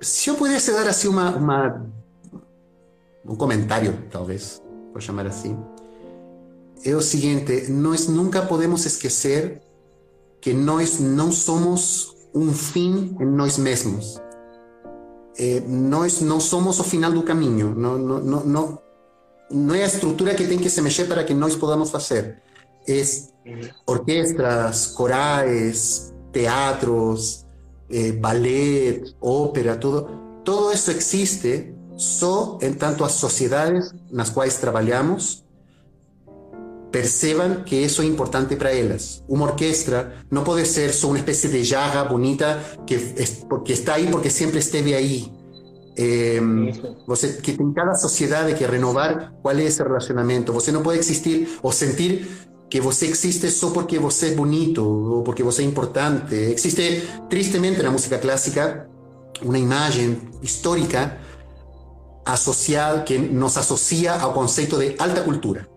Se 0.01 0.31
eu 0.31 0.35
pudesse 0.35 0.73
dar 0.73 0.87
assim 0.89 1.09
uma, 1.09 1.31
uma 1.37 1.87
um 3.25 3.37
comentário, 3.37 3.97
talvez, 4.11 4.63
por 4.93 5.01
chamar 5.01 5.27
assim, 5.27 5.57
é 6.85 6.95
o 6.95 7.01
seguinte: 7.01 7.71
nós 7.71 8.09
nunca 8.09 8.43
podemos 8.43 8.85
esquecer 8.85 9.61
que 10.41 10.53
nós 10.53 10.99
não 10.99 11.31
somos 11.31 12.17
um 12.35 12.53
fim 12.53 13.17
em 13.21 13.27
nós 13.27 13.59
mesmos. 13.59 14.21
É, 15.39 15.61
nós 15.67 16.21
não 16.21 16.39
somos 16.41 16.79
o 16.79 16.85
final 16.85 17.13
do 17.13 17.23
caminho. 17.23 17.75
Não, 17.75 17.99
não, 17.99 18.19
não, 18.19 18.45
não, 18.45 18.79
não 19.51 19.75
é 19.75 19.85
a 19.85 20.35
que 20.35 20.47
tem 20.47 20.59
que 20.59 20.71
se 20.71 20.81
mexer 20.81 21.07
para 21.07 21.25
que 21.25 21.35
nós 21.35 21.57
podamos 21.57 21.91
fazer. 21.91 22.43
É 22.89 23.03
orquestras, 23.87 24.87
corais, 24.89 26.13
teatros, 26.33 27.45
eh, 27.91 28.13
ballet, 28.13 29.15
ópera, 29.21 29.77
tudo. 29.77 30.09
Todo 30.45 30.73
isso 30.73 30.91
existe 30.91 31.75
só 31.97 32.59
em 32.61 32.73
tanto 32.73 33.05
as 33.05 33.13
sociedades 33.13 33.93
nas 34.11 34.31
quais 34.31 34.57
trabalhamos 34.57 35.42
perceban 36.93 37.65
que 37.65 37.83
eso 37.83 38.03
é 38.03 38.05
importante 38.05 38.55
para 38.57 38.71
elas. 38.73 39.25
Uma 39.27 39.47
orquestra 39.47 40.25
não 40.31 40.45
pode 40.45 40.67
ser 40.67 40.93
só 40.93 41.09
uma 41.09 41.19
espécie 41.19 41.49
de 41.49 41.63
llaga 41.63 42.05
bonita 42.05 42.63
que, 42.87 42.97
que 43.65 43.73
está 43.73 43.95
aí 43.95 44.07
porque 44.09 44.31
sempre 44.31 44.59
esteve 44.59 44.95
aí. 44.95 45.33
Eh, 45.97 46.37
em, 46.37 46.73
você 47.07 47.35
que 47.35 47.53
tem 47.53 47.73
cada 47.73 47.93
que 48.55 48.67
renovar 48.67 49.33
qual 49.43 49.57
é 49.57 49.65
esse 49.65 49.83
relacionamento. 49.83 50.53
Você 50.53 50.71
não 50.71 50.83
pode 50.83 50.99
existir 50.99 51.59
ou 51.63 51.73
sentir 51.73 52.29
que 52.71 52.81
você 52.81 53.07
existe 53.07 53.51
só 53.51 53.71
porque 53.71 53.99
você 53.99 54.29
é 54.29 54.35
bonito 54.35 54.83
ou 54.83 55.23
porque 55.23 55.43
você 55.43 55.63
é 55.63 55.65
importante. 55.65 56.35
Existe, 56.35 57.03
tristemente, 57.29 57.83
na 57.83 57.91
música 57.91 58.19
clássica, 58.19 58.89
uma 59.43 59.59
imagem 59.59 60.19
histórica 60.43 61.19
associada 62.25 63.03
que 63.03 63.19
nos 63.19 63.57
associa 63.57 64.15
ao 64.15 64.33
conceito 64.33 64.79
de 64.79 64.95
alta 64.99 65.23
cultura. 65.23 65.72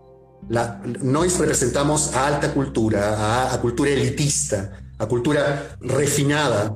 La, 0.48 0.80
nós 1.02 1.38
representamos 1.38 2.14
a 2.14 2.28
alta 2.28 2.50
cultura, 2.50 3.50
a, 3.52 3.58
cultura 3.58 3.90
elitista, 3.90 4.78
a 4.98 5.06
cultura 5.06 5.76
refinada, 5.80 6.72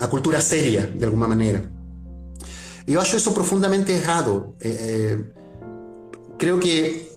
a 0.00 0.06
cultura 0.06 0.40
séria, 0.40 0.92
de 0.94 1.04
alguma 1.04 1.26
maneira. 1.26 1.64
Eu 2.86 3.00
acho 3.00 3.16
isso 3.16 3.32
profundamente 3.32 3.92
errado. 3.92 4.54
Eh, 4.60 4.76
eh, 4.80 5.24
creo 6.36 6.60
que, 6.60 7.08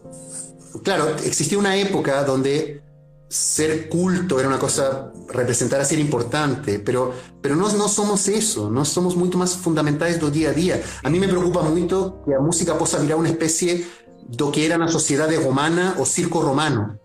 claro, 0.83 1.15
existía 1.25 1.59
una 1.59 1.75
época 1.75 2.23
donde 2.23 2.81
ser 3.29 3.89
culto 3.89 4.39
era 4.39 4.47
una 4.47 4.57
cosa, 4.57 5.11
representar 5.29 5.81
a 5.81 5.85
ser 5.85 5.99
importante, 5.99 6.79
pero, 6.79 7.13
pero 7.41 7.57
nós 7.57 7.73
não 7.73 7.89
somos 7.89 8.27
isso, 8.29 8.69
nós 8.69 8.87
somos 8.87 9.15
muito 9.15 9.37
mais 9.37 9.53
fundamentais 9.53 10.17
do 10.17 10.31
dia 10.31 10.51
a 10.51 10.53
dia. 10.53 10.81
A 11.03 11.09
mí 11.09 11.19
me 11.19 11.27
preocupa 11.27 11.61
muito 11.61 12.21
que 12.23 12.33
a 12.33 12.39
música 12.39 12.75
possa 12.75 12.99
virar 12.99 13.17
uma 13.17 13.27
espécie 13.27 13.85
lo 14.37 14.51
que 14.51 14.65
era 14.65 14.77
la 14.77 14.87
sociedad 14.87 15.27
de 15.27 15.39
romana 15.39 15.95
o 15.99 16.05
circo 16.05 16.41
romano. 16.41 16.99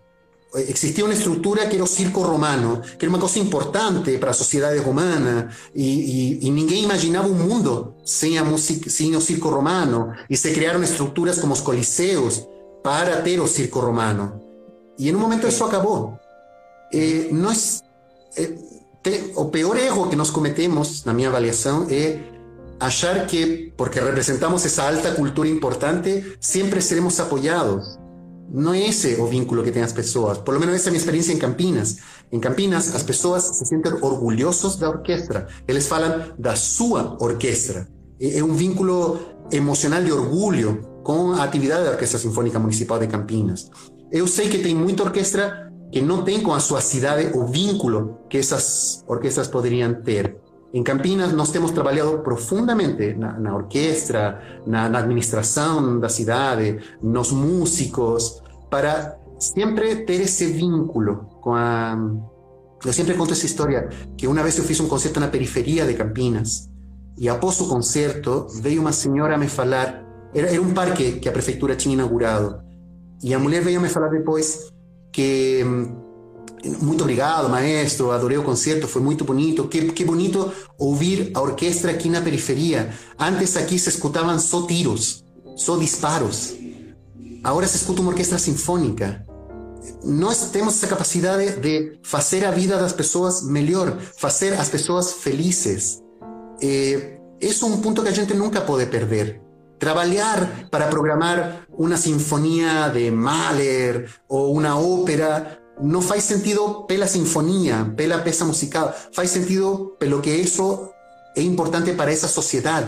Eh, 0.55 0.65
existía 0.69 1.05
una 1.05 1.13
estructura 1.13 1.69
que 1.69 1.75
era 1.75 1.85
el 1.85 1.89
circo 1.89 2.25
romano, 2.25 2.81
que 2.97 3.05
era 3.05 3.13
una 3.13 3.21
cosa 3.21 3.39
importante 3.39 4.17
para 4.17 4.31
a 4.31 4.33
sociedade 4.33 4.79
romana, 4.81 5.49
y 5.73 6.39
e, 6.43 6.47
e 6.47 6.49
ninguém 6.49 6.83
imaginava 6.83 7.27
um 7.27 7.35
mundo 7.35 7.95
sin 8.05 8.37
a 8.37 8.43
musica, 8.43 8.89
sem 8.89 9.19
circo 9.21 9.49
romano, 9.49 10.13
y 10.29 10.37
se 10.37 10.53
crearon 10.53 10.83
estructuras 10.83 11.39
como 11.39 11.55
los 11.55 11.61
coliseos 11.61 12.47
para 12.83 13.23
ter 13.23 13.39
o 13.39 13.47
circo 13.47 13.81
romano. 13.81 14.41
y 14.95 15.09
en 15.09 15.15
un 15.15 15.21
momento 15.21 15.47
eso 15.47 15.65
acabó 15.65 16.19
Eh, 16.93 17.29
nós, 17.31 17.81
eh, 18.37 18.55
te, 19.01 19.33
o 19.35 19.49
pior 19.49 19.77
erro 19.77 20.09
que 20.09 20.15
nós 20.15 20.29
cometemos, 20.29 21.03
na 21.05 21.13
minha 21.13 21.27
avaliação, 21.27 21.87
é 21.89 22.19
hallar 22.79 23.27
que, 23.27 23.73
porque 23.77 23.99
representamos 23.99 24.65
esa 24.65 24.87
alta 24.87 25.15
cultura 25.15 25.49
importante, 25.49 26.37
siempre 26.39 26.81
seremos 26.81 27.19
apoyados. 27.19 27.99
No 28.49 28.73
é 28.73 28.89
esse 28.89 29.15
o 29.19 29.25
vínculo 29.25 29.63
que 29.63 29.71
tem 29.71 29.81
las 29.81 29.93
personas 29.93 30.37
por 30.39 30.53
lo 30.53 30.59
menos 30.59 30.75
essa 30.75 30.87
é 30.87 30.89
a 30.89 30.91
minha 30.91 30.99
experiência 30.99 31.33
em 31.33 31.39
Campinas. 31.39 31.97
Em 32.31 32.39
Campinas, 32.39 32.93
as 32.93 33.03
pessoas 33.03 33.43
se 33.43 33.65
sentem 33.65 33.93
orgulhosos 34.01 34.77
da 34.77 34.89
orquestra, 34.89 35.47
eles 35.67 35.87
falam 35.87 36.33
da 36.37 36.55
sua 36.55 37.17
orquesta 37.19 37.87
É 38.19 38.37
e-, 38.37 38.43
um 38.43 38.53
vínculo 38.53 39.19
emocional 39.51 40.03
de 40.03 40.11
orgulho 40.11 41.01
com 41.03 41.33
actividad 41.33 41.79
de 41.79 41.85
da 41.85 41.91
Orquestra 41.91 42.19
Sinfônica 42.19 42.59
Municipal 42.59 42.99
de 42.99 43.07
Campinas. 43.07 43.69
yo 44.11 44.27
sé 44.27 44.47
que 44.47 44.59
tem 44.59 44.75
mucha 44.75 45.03
orquesta 45.03 45.71
que 45.91 46.01
no 46.01 46.23
tem 46.23 46.41
com 46.41 46.53
a 46.53 46.59
sua 46.59 46.81
cidade 46.81 47.31
o 47.33 47.47
vínculo 47.47 48.27
que 48.29 48.37
esas 48.37 49.03
orquestas 49.07 49.47
podrían 49.47 50.03
tener 50.03 50.42
En 50.73 50.81
Campinas 50.81 51.31
nós 51.33 51.51
temos 51.51 51.71
trabalhado 51.71 52.19
profundamente 52.23 53.13
na, 53.13 53.39
na 53.39 53.55
orquestra, 53.55 54.41
na, 54.65 54.89
na, 54.89 54.99
administração 54.99 55.99
da 55.99 56.09
cidade, 56.09 56.79
nos 56.99 57.31
músicos, 57.31 58.41
para 58.71 59.19
sempre 59.37 59.97
ter 59.97 60.21
esse 60.21 60.47
vínculo 60.47 61.29
com 61.41 61.53
a... 61.53 61.95
Eu 62.83 62.91
sempre 62.91 63.13
conto 63.13 63.33
essa 63.33 63.45
história, 63.45 63.87
que 64.17 64.25
uma 64.25 64.41
vez 64.41 64.57
eu 64.57 64.63
fiz 64.63 64.79
um 64.79 64.87
concerto 64.87 65.19
na 65.19 65.27
periferia 65.27 65.85
de 65.85 65.93
Campinas, 65.93 66.67
e 67.17 67.29
após 67.29 67.61
o 67.61 67.69
concerto 67.69 68.47
veio 68.59 68.81
uma 68.81 68.91
senhora 68.91 69.37
me 69.37 69.47
falar, 69.47 70.03
era, 70.33 70.47
era 70.47 70.61
um 70.61 70.73
parque 70.73 71.19
que 71.19 71.29
a 71.29 71.31
prefeitura 71.31 71.75
tinha 71.75 71.93
inaugurado, 71.93 72.61
e 73.23 73.31
a 73.31 73.37
mulher 73.37 73.61
veio 73.61 73.79
me 73.79 73.89
falar 73.89 74.09
depois 74.09 74.73
que 75.11 75.63
muito 76.63 77.01
obrigado, 77.01 77.49
maestro, 77.49 78.11
adorei 78.11 78.37
o 78.37 78.43
concerto, 78.43 78.87
foi 78.87 79.01
muito 79.01 79.25
bonito. 79.25 79.67
Que, 79.67 79.91
que 79.91 80.05
bonito 80.05 80.51
ouvir 80.77 81.31
a 81.33 81.41
orquestra 81.41 81.91
aqui 81.91 82.09
na 82.09 82.21
periferia. 82.21 82.93
Antes 83.19 83.57
aqui 83.57 83.77
se 83.77 83.89
escutavam 83.89 84.39
só 84.39 84.65
tiros, 84.65 85.25
só 85.55 85.77
disparos. 85.77 86.55
Agora 87.43 87.67
se 87.67 87.75
escuta 87.75 88.01
uma 88.01 88.11
orquestra 88.11 88.39
sinfônica. 88.39 89.25
Nós 90.05 90.49
temos 90.51 90.75
essa 90.75 90.87
capacidade 90.87 91.59
de 91.59 91.99
fazer 92.03 92.45
a 92.45 92.51
vida 92.51 92.77
das 92.77 92.93
pessoas 92.93 93.43
melhor, 93.43 93.97
fazer 94.17 94.53
as 94.53 94.69
pessoas 94.69 95.11
felizes. 95.11 96.01
É, 96.61 97.19
é 97.41 97.65
um 97.65 97.81
ponto 97.81 98.01
que 98.01 98.07
a 98.07 98.13
gente 98.13 98.33
nunca 98.33 98.61
pode 98.61 98.85
perder. 98.85 99.41
Trabalhar 99.77 100.69
para 100.71 100.87
programar 100.87 101.65
uma 101.69 101.97
sinfonia 101.97 102.87
de 102.87 103.11
Mahler 103.11 104.09
ou 104.29 104.55
uma 104.55 104.79
ópera 104.79 105.59
no 105.83 106.01
faz 106.01 106.23
sentido 106.23 106.85
pela 106.87 107.07
sinfonía, 107.07 107.93
pela 107.95 108.23
peça 108.23 108.45
musical, 108.45 108.95
faz 109.11 109.29
sentido 109.29 109.97
pelo 109.99 110.21
que 110.21 110.39
eso 110.39 110.91
es 111.35 111.43
importante 111.43 111.91
para 111.93 112.11
esa 112.11 112.27
sociedad. 112.27 112.87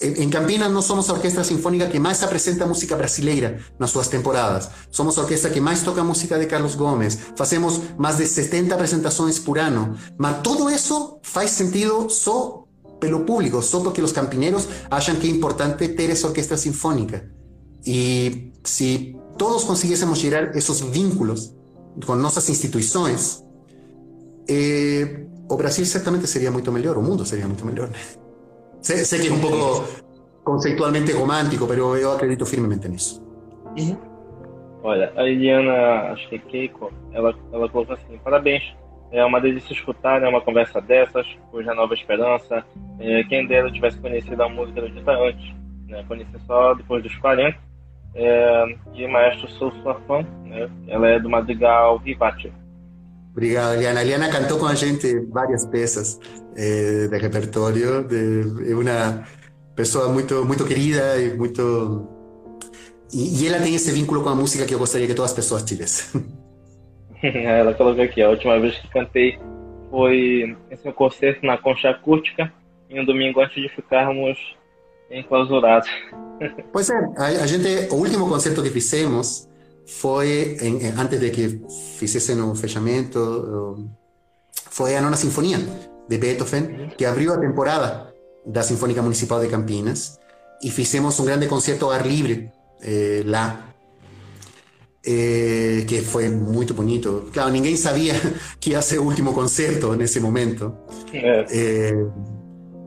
em 0.00 0.30
Campinas 0.30 0.70
nós 0.70 0.84
somos 0.84 1.08
a 1.08 1.14
orquestra 1.14 1.42
sinfônica 1.42 1.88
que 1.88 1.98
mais 1.98 2.22
apresenta 2.22 2.66
música 2.66 2.96
brasileira 2.96 3.58
nas 3.78 3.90
suas 3.90 4.08
temporadas. 4.08 4.68
Somos 4.90 5.16
a 5.16 5.22
orquestra 5.22 5.50
que 5.50 5.60
mais 5.60 5.82
toca 5.82 6.04
música 6.04 6.38
de 6.38 6.46
Carlos 6.46 6.74
Gomes. 6.74 7.18
Fazemos 7.34 7.80
mais 7.96 8.18
de 8.18 8.26
70 8.26 8.74
apresentações 8.74 9.38
por 9.38 9.58
ano. 9.58 9.96
Mas 10.18 10.42
tudo 10.42 10.68
isso 10.70 11.18
faz 11.22 11.50
sentido 11.50 12.10
só 12.10 12.64
pelo 13.00 13.24
público, 13.24 13.62
só 13.62 13.80
porque 13.80 14.02
os 14.02 14.12
campineiros 14.12 14.68
acham 14.90 15.16
que 15.16 15.26
é 15.26 15.30
importante 15.30 15.88
ter 15.88 16.10
essa 16.10 16.26
orquestra 16.26 16.56
sinfônica. 16.56 17.30
E 17.86 18.52
se 18.62 19.17
todos 19.38 19.64
conseguíssemos 19.64 20.18
gerar 20.18 20.54
esses 20.56 20.80
vínculos 20.80 21.54
com 22.04 22.14
nossas 22.16 22.48
instituições, 22.48 23.44
eh, 24.48 25.26
o 25.48 25.56
Brasil 25.56 25.86
certamente 25.86 26.26
seria 26.26 26.50
muito 26.50 26.70
melhor, 26.70 26.98
o 26.98 27.02
mundo 27.02 27.24
seria 27.24 27.46
muito 27.46 27.64
melhor. 27.64 27.88
Sé, 28.80 29.04
sé, 29.04 29.18
que 29.18 29.26
es 29.26 29.32
un 29.32 29.40
poco 29.40 29.84
conceptualmente 30.44 31.12
romântico, 31.12 31.66
mas 31.66 31.78
eu 31.78 32.12
acredito 32.12 32.46
firmemente 32.46 32.88
nisso. 32.88 33.22
Uhum. 33.76 33.96
Olha, 34.82 35.12
a 35.16 35.28
Eliana, 35.28 36.12
acho 36.12 36.28
que 36.28 36.36
é 36.36 36.38
Keiko, 36.38 36.92
ela, 37.12 37.34
ela 37.52 37.68
colocou 37.68 37.94
assim: 37.94 38.18
parabéns, 38.22 38.62
é 39.10 39.24
uma 39.24 39.40
delícia 39.40 39.72
escutar 39.72 40.20
né, 40.20 40.28
uma 40.28 40.40
conversa 40.40 40.80
dessas, 40.80 41.26
cuja 41.50 41.74
nova 41.74 41.94
esperança. 41.94 42.64
É, 43.00 43.24
quem 43.24 43.46
dera 43.46 43.70
tivesse 43.70 43.98
conhecido 43.98 44.40
a 44.42 44.48
música 44.48 44.80
do 44.80 44.90
Dita 44.90 45.12
antes, 45.12 45.54
né, 45.88 46.04
conheci 46.06 46.30
só 46.46 46.74
depois 46.74 47.02
dos 47.02 47.14
40. 47.16 47.67
É, 48.20 48.76
e 48.94 49.06
maestro, 49.06 49.48
sou 49.52 49.72
sua 49.80 49.94
fã, 50.00 50.26
né, 50.44 50.68
ela 50.88 51.06
é 51.06 51.20
do 51.20 51.30
Madrigal 51.30 52.00
Vivace. 52.00 52.52
Obrigado, 53.30 53.74
Eliana. 53.74 54.02
Eliana 54.02 54.28
cantou 54.28 54.58
com 54.58 54.66
a 54.66 54.74
gente 54.74 55.20
várias 55.26 55.64
peças 55.66 56.18
eh, 56.56 57.06
de 57.06 57.18
repertório. 57.18 58.02
De, 58.02 58.68
é 58.68 58.74
uma 58.74 59.24
pessoa 59.76 60.08
muito, 60.08 60.44
muito 60.44 60.64
querida 60.66 61.16
e 61.18 61.36
muito. 61.36 62.08
E, 63.14 63.44
e, 63.44 63.46
ela 63.46 63.62
tem 63.62 63.76
esse 63.76 63.92
vínculo 63.92 64.24
com 64.24 64.30
a 64.30 64.34
música 64.34 64.66
que 64.66 64.74
eu 64.74 64.78
gostaria 64.80 65.06
que 65.06 65.14
todas 65.14 65.30
as 65.30 65.36
pessoas 65.36 65.62
tivessem. 65.62 66.20
ela 67.22 67.72
colocou 67.74 68.02
aqui: 68.02 68.20
a 68.20 68.30
última 68.30 68.58
vez 68.58 68.76
que 68.76 68.88
cantei 68.88 69.38
foi 69.88 70.56
esse 70.68 70.90
concerto 70.90 71.46
na 71.46 71.56
Concha 71.56 71.90
Acústica, 71.90 72.52
em 72.90 73.00
um 73.00 73.04
domingo 73.04 73.40
antes 73.40 73.62
de 73.62 73.68
ficarmos 73.68 74.36
enclausurados. 75.10 75.88
pois 76.72 76.90
é, 76.90 76.96
a, 77.16 77.46
gente, 77.46 77.92
o 77.92 77.96
último 77.96 78.28
concerto 78.28 78.62
que 78.62 78.70
fizemos 78.70 79.48
foi, 79.86 80.56
em, 80.60 80.86
antes 80.98 81.18
de 81.18 81.30
que 81.30 81.62
fizessem 81.96 82.40
o 82.40 82.54
fechamento, 82.54 83.88
foi 84.70 84.94
a 84.96 85.00
nona 85.00 85.16
sinfonia 85.16 85.58
de 86.08 86.18
Beethoven, 86.18 86.90
que 86.96 87.04
abriu 87.04 87.32
a 87.32 87.38
temporada 87.38 88.12
da 88.46 88.62
Sinfônica 88.62 89.02
Municipal 89.02 89.40
de 89.40 89.48
Campinas, 89.48 90.18
e 90.62 90.70
fizemos 90.70 91.18
um 91.20 91.24
grande 91.24 91.46
concerto 91.46 91.84
ao 91.84 91.92
ar 91.92 92.06
livre 92.06 92.50
eh, 92.82 93.22
lá, 93.24 93.68
eh, 95.04 95.84
que 95.86 96.00
foi 96.00 96.28
muito 96.28 96.74
bonito. 96.74 97.30
Claro, 97.32 97.50
ninguém 97.50 97.76
sabia 97.76 98.14
que 98.58 98.70
ia 98.70 98.82
ser 98.82 98.98
o 98.98 99.04
último 99.04 99.32
concerto 99.32 99.94
nesse 99.94 100.20
momento. 100.20 100.76
É. 101.12 101.44
Eh, 101.50 102.06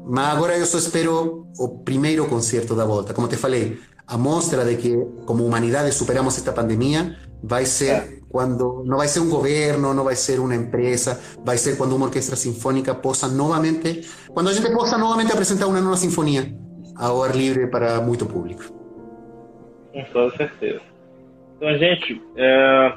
mas 0.05 0.35
agora 0.35 0.57
eu 0.57 0.65
só 0.65 0.77
espero 0.77 1.47
o 1.57 1.79
primeiro 1.79 2.27
concerto 2.27 2.75
da 2.75 2.85
volta. 2.85 3.13
Como 3.13 3.27
te 3.27 3.37
falei, 3.37 3.79
a 4.07 4.17
mostra 4.17 4.65
de 4.65 4.75
que 4.75 4.95
como 5.25 5.45
humanidade 5.45 5.91
superamos 5.93 6.37
esta 6.37 6.51
pandemia 6.51 7.15
vai 7.43 7.65
ser 7.65 8.21
quando 8.29 8.83
não 8.85 8.97
vai 8.97 9.07
ser 9.07 9.19
um 9.19 9.29
governo, 9.29 9.93
não 9.93 10.03
vai 10.03 10.15
ser 10.15 10.39
uma 10.39 10.55
empresa, 10.55 11.19
vai 11.43 11.57
ser 11.57 11.77
quando 11.77 11.95
uma 11.95 12.05
orquestra 12.05 12.35
sinfônica 12.35 12.95
possa 12.95 13.27
novamente, 13.27 14.07
quando 14.33 14.49
a 14.49 14.53
gente 14.53 14.71
possa 14.71 14.97
novamente 14.97 15.31
apresentar 15.31 15.67
uma 15.67 15.81
nova 15.81 15.97
sinfonia 15.97 16.53
ao 16.95 17.23
ar 17.23 17.35
livre 17.35 17.67
para 17.67 17.99
muito 18.01 18.25
público. 18.25 18.63
Com 19.91 20.03
toda 20.13 20.35
certeza. 20.37 20.81
Então, 21.57 21.77
gente, 21.77 22.21
é, 22.37 22.93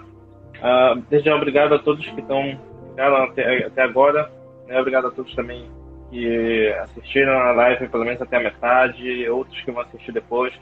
é, 0.62 0.94
desde 1.10 1.28
já 1.28 1.36
obrigado 1.36 1.74
a 1.74 1.78
todos 1.78 2.06
que 2.06 2.20
estão 2.20 2.58
até, 2.96 3.66
até 3.66 3.82
agora, 3.82 4.30
né? 4.68 4.80
obrigado 4.80 5.08
a 5.08 5.10
todos 5.10 5.34
também 5.34 5.68
que 6.14 6.72
assistiram 6.84 7.32
a 7.32 7.50
live 7.50 7.88
pelo 7.88 8.04
menos 8.04 8.22
até 8.22 8.36
a 8.36 8.40
metade, 8.40 9.28
outros 9.28 9.60
que 9.62 9.72
vão 9.72 9.82
assistir 9.82 10.12
depois. 10.12 10.54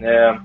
É, 0.00 0.36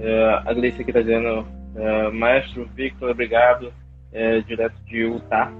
é, 0.00 0.42
a 0.44 0.52
Gleice 0.52 0.82
aqui 0.82 0.90
está 0.90 1.00
dizendo, 1.00 1.46
é, 1.74 2.10
Maestro 2.10 2.66
Victor, 2.74 3.10
obrigado, 3.10 3.72
é, 4.12 4.40
direto 4.40 4.76
de 4.84 4.98
Utah. 4.98 5.50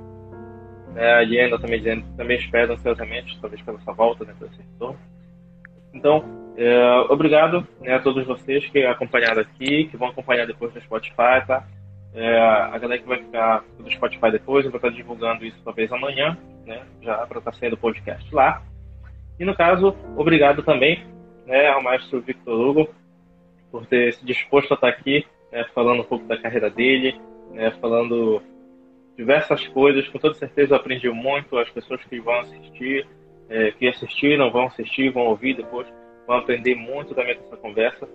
É, 0.94 1.14
a 1.14 1.22
Lienda 1.22 1.58
também 1.58 1.78
dizendo, 1.78 2.04
também 2.14 2.38
espero 2.38 2.74
ansiosamente, 2.74 3.38
talvez 3.40 3.62
pela 3.62 3.80
sua 3.80 3.94
volta, 3.94 4.24
né, 4.26 4.34
pelo 4.38 4.50
seu 4.50 4.64
retorno. 4.64 4.98
Então, 5.94 6.22
é, 6.58 7.06
obrigado 7.08 7.66
né, 7.80 7.94
a 7.94 8.00
todos 8.00 8.26
vocês 8.26 8.66
que 8.68 8.84
acompanharam 8.84 9.40
aqui, 9.40 9.84
que 9.84 9.96
vão 9.96 10.08
acompanhar 10.08 10.46
depois 10.46 10.74
no 10.74 10.80
Spotify, 10.82 11.42
tá? 11.46 11.64
É, 12.16 12.38
a 12.38 12.78
galera 12.78 12.98
que 12.98 13.06
vai 13.06 13.18
ficar 13.18 13.62
no 13.78 13.90
Spotify 13.90 14.30
depois, 14.30 14.64
eu 14.64 14.70
vou 14.70 14.78
estar 14.78 14.88
divulgando 14.88 15.44
isso 15.44 15.60
talvez 15.62 15.92
amanhã, 15.92 16.36
né? 16.64 16.82
Já 17.02 17.14
para 17.26 17.38
estar 17.38 17.52
saindo 17.52 17.74
o 17.74 17.78
podcast 17.78 18.34
lá. 18.34 18.62
E 19.38 19.44
no 19.44 19.54
caso, 19.54 19.94
obrigado 20.16 20.62
também 20.62 21.04
né, 21.46 21.68
ao 21.68 21.82
maestro 21.82 22.22
Victor 22.22 22.58
Hugo 22.58 22.88
por 23.70 23.84
ter 23.84 24.14
se 24.14 24.24
disposto 24.24 24.72
a 24.72 24.74
estar 24.76 24.88
aqui, 24.88 25.26
né, 25.52 25.66
falando 25.74 26.00
um 26.00 26.04
pouco 26.04 26.26
da 26.26 26.38
carreira 26.38 26.70
dele, 26.70 27.20
né, 27.52 27.70
falando 27.82 28.42
diversas 29.14 29.66
coisas. 29.68 30.08
Com 30.08 30.18
toda 30.18 30.32
certeza 30.34 30.74
eu 30.74 30.78
aprendi 30.78 31.10
muito. 31.10 31.58
As 31.58 31.68
pessoas 31.68 32.02
que 32.04 32.18
vão 32.18 32.40
assistir, 32.40 33.06
é, 33.50 33.72
que 33.72 33.86
assistiram, 33.86 34.50
vão 34.50 34.68
assistir, 34.68 35.10
vão 35.10 35.26
ouvir 35.26 35.54
depois, 35.54 35.86
vão 36.26 36.38
aprender 36.38 36.74
muito 36.74 37.14
também 37.14 37.36
com 37.36 37.44
essa 37.44 37.58
conversa. 37.58 38.08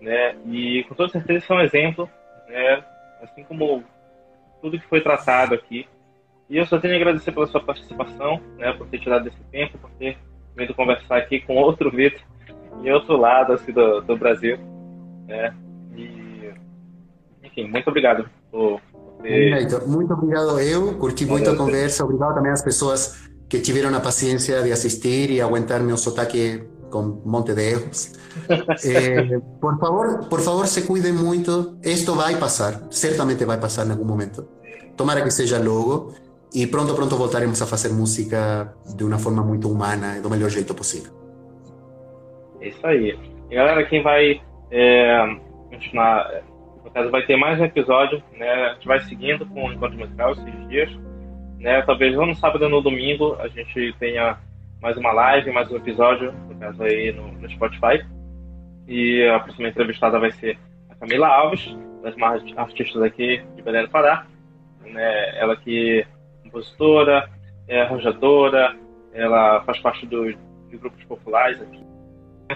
Né? 0.00 0.34
E 0.46 0.84
com 0.84 0.94
toda 0.94 1.12
certeza 1.12 1.38
isso 1.40 1.52
é 1.52 1.56
um 1.56 1.60
exemplo, 1.60 2.08
né? 2.48 2.82
Assim 3.22 3.44
como 3.44 3.82
tudo 4.60 4.78
que 4.78 4.88
foi 4.88 5.00
tratado 5.00 5.54
aqui. 5.54 5.86
E 6.48 6.56
eu 6.56 6.66
só 6.66 6.78
tenho 6.78 6.94
a 6.94 6.96
agradecer 6.96 7.32
pela 7.32 7.46
sua 7.46 7.62
participação, 7.62 8.40
né, 8.56 8.72
por 8.72 8.86
ter 8.86 9.00
tirado 9.00 9.26
esse 9.26 9.42
tempo, 9.50 9.78
por 9.78 9.90
ter 9.92 10.16
vindo 10.56 10.74
conversar 10.74 11.16
aqui 11.16 11.40
com 11.40 11.56
outro 11.56 11.90
Vitor 11.90 12.20
em 12.82 12.90
outro 12.92 13.16
lado 13.16 13.52
assim, 13.52 13.72
do, 13.72 14.00
do 14.00 14.16
Brasil. 14.16 14.58
Né? 15.26 15.54
E, 15.96 16.52
enfim, 17.42 17.68
muito 17.68 17.88
obrigado 17.88 18.28
por, 18.50 18.80
ter... 19.22 19.68
Muito 19.86 20.12
obrigado 20.12 20.60
eu, 20.60 20.96
curti 20.98 21.26
muito 21.26 21.50
a 21.50 21.56
conversa, 21.56 22.04
obrigado 22.04 22.34
também 22.34 22.52
às 22.52 22.62
pessoas 22.62 23.28
que 23.48 23.60
tiveram 23.60 23.94
a 23.94 24.00
paciência 24.00 24.62
de 24.62 24.72
assistir 24.72 25.30
e 25.30 25.40
aguentar 25.40 25.80
meu 25.80 25.96
sotaque 25.96 26.62
com 26.90 27.00
um 27.00 27.22
monte 27.24 27.54
de 27.54 27.62
erros. 27.62 28.12
eh, 28.84 29.38
por 29.60 29.78
favor, 29.78 30.28
por 30.28 30.40
favor, 30.40 30.66
se 30.66 30.82
cuidem 30.86 31.12
muito. 31.12 31.78
Esto 31.82 32.14
vai 32.14 32.36
passar, 32.36 32.82
certamente 32.90 33.44
vai 33.44 33.58
passar 33.58 33.86
em 33.86 33.90
algum 33.90 34.04
momento. 34.04 34.46
Tomara 34.96 35.22
que 35.22 35.30
seja 35.30 35.58
logo. 35.58 36.14
E 36.54 36.66
pronto, 36.66 36.94
pronto 36.94 37.16
voltaremos 37.16 37.60
a 37.60 37.66
fazer 37.66 37.90
música 37.90 38.72
de 38.94 39.04
uma 39.04 39.18
forma 39.18 39.42
muito 39.42 39.70
humana 39.70 40.16
e 40.16 40.20
do 40.20 40.30
melhor 40.30 40.48
jeito 40.48 40.74
possível. 40.74 41.12
É 42.60 42.68
isso 42.68 42.86
aí. 42.86 43.18
E 43.50 43.54
galera, 43.54 43.84
quem 43.84 44.02
vai 44.02 44.40
é, 44.70 45.36
continuar. 45.70 46.42
No 46.84 46.90
caso, 46.90 47.10
vai 47.10 47.26
ter 47.26 47.36
mais 47.36 47.60
um 47.60 47.64
episódio, 47.64 48.22
né? 48.38 48.48
A 48.48 48.74
gente 48.74 48.86
vai 48.86 49.00
seguindo 49.00 49.44
com 49.46 49.66
o 49.66 49.72
encontro 49.72 49.98
musical 49.98 50.32
esses 50.32 50.68
dias. 50.68 50.90
Né? 51.58 51.82
Talvez 51.82 52.14
no 52.14 52.34
sábado 52.34 52.62
ou 52.64 52.70
no 52.70 52.80
domingo 52.80 53.36
a 53.40 53.48
gente 53.48 53.94
tenha 53.98 54.38
mais 54.80 54.96
uma 54.96 55.12
live, 55.12 55.50
mais 55.50 55.70
um 55.70 55.76
episódio, 55.76 56.32
no 56.32 56.54
caso 56.56 56.82
aí 56.82 57.12
no, 57.12 57.32
no 57.32 57.50
Spotify. 57.50 58.04
E 58.86 59.26
a 59.28 59.40
próxima 59.40 59.68
entrevistada 59.68 60.18
vai 60.18 60.30
ser 60.32 60.58
a 60.90 60.94
Camila 60.94 61.28
Alves, 61.28 61.76
das 62.02 62.14
mais 62.16 62.42
artistas 62.56 63.02
aqui 63.02 63.42
de 63.56 63.62
Belém 63.62 63.82
do 63.82 63.90
Pará. 63.90 64.26
Né? 64.80 65.38
Ela 65.38 65.56
que 65.56 66.00
é 66.00 66.06
compositora, 66.44 67.28
é 67.66 67.82
arranjadora, 67.82 68.76
ela 69.12 69.62
faz 69.62 69.78
parte 69.80 70.06
do, 70.06 70.32
de 70.32 70.76
grupos 70.76 71.02
populares 71.04 71.60
aqui, 71.60 71.84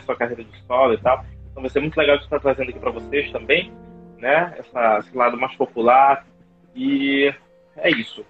sua 0.04 0.16
carreira 0.16 0.44
de 0.44 0.56
solo 0.66 0.94
e 0.94 0.98
tal. 0.98 1.24
Então 1.50 1.62
vai 1.62 1.70
ser 1.70 1.80
muito 1.80 1.96
legal 1.96 2.16
estar 2.16 2.38
trazendo 2.38 2.70
aqui 2.70 2.78
para 2.78 2.92
vocês 2.92 3.32
também, 3.32 3.72
né? 4.18 4.54
Essa, 4.58 4.98
esse 4.98 5.16
lado 5.16 5.36
mais 5.36 5.54
popular. 5.56 6.24
E 6.76 7.34
é 7.76 7.90
isso. 7.90 8.24